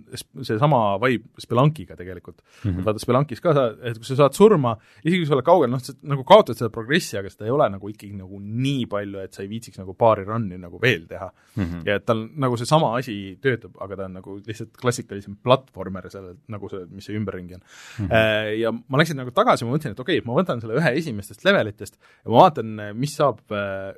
seesama 0.47 0.81
vibe 1.03 1.43
Spelunkiga 1.43 1.97
tegelikult 1.99 2.41
mm. 2.41 2.71
-hmm. 2.71 2.85
vaata 2.87 3.03
Spelunkis 3.03 3.43
ka 3.43 3.55
sa, 3.57 3.65
et 3.83 3.99
kui 3.99 4.07
sa 4.07 4.17
saad 4.23 4.37
surma, 4.37 4.75
isegi 5.03 5.23
kui 5.23 5.29
sa 5.29 5.37
oled 5.37 5.47
kaugel, 5.47 5.71
noh, 5.73 5.83
sa 5.83 5.95
nagu 6.03 6.25
kaotad 6.29 6.59
seda 6.59 6.71
progressi, 6.75 7.19
aga 7.19 7.31
seda 7.33 7.49
ei 7.49 7.55
ole 7.55 7.69
nagu 7.75 7.91
ikkagi 7.91 8.15
nagu 8.19 8.41
nii 8.43 8.87
palju, 8.91 9.23
et 9.25 9.35
sa 9.35 9.43
ei 9.43 9.51
viitsiks 9.51 9.81
nagu 9.81 9.95
paari 9.99 10.27
run'i 10.29 10.59
nagu 10.61 10.81
veel 10.83 11.07
teha 11.11 11.29
mm. 11.31 11.65
-hmm. 11.65 11.83
ja 11.89 11.99
et 12.01 12.07
tal 12.07 12.25
nagu 12.37 12.57
seesama 12.57 12.95
asi 12.99 13.39
töötab, 13.43 13.75
aga 13.81 13.97
ta 13.97 14.05
on 14.05 14.17
nagu 14.21 14.39
lihtsalt 14.47 14.77
klassikalisem 14.81 15.37
platvormer 15.43 16.11
selle, 16.11 16.37
nagu 16.49 16.69
see, 16.69 16.87
mis 16.91 17.11
see 17.11 17.17
ümberringi 17.19 17.59
on 17.59 17.63
mm. 17.63 18.07
-hmm. 18.07 18.57
Ja 18.59 18.73
ma 18.73 18.99
läksin 18.99 19.17
nagu 19.17 19.31
tagasi, 19.31 19.65
ma 19.65 19.75
mõtlesin, 19.75 19.93
et 19.93 20.01
okei 20.01 20.19
okay,, 20.19 20.27
ma 20.27 20.39
võtan 20.41 20.61
selle 20.61 20.79
ühe 20.79 20.95
esimestest 20.99 21.45
levelitest 21.45 21.99
ja 21.99 22.31
ma 22.31 22.43
vaatan, 22.43 22.81
mis 22.95 23.17
saab, 23.17 23.41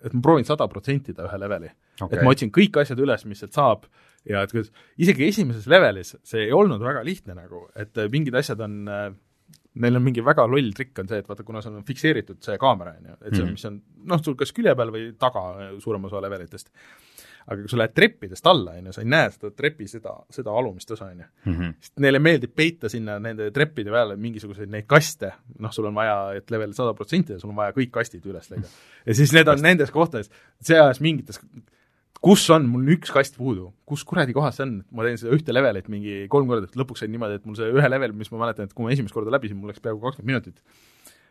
et 0.05 0.13
ma 0.13 0.21
proovin 0.21 0.45
sada 0.45 0.69
protsentida 0.69 1.27
ühe 1.29 1.39
leveli 1.39 1.71
okay.. 2.01 2.19
et 2.19 2.25
ma 2.25 2.33
otsin 2.35 2.53
kõik 2.55 2.81
asjad 2.83 3.01
üles, 3.03 3.25
mis 3.29 3.43
sealt 3.43 3.57
saab, 3.57 3.87
ja 4.29 4.45
et 4.45 4.53
kuidas, 4.53 4.71
isegi 5.01 5.27
esimeses 5.29 5.67
levelis 5.71 6.15
see 6.27 6.47
ei 6.49 6.55
olnud 6.57 6.83
väga 6.85 7.05
lihtne 7.07 7.37
nagu, 7.39 7.67
et 7.79 7.97
äh, 7.99 8.11
mingid 8.13 8.37
asjad 8.41 8.61
on 8.67 8.81
äh, 8.91 9.11
neil 9.79 9.99
on 10.01 10.03
mingi 10.03 10.23
väga 10.25 10.47
loll 10.51 10.73
trikk 10.75 10.99
on 11.03 11.11
see, 11.11 11.21
et 11.23 11.29
vaata, 11.31 11.45
kuna 11.47 11.63
sul 11.63 11.77
on 11.79 11.87
fikseeritud 11.87 12.41
see 12.43 12.59
kaamera, 12.61 12.97
on 12.99 13.13
ju, 13.13 13.15
et 13.21 13.35
see 13.35 13.45
-hmm. 13.45 13.55
mis 13.55 13.65
on 13.69 13.81
noh, 14.11 14.23
sul 14.25 14.37
kas 14.39 14.53
külje 14.57 14.75
peal 14.77 14.91
või 14.91 15.13
taga 15.19 15.45
äh, 15.53 15.71
suurem 15.79 16.05
osa 16.05 16.23
levelitest, 16.23 16.71
aga 17.47 17.61
kui 17.63 17.71
sa 17.71 17.79
lähed 17.79 17.95
treppidest 17.95 18.47
alla, 18.47 18.75
on 18.79 18.91
ju, 18.91 18.93
sa 18.93 19.05
ei 19.05 19.09
näe 19.09 19.31
seda 19.31 19.51
trepi 19.57 19.89
seda, 19.89 20.15
seda 20.31 20.51
alumist 20.51 20.91
osa, 20.91 21.11
on 21.15 21.23
ju. 21.23 21.27
Mhm. 21.45 21.75
sest 21.81 21.99
neile 21.99 22.19
meeldib 22.19 22.55
peita 22.55 22.89
sinna 22.89 23.19
nende 23.19 23.51
treppide 23.51 23.91
peale 23.91 24.17
mingisuguseid 24.17 24.71
neid 24.71 24.87
kaste, 24.87 25.33
noh, 25.59 25.73
sul 25.73 25.87
on 25.87 25.95
vaja, 25.95 26.33
et 26.35 26.51
level 26.51 26.75
sada 26.75 26.95
protsenti 26.95 27.33
ja 27.33 27.39
sul 27.39 27.51
on 27.51 27.57
vaja 27.57 27.73
kõik 27.73 27.91
kastid 27.91 28.27
üles 28.27 28.51
leida. 28.51 28.69
ja 29.07 29.15
siis 29.15 29.33
need 29.33 29.49
on 29.49 29.63
nendes 29.63 29.91
kohtades, 29.91 30.31
see 30.61 30.79
ajas 30.79 31.01
mingites 31.01 31.41
kus 32.25 32.45
on, 32.53 32.67
mul 32.69 32.85
on 32.85 32.93
üks 32.97 33.13
kast 33.15 33.37
puudu, 33.41 33.71
kus 33.89 34.03
kuradi 34.09 34.35
kohas 34.37 34.59
see 34.59 34.67
on, 34.67 34.75
ma 34.97 35.07
teen 35.07 35.19
seda 35.21 35.33
ühte 35.37 35.55
levelit 35.55 35.89
mingi 35.93 36.27
kolm 36.33 36.51
korda, 36.51 36.69
et 36.69 36.77
lõpuks 36.79 37.05
sain 37.05 37.13
niimoodi, 37.13 37.39
et 37.41 37.47
mul 37.49 37.57
see 37.59 37.71
ühe 37.73 37.91
level, 37.91 38.13
mis 38.17 38.31
ma 38.33 38.43
mäletan, 38.43 38.69
et 38.69 38.77
kui 38.77 38.87
ma 38.87 38.93
esimest 38.95 39.17
korda 39.17 39.33
läbisin, 39.33 39.57
mul 39.61 39.73
läks 39.73 39.83
peaaegu 39.85 40.03
kakskümmend 40.05 40.35
minutit. 40.35 40.61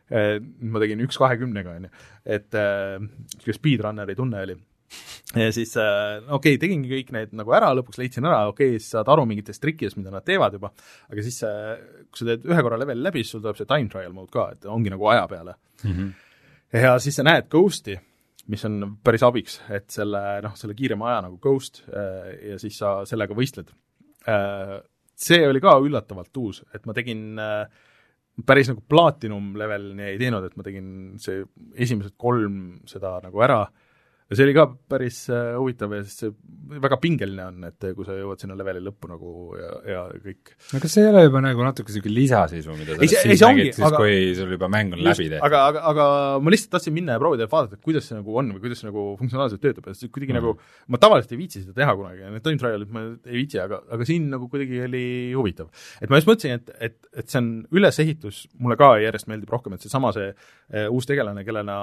Äh, 0.09 0.39
ma 0.41 0.81
tegin 0.81 1.03
üks 1.05 1.19
kahekümnega, 1.21 1.75
on 1.77 1.85
ju, 1.85 1.93
et 2.25 2.49
niisugune 2.57 3.53
äh, 3.53 3.59
speedrunneri 3.59 4.17
tunne 4.17 4.41
oli. 4.47 4.57
ja 5.37 5.51
siis 5.53 5.75
äh, 5.77 6.17
okei 6.25 6.55
okay,, 6.55 6.61
tegingi 6.63 6.89
kõik 6.89 7.13
need 7.13 7.37
nagu 7.37 7.53
ära, 7.53 7.69
lõpuks 7.77 8.01
leidsin 8.01 8.25
ära, 8.25 8.47
okei 8.49 8.73
okay,, 8.73 8.81
siis 8.81 8.95
saad 8.95 9.11
aru 9.13 9.27
mingitest 9.29 9.61
trikkidest, 9.61 9.99
mida 10.01 10.09
nad 10.09 10.25
teevad 10.25 10.57
juba, 10.57 10.73
aga 11.13 11.25
siis 11.27 11.37
äh, 11.45 11.75
kui 12.09 12.23
sa 12.23 12.31
teed 12.31 12.49
ühe 12.49 12.65
korra 12.65 12.81
leveli 12.81 13.05
läbi, 13.05 13.21
siis 13.21 13.35
sul 13.37 13.45
tuleb 13.45 13.59
see 13.59 13.69
time 13.69 13.93
trial 13.93 14.15
mode 14.17 14.33
ka, 14.33 14.47
et 14.57 14.65
ongi 14.65 14.89
nagu 14.89 15.05
aja 15.13 15.27
peale 15.29 15.53
mm. 15.83 15.91
-hmm. 15.93 16.09
ja 16.81 16.97
siis 16.97 17.21
sa 17.21 17.27
näed 17.29 17.45
ghost'i 17.53 17.99
mis 18.49 18.65
on 18.65 18.79
päris 19.05 19.23
abiks, 19.25 19.59
et 19.73 19.89
selle 19.93 20.21
noh, 20.45 20.55
selle 20.57 20.75
kiirema 20.77 21.11
aja 21.11 21.19
nagu 21.27 21.37
Ghost 21.41 21.83
äh, 21.89 22.31
ja 22.51 22.57
siis 22.61 22.79
sa 22.81 22.99
sellega 23.09 23.37
võistled. 23.37 23.69
Äh, 24.29 24.79
see 25.19 25.43
oli 25.47 25.61
ka 25.63 25.75
üllatavalt 25.83 26.41
uus, 26.41 26.63
et 26.73 26.87
ma 26.89 26.95
tegin 26.97 27.39
äh, 27.41 27.67
päris 28.45 28.71
nagu 28.71 28.81
platinum 28.87 29.53
levelini 29.59 30.07
ei 30.13 30.17
teinud, 30.21 30.47
et 30.47 30.57
ma 30.57 30.65
tegin 30.65 30.89
see 31.21 31.43
esimesed 31.75 32.15
kolm 32.19 32.79
seda 32.89 33.17
nagu 33.25 33.45
ära 33.45 33.63
ja 34.29 34.37
see 34.37 34.45
oli 34.45 34.53
ka 34.53 34.65
päris 34.91 35.23
äh, 35.33 35.55
huvitav 35.57 35.93
ja 35.95 36.03
siis 36.05 36.19
see 36.21 36.33
väga 36.79 36.99
pingeline 37.01 37.45
on, 37.49 37.63
et 37.65 37.87
kui 37.97 38.05
sa 38.05 38.13
jõuad 38.13 38.41
sinna 38.41 38.57
leveli 38.57 38.81
lõppu 38.85 39.09
nagu 39.09 39.31
ja, 39.57 39.69
ja 39.89 40.03
kõik. 40.21 40.51
no 40.73 40.81
kas 40.83 40.93
see 40.93 41.05
ei 41.05 41.09
ole 41.09 41.23
juba 41.25 41.41
nagu 41.41 41.65
natuke 41.65 41.89
niisugune 41.89 42.13
lisasisu, 42.13 42.75
mida 42.77 42.97
sa 42.99 43.07
siis 43.09 43.41
nägid, 43.41 43.71
siis 43.73 43.87
aga, 43.87 44.01
kui 44.03 44.35
sul 44.37 44.53
juba 44.53 44.69
mäng 44.69 44.93
on 44.93 45.01
just, 45.01 45.09
läbi 45.09 45.31
tehtud? 45.31 45.45
aga, 45.47 45.63
aga, 45.71 45.81
aga 45.91 46.05
ma 46.45 46.53
lihtsalt 46.53 46.75
tahtsin 46.75 46.93
minna 46.93 47.17
ja 47.17 47.23
proovida 47.23 47.47
ja 47.47 47.51
vaadata, 47.55 47.79
et 47.79 47.89
kuidas 47.89 48.05
see 48.11 48.19
nagu 48.19 48.37
on 48.43 48.53
või 48.53 48.63
kuidas 48.67 48.83
see 48.83 48.89
nagu 48.91 49.07
funktsionaalselt 49.17 49.63
töötab 49.65 49.89
ja 49.89 49.97
siis 49.97 50.13
kuidagi 50.13 50.35
mm. 50.35 50.41
nagu, 50.43 50.53
ma 50.93 51.01
tavaliselt 51.01 51.33
ei 51.33 51.41
viitsi 51.41 51.63
seda 51.63 51.73
teha 51.81 51.97
kunagi 51.97 52.25
ja 52.27 52.31
need 52.35 52.45
time 52.45 52.61
trial'id 52.61 52.93
ma 52.93 53.05
ei 53.25 53.41
viitsi, 53.41 53.61
aga, 53.65 53.81
aga 53.97 54.09
siin 54.11 54.29
nagu 54.35 54.51
kuidagi 54.53 54.85
oli 54.85 55.03
huvitav. 55.33 55.73
et 56.03 56.13
ma 56.13 56.21
just 56.21 56.29
mõtlesin, 56.29 56.61
et, 56.61 56.73
et, 56.91 56.99
et 57.17 57.33
see 57.33 57.41
on 57.41 57.51
ülesehitus, 57.73 58.45
mulle 58.61 58.77
ka 58.77 58.93
järjest 59.01 59.31
meeldib 59.31 59.57
rohkem, 59.57 59.73
et 59.73 59.85
seesama 59.85 60.13
see, 60.13 60.29
see 60.29 60.37
uh, 60.37 60.58
uus 60.89 61.07
tegelane, 61.09 61.41
kellena 61.45 61.75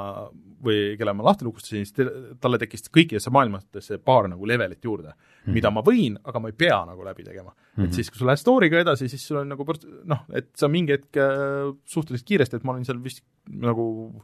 või 0.62 0.94
kelle 0.98 1.14
ma 1.16 1.24
lahti 1.26 1.46
lukustasin, 1.46 1.86
siis 1.86 2.10
talle 2.40 2.58
tekkis 2.60 2.86
kõikidesse 2.92 3.32
maailmatesse 3.34 3.98
paar 3.98 4.28
nagu 4.30 4.46
levelit 4.46 4.84
juurde 4.84 5.08
mm, 5.08 5.16
-hmm. 5.16 5.56
mida 5.58 5.72
ma 5.74 5.82
võin, 5.86 6.18
aga 6.24 6.40
ma 6.40 6.52
ei 6.52 6.56
pea 6.58 6.78
nagu 6.86 7.04
läbi 7.04 7.24
tegema 7.24 7.50
mm. 7.50 7.58
-hmm. 7.74 7.84
et 7.84 7.98
siis, 7.98 8.10
kui 8.10 8.18
sa 8.18 8.28
lähed 8.30 8.42
story'ga 8.42 8.84
edasi, 8.84 9.08
siis 9.08 9.26
sul 9.26 9.40
on 9.42 9.48
nagu 9.48 9.66
noh, 10.04 10.22
et 10.32 10.50
sa 10.54 10.68
mingi 10.68 10.92
hetk 10.92 11.16
äh, 11.16 11.74
suhteliselt 11.84 12.26
kiiresti, 12.26 12.56
et 12.56 12.64
ma 12.64 12.72
olin 12.72 12.84
seal 12.84 13.02
vist 13.02 13.24
nagu 13.50 14.14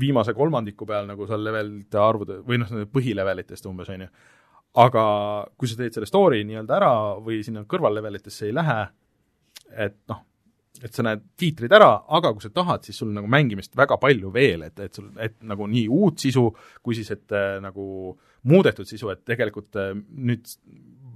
viimase 0.00 0.34
kolmandiku 0.34 0.86
peal 0.86 1.06
nagu 1.06 1.26
seal 1.26 1.44
levelite 1.44 1.98
arvude 1.98 2.40
või 2.46 2.60
noh, 2.62 2.72
põhilevelitest 2.92 3.66
umbes, 3.66 3.88
on 3.88 4.06
ju. 4.06 4.08
aga 4.80 5.04
kui 5.58 5.68
sa 5.68 5.76
teed 5.76 5.92
selle 5.92 6.06
story 6.06 6.44
nii-öelda 6.44 6.76
ära 6.76 6.92
või 7.20 7.42
sinna 7.44 7.64
kõrvallevelitesse 7.68 8.46
ei 8.48 8.54
lähe, 8.54 8.80
et 9.76 9.98
noh, 10.08 10.24
et 10.78 10.94
sa 10.94 11.04
näed 11.04 11.22
tiitrid 11.38 11.72
ära, 11.74 11.90
aga 12.16 12.32
kui 12.34 12.44
sa 12.44 12.52
tahad, 12.54 12.84
siis 12.86 13.00
sul 13.02 13.10
nagu 13.14 13.28
mängimist 13.30 13.74
väga 13.76 13.98
palju 14.00 14.30
veel, 14.34 14.64
et, 14.68 14.78
et 14.86 14.96
sul, 14.96 15.10
et 15.20 15.36
nagu 15.46 15.66
nii 15.68 15.86
uut 15.90 16.22
sisu, 16.22 16.46
kui 16.84 16.96
siis, 16.96 17.10
et 17.16 17.34
äh, 17.36 17.58
nagu 17.62 17.84
muudetud 18.48 18.88
sisu, 18.88 19.10
et 19.12 19.24
tegelikult 19.28 19.76
äh, 19.80 19.92
nüüd 19.96 20.46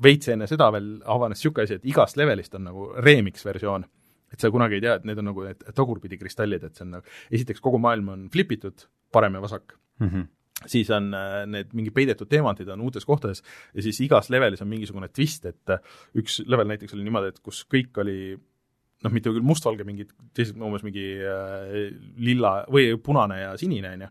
veits 0.05 0.29
enne 0.33 0.49
seda 0.51 0.69
veel 0.75 0.97
avanes 1.11 1.39
niisugune 1.39 1.69
asi, 1.69 1.79
et 1.79 1.89
igast 1.89 2.19
levelist 2.21 2.57
on 2.59 2.67
nagu 2.69 2.91
remix 2.99 3.47
versioon. 3.47 3.87
et 4.35 4.43
sa 4.43 4.51
kunagi 4.51 4.75
ei 4.75 4.83
tea, 4.83 4.97
et 4.99 5.05
need 5.07 5.19
on 5.23 5.29
nagu 5.31 5.45
need 5.47 5.61
tagurpidi 5.77 6.17
kristallid, 6.19 6.65
et 6.67 6.75
see 6.75 6.83
on 6.83 6.97
nagu, 6.97 7.13
esiteks 7.31 7.63
kogu 7.63 7.79
maailm 7.79 8.09
on 8.11 8.25
flipitud, 8.33 8.89
parem 9.15 9.37
ja 9.39 9.43
vasak 9.45 9.77
mm. 10.01 10.09
-hmm. 10.09 10.25
siis 10.67 10.91
on 10.91 11.15
äh, 11.15 11.45
need 11.47 11.71
mingi 11.73 11.91
peidetud 11.91 12.29
teemantid 12.29 12.69
on 12.69 12.81
uutes 12.81 13.05
kohtades 13.05 13.43
ja 13.75 13.83
siis 13.83 14.01
igas 14.01 14.31
levelis 14.31 14.63
on 14.63 14.69
mingisugune 14.69 15.09
twist, 15.09 15.47
et 15.47 15.71
äh, 15.71 15.79
üks 16.19 16.43
level 16.47 16.67
näiteks 16.67 16.95
oli 16.95 17.05
niimoodi, 17.05 17.29
et 17.29 17.39
kus 17.39 17.65
kõik 17.75 18.01
oli 18.03 18.37
noh, 19.05 19.13
mitte 19.15 19.33
küll 19.33 19.45
mustvalge, 19.45 19.87
mingid 19.87 20.11
teised 20.37 20.59
umbes 20.59 20.85
mingi 20.87 21.05
äh, 21.21 21.77
lilla 22.25 22.57
või 22.73 22.95
punane 23.05 23.43
ja 23.43 23.53
sinine, 23.61 23.95
on 23.95 24.07
ju, 24.07 24.11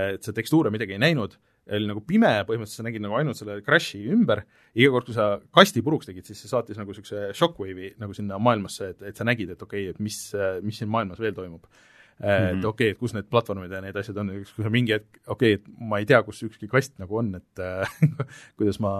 et 0.00 0.26
sa 0.26 0.34
tekstuure 0.34 0.72
midagi 0.72 0.96
ei 0.96 1.02
näinud. 1.02 1.36
Oli 1.70 1.86
nagu 1.86 2.00
pime, 2.02 2.30
põhimõtteliselt 2.48 2.80
sa 2.80 2.84
nägid 2.86 3.02
nagu 3.04 3.14
ainult 3.14 3.38
selle 3.38 3.60
crash'i 3.62 4.00
ümber, 4.10 4.40
iga 4.74 4.90
kord, 4.94 5.06
kui 5.06 5.14
sa 5.14 5.26
kasti 5.54 5.82
puruks 5.86 6.08
tegid, 6.08 6.26
siis 6.26 6.40
see 6.42 6.50
saatis 6.50 6.80
nagu 6.80 6.90
niisuguse 6.90 7.28
shockwave'i 7.36 7.92
nagu 8.00 8.16
sinna 8.16 8.40
maailmasse, 8.42 8.88
et, 8.94 9.04
et 9.12 9.20
sa 9.20 9.26
nägid, 9.28 9.52
et 9.54 9.62
okei 9.62 9.84
okay,, 9.86 9.94
et 9.94 10.02
mis, 10.02 10.16
mis 10.66 10.80
siin 10.80 10.90
maailmas 10.90 11.20
veel 11.22 11.36
toimub. 11.36 11.68
Mm 12.20 12.26
-hmm. 12.26 12.58
et 12.58 12.64
okei 12.64 12.68
okay,, 12.68 12.92
et 12.92 12.98
kus 12.98 13.14
need 13.16 13.28
platvormid 13.32 13.72
ja 13.72 13.80
need 13.80 13.96
asjad 13.96 14.18
on, 14.20 14.28
kui 14.28 14.64
sa 14.64 14.70
mingi 14.70 14.92
hetk, 14.92 15.20
okei 15.26 15.54
okay,, 15.54 15.62
et 15.62 15.80
ma 15.80 15.98
ei 15.98 16.06
tea, 16.06 16.22
kus 16.22 16.42
ükski 16.44 16.68
kast 16.68 16.98
nagu 17.00 17.16
on, 17.16 17.34
et 17.34 17.62
kuidas 18.60 18.80
ma, 18.80 18.92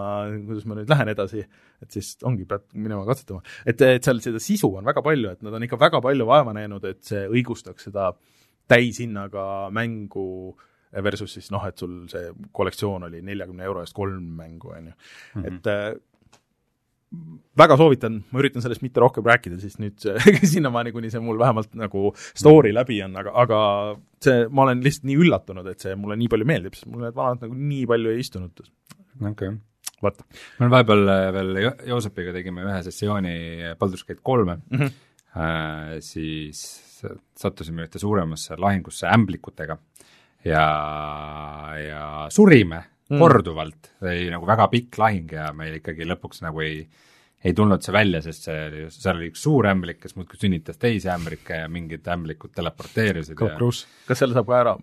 kuidas 0.47 0.65
ma 0.65 0.79
nüüd 0.79 0.89
lähen 0.89 1.13
edasi, 1.13 1.45
et 1.83 1.91
siis 1.91 2.17
ongi, 2.25 2.47
pead 2.49 2.65
minema 2.73 3.05
katsetama. 3.05 3.43
et, 3.67 3.81
et 3.81 4.05
seal 4.05 4.21
seda 4.25 4.41
sisu 4.41 4.73
on 4.77 4.85
väga 4.85 5.03
palju, 5.03 5.31
et 5.31 5.43
nad 5.43 5.53
on 5.53 5.69
ikka 5.69 5.77
väga 5.81 6.01
palju 6.01 6.27
vaeva 6.27 6.57
näinud, 6.57 6.85
et 6.85 7.03
see 7.05 7.27
õigustaks 7.29 7.91
seda 7.91 8.13
täishinnaga 8.71 9.47
mängu 9.75 10.57
versus 11.05 11.35
siis 11.37 11.51
noh, 11.55 11.65
et 11.69 11.79
sul 11.79 12.07
see 12.11 12.31
kollektsioon 12.57 13.07
oli 13.07 13.21
neljakümne 13.23 13.65
euro 13.67 13.83
eest 13.85 13.95
kolm 13.95 14.33
mängu, 14.41 14.73
on 14.75 14.91
ju. 14.91 14.95
Mhm. 15.35 15.47
et 15.47 15.67
äh, 15.71 15.93
väga 17.61 17.77
soovitan, 17.79 18.21
ma 18.31 18.43
üritan 18.43 18.63
sellest 18.65 18.85
mitte 18.85 19.03
rohkem 19.03 19.27
rääkida, 19.27 19.59
siis 19.63 19.79
nüüd 19.83 20.05
sinnamaani, 20.53 20.93
kuni 20.95 21.11
see 21.13 21.23
mul 21.25 21.41
vähemalt 21.41 21.73
nagu 21.79 22.13
story 22.19 22.73
läbi 22.75 23.01
on, 23.05 23.17
aga, 23.21 23.33
aga 23.43 23.63
see, 24.23 24.45
ma 24.49 24.67
olen 24.67 24.85
lihtsalt 24.85 25.09
nii 25.11 25.19
üllatunud, 25.25 25.67
et 25.73 25.83
see 25.83 25.97
mulle 25.99 26.19
nii 26.21 26.31
palju 26.31 26.49
meeldib, 26.49 26.79
sest 26.79 26.91
mul 26.91 27.05
need 27.07 27.17
vanad 27.19 27.43
nagu 27.47 27.59
nii 27.59 27.89
palju 27.91 28.15
ei 28.15 28.23
istunud. 28.23 28.63
okei 28.63 29.33
okay. 29.33 29.59
vot. 30.07 30.23
me 30.63 30.71
vahepeal 30.73 31.05
veel 31.37 31.63
jo 31.65 31.75
Joosepiga 31.95 32.35
tegime 32.37 32.65
ühe 32.69 32.79
sessiooni 32.87 33.35
Baldur's 33.81 34.07
Gate 34.07 34.23
kolme 34.23 34.61
mm, 34.61 34.79
-hmm. 34.79 34.95
äh, 35.35 35.99
siis 36.05 36.63
sattusime 37.37 37.89
ühte 37.89 37.99
suuremasse 37.99 38.57
lahingusse 38.61 39.09
ämblikutega 39.09 39.79
ja, 40.45 40.65
ja 41.81 42.05
surime 42.31 42.85
mm. 43.11 43.21
korduvalt, 43.21 43.95
oli 44.05 44.31
nagu 44.33 44.49
väga 44.49 44.69
pikk 44.73 44.99
lahing 45.03 45.37
ja 45.37 45.51
meil 45.57 45.81
ikkagi 45.81 46.07
lõpuks 46.09 46.45
nagu 46.47 46.63
ei, 46.65 46.81
ei 47.45 47.55
tulnud 47.57 47.83
see 47.85 47.95
välja, 47.95 48.23
sest 48.25 48.49
see 48.49 48.57
oli, 48.69 48.87
seal 48.95 49.17
oli 49.17 49.31
üks 49.33 49.45
suur 49.47 49.69
ämblik, 49.71 50.01
kes 50.03 50.17
muudkui 50.19 50.41
sünnitas 50.41 50.81
teisi 50.81 51.11
ämblikke 51.13 51.63
ja 51.63 51.69
mingid 51.73 52.09
ämblikud 52.15 52.55
teleporteerisid 52.57 53.39
ja 53.39 53.55
Cruise, 53.57 53.89
kas 54.09 54.23
selle 54.23 54.37
saab 54.37 54.51
ka 54.51 54.59
ära 54.61 54.77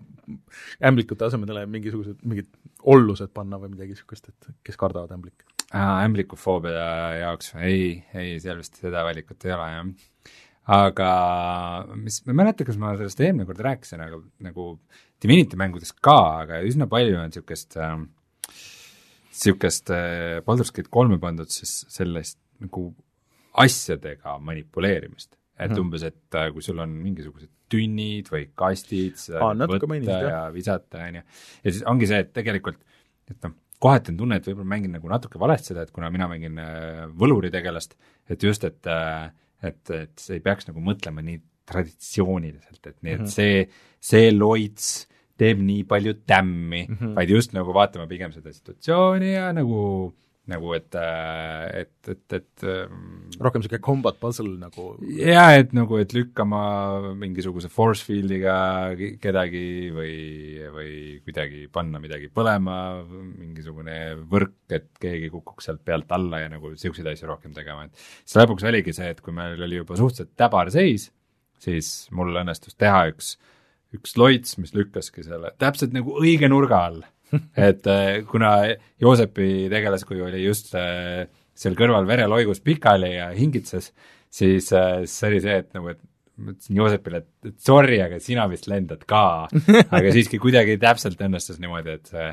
ämblikute 0.89 1.27
asemele 1.27 1.65
mingisugused, 1.71 2.19
mingid 2.27 2.49
ollused 2.87 3.31
panna 3.35 3.59
või 3.61 3.75
midagi 3.75 3.95
niisugust, 3.95 4.31
et 4.33 4.51
kes 4.67 4.79
kardavad 4.79 5.13
ämblikke? 5.15 5.47
ämblikufoobia 5.75 6.83
jaoks, 7.19 7.51
ei, 7.59 8.03
ei, 8.15 8.37
seal 8.39 8.61
vist 8.61 8.79
seda 8.79 9.03
valikut 9.03 9.43
ei 9.43 9.51
ole, 9.51 9.65
jah. 9.73 10.29
aga 10.77 11.09
mis, 11.99 12.21
ma 12.23 12.31
ei 12.31 12.39
mäleta, 12.41 12.67
kas 12.67 12.79
ma 12.79 12.93
sellest 12.95 13.19
eelmine 13.23 13.47
kord 13.49 13.59
rääkisin, 13.65 14.03
aga 14.03 14.21
nagu 14.47 14.69
Divinity 15.23 15.57
mängudes 15.59 15.93
ka, 15.93 16.17
aga 16.43 16.61
üsna 16.65 16.87
palju 16.89 17.17
on 17.17 17.31
niisugust 17.31 17.77
äh,, 17.81 17.95
niisugust 19.33 19.91
äh, 19.93 20.39
Baldur's 20.45 20.73
Gate 20.75 20.91
kolme 20.93 21.19
pandud 21.21 21.49
siis 21.53 21.79
sellest 21.93 22.39
nagu 22.61 22.91
asjadega 23.57 24.37
manipuleerimist. 24.39 25.33
et 25.57 25.71
mm 25.71 25.75
-hmm. 25.75 25.79
umbes, 25.79 26.03
et 26.03 26.35
äh, 26.35 26.51
kui 26.53 26.61
sul 26.61 26.79
on 26.79 26.89
mingisugused 26.89 27.49
tünnid 27.69 28.27
või 28.29 28.43
kastid, 28.55 29.15
seda 29.17 29.39
Aa, 29.41 29.55
võtta 29.55 29.87
mainis, 29.89 30.07
ja 30.07 30.51
visata, 30.53 30.99
on 31.07 31.15
ju, 31.15 31.21
ja 31.63 31.71
siis 31.71 31.83
ongi 31.83 32.07
see, 32.07 32.19
et 32.19 32.29
tegelikult, 32.33 32.77
et 33.31 33.41
noh, 33.43 33.55
kohati 33.79 34.11
on 34.11 34.17
tunne, 34.17 34.37
et 34.37 34.45
võib-olla 34.45 34.69
mängin 34.69 34.93
nagu 34.93 35.09
natuke 35.09 35.39
valesti 35.39 35.73
seda, 35.73 35.81
et 35.81 35.91
kuna 35.91 36.11
mina 36.13 36.27
mängin 36.29 36.61
äh, 36.61 37.09
võluritegelast, 37.09 37.97
et 38.29 38.43
just, 38.43 38.63
et 38.63 38.85
äh, 38.85 39.33
et, 39.63 39.89
et 39.89 40.25
ei 40.33 40.41
peaks 40.43 40.67
nagu 40.69 40.81
mõtlema 40.83 41.23
nii 41.25 41.39
traditsiooniliselt, 41.67 42.81
et 42.85 42.97
nii, 43.01 43.13
et 43.13 43.19
mm 43.19 43.25
-hmm. 43.25 43.35
see, 43.35 43.67
see 43.99 44.31
loits 44.31 45.07
teeb 45.37 45.59
nii 45.61 45.83
palju 45.89 46.13
tämmi 46.25 46.85
mm, 46.87 46.95
-hmm. 46.95 47.17
vaid 47.17 47.29
just 47.29 47.53
nagu 47.53 47.73
vaatame 47.73 48.07
pigem 48.07 48.31
seda 48.33 48.53
situatsiooni 48.53 49.33
ja 49.33 49.51
nagu 49.53 50.13
nagu 50.47 50.71
et, 50.77 50.95
et, 50.95 52.09
et, 52.13 52.35
et 52.37 52.65
rohkem 53.43 53.59
niisugune 53.59 53.81
combat 53.83 54.15
puzzle 54.19 54.53
nagu 54.61 54.85
jaa, 55.19 55.57
et 55.59 55.73
nagu, 55.75 55.97
et 55.99 56.13
lükkama 56.15 56.61
mingisuguse 57.19 57.67
force 57.71 58.05
field'iga 58.07 58.55
kedagi 59.23 59.65
või, 59.95 60.15
või 60.71 60.93
kuidagi 61.25 61.65
panna 61.73 61.99
midagi 62.03 62.31
põlema, 62.31 62.77
mingisugune 63.09 63.99
võrk, 64.31 64.55
et 64.71 64.87
keegi 65.03 65.31
kukuks 65.33 65.67
sealt 65.67 65.83
pealt 65.83 66.15
alla 66.15 66.45
ja 66.45 66.51
nagu 66.53 66.71
niisuguseid 66.71 67.11
asju 67.11 67.27
rohkem 67.27 67.55
tegema, 67.57 67.89
et 67.89 68.07
siis 68.23 68.39
lõpuks 68.39 68.67
oligi 68.71 68.95
see, 68.95 69.11
et 69.11 69.21
kui 69.23 69.35
meil 69.35 69.59
oli 69.67 69.81
juba 69.81 69.99
suhteliselt 69.99 70.31
täbar 70.39 70.71
seis, 70.71 71.09
siis 71.63 72.07
mul 72.15 72.35
õnnestus 72.37 72.77
teha 72.79 73.07
üks, 73.11 73.35
üks 73.95 74.17
loits, 74.19 74.57
mis 74.61 74.73
lükkaski 74.75 75.25
selle 75.25 75.53
täpselt 75.61 75.95
nagu 75.95 76.17
õige 76.21 76.49
nurga 76.51 76.83
all 76.89 77.05
et 77.69 77.87
äh, 77.91 78.21
kuna 78.27 78.51
Joosepi 79.01 79.67
tegelaskuju 79.71 80.27
oli 80.29 80.43
just 80.45 80.73
äh, 80.77 81.25
seal 81.57 81.77
kõrval 81.77 82.07
vereloigus 82.07 82.61
pikali 82.63 83.15
ja 83.15 83.31
hingitses, 83.35 83.91
siis 84.29 84.69
äh, 84.75 85.01
see 85.09 85.31
oli 85.31 85.41
see, 85.43 85.57
et 85.63 85.73
nagu, 85.75 85.91
et 85.91 86.01
ma 86.37 86.53
ütlesin 86.53 86.79
Joosepile, 86.79 87.23
et, 87.23 87.57
sorry, 87.63 87.99
aga 88.03 88.21
sina 88.23 88.45
vist 88.51 88.69
lendad 88.69 89.03
ka. 89.09 89.25
aga 89.97 90.13
siiski 90.13 90.39
kuidagi 90.41 90.77
täpselt 90.81 91.21
õnnestus 91.27 91.59
niimoodi, 91.63 91.97
et 91.97 92.13
see, 92.13 92.29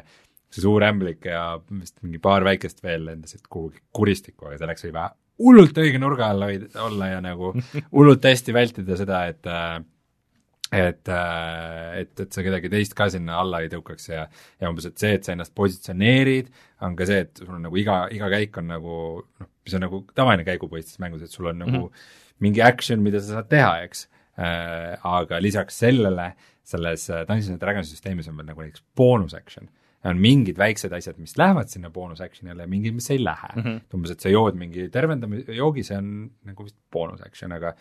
see 0.53 0.64
suur 0.66 0.85
ämblik 0.87 1.27
ja 1.31 1.45
vist 1.72 1.97
mingi 2.05 2.20
paar 2.22 2.47
väikest 2.47 2.85
veel 2.85 3.09
lendasid 3.09 3.47
kuhugi 3.49 3.83
kuristikku, 3.97 4.51
aga 4.51 4.61
selleks 4.61 4.87
oli 4.87 4.97
vaja 4.99 5.14
hullult 5.43 5.78
õige 5.80 5.99
nurga 6.03 6.30
all 6.32 6.47
hoida, 6.47 6.70
olla 6.85 7.11
ja 7.14 7.24
nagu 7.24 7.53
hullult 7.95 8.24
hästi 8.24 8.55
vältida 8.55 8.99
seda, 9.01 9.24
et 9.32 9.51
äh, 9.51 9.80
et, 10.74 11.09
äh, 11.09 12.01
et, 12.01 12.20
et 12.20 12.35
sa 12.35 12.43
kedagi 12.43 12.70
teist 12.72 12.97
ka 12.99 13.07
sinna 13.12 13.37
alla 13.43 13.61
ei 13.62 13.68
tõukaks 13.70 14.09
ja, 14.11 14.24
ja 14.61 14.70
umbes, 14.70 14.89
et 14.89 14.99
see, 14.99 15.12
et 15.18 15.26
sa 15.26 15.35
ennast 15.35 15.55
positsioneerid, 15.55 16.49
on 16.87 16.97
ka 16.99 17.07
see, 17.09 17.20
et 17.26 17.43
sul 17.43 17.53
on 17.55 17.62
nagu 17.68 17.78
iga, 17.78 18.05
iga 18.14 18.30
käik 18.32 18.59
on 18.59 18.72
nagu 18.72 18.97
noh, 19.22 19.51
mis 19.64 19.76
on 19.76 19.85
nagu 19.87 20.03
tavaline 20.16 20.47
käigupõhistes 20.47 20.99
mängus, 21.03 21.22
et 21.24 21.35
sul 21.35 21.51
on 21.53 21.62
nagu 21.62 21.76
mm 21.76 21.85
-hmm. 21.85 22.35
mingi 22.47 22.64
action, 22.64 23.05
mida 23.05 23.20
sa 23.20 23.39
saad 23.39 23.49
teha, 23.53 23.76
eks 23.87 24.09
äh,. 24.39 24.99
aga 25.05 25.39
lisaks 25.39 25.78
sellele, 25.78 26.32
selles 26.64 27.07
Dungeons 27.07 27.51
and 27.51 27.61
Dragons 27.61 27.93
süsteemis 27.93 28.28
on 28.28 28.37
veel 28.37 28.51
nagu 28.51 28.61
näiteks 28.61 28.82
boonus 28.97 29.35
action 29.35 29.68
on 30.05 30.20
mingid 30.20 30.59
väiksed 30.61 30.92
asjad, 30.92 31.16
mis 31.22 31.36
lähevad 31.40 31.70
sinna 31.72 31.88
boonus 31.92 32.20
action'ile 32.24 32.66
ja 32.66 32.70
mingid, 32.70 32.94
mis 32.96 33.09
ei 33.12 33.20
lähe 33.22 33.50
mm. 33.55 33.62
-hmm. 33.62 33.78
umbes, 33.96 34.12
et 34.12 34.24
sa 34.24 34.32
jood 34.32 34.59
mingi 34.61 34.88
tervendamise 34.92 35.57
joogi, 35.57 35.84
see 35.86 35.96
on 35.96 36.11
nagu 36.44 36.66
vist 36.66 36.76
boonus 36.92 37.22
action, 37.24 37.52
aga 37.57 37.72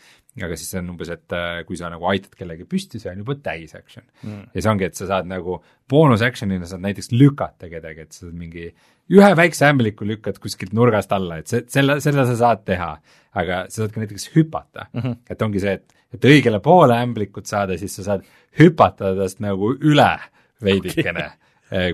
aga 0.41 0.57
siis 0.57 0.71
see 0.71 0.80
on 0.80 0.93
umbes, 0.93 1.11
et 1.13 1.36
äh, 1.36 1.63
kui 1.67 1.78
sa 1.80 1.89
nagu 1.91 2.07
aitad 2.09 2.36
kellegi 2.39 2.67
püsti, 2.69 3.01
see 3.01 3.11
on 3.11 3.24
juba 3.24 3.36
täis 3.36 3.76
action 3.76 4.05
mm. 4.05 4.30
-hmm. 4.30 4.47
ja 4.53 4.61
see 4.61 4.71
ongi, 4.71 4.88
et 4.88 4.95
sa 4.95 5.09
saad 5.11 5.28
nagu 5.28 5.59
boonus 5.89 6.21
action'ina 6.21 6.69
saad 6.69 6.86
näiteks 6.88 7.11
lükata 7.11 7.69
kedagi, 7.69 8.07
et 8.07 8.11
sa 8.11 8.32
mingi 8.32 8.69
ühe 9.11 9.36
väikse 9.36 9.67
ämbliku 9.67 10.07
lükkad 10.07 10.39
kuskilt 10.39 10.74
nurgast 10.74 11.11
alla, 11.11 11.38
et 11.38 11.47
see, 11.47 11.65
selle, 11.67 11.99
seda 12.01 12.26
sa 12.26 12.36
saad 12.36 12.65
teha. 12.65 12.97
aga 13.34 13.65
sa 13.67 13.82
saad 13.82 13.91
ka 13.91 13.99
näiteks 13.99 14.30
hüpata 14.36 14.86
mm, 14.93 15.01
-hmm. 15.01 15.15
et 15.30 15.41
ongi 15.41 15.59
see, 15.59 15.74
et, 15.74 15.93
et 16.13 16.26
õigele 16.26 16.59
poole 16.59 16.93
ämblikut 16.93 17.45
saada, 17.45 17.78
siis 17.78 17.95
sa 17.95 18.03
saad 18.03 18.28
hüpata 18.59 19.15
tast 19.17 19.39
nagu 19.39 19.74
üle 19.74 20.19
veidikene 20.62 21.25
okay 21.25 21.42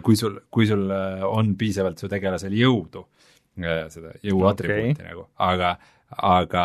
kui 0.03 0.17
sul, 0.19 0.41
kui 0.51 0.67
sul 0.69 0.89
eh, 0.91 1.23
on 1.27 1.53
piisavalt 1.59 2.01
su 2.01 2.09
tegelasel 2.11 2.55
jõudu, 2.57 3.05
eh, 3.61 3.85
seda 3.93 4.15
jõu 4.25 4.43
atribuuti 4.49 4.97
okay. 4.97 5.07
nagu, 5.11 5.29
aga 5.45 5.77
aga, 6.09 6.63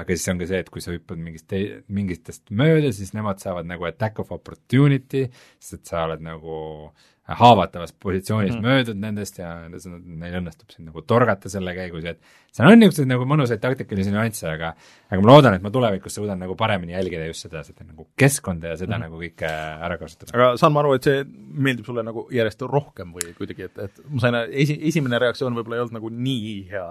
aga 0.00 0.16
siis 0.16 0.32
on 0.32 0.40
ka 0.40 0.48
see, 0.50 0.58
et 0.64 0.70
kui 0.74 0.82
sa 0.82 0.90
hüppad 0.90 1.20
mingist 1.22 1.52
mingitest 1.86 2.50
mööda, 2.50 2.90
siis 2.94 3.12
nemad 3.14 3.38
saavad 3.38 3.68
nagu 3.68 3.86
attack 3.86 4.18
of 4.18 4.32
opportunity, 4.34 5.28
sest 5.62 5.86
sa 5.86 6.02
oled 6.08 6.24
nagu 6.26 6.56
äh, 6.88 7.11
haavatavas 7.22 7.92
positsioonis 8.02 8.56
mm. 8.56 8.64
möödud 8.66 8.98
nendest 8.98 9.36
ja 9.38 9.52
neil 9.70 10.38
õnnestub 10.40 10.72
sind 10.74 10.88
nagu 10.88 11.04
torgata 11.06 11.50
selle 11.50 11.70
käigus 11.76 12.02
ja 12.02 12.16
et 12.16 12.32
seal 12.50 12.66
on 12.66 12.80
niisuguseid 12.80 13.06
nagu 13.12 13.26
mõnusaid 13.30 13.60
taktikalisi 13.62 14.10
nüansse, 14.10 14.48
aga 14.50 14.72
aga 14.74 15.20
ma 15.22 15.28
loodan, 15.28 15.54
et 15.54 15.62
ma 15.62 15.70
tulevikus 15.72 16.16
suudan 16.18 16.42
nagu 16.42 16.56
paremini 16.58 16.96
jälgida 16.96 17.28
just 17.28 17.46
seda, 17.46 17.62
seda 17.66 17.86
nagu 17.86 18.08
keskkonda 18.18 18.72
ja 18.72 18.80
seda 18.80 18.96
mm. 18.96 19.04
nagu 19.06 19.20
kõike 19.22 19.50
ära 19.86 19.98
kasutada. 20.00 20.34
aga 20.34 20.48
saan 20.58 20.74
ma 20.74 20.82
aru, 20.82 20.96
et 20.98 21.06
see 21.06 21.20
meeldib 21.68 21.86
sulle 21.86 22.02
nagu 22.08 22.26
järjest 22.34 22.66
rohkem 22.72 23.14
või 23.14 23.30
kuidagi, 23.38 23.68
et, 23.70 23.78
et 23.86 24.02
ma 24.10 24.24
sain, 24.24 24.40
esi, 24.50 24.80
esimene 24.90 25.22
reaktsioon 25.22 25.54
võib-olla 25.60 25.78
ei 25.78 25.84
olnud 25.84 25.98
nagu 26.00 26.10
nii 26.16 26.56
hea? 26.72 26.88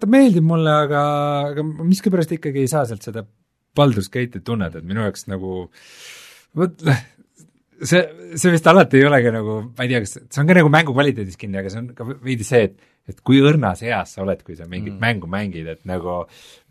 ta 0.00 0.10
meeldib 0.10 0.44
mulle, 0.52 0.76
aga, 0.84 1.06
aga 1.54 1.64
miskipärast 1.80 2.36
ikkagi 2.36 2.66
ei 2.66 2.74
saa 2.74 2.84
sealt 2.90 3.08
seda 3.08 3.24
Baldur's 3.74 4.12
Gate'i 4.12 4.44
tunned, 4.44 4.76
et 4.76 4.84
minu 4.86 5.00
jaoks 5.02 5.24
nagu 5.32 5.64
vot 6.54 6.84
see, 7.82 8.02
see 8.38 8.52
vist 8.54 8.66
alati 8.70 9.00
ei 9.00 9.06
olegi 9.08 9.32
nagu, 9.34 9.60
ma 9.76 9.86
ei 9.86 9.92
tea, 9.92 10.02
kas 10.04 10.18
see 10.18 10.42
on 10.42 10.50
ka 10.50 10.58
nagu 10.58 10.72
mängu 10.72 10.96
kvaliteedis 10.96 11.38
kinni, 11.40 11.60
aga 11.60 11.72
see 11.72 11.82
on 11.82 11.94
ka 11.96 12.08
veidi 12.14 12.46
see, 12.46 12.68
et 12.70 12.90
et 13.04 13.18
kui 13.20 13.36
õrnas 13.44 13.82
eas 13.84 14.14
sa 14.14 14.22
oled, 14.22 14.40
kui 14.46 14.54
sa 14.56 14.64
mingit 14.64 14.94
mm. 14.94 15.00
mängu 15.02 15.28
mängid, 15.28 15.66
et 15.68 15.82
nagu 15.84 16.22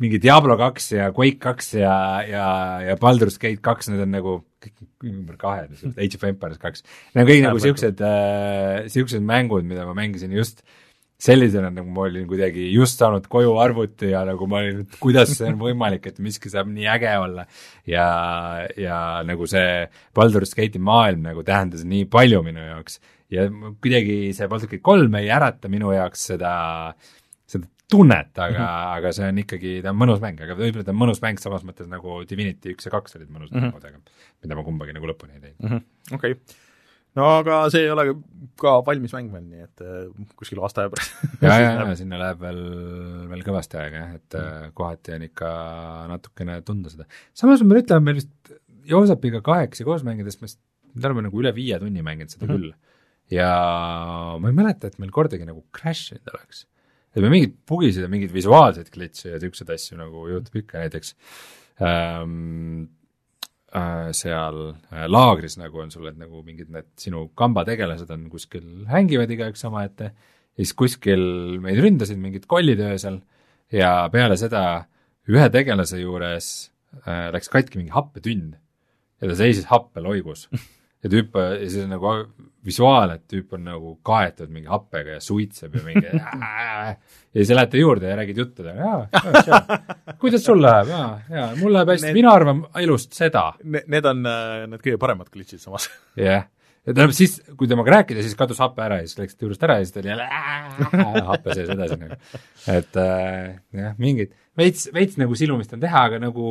mingi 0.01 0.17
Diablo 0.17 0.55
kaks 0.57 0.88
ja 0.95 1.11
Quake 1.13 1.38
kaks 1.43 1.75
ja, 1.77 1.93
ja, 2.25 2.47
ja 2.81 2.95
Baldur's 2.97 3.38
Gate 3.38 3.61
kaks, 3.61 3.91
need 3.91 4.01
on 4.01 4.09
nagu 4.15 4.39
kõik 4.63 5.11
ümber 5.11 5.38
kahe, 5.38 5.67
Age 6.01 6.17
of 6.17 6.25
Empires 6.25 6.57
kaks. 6.57 6.81
Need 7.13 7.21
on 7.21 7.30
kõik 7.30 7.43
nagu 7.45 7.61
siuksed 7.61 8.01
äh,, 8.01 8.88
siuksed 8.89 9.21
mängud, 9.30 9.67
mida 9.69 9.85
ma 9.85 9.93
mängisin 9.99 10.34
just 10.34 10.63
äh, 10.65 10.82
sellisena, 11.23 11.69
nagu 11.72 11.90
ma 11.94 12.06
olin 12.07 12.26
kuidagi 12.27 12.65
just 12.73 12.99
saanud 12.99 13.27
koju 13.31 13.56
arvuti 13.61 14.10
ja 14.11 14.23
nagu 14.27 14.48
ma 14.49 14.60
olin, 14.60 14.84
et 14.84 14.98
kuidas 14.99 15.31
see 15.38 15.48
on 15.52 15.60
võimalik, 15.61 16.07
et 16.10 16.19
miski 16.23 16.52
saab 16.52 16.72
nii 16.72 16.88
äge 16.95 17.14
olla. 17.18 17.45
ja, 17.88 18.07
ja 18.77 18.99
nagu 19.27 19.48
see 19.48 19.85
Baldur's 20.15 20.56
Gate'i 20.57 20.81
maailm 20.84 21.23
nagu 21.30 21.44
tähendas 21.48 21.85
nii 21.88 22.06
palju 22.11 22.44
minu 22.44 22.65
jaoks 22.65 22.99
ja 23.34 23.48
kuidagi 23.81 24.18
see 24.35 24.49
Baldur's 24.49 24.72
Gate 24.72 24.84
kolm 24.85 25.15
ei 25.19 25.30
ärata 25.34 25.72
minu 25.72 25.94
jaoks 25.95 26.27
seda, 26.34 26.53
seda 27.49 27.69
tunnet, 27.91 28.34
aga 28.35 28.57
mm, 28.57 28.65
-hmm. 28.65 28.98
aga 28.98 29.14
see 29.15 29.30
on 29.30 29.40
ikkagi, 29.44 29.73
ta 29.85 29.94
on 29.94 30.02
mõnus 30.02 30.22
mäng, 30.23 30.41
aga 30.44 30.57
võib-olla 30.60 30.85
ta 30.88 30.94
on 30.95 31.02
mõnus 31.06 31.23
mäng 31.23 31.41
samas 31.41 31.65
mõttes 31.68 31.90
nagu 31.91 32.22
Divinity 32.30 32.76
üks 32.76 32.90
ja 32.90 32.94
kaks 32.94 33.18
olid 33.19 33.30
mõnusad 33.30 33.56
mm 33.57 33.69
-hmm. 33.69 33.72
mängud, 33.72 33.85
aga 33.85 34.44
mida 34.44 34.60
ma 34.60 34.68
kumbagi 34.68 34.98
nagu 34.98 35.10
lõpuni 35.10 35.38
ei 35.38 35.41
teinud 35.48 35.60
mm 35.64 35.69
-hmm.. 35.69 36.15
okei 36.19 36.38
okay 36.38 36.62
no 37.19 37.30
aga 37.40 37.60
see 37.73 37.85
ei 37.85 37.91
ole 37.94 38.06
ka 38.60 38.76
valmis 38.85 39.14
mäng 39.15 39.31
veel, 39.34 39.45
nii 39.49 39.65
et 39.65 39.84
äh, 39.84 40.26
kuskil 40.40 40.61
aasta 40.64 40.84
aja 40.84 40.91
pärast 40.94 41.15
ja, 41.41 41.56
ja, 41.61 41.72
ja 41.80 41.95
sinna 42.02 42.19
läheb 42.22 42.41
veel, 42.44 42.61
veel 43.31 43.45
kõvasti 43.45 43.80
aega 43.81 44.02
jah, 44.02 44.18
et 44.19 44.38
mm. 44.40 44.73
kohati 44.77 45.15
on 45.18 45.27
ikka 45.30 45.53
natukene 46.11 46.60
tunda 46.68 46.94
seda. 46.94 47.07
samas 47.38 47.64
ma 47.64 47.73
pean 47.73 47.85
ütlema, 47.85 48.07
meil 48.10 48.22
vist 48.22 48.53
Joosapiga 48.84 49.40
kahekesi 49.45 49.85
koos 49.88 50.03
mängides 50.03 50.41
me 50.41 50.49
me 50.94 51.07
oleme 51.07 51.23
nagu 51.26 51.40
üle 51.41 51.53
viie 51.56 51.77
tunni 51.81 52.03
mänginud 52.06 52.34
seda 52.34 52.45
mm 52.45 52.52
-hmm. 52.52 52.60
küll. 52.61 52.73
ja 53.34 53.49
ma 54.40 54.49
ei 54.52 54.57
mäleta, 54.57 54.91
et 54.91 54.99
meil 55.02 55.14
kordagi 55.15 55.48
nagu 55.48 55.64
crash 55.73 56.14
inud 56.14 56.34
oleks. 56.35 56.65
et 57.15 57.22
me 57.22 57.30
mingeid 57.30 57.56
bugisid 57.69 58.03
ja 58.03 58.10
mingeid 58.11 58.34
visuaalseid 58.34 58.91
glitch'e 58.94 59.31
ja 59.31 59.40
niisuguseid 59.40 59.72
asju 59.73 59.98
nagu 59.98 60.27
juhtub 60.30 60.60
ikka 60.61 60.84
näiteks 60.84 61.15
ähm, 61.81 62.85
Äh, 62.85 63.02
seal 64.14 64.60
äh, 64.91 65.06
laagris 65.10 65.58
nagu 65.58 65.82
on 65.82 65.91
sul, 65.94 66.08
et 66.12 66.18
nagu 66.20 66.44
mingid 66.45 66.70
need 66.74 66.90
sinu 67.00 67.28
kambategelased 67.40 68.12
on 68.14 68.28
kuskil, 68.34 68.68
hängivad 68.91 69.32
igaüks 69.34 69.66
omaette, 69.70 70.12
ja 70.54 70.62
siis 70.62 70.76
kuskil 70.78 71.24
meid 71.64 71.82
ründasid 71.82 72.20
mingid 72.22 72.45
kollid 72.50 72.82
öösel 72.86 73.22
ja 73.74 74.10
peale 74.14 74.38
seda 74.38 74.86
ühe 75.30 75.48
tegelase 75.50 76.02
juures 76.02 76.50
äh, 77.08 77.32
läks 77.34 77.50
katki 77.50 77.80
mingi 77.80 77.95
happetünn 77.95 78.54
ja 78.54 79.30
ta 79.32 79.38
seisis 79.40 79.70
happeloigus 79.72 80.45
ja 81.03 81.11
tüüp, 81.11 81.35
ja 81.35 81.67
siis 81.67 81.84
on 81.84 81.91
nagu 81.93 82.13
visuaal, 82.63 83.17
et 83.17 83.25
tüüp 83.31 83.57
on 83.57 83.65
nagu 83.67 83.93
kaetud 84.07 84.51
mingi 84.53 84.71
happega 84.71 85.17
ja 85.17 85.23
suitseb 85.23 85.75
ja 85.77 85.84
mingi 85.84 86.05
ja 86.13 86.95
siis 87.35 87.51
lähete 87.51 87.81
juurde 87.81 88.09
ja 88.11 88.17
räägid 88.19 88.39
juttu 88.39 88.63
talle, 88.63 88.77
jaa, 88.80 89.43
jaa, 89.49 89.80
kuidas 90.21 90.45
sul 90.45 90.63
läheb, 90.63 90.91
jaa, 90.93 91.11
jaa, 91.34 91.51
mul 91.59 91.75
läheb 91.75 91.93
hästi, 91.95 92.15
mina 92.15 92.34
arvan 92.34 92.65
elust 92.84 93.15
seda 93.17 93.51
ne,. 93.63 93.84
Need 93.93 94.07
on 94.09 94.23
uh, 94.25 94.63
need 94.71 94.84
kõige 94.84 94.99
paremad 95.01 95.31
glitch'id 95.34 95.61
samas. 95.61 95.89
jah 96.19 96.30
yeah., 96.30 96.49
ja 96.84 96.91
tähendab 96.91 97.13
siis, 97.15 97.38
kui 97.59 97.67
temaga 97.71 97.97
rääkida, 97.97 98.23
siis 98.23 98.35
kadus 98.35 98.59
hape 98.59 98.84
ära 98.84 98.97
ja 98.99 99.07
siis 99.07 99.19
läks 99.19 99.38
juurest 99.39 99.61
ära 99.63 99.77
ja 99.80 99.85
siis 99.85 99.93
ta 99.95 100.01
oli 100.01 100.11
jälle 100.11 100.25
happe 101.30 101.55
sees 101.55 101.69
edasi 101.71 101.99
nagu. 102.01 102.17
et 102.73 102.99
äh, 102.99 103.53
jah, 103.80 103.93
mingid, 103.99 104.34
veits, 104.59 104.89
veits 104.95 105.15
nagu 105.19 105.35
silumist 105.39 105.75
on 105.75 105.84
teha, 105.84 106.07
aga 106.09 106.19
nagu 106.23 106.49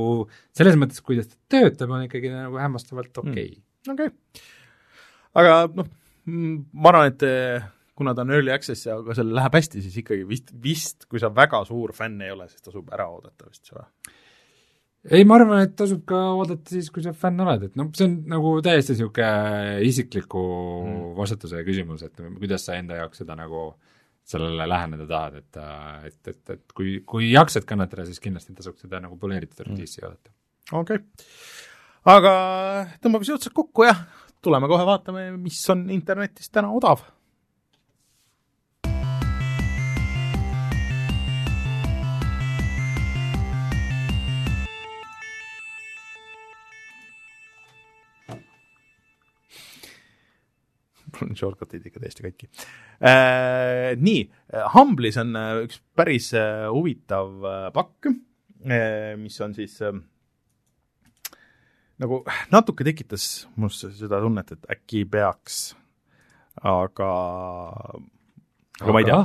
selles 0.56 0.78
mõttes, 0.80 1.04
kuidas 1.04 1.28
ta 1.28 1.36
töötab, 1.52 1.92
on 1.92 2.06
ikkagi 2.08 2.32
nagu 2.32 2.60
hämmastavalt 2.60 3.12
okei 3.12 3.32
okay. 3.32 3.52
mm 3.52 3.68
okei 3.90 4.08
okay.. 4.08 4.42
aga 5.40 5.60
noh, 5.74 5.88
ma 6.26 6.92
arvan, 6.92 7.10
et 7.10 7.24
eh, 7.26 7.68
kuna 7.98 8.14
ta 8.14 8.24
on 8.24 8.34
early 8.34 8.52
access 8.54 8.86
ja 8.86 8.96
aga 9.00 9.16
sellel 9.16 9.36
läheb 9.38 9.58
hästi, 9.58 9.82
siis 9.84 10.00
ikkagi 10.02 10.26
vist, 10.28 10.52
vist 10.62 11.06
kui 11.10 11.22
sa 11.22 11.32
väga 11.34 11.62
suur 11.68 11.94
fänn 11.96 12.22
ei 12.24 12.34
ole, 12.34 12.48
siis 12.50 12.64
tasub 12.64 12.90
ära 12.94 13.08
oodata 13.10 13.48
vist 13.48 13.70
seda. 13.70 13.86
ei, 15.10 15.24
ma 15.26 15.38
arvan, 15.38 15.64
et 15.66 15.74
tasub 15.78 16.04
ka 16.08 16.20
oodata 16.36 16.76
siis, 16.76 16.90
kui 16.94 17.04
sa 17.04 17.14
fänn 17.16 17.42
oled, 17.44 17.68
et 17.68 17.78
noh, 17.78 17.90
see 17.96 18.08
on 18.08 18.18
nagu 18.32 18.54
täiesti 18.64 18.94
niisugune 18.94 19.80
isikliku 19.88 20.44
mm. 20.82 21.08
vastutuse 21.18 21.64
küsimus, 21.66 22.06
et 22.06 22.22
kuidas 22.38 22.68
sa 22.68 22.78
enda 22.78 23.00
jaoks 23.02 23.24
seda 23.24 23.38
nagu 23.38 23.72
sellele 24.32 24.68
läheneda 24.70 25.08
tahad, 25.10 25.40
et, 25.40 25.56
et, 26.06 26.20
et, 26.30 26.42
et 26.54 26.76
kui, 26.78 27.00
kui 27.02 27.32
jaksad 27.32 27.66
kannatada, 27.66 28.06
siis 28.06 28.22
kindlasti 28.22 28.54
tasuks 28.54 28.86
seda 28.86 29.02
nagu 29.02 29.18
poleeritud 29.18 29.66
release'i 29.66 30.04
mm. 30.04 30.08
oodata. 30.08 30.34
okei 30.70 31.02
okay 31.02 31.70
aga 32.08 32.34
tõmbame 33.02 33.26
siis 33.26 33.38
otsad 33.38 33.54
kokku 33.54 33.86
ja 33.86 33.94
tuleme 34.42 34.70
kohe 34.70 34.86
vaatame, 34.86 35.30
mis 35.38 35.60
on 35.70 35.88
internetis 35.94 36.50
täna 36.50 36.72
odav. 36.74 37.04
mul 51.12 51.28
on 51.28 51.36
shortcut'id 51.36 51.84
ikka 51.86 52.00
täiesti 52.00 52.24
katki 52.24 52.46
äh,. 53.04 53.92
nii, 54.00 54.22
Humble'is 54.74 55.18
on 55.20 55.36
äh, 55.38 55.58
üks 55.66 55.78
päris 55.94 56.30
äh, 56.34 56.64
huvitav 56.72 57.44
äh, 57.46 57.66
pakk 57.76 58.08
mis 59.20 59.36
on 59.44 59.54
siis 59.54 59.76
äh, 59.84 59.92
nagu 62.02 62.22
natuke 62.52 62.86
tekitas 62.86 63.46
must 63.60 63.86
seda 63.98 64.20
tunnet, 64.22 64.54
et 64.54 64.70
äkki 64.76 65.04
peaks, 65.10 65.74
aga, 66.58 67.10
aga 68.80 68.94
ma 68.94 69.02
ei 69.02 69.08
tea, 69.08 69.20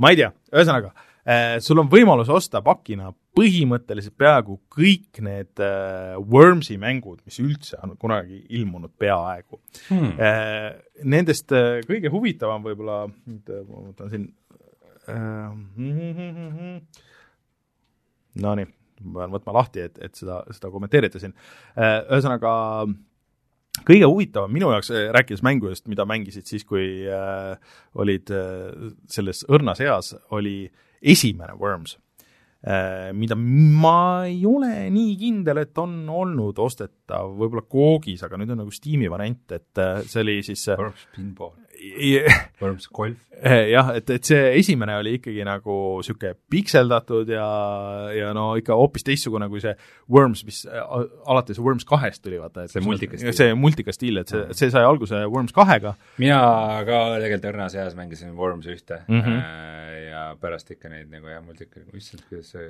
ma 0.00 0.12
ei 0.12 0.20
tea, 0.20 0.30
ühesõnaga 0.54 0.92
äh,, 1.24 1.58
sul 1.64 1.82
on 1.82 1.90
võimalus 1.92 2.30
osta 2.32 2.62
pakina 2.64 3.10
põhimõtteliselt 3.36 4.16
peaaegu 4.18 4.58
kõik 4.74 5.20
need 5.24 5.62
äh, 5.62 6.16
Wormsi 6.18 6.76
mängud, 6.82 7.20
mis 7.26 7.38
üldse 7.42 7.78
on 7.84 7.94
kunagi 8.00 8.40
ilmunud 8.58 8.90
peaaegu. 8.98 9.60
Hmm.. 9.86 10.16
Äh, 10.18 10.80
nendest 11.06 11.54
äh, 11.54 11.78
kõige 11.86 12.10
huvitavam 12.12 12.66
võib-olla, 12.66 13.04
ma 13.06 13.84
võtan 13.92 14.10
siin 14.10 14.26
äh,, 15.14 15.48
Nonii 18.40 18.68
ma 19.04 19.22
pean 19.22 19.36
võtma 19.36 19.54
lahti, 19.56 19.86
et, 19.88 19.96
et 20.02 20.18
seda, 20.18 20.40
seda 20.54 20.72
kommenteerida 20.72 21.22
siin. 21.22 21.34
Äh, 21.76 22.00
ühesõnaga, 22.08 22.52
kõige 23.86 24.10
huvitavam 24.10 24.52
minu 24.54 24.70
jaoks, 24.74 24.92
äh, 24.94 25.08
rääkides 25.16 25.44
mängudest, 25.46 25.88
mida 25.90 26.06
mängisid 26.08 26.48
siis, 26.50 26.66
kui 26.68 27.06
äh, 27.08 27.56
olid 28.00 28.32
äh, 28.34 28.92
selles 29.10 29.44
õrnas 29.48 29.82
eas, 29.84 30.14
oli 30.36 30.62
esimene 31.00 31.56
Worms 31.56 31.96
äh,, 32.60 33.08
mida 33.16 33.36
ma 33.38 34.26
ei 34.28 34.42
ole 34.48 34.90
nii 34.92 35.14
kindel, 35.20 35.62
et 35.62 35.78
on 35.80 36.02
olnud 36.12 36.58
ostetav 36.60 37.32
võib-olla 37.38 37.64
Coogis, 37.64 38.24
aga 38.26 38.40
nüüd 38.40 38.52
on 38.52 38.60
nagu 38.64 38.74
Steam'i 38.74 39.08
variant, 39.12 39.46
et 39.56 39.80
äh, 39.80 40.02
see 40.04 40.24
oli 40.26 40.40
siis 40.44 40.66
Worms 40.74 41.08
Pinball 41.16 41.56
Worms 42.60 42.88
Golf. 42.92 43.18
Eh, 43.40 43.70
jah, 43.72 43.94
et, 43.96 44.10
et 44.12 44.26
see 44.28 44.40
esimene 44.58 44.98
oli 45.00 45.14
ikkagi 45.16 45.40
nagu 45.48 45.74
niisugune 45.96 46.34
pikseldatud 46.52 47.30
ja, 47.32 47.46
ja 48.12 48.34
no 48.36 48.50
ikka 48.60 48.76
hoopis 48.76 49.06
teistsugune 49.06 49.48
kui 49.48 49.62
see 49.64 49.72
Worms, 50.12 50.42
mis 50.44 50.58
alates 50.68 51.60
Worms 51.62 51.88
kahest 51.88 52.20
tuli, 52.26 52.36
vaata, 52.42 52.66
et 52.68 52.74
see 52.74 52.84
multika 52.84 53.16
stiil. 53.16 53.32
see 53.38 53.56
multika 53.56 53.96
stiil, 53.96 54.20
et 54.20 54.32
see, 54.32 54.44
see 54.58 54.68
sai 54.74 54.84
alguse 54.84 55.22
Worms 55.32 55.56
kahega. 55.56 55.94
mina 56.20 56.42
ka 56.84 57.00
tegelikult 57.16 57.48
õrnas 57.54 57.78
eas 57.80 57.96
mängisin 57.96 58.36
Worms 58.36 58.68
ühte 58.68 59.00
mm 59.06 59.24
-hmm. 59.24 59.40
ja 60.10 60.28
pärast 60.40 60.76
ikka 60.76 60.92
neid 60.92 61.08
nagu 61.08 61.32
jah, 61.32 61.40
multika, 61.44 61.80
issand, 61.96 62.26
kuidas 62.28 62.52
see 62.52 62.68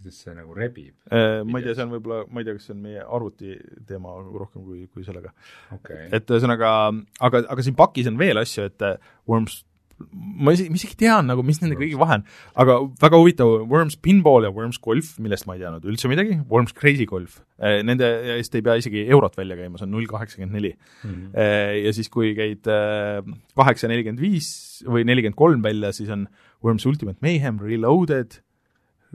kuidas 0.00 0.20
see 0.24 0.34
nagu 0.36 0.56
rebib? 0.56 0.94
Äh, 1.12 1.40
ma 1.44 1.60
ei 1.60 1.66
tea, 1.66 1.76
see 1.76 1.86
on 1.86 1.94
võib-olla, 1.94 2.22
ma 2.32 2.42
ei 2.42 2.48
tea, 2.48 2.56
kas 2.56 2.68
see 2.68 2.76
on 2.76 2.84
meie 2.84 3.02
arvuti 3.04 3.56
teema 3.88 4.16
rohkem 4.24 4.64
kui, 4.64 4.84
kui 4.92 5.06
sellega 5.06 5.32
okay.. 5.76 6.08
et 6.16 6.30
ühesõnaga, 6.30 6.76
aga, 7.20 7.42
aga 7.52 7.66
siin 7.66 7.76
pakis 7.78 8.08
on 8.10 8.20
veel 8.20 8.40
asju, 8.40 8.70
et 8.70 8.86
äh, 8.86 9.12
Worms 9.30 9.62
ma 10.00 10.54
isegi, 10.56 10.72
ma 10.72 10.78
isegi 10.78 10.96
tean 10.96 11.26
nagu, 11.28 11.42
mis 11.44 11.58
nende 11.60 11.76
kõigi 11.76 11.98
vahe 12.00 12.16
on, 12.16 12.22
aga 12.62 12.76
väga 13.02 13.20
huvitav, 13.20 13.50
Worms 13.68 13.98
Pinball 14.00 14.46
ja 14.48 14.52
Worms 14.56 14.80
Golf, 14.80 15.12
millest 15.20 15.44
ma 15.44 15.58
ei 15.58 15.60
teadnud 15.60 15.84
üldse 15.92 16.08
midagi, 16.08 16.38
Worms 16.48 16.72
Crazy 16.76 17.04
Golf, 17.08 17.42
äh, 17.60 17.82
nende 17.84 18.08
eest 18.38 18.56
ei 18.56 18.64
pea 18.64 18.78
isegi 18.80 19.04
eurot 19.12 19.36
välja 19.36 19.58
käima, 19.60 19.76
see 19.76 19.84
on 19.84 19.92
null 19.98 20.08
kaheksakümmend 20.08 20.56
neli. 20.56 20.72
Mhm. 21.04 21.36
ja 21.84 21.92
siis, 21.96 22.08
kui 22.12 22.32
käid 22.38 22.64
kaheksa 22.64 23.90
nelikümmend 23.92 24.24
viis 24.24 24.48
või 24.88 25.04
nelikümmend 25.04 25.36
kolm 25.36 25.64
välja, 25.64 25.92
siis 25.92 26.08
on 26.12 26.30
Worms 26.64 26.88
Ultimate 26.88 27.20
Mayhem 27.24 27.60
Reloaded 27.60 28.40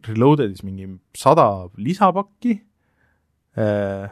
Reloaded'is 0.10 0.64
mingi 0.66 0.88
sada 1.18 1.68
lisapakki. 1.78 2.60
Äh, 3.58 4.08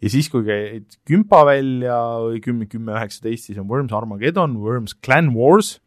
ja 0.00 0.12
siis, 0.12 0.28
kui 0.32 0.44
käid 0.46 0.98
kümpa 1.08 1.44
välja 1.48 1.96
või 2.24 2.40
kümme, 2.44 2.68
kümme, 2.70 2.94
üheksateist, 2.96 3.48
siis 3.48 3.60
on 3.60 3.68
Worms 3.70 3.94
Armageddon, 3.96 4.58
Worms 4.64 4.96
Clan 5.04 5.32
Wars, 5.36 5.78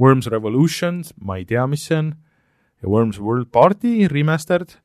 Worms 0.00 0.28
Revolutions, 0.32 1.12
ma 1.20 1.38
ei 1.40 1.46
tea, 1.48 1.66
mis 1.70 1.84
see 1.88 1.98
on, 1.98 2.14
ja 2.82 2.90
Worms 2.90 3.20
World 3.22 3.52
Party 3.54 4.08
Remastered 4.10 4.78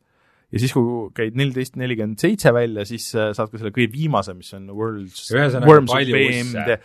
ja 0.53 0.61
siis, 0.61 0.73
kui 0.75 1.07
käid 1.17 1.35
neliteist 1.39 1.75
nelikümmend 1.79 2.21
seitse 2.21 2.53
välja, 2.55 2.85
siis 2.87 3.09
äh, 3.17 3.31
saad 3.35 3.51
ka 3.51 3.59
selle 3.59 3.73
kõige 3.75 3.91
viimase, 3.93 4.35
mis 4.37 4.53
on 4.55 4.69
Worlds, 4.71 5.25
Worms 5.67 5.91
BMD. 5.91 6.77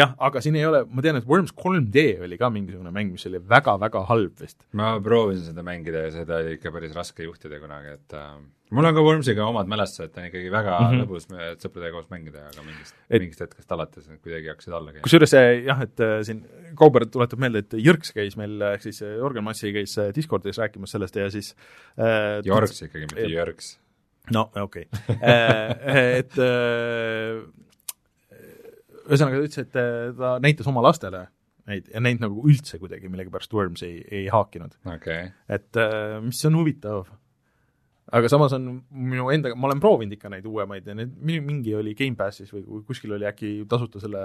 jah, 0.00 0.14
aga 0.28 0.42
siin 0.44 0.56
ei 0.56 0.64
ole, 0.68 0.82
ma 0.88 1.04
tean, 1.04 1.20
et 1.20 1.28
Worms 1.28 1.52
3D 1.56 2.06
oli 2.24 2.40
ka 2.40 2.48
mingisugune 2.54 2.92
mäng, 2.94 3.12
mis 3.16 3.26
oli 3.28 3.42
väga-väga 3.50 4.06
halb 4.08 4.40
vist. 4.40 4.58
ma 4.76 4.94
proovisin 5.04 5.50
seda 5.50 5.66
mängida 5.66 6.06
ja 6.06 6.14
seda 6.20 6.40
oli 6.40 6.56
ikka 6.56 6.72
päris 6.74 6.96
raske 6.96 7.28
juhtida 7.28 7.60
kunagi, 7.62 7.98
et 8.00 8.16
äh, 8.16 8.40
mul 8.74 8.86
on 8.86 8.94
ka 8.94 9.02
Wormsiga 9.04 9.46
omad 9.50 9.70
mälestused, 9.70 10.12
ta 10.14 10.22
on 10.22 10.28
ikkagi 10.28 10.50
väga 10.52 10.76
mm 10.78 10.92
-hmm. 10.92 11.02
lõbus 11.02 11.26
sõpradega 11.62 11.92
koos 11.96 12.08
mängida, 12.12 12.44
aga 12.52 12.64
mingist 12.66 12.94
et..., 13.08 13.18
mingist 13.18 13.42
hetkest 13.44 13.72
alates 13.74 14.08
need 14.08 14.20
kuidagi 14.22 14.50
hakkasid 14.52 14.76
alla 14.76 14.92
käima. 14.94 15.02
kusjuures 15.06 15.34
jah, 15.66 15.82
et 15.86 16.02
äh, 16.06 16.16
siin 16.26 16.42
Kauber 16.78 17.06
tuletab 17.10 17.42
meelde, 17.42 17.64
et 17.64 17.74
Jõrks 17.74 18.14
käis 18.14 18.36
meil, 18.38 18.60
ehk 18.74 18.84
siis 18.86 19.02
Jörgen 19.02 19.44
Massi 19.44 19.72
käis 19.74 19.96
Discordis 20.14 20.60
rääkimas 20.62 20.94
sellest 20.94 21.16
ja 21.16 21.30
siis 21.30 21.54
äh, 21.98 22.38
Jörgs 22.46 22.82
ikkagi, 22.86 23.10
mitte 23.10 23.26
Jörgs. 23.32 23.78
no 24.30 24.50
okei 24.54 24.86
okay. 24.92 25.16
Äh, 25.18 26.18
et 26.20 26.38
äh, 26.38 27.42
ühesõnaga 29.10 29.40
ta 29.40 29.46
ütles, 29.48 29.58
et 29.58 29.72
ta 30.18 30.36
näitas 30.38 30.70
oma 30.70 30.84
lastele 30.86 31.26
neid 31.66 31.90
ja 31.90 32.00
neid 32.00 32.22
nagu 32.22 32.46
üldse 32.46 32.78
kuidagi 32.78 33.10
millegipärast 33.10 33.52
Worms 33.52 33.82
ei, 33.82 33.98
ei 34.10 34.28
haakinud 34.30 34.78
okay.. 34.86 35.32
et 35.48 35.76
mis 36.22 36.44
on 36.46 36.54
huvitav 36.62 37.10
aga 38.10 38.30
samas 38.32 38.54
on 38.56 38.68
minu 38.90 39.28
enda, 39.34 39.52
ma 39.54 39.68
olen 39.70 39.82
proovinud 39.82 40.16
ikka 40.16 40.30
neid 40.32 40.46
uuemaid 40.50 40.88
ja 40.90 40.96
need, 40.98 41.12
mingi 41.22 41.74
oli 41.78 41.94
Gamepassis 41.98 42.52
või 42.54 42.82
kuskil 42.88 43.14
oli 43.16 43.28
äkki 43.28 43.52
tasuta 43.70 44.02
selle 44.02 44.24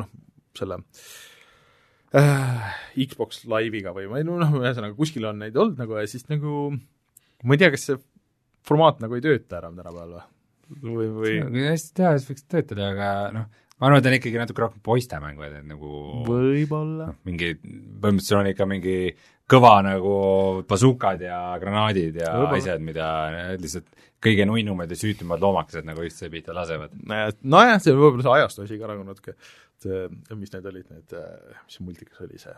noh, 0.00 0.10
selle 0.58 0.80
äh, 2.18 2.68
Xbox 3.06 3.44
Live'iga 3.50 3.94
või 3.96 4.10
ma 4.10 4.20
ei 4.20 4.28
noh, 4.28 4.58
ühesõnaga 4.60 4.96
kuskil 4.98 5.26
on 5.30 5.40
neid 5.44 5.56
olnud 5.56 5.80
nagu 5.80 5.98
ja 5.98 6.06
siis 6.10 6.28
nagu 6.32 6.70
ma 6.74 7.56
ei 7.56 7.62
tea, 7.62 7.72
kas 7.74 7.88
see 7.90 8.00
formaat 8.64 9.02
nagu 9.04 9.16
ei 9.16 9.24
tööta 9.24 9.60
enam 9.60 9.76
tänapäeval 9.80 10.16
või, 10.80 10.94
või, 10.94 11.10
või 11.18 11.36
kui 11.50 11.68
hästi 11.68 11.94
teha, 12.00 12.14
siis 12.16 12.30
võiks 12.30 12.48
töötada, 12.48 12.90
aga 12.94 13.10
noh, 13.34 13.48
ma 13.78 13.88
arvan, 13.88 14.00
et 14.00 14.08
on 14.08 14.16
ikkagi 14.18 14.40
natuke 14.40 14.64
rohkem 14.64 14.84
poistemäng, 14.84 15.40
et 15.44 15.60
nagu 15.68 15.90
võib-olla 16.28 17.10
no,. 17.10 17.16
mingi, 17.28 17.54
põhimõtteliselt 17.60 18.40
on 18.40 18.50
ikka 18.52 18.68
mingi 18.70 18.96
kõva 19.50 19.74
nagu 19.84 20.14
bazukad 20.68 21.20
ja 21.24 21.38
granaadid 21.60 22.20
ja 22.22 22.32
Võib 22.40 22.56
asjad, 22.58 22.84
mida 22.84 23.08
lihtsalt 23.60 23.90
kõige 24.24 24.46
nunnumad 24.48 24.90
ja 24.90 24.96
süütumad 24.98 25.42
loomakesed 25.44 25.84
nagu 25.84 26.04
üksteise 26.06 26.32
pihta 26.32 26.54
lasevad. 26.56 26.94
nojah, 27.42 27.76
see 27.82 27.92
on 27.92 28.00
võib-olla 28.00 28.24
see 28.24 28.36
ajastu 28.38 28.64
asi 28.64 28.78
ka 28.80 28.88
nagu 28.88 29.04
natuke, 29.04 29.36
et 29.84 30.32
mis 30.38 30.54
need 30.54 30.70
olid, 30.70 30.86
need, 30.90 31.18
mis 31.66 31.82
multikas 31.84 32.24
oli 32.24 32.40
see 32.40 32.54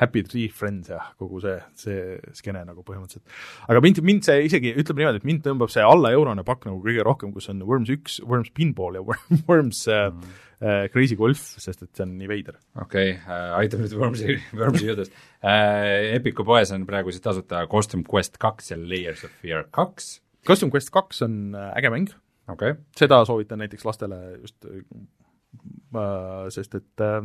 Happy 0.00 0.22
Tree 0.26 0.48
Friends 0.52 0.92
ja 0.92 1.00
kogu 1.20 1.42
see, 1.42 1.58
see 1.78 1.98
skeene 2.36 2.64
nagu 2.68 2.84
põhimõtteliselt. 2.86 3.26
aga 3.68 3.82
mind, 3.84 4.00
mind 4.06 4.28
see 4.28 4.46
isegi, 4.48 4.72
ütleme 4.78 5.04
niimoodi, 5.04 5.22
et 5.22 5.28
mind 5.28 5.44
tõmbab 5.46 5.72
see 5.72 5.84
alla 5.84 6.14
eurone 6.16 6.46
pakk 6.46 6.70
nagu 6.70 6.80
kõige 6.84 7.04
rohkem, 7.06 7.34
kus 7.34 7.50
on 7.52 7.62
Worms 7.68 7.92
üks, 7.92 8.20
Worms 8.26 8.54
Pinball 8.56 9.00
ja 9.00 9.04
Worms 9.48 9.86
mm 9.90 10.32
äh, 10.62 10.88
Crazy 10.92 11.16
Golf, 11.16 11.42
sest 11.60 11.82
et 11.82 11.90
see 11.96 12.04
on 12.06 12.14
nii 12.20 12.28
veider. 12.30 12.58
okei 12.78 13.16
okay, 13.16 13.22
äh,, 13.26 13.54
aitab 13.58 13.82
nüüd 13.82 13.94
Wormsi, 13.98 14.36
Wormsi 14.58 14.88
jutust 14.88 15.14
äh,. 15.42 16.14
Epiku 16.16 16.46
poes 16.46 16.72
on 16.74 16.86
praegu 16.88 17.14
siis 17.14 17.24
tasuta 17.24 17.64
Costume 17.70 18.06
Quest 18.08 18.38
kaks 18.42 18.72
ja 18.72 18.78
Layers 18.78 19.24
of 19.26 19.34
Fear 19.42 19.66
kaks. 19.74 20.14
Costume 20.46 20.74
Quest 20.74 20.92
kaks 20.94 21.22
on 21.26 21.56
äh, 21.58 21.72
äge 21.78 21.92
mäng 21.94 22.12
okay., 22.50 22.78
seda 22.98 23.22
soovitan 23.28 23.62
näiteks 23.62 23.86
lastele 23.88 24.22
just 24.38 24.68
äh,, 24.68 26.46
sest 26.54 26.78
et 26.78 27.04
äh, 27.04 27.20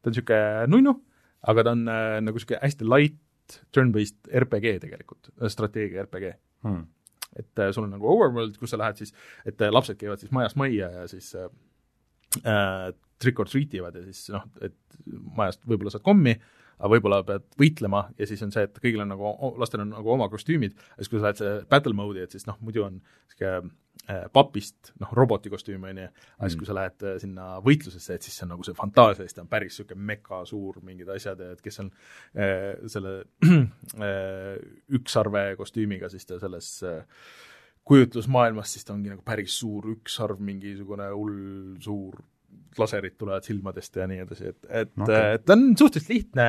ta 0.00 0.08
on 0.08 0.14
niisugune 0.14 0.66
nunnu, 0.72 0.96
aga 1.48 1.64
ta 1.64 1.74
on 1.76 1.88
äh, 1.88 2.20
nagu 2.24 2.38
niisugune 2.38 2.60
hästi 2.62 2.88
light 2.88 3.18
turn-based 3.74 4.30
RPG 4.42 4.78
tegelikult, 4.84 5.30
strateegia 5.50 6.04
RPG 6.04 6.32
hmm. 6.66 6.84
et 7.40 7.62
äh, 7.62 7.72
sul 7.74 7.86
on 7.86 7.94
nagu 7.96 8.08
overworld, 8.12 8.58
kus 8.60 8.74
sa 8.74 8.80
lähed 8.80 9.00
siis, 9.02 9.14
et 9.48 9.60
äh, 9.60 9.72
lapsed 9.72 9.98
käivad 10.00 10.22
siis 10.22 10.32
majast 10.34 10.58
majja 10.60 10.90
ja 10.98 11.06
siis 11.10 11.32
äh, 11.38 11.50
äh, 12.44 12.90
trick 13.20 13.40
or 13.42 13.50
treat 13.50 13.74
ivad 13.76 13.98
ja 13.98 14.04
siis 14.06 14.30
noh, 14.34 14.46
et 14.64 14.76
majast 15.36 15.64
võib-olla 15.66 15.92
saad 15.94 16.06
kommi, 16.06 16.36
aga 16.80 16.90
võib-olla 16.94 17.20
pead 17.28 17.44
võitlema 17.60 18.06
ja 18.18 18.28
siis 18.28 18.40
on 18.46 18.52
see, 18.54 18.64
et 18.66 18.80
kõigil 18.80 19.02
on 19.04 19.12
nagu, 19.12 19.34
lastel 19.60 19.84
on 19.84 19.92
nagu 19.92 20.14
oma 20.14 20.30
kostüümid, 20.32 20.76
siis 20.96 21.12
kui 21.12 21.20
sa 21.20 21.30
lähed 21.30 21.68
battle 21.70 21.96
mode'i, 21.96 22.24
et 22.24 22.34
siis 22.36 22.46
noh, 22.48 22.56
muidu 22.64 22.86
on 22.86 22.96
niisugune 23.00 23.72
äh, 24.08 24.24
papist 24.32 24.92
noh, 25.02 25.12
roboti 25.16 25.52
kostüüm, 25.52 25.84
on 25.90 26.00
ju, 26.00 26.06
aga 26.08 26.48
siis, 26.48 26.56
mm. 26.56 26.62
kui 26.62 26.70
sa 26.70 26.78
lähed 26.78 27.06
äh, 27.06 27.18
sinna 27.22 27.50
võitlusesse, 27.66 28.16
et 28.16 28.26
siis 28.26 28.40
see 28.40 28.46
on 28.46 28.54
nagu 28.54 28.66
see 28.66 28.78
fantaasia, 28.78 29.26
siis 29.26 29.36
ta 29.36 29.44
on 29.44 29.52
päris 29.52 29.74
niisugune 29.74 30.08
meka 30.14 30.40
suur 30.48 30.80
mingid 30.86 31.12
asjad 31.12 31.44
ja 31.44 31.52
et 31.56 31.62
kes 31.64 31.82
on 31.84 31.92
äh, 31.92 32.72
selle 32.92 33.14
äh, 34.08 34.56
ükssarve 34.96 35.46
kostüümiga, 35.60 36.10
siis 36.12 36.28
ta 36.28 36.40
selles 36.42 36.72
äh, 36.88 37.04
kujutlusmaailmas, 37.90 38.72
siis 38.72 38.86
ta 38.86 38.94
ongi 38.96 39.12
nagu 39.12 39.24
päris 39.26 39.56
suur 39.60 39.88
ükssarv, 39.94 40.40
mingisugune 40.44 41.08
hull 41.12 41.40
suur 41.82 42.20
laserid 42.78 43.16
tulevad 43.18 43.46
silmadest 43.46 43.98
ja 43.98 44.06
nii 44.10 44.22
edasi, 44.24 44.52
et, 44.52 44.60
et 44.82 44.92
okay. 44.94 45.40
ta 45.42 45.56
on 45.56 45.64
suhteliselt 45.78 46.12
lihtne, 46.12 46.46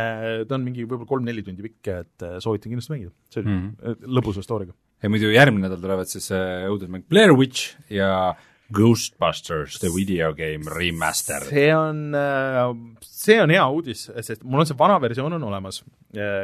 ta 0.48 0.58
on 0.58 0.64
mingi 0.66 0.86
võib-olla 0.86 1.10
kolm-neli 1.10 1.44
tundi 1.46 1.66
pikk, 1.66 1.90
et 1.96 2.26
äh, 2.28 2.38
soovitan 2.44 2.74
kindlasti 2.74 2.94
mängida. 2.94 3.14
see 3.34 3.42
on 3.42 3.50
mm 3.50 3.66
-hmm. 3.72 4.06
lõbusa 4.18 4.46
story'ga. 4.46 4.76
ja 5.02 5.10
muidu 5.10 5.32
järgmine 5.34 5.68
nädal 5.68 5.82
tulevad 5.82 6.12
siis 6.12 6.32
äh, 6.32 6.68
õudusmäng 6.70 7.08
Blair 7.10 7.34
Witch 7.34 7.76
ja 7.90 8.36
Ghostbusters, 8.72 9.80
the 9.80 9.90
video 9.96 10.34
game 10.34 10.70
remaster. 10.70 11.44
see 11.50 11.76
on, 11.76 12.14
äh, 12.16 12.70
see 13.02 13.42
on 13.42 13.50
hea 13.50 13.68
uudis, 13.68 14.12
sest 14.22 14.44
mul 14.44 14.60
on 14.60 14.70
see 14.70 14.78
vana 14.78 15.02
versioon 15.02 15.34
on 15.34 15.44
olemas, 15.44 15.84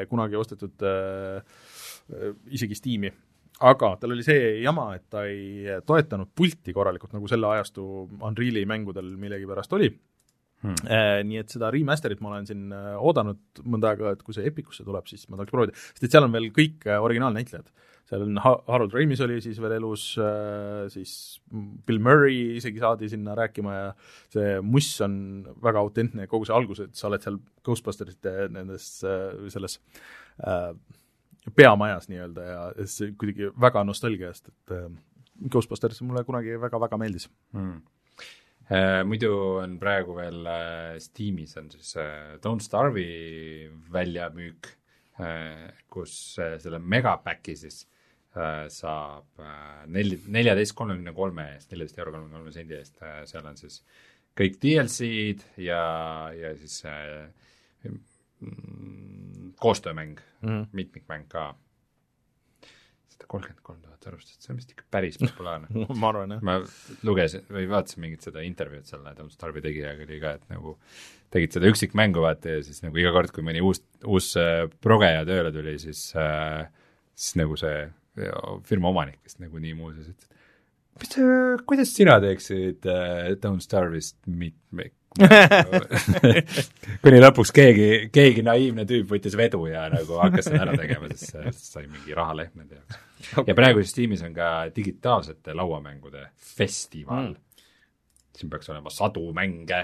kunagi 0.10 0.36
ostetud 0.36 0.82
äh, 0.82 1.42
isegi 2.50 2.76
Steam'i 2.76 3.12
aga 3.66 3.94
tal 4.02 4.14
oli 4.14 4.26
see 4.26 4.60
jama, 4.62 4.92
et 4.98 5.08
ta 5.10 5.24
ei 5.30 5.80
toetanud 5.86 6.30
pulti 6.36 6.76
korralikult, 6.76 7.16
nagu 7.16 7.30
selle 7.32 7.50
ajastu 7.56 7.88
Unreali 8.20 8.66
mängudel 8.70 9.16
millegipärast 9.18 9.74
oli. 9.78 9.90
Hmm.. 10.58 10.78
Eh, 10.90 11.20
nii 11.28 11.38
et 11.38 11.52
seda 11.54 11.70
remaster'it 11.70 12.22
ma 12.24 12.32
olen 12.32 12.48
siin 12.50 12.72
eh, 12.74 12.94
oodanud 12.98 13.62
mõnda 13.70 13.92
aega, 13.92 14.16
et 14.16 14.24
kui 14.26 14.34
see 14.34 14.48
Epicusse 14.50 14.86
tuleb, 14.86 15.06
siis 15.10 15.28
ma 15.30 15.38
tahaks 15.38 15.54
proovida, 15.54 15.78
sest 15.92 16.08
et 16.08 16.16
seal 16.16 16.26
on 16.26 16.34
veel 16.34 16.50
kõik 16.56 16.88
eh, 16.90 16.98
originaalnäitlejad. 16.98 17.70
seal 18.10 18.24
on 18.26 18.40
ha-, 18.42 18.56
Harold 18.72 18.96
Ramis 18.98 19.22
oli 19.22 19.38
siis 19.44 19.60
veel 19.62 19.76
elus, 19.78 20.08
siis 20.94 21.12
Bill 21.86 22.02
Murray 22.02 22.56
isegi 22.58 22.82
saadi 22.82 23.10
sinna 23.12 23.36
rääkima 23.38 23.76
ja 23.76 23.88
see 24.34 24.56
muss 24.66 24.90
on 25.06 25.18
väga 25.62 25.84
autentne, 25.86 26.26
kogu 26.32 26.48
see 26.48 26.58
algus, 26.58 26.82
et 26.88 26.98
sa 26.98 27.12
oled 27.12 27.22
seal 27.22 27.38
Ghostbustersite 27.68 28.48
nendes, 28.56 28.88
selles 29.04 29.78
äh, 30.42 30.72
peamajas 31.56 32.10
nii-öelda 32.12 32.48
ja 32.48 32.88
see 32.90 33.14
kuidagi 33.20 33.52
väga 33.62 33.84
nostalgiast, 33.88 34.50
et 34.52 34.76
äh, 34.76 34.90
Ghostbusters 35.52 36.02
mulle 36.02 36.24
kunagi 36.26 36.58
väga-väga 36.60 36.98
meeldis. 36.98 37.28
Mm.. 37.54 37.82
Äh, 38.68 39.02
muidu 39.08 39.32
on 39.62 39.78
praegu 39.80 40.18
veel 40.18 40.48
äh, 40.52 40.98
Steamis 41.00 41.56
on 41.60 41.70
siis 41.72 41.94
äh, 42.02 42.36
Don't 42.44 42.66
Starve'i 42.66 43.70
väljamüük 43.94 44.68
äh,, 45.22 45.70
kus 45.88 46.36
äh, 46.44 46.58
selle 46.60 46.82
megapäki 46.84 47.56
siis 47.56 47.86
äh, 48.36 48.66
saab 48.74 49.40
neli, 49.88 50.20
neljateist 50.28 50.76
kolmekümne 50.76 51.16
kolme 51.16 51.48
eest, 51.54 51.72
neljateist 51.72 52.02
euro 52.02 52.18
kolmekümne 52.18 52.42
kolme 52.42 52.56
sendi 52.58 52.76
eest 52.76 53.00
seal 53.32 53.48
on 53.48 53.56
siis 53.62 53.80
kõik 54.38 54.60
DLC-d 54.60 55.64
ja, 55.64 55.82
ja 56.36 56.52
siis 56.60 56.82
koostöömäng 59.60 60.20
mm, 60.42 60.50
-hmm. 60.50 60.68
mitmikmäng 60.72 61.28
ka. 61.30 61.56
sada 63.08 63.26
kolmkümmend 63.28 63.62
kolm 63.64 63.82
tuhat 63.82 64.08
arvustust, 64.08 64.42
see 64.42 64.52
on 64.54 64.58
vist 64.60 64.72
ikka 64.72 64.84
päris 64.92 65.18
populaarne 65.18 65.86
ma 66.02 66.10
arvan, 66.10 66.36
jah. 66.36 66.42
ma 66.46 66.58
lugesin 67.08 67.46
või 67.50 67.66
vaatasin 67.70 68.04
mingit 68.04 68.22
seda 68.28 68.44
intervjuud 68.46 68.86
selle 68.86 69.14
Don't 69.18 69.34
Starve'i 69.34 69.64
tegijaga 69.66 70.06
oli 70.06 70.20
ka, 70.22 70.34
et 70.38 70.50
nagu 70.54 70.76
tegid 71.34 71.56
seda 71.58 71.72
üksikmängu 71.72 72.22
vaata 72.22 72.58
ja 72.58 72.64
siis 72.64 72.84
nagu 72.86 73.00
iga 73.02 73.12
kord, 73.16 73.34
kui 73.34 73.46
mõni 73.48 73.64
uus, 73.66 73.82
uus 74.06 74.34
äh, 74.38 74.68
progeja 74.82 75.26
tööle 75.26 75.52
tuli, 75.56 75.80
siis 75.82 76.12
äh,, 76.16 76.68
siis 77.16 77.40
nagu 77.42 77.58
see 77.58 77.88
firma 78.66 78.90
omanik, 78.90 79.20
kes 79.24 79.38
nagu 79.42 79.60
nii 79.62 79.76
muuseas 79.78 80.10
ütles, 80.10 80.30
et 80.30 80.38
mis 81.02 81.66
kuidas 81.70 81.94
sina 81.94 82.18
teeksid 82.22 82.88
äh, 82.90 83.34
Don't 83.42 83.66
Starve'ist 83.66 84.18
mitmik, 84.26 84.96
kuni 87.04 87.20
lõpuks 87.22 87.52
keegi, 87.56 87.90
keegi 88.14 88.44
naiivne 88.46 88.86
tüüp 88.90 89.10
võttis 89.12 89.36
vedu 89.40 89.64
ja 89.70 89.88
nagu 89.92 90.20
hakkas 90.22 90.50
seda 90.50 90.64
ära 90.66 90.78
tegema, 90.78 91.10
siis, 91.14 91.34
siis 91.34 91.68
sai 91.74 91.86
mingi 91.90 92.16
rahalehm 92.18 92.54
nende 92.62 92.80
jaoks 92.80 93.00
okay.. 93.34 93.50
ja 93.50 93.58
praegu 93.58 93.84
siis 93.84 93.96
tiimis 93.98 94.24
on 94.28 94.34
ka 94.38 94.50
digitaalsete 94.76 95.56
lauamängude 95.58 96.28
festival. 96.58 97.32
Mm.. 97.32 97.62
siin 98.38 98.52
peaks 98.54 98.70
olema 98.74 98.94
sadu 98.94 99.26
mänge. 99.36 99.84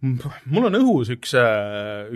mul 0.00 0.70
on 0.70 0.78
õhus 0.80 1.12
üks, 1.16 1.34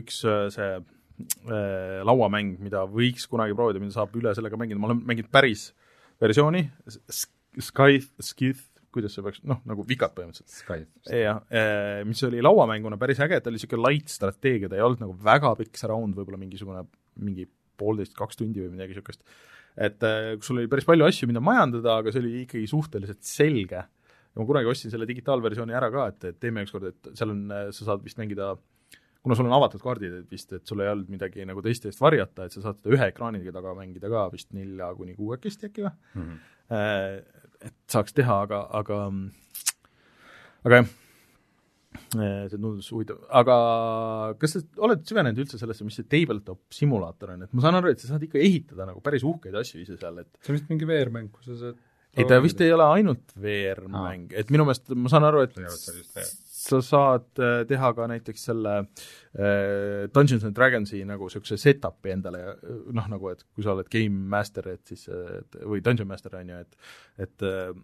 üks 0.00 0.20
see 0.54 0.68
äh, 0.74 2.02
lauamäng, 2.06 2.58
mida 2.62 2.84
võiks 2.90 3.26
kunagi 3.30 3.56
proovida, 3.56 3.82
mida 3.82 3.96
saab 3.96 4.14
üle 4.18 4.34
sellega 4.36 4.60
mängida, 4.60 4.80
ma 4.80 4.90
olen 4.90 5.02
mänginud 5.06 5.32
päris 5.34 5.72
versiooni, 6.22 6.68
Sky, 7.54 8.00
Skith 8.22 8.73
kuidas 8.94 9.16
see 9.16 9.24
peaks, 9.26 9.42
noh, 9.48 9.60
nagu 9.68 9.84
vikad 9.88 10.14
põhimõtteliselt. 10.16 10.54
jah, 11.20 11.40
eh, 11.50 12.02
mis 12.08 12.22
oli 12.28 12.42
lauamänguna 12.44 12.98
päris 13.00 13.22
äge, 13.24 13.40
ta 13.40 13.50
oli 13.50 13.60
niisugune 13.60 13.88
light 13.88 14.12
strateegia, 14.12 14.70
ta 14.70 14.78
ei 14.78 14.84
olnud 14.86 15.02
nagu 15.04 15.16
väga 15.24 15.54
pikk 15.60 15.80
see 15.80 15.90
round, 15.90 16.16
võib-olla 16.18 16.40
mingisugune, 16.40 16.84
mingi 17.24 17.48
poolteist, 17.80 18.14
kaks 18.18 18.38
tundi 18.40 18.62
või 18.62 18.74
midagi 18.76 18.94
niisugust. 18.94 19.24
et 19.74 19.98
kus 20.38 20.46
sul 20.46 20.60
oli 20.62 20.70
päris 20.70 20.86
palju 20.86 21.06
asju, 21.08 21.26
mida 21.30 21.42
majandada, 21.42 21.98
aga 21.98 22.12
see 22.14 22.22
oli 22.22 22.44
ikkagi 22.44 22.68
suhteliselt 22.70 23.22
selge. 23.26 23.82
ja 23.82 24.40
ma 24.40 24.46
kunagi 24.46 24.70
ostsin 24.70 24.94
selle 24.94 25.06
digitaalversiooni 25.10 25.74
ära 25.74 25.90
ka, 25.94 26.06
et, 26.12 26.30
et 26.30 26.38
teeme 26.42 26.62
ükskord, 26.66 26.86
et 26.90 27.10
seal 27.18 27.34
on, 27.34 27.42
sa 27.74 27.90
saad 27.90 28.06
vist 28.06 28.18
mängida 28.18 28.54
kuna 29.24 29.34
sul 29.34 29.48
on 29.48 29.56
avatud 29.56 29.80
kaardid, 29.80 30.18
et 30.20 30.32
vist, 30.32 30.50
et 30.52 30.68
sul 30.68 30.82
ei 30.84 30.90
olnud 30.92 31.08
midagi 31.12 31.46
nagu 31.48 31.62
teiste 31.64 31.88
eest 31.88 32.02
varjata, 32.04 32.44
et 32.44 32.52
sa 32.52 32.60
saad 32.66 32.82
seda 32.82 32.92
ühe 32.92 33.06
ekraaniga 33.08 33.54
taga 33.56 33.72
mängida 33.78 34.10
ka 34.12 34.26
vist 34.34 34.50
nelja 34.56 34.90
kuni 34.98 35.16
kuuekesti 35.16 35.70
äkki 35.70 35.86
või 35.86 35.92
mm? 35.94 36.26
-hmm. 36.26 37.22
Et 37.64 37.74
saaks 37.90 38.12
teha, 38.16 38.42
aga, 38.46 38.60
aga 38.80 38.98
aga 40.64 40.80
jah, 40.80 40.92
see 42.14 42.58
tundus 42.58 42.90
huvitav, 42.92 43.22
aga 43.40 43.56
kas 44.40 44.56
sa 44.56 44.62
oled 44.86 45.02
süvenenud 45.08 45.40
üldse 45.44 45.60
sellesse, 45.60 45.86
mis 45.86 45.96
see 45.98 46.06
tabletop 46.10 46.60
simulaator 46.74 47.34
on, 47.34 47.46
et 47.46 47.56
ma 47.56 47.64
saan 47.64 47.78
aru, 47.80 47.92
et 47.92 48.02
sa 48.02 48.12
saad 48.12 48.24
ikka 48.26 48.40
ehitada 48.42 48.86
nagu 48.88 49.02
päris 49.04 49.24
uhkeid 49.26 49.56
asju 49.60 49.82
ise 49.82 49.98
seal, 50.00 50.20
et 50.22 50.30
see 50.40 50.52
on 50.52 50.58
vist 50.58 50.70
mingi 50.72 50.88
VR-mäng, 50.88 51.30
kus 51.34 51.50
sa 51.50 51.58
saad 51.60 51.82
ei, 52.14 52.26
ta 52.30 52.38
vist 52.42 52.60
ei 52.62 52.70
ole 52.74 52.86
ainult 52.98 53.32
VR-mäng 53.42 54.34
et 54.38 54.52
minu 54.54 54.66
meelest 54.68 54.92
ma 54.94 55.10
saan 55.12 55.26
aru, 55.30 55.44
et 55.48 55.56
sa 56.64 56.80
saad 56.84 57.42
äh, 57.42 57.62
teha 57.68 57.90
ka 57.96 58.06
näiteks 58.10 58.46
selle 58.50 58.74
äh, 58.80 60.04
Dungeons 60.14 60.46
and 60.48 60.56
Dragonsi 60.56 61.02
nagu 61.08 61.28
niisuguse 61.28 61.58
setup'i 61.60 62.14
endale, 62.14 62.44
noh, 62.94 63.08
nagu 63.12 63.32
et 63.32 63.44
kui 63.52 63.66
sa 63.66 63.74
oled 63.74 63.90
game 63.92 64.28
master, 64.32 64.70
et 64.74 64.94
siis 64.94 65.08
või 65.62 65.82
dungeon 65.84 66.08
master, 66.08 66.36
on 66.40 66.54
ju, 66.54 66.62
et 66.64 67.26
et 67.26 67.46
äh, 67.48 67.74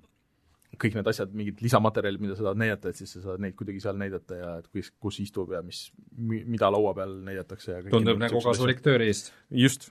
kõik 0.80 0.96
need 0.96 1.08
asjad, 1.10 1.32
mingid 1.34 1.60
lisamaterjalid, 1.64 2.22
mida 2.22 2.36
sa 2.38 2.46
tahad 2.46 2.60
näidata, 2.60 2.92
et 2.92 3.00
siis 3.00 3.10
sa 3.16 3.22
saad 3.24 3.42
neid 3.42 3.56
kuidagi 3.58 3.82
seal 3.82 3.98
näidata 3.98 4.38
ja 4.38 4.52
et 4.60 4.68
kus, 4.70 4.92
kus 5.02 5.18
istub 5.24 5.50
ja 5.54 5.62
mis, 5.66 5.88
mida 6.20 6.70
laua 6.70 6.94
peal 6.96 7.16
näidatakse 7.26 7.74
ja 7.74 7.82
tundub 7.90 8.20
nagu 8.22 8.42
kasulik 8.44 8.82
tööriist. 8.84 9.32
just. 9.50 9.90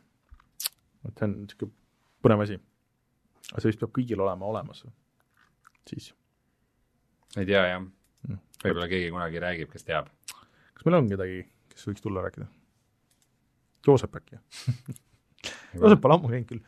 et 1.07 1.13
see 1.13 1.27
on 1.27 1.35
niisugune 1.43 1.75
põnev 2.23 2.45
asi. 2.45 2.59
aga 3.51 3.61
see 3.61 3.73
vist 3.73 3.83
peab 3.83 3.93
kõigil 3.99 4.23
olema 4.23 4.49
olemas, 4.49 4.85
siis. 5.91 6.13
ei 7.35 7.45
tea, 7.45 7.65
jah. 7.73 7.87
Võib-olla 8.27 8.89
keegi 8.91 9.11
kunagi 9.13 9.43
räägib, 9.43 9.71
kes 9.73 9.87
teab. 9.87 10.09
kas 10.73 10.87
meil 10.87 10.99
on 10.99 11.09
kedagi, 11.11 11.43
kes 11.73 11.89
võiks 11.89 12.03
tulla 12.05 12.25
rääkida? 12.25 12.49
Joosep 13.87 14.19
äkki 14.19 14.39
Joosep 15.79 16.01
pole 16.03 16.17
ammu 16.17 16.31
käinud 16.31 16.49
küll 16.49 16.63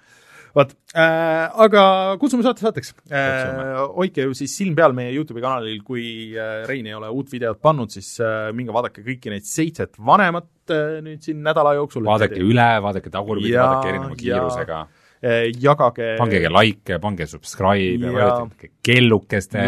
vot 0.55 0.71
äh,, 0.95 1.47
aga 1.63 1.83
kutsume 2.19 2.43
saate 2.43 2.63
saateks 2.65 2.93
äh,. 3.07 3.83
hoidke 3.95 4.25
ju 4.27 4.35
siis 4.37 4.55
silm 4.59 4.75
peal 4.75 4.95
meie 4.95 5.13
Youtube'i 5.15 5.43
kanalil, 5.43 5.77
kui 5.87 6.05
äh, 6.35 6.63
Rein 6.67 6.89
ei 6.89 6.95
ole 6.97 7.11
uut 7.11 7.31
videot 7.31 7.61
pannud, 7.63 7.91
siis 7.93 8.13
äh, 8.23 8.49
minge 8.55 8.75
vaadake 8.75 9.03
kõiki 9.05 9.31
neid 9.31 9.47
seitset 9.47 9.95
vanemat 9.99 10.73
äh, 10.75 10.99
nüüd 11.05 11.23
siin 11.23 11.39
nädala 11.45 11.75
jooksul. 11.79 12.03
vaadake 12.07 12.39
et... 12.39 12.43
üle, 12.43 12.67
vaadake 12.83 13.13
tagurpidi, 13.13 13.55
vaadake 13.55 13.93
erineva 13.93 14.19
kiirusega 14.19 14.81
äh, 14.83 15.00
jagage 15.21 16.15
pange 16.17 16.39
like, 16.49 16.95
pange 17.03 17.27
subscribe 17.29 18.07
ja, 18.07 18.09
ja 18.09 18.13
vajutage 18.15 18.71
kellukeste, 18.81 19.65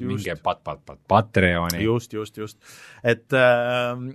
minge 0.00 0.34
pat-, 0.44 0.60
pat-, 0.66 0.82
pat-, 0.84 1.00
Patreoni. 1.08 1.80
just, 1.84 2.12
just, 2.12 2.36
just. 2.36 2.58
et 3.02 3.32
äh, 3.32 4.10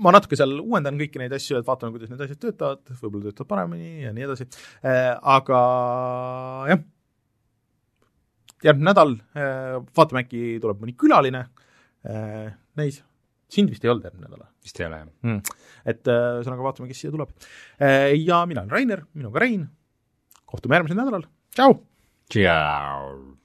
ma 0.00 0.14
natuke 0.14 0.38
seal 0.38 0.56
uuendan 0.62 0.98
kõiki 1.00 1.20
neid 1.20 1.34
asju, 1.36 1.60
et 1.60 1.68
vaatame, 1.68 1.94
kuidas 1.94 2.10
need 2.12 2.22
asjad 2.24 2.40
töötavad, 2.40 2.82
võib-olla 3.02 3.28
töötavad 3.28 3.50
paremini 3.52 4.06
ja 4.06 4.14
nii 4.16 4.26
edasi, 4.26 4.46
äh, 4.86 5.12
aga 5.36 5.60
jah, 6.72 6.82
järgmine 8.64 8.90
nädal 8.90 9.14
äh, 9.36 9.76
vaatame, 9.96 10.24
äkki 10.24 10.58
tuleb 10.62 10.82
mõni 10.82 10.96
külaline, 11.00 11.44
äh, 12.08 12.50
neis, 12.80 13.02
sind 13.52 13.72
vist 13.72 13.84
ei 13.84 13.92
olnud 13.92 14.06
järgmine 14.08 14.28
nädal? 14.28 14.46
vist 14.64 14.80
ei 14.80 14.88
ole, 14.88 15.02
jah 15.02 15.10
mm.. 15.26 15.58
et 15.94 16.12
ühesõnaga 16.12 16.68
vaatame, 16.68 16.88
kes 16.90 17.04
siia 17.04 17.14
tuleb. 17.14 17.34
ja 17.80 18.44
mina 18.50 18.64
olen 18.64 18.72
Rainer, 18.76 19.04
minuga 19.16 19.44
Rein, 19.44 19.68
kohtume 20.46 20.78
järgmisel 20.78 21.02
nädalal, 21.02 21.28
tšau! 21.56 21.76
tšau! 22.30 23.39